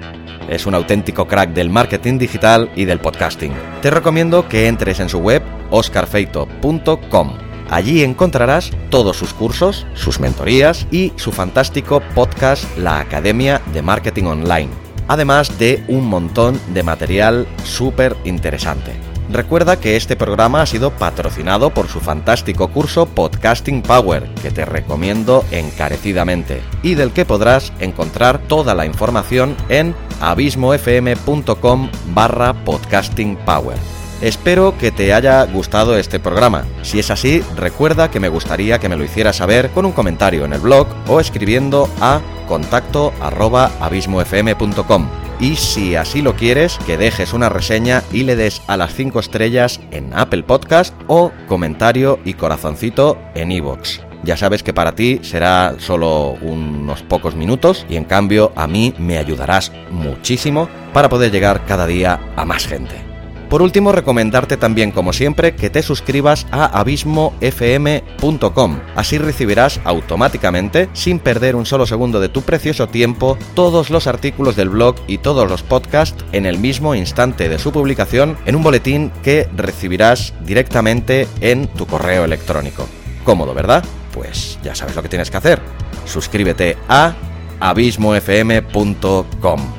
Es 0.48 0.66
un 0.66 0.76
auténtico 0.76 1.28
crack 1.28 1.52
del 1.54 1.70
marketing 1.70 2.18
digital 2.18 2.72
y 2.76 2.86
del 2.86 3.00
podcasting. 3.00 3.52
Te 3.82 3.90
recomiendo 3.90 4.48
que 4.48 4.68
entres 4.68 5.00
en 5.00 5.10
su 5.10 5.20
web 5.20 5.42
oscarfeito.com. 5.72 7.38
Allí 7.70 8.04
encontrarás 8.04 8.72
todos 8.90 9.18
sus 9.18 9.34
cursos, 9.34 9.86
sus 9.96 10.20
mentorías 10.20 10.88
y 10.92 11.14
su 11.18 11.32
fantástico 11.32 12.02
podcast 12.16 12.66
La 12.78 13.00
Academia 13.00 13.62
de 13.74 13.82
Marketing 13.82 14.26
Online, 14.26 14.70
además 15.08 15.60
de 15.60 15.84
un 15.88 16.06
montón 16.06 16.60
de 16.74 16.84
material 16.84 17.48
súper 17.64 18.16
interesante. 18.24 19.09
Recuerda 19.32 19.80
que 19.80 19.96
este 19.96 20.16
programa 20.16 20.64
ha 20.64 20.66
sido 20.66 20.90
patrocinado 20.90 21.70
por 21.70 21.88
su 21.88 22.00
fantástico 22.00 22.70
curso 22.70 23.06
Podcasting 23.06 23.84
Power, 23.84 24.28
que 24.42 24.50
te 24.50 24.66
recomiendo 24.66 25.46
encarecidamente, 25.52 26.64
y 26.82 26.96
del 26.96 27.12
que 27.12 27.26
podrás 27.26 27.72
encontrar 27.80 28.40
toda 28.40 28.74
la 28.74 28.88
información 28.88 29.56
en 29.70 29.96
abismofm.com 30.20 31.90
barra 32.08 32.54
podcasting 32.66 33.38
power. 33.46 33.78
Espero 34.22 34.76
que 34.78 34.92
te 34.92 35.14
haya 35.14 35.46
gustado 35.46 35.98
este 35.98 36.20
programa. 36.20 36.66
Si 36.82 37.00
es 37.00 37.12
así, 37.12 37.44
recuerda 37.56 38.10
que 38.10 38.20
me 38.20 38.30
gustaría 38.30 38.80
que 38.80 38.90
me 38.90 38.98
lo 38.98 39.04
hicieras 39.04 39.38
saber 39.38 39.70
con 39.70 39.86
un 39.86 39.92
comentario 39.92 40.44
en 40.44 40.54
el 40.54 40.60
blog 40.60 40.88
o 41.08 41.20
escribiendo 41.20 41.88
a 42.02 42.20
contacto 42.48 43.14
arroba 43.22 43.72
abismofm.com 43.80 45.29
y 45.40 45.56
si 45.56 45.96
así 45.96 46.22
lo 46.22 46.36
quieres, 46.36 46.78
que 46.86 46.98
dejes 46.98 47.34
una 47.34 47.50
reseña 47.50 48.04
y 48.12 48.24
le 48.24 48.36
des 48.36 48.62
a 48.68 48.78
las 48.78 48.94
5 48.94 49.20
estrellas 49.20 49.80
en 49.92 50.12
Apple 50.14 50.44
Podcast 50.44 50.94
o 51.08 51.32
comentario 51.48 52.20
y 52.26 52.34
corazoncito 52.34 53.18
en 53.36 53.52
iVoox. 53.52 54.00
Ya 54.24 54.36
sabes 54.36 54.64
que 54.64 54.74
para 54.74 54.96
ti 54.96 55.20
será 55.24 55.76
solo 55.80 56.32
unos 56.42 57.04
pocos 57.04 57.36
minutos 57.36 57.86
y 57.90 57.96
en 57.96 58.04
cambio 58.04 58.52
a 58.56 58.68
mí 58.68 58.94
me 58.98 59.18
ayudarás 59.18 59.72
muchísimo 59.92 60.68
para 60.94 61.08
poder 61.08 61.32
llegar 61.32 61.66
cada 61.66 61.88
día 61.88 62.20
a 62.36 62.44
más 62.44 62.68
gente. 62.68 63.09
Por 63.50 63.62
último, 63.64 63.92
recomendarte 63.92 64.56
también, 64.58 64.92
como 64.92 65.12
siempre, 65.12 65.56
que 65.56 65.72
te 65.72 65.82
suscribas 65.82 66.46
a 66.52 66.66
abismofm.com. 66.80 68.80
Así 68.96 69.18
recibirás 69.18 69.82
automáticamente, 69.86 70.88
sin 70.94 71.18
perder 71.20 71.56
un 71.56 71.66
solo 71.66 71.88
segundo 71.88 72.20
de 72.20 72.30
tu 72.30 72.44
precioso 72.44 72.88
tiempo, 72.88 73.40
todos 73.56 73.90
los 73.90 74.06
artículos 74.06 74.56
del 74.56 74.70
blog 74.70 74.98
y 75.08 75.18
todos 75.18 75.50
los 75.50 75.64
podcasts 75.64 76.24
en 76.32 76.46
el 76.46 76.60
mismo 76.60 76.94
instante 76.94 77.50
de 77.50 77.58
su 77.58 77.72
publicación 77.72 78.38
en 78.46 78.56
un 78.56 78.62
boletín 78.62 79.12
que 79.24 79.50
recibirás 79.56 80.36
directamente 80.46 81.28
en 81.42 81.66
tu 81.68 81.88
correo 81.88 82.26
electrónico. 82.26 82.88
Cómodo, 83.24 83.56
¿verdad? 83.56 83.84
Pues 84.14 84.60
ya 84.64 84.76
sabes 84.76 84.96
lo 84.96 85.02
que 85.02 85.10
tienes 85.10 85.32
que 85.32 85.38
hacer. 85.38 85.60
Suscríbete 86.06 86.78
a 86.88 87.16
abismofm.com. 87.60 89.79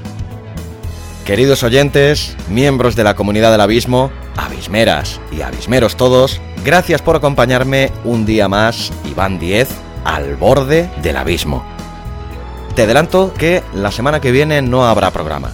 Queridos 1.30 1.62
oyentes, 1.62 2.36
miembros 2.48 2.96
de 2.96 3.04
la 3.04 3.14
comunidad 3.14 3.52
del 3.52 3.60
abismo, 3.60 4.10
abismeras 4.36 5.20
y 5.30 5.42
abismeros 5.42 5.96
todos, 5.96 6.40
gracias 6.64 7.02
por 7.02 7.14
acompañarme 7.14 7.92
un 8.02 8.26
día 8.26 8.48
más, 8.48 8.92
Iván 9.08 9.38
10, 9.38 9.68
al 10.04 10.34
borde 10.34 10.90
del 11.04 11.16
abismo. 11.16 11.64
Te 12.74 12.82
adelanto 12.82 13.32
que 13.32 13.62
la 13.72 13.92
semana 13.92 14.20
que 14.20 14.32
viene 14.32 14.60
no 14.60 14.88
habrá 14.88 15.12
programa. 15.12 15.52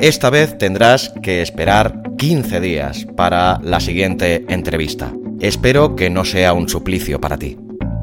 Esta 0.00 0.30
vez 0.30 0.56
tendrás 0.56 1.12
que 1.22 1.42
esperar 1.42 1.92
15 2.16 2.60
días 2.60 3.06
para 3.14 3.60
la 3.62 3.80
siguiente 3.80 4.46
entrevista. 4.48 5.12
Espero 5.40 5.94
que 5.94 6.08
no 6.08 6.24
sea 6.24 6.54
un 6.54 6.70
suplicio 6.70 7.20
para 7.20 7.36
ti. 7.36 7.58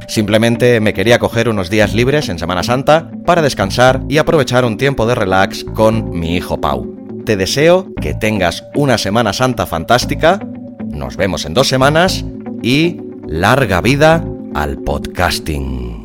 Simplemente 0.08 0.80
me 0.80 0.94
quería 0.94 1.18
coger 1.18 1.50
unos 1.50 1.72
días 1.72 1.96
libres 1.96 2.30
en 2.30 2.38
Semana 2.38 2.62
Santa 2.62 3.10
para 3.26 3.42
descansar 3.42 4.02
y 4.08 4.20
aprovechar 4.20 4.64
un 4.64 4.78
tiempo 4.78 5.08
de 5.08 5.16
relax 5.16 5.64
con 5.64 6.12
mi 6.12 6.36
hijo 6.36 6.62
Pau 6.62 6.99
te 7.30 7.38
deseo 7.38 7.94
que 8.02 8.16
tengas 8.16 8.66
una 8.74 8.98
Semana 8.98 9.34
Santa 9.34 9.68
fantástica, 9.68 10.40
nos 10.88 11.16
vemos 11.16 11.46
en 11.46 11.54
dos 11.54 11.68
semanas 11.68 12.26
y 12.64 13.02
larga 13.28 13.82
vida 13.82 14.26
al 14.56 14.80
podcasting. 14.80 15.99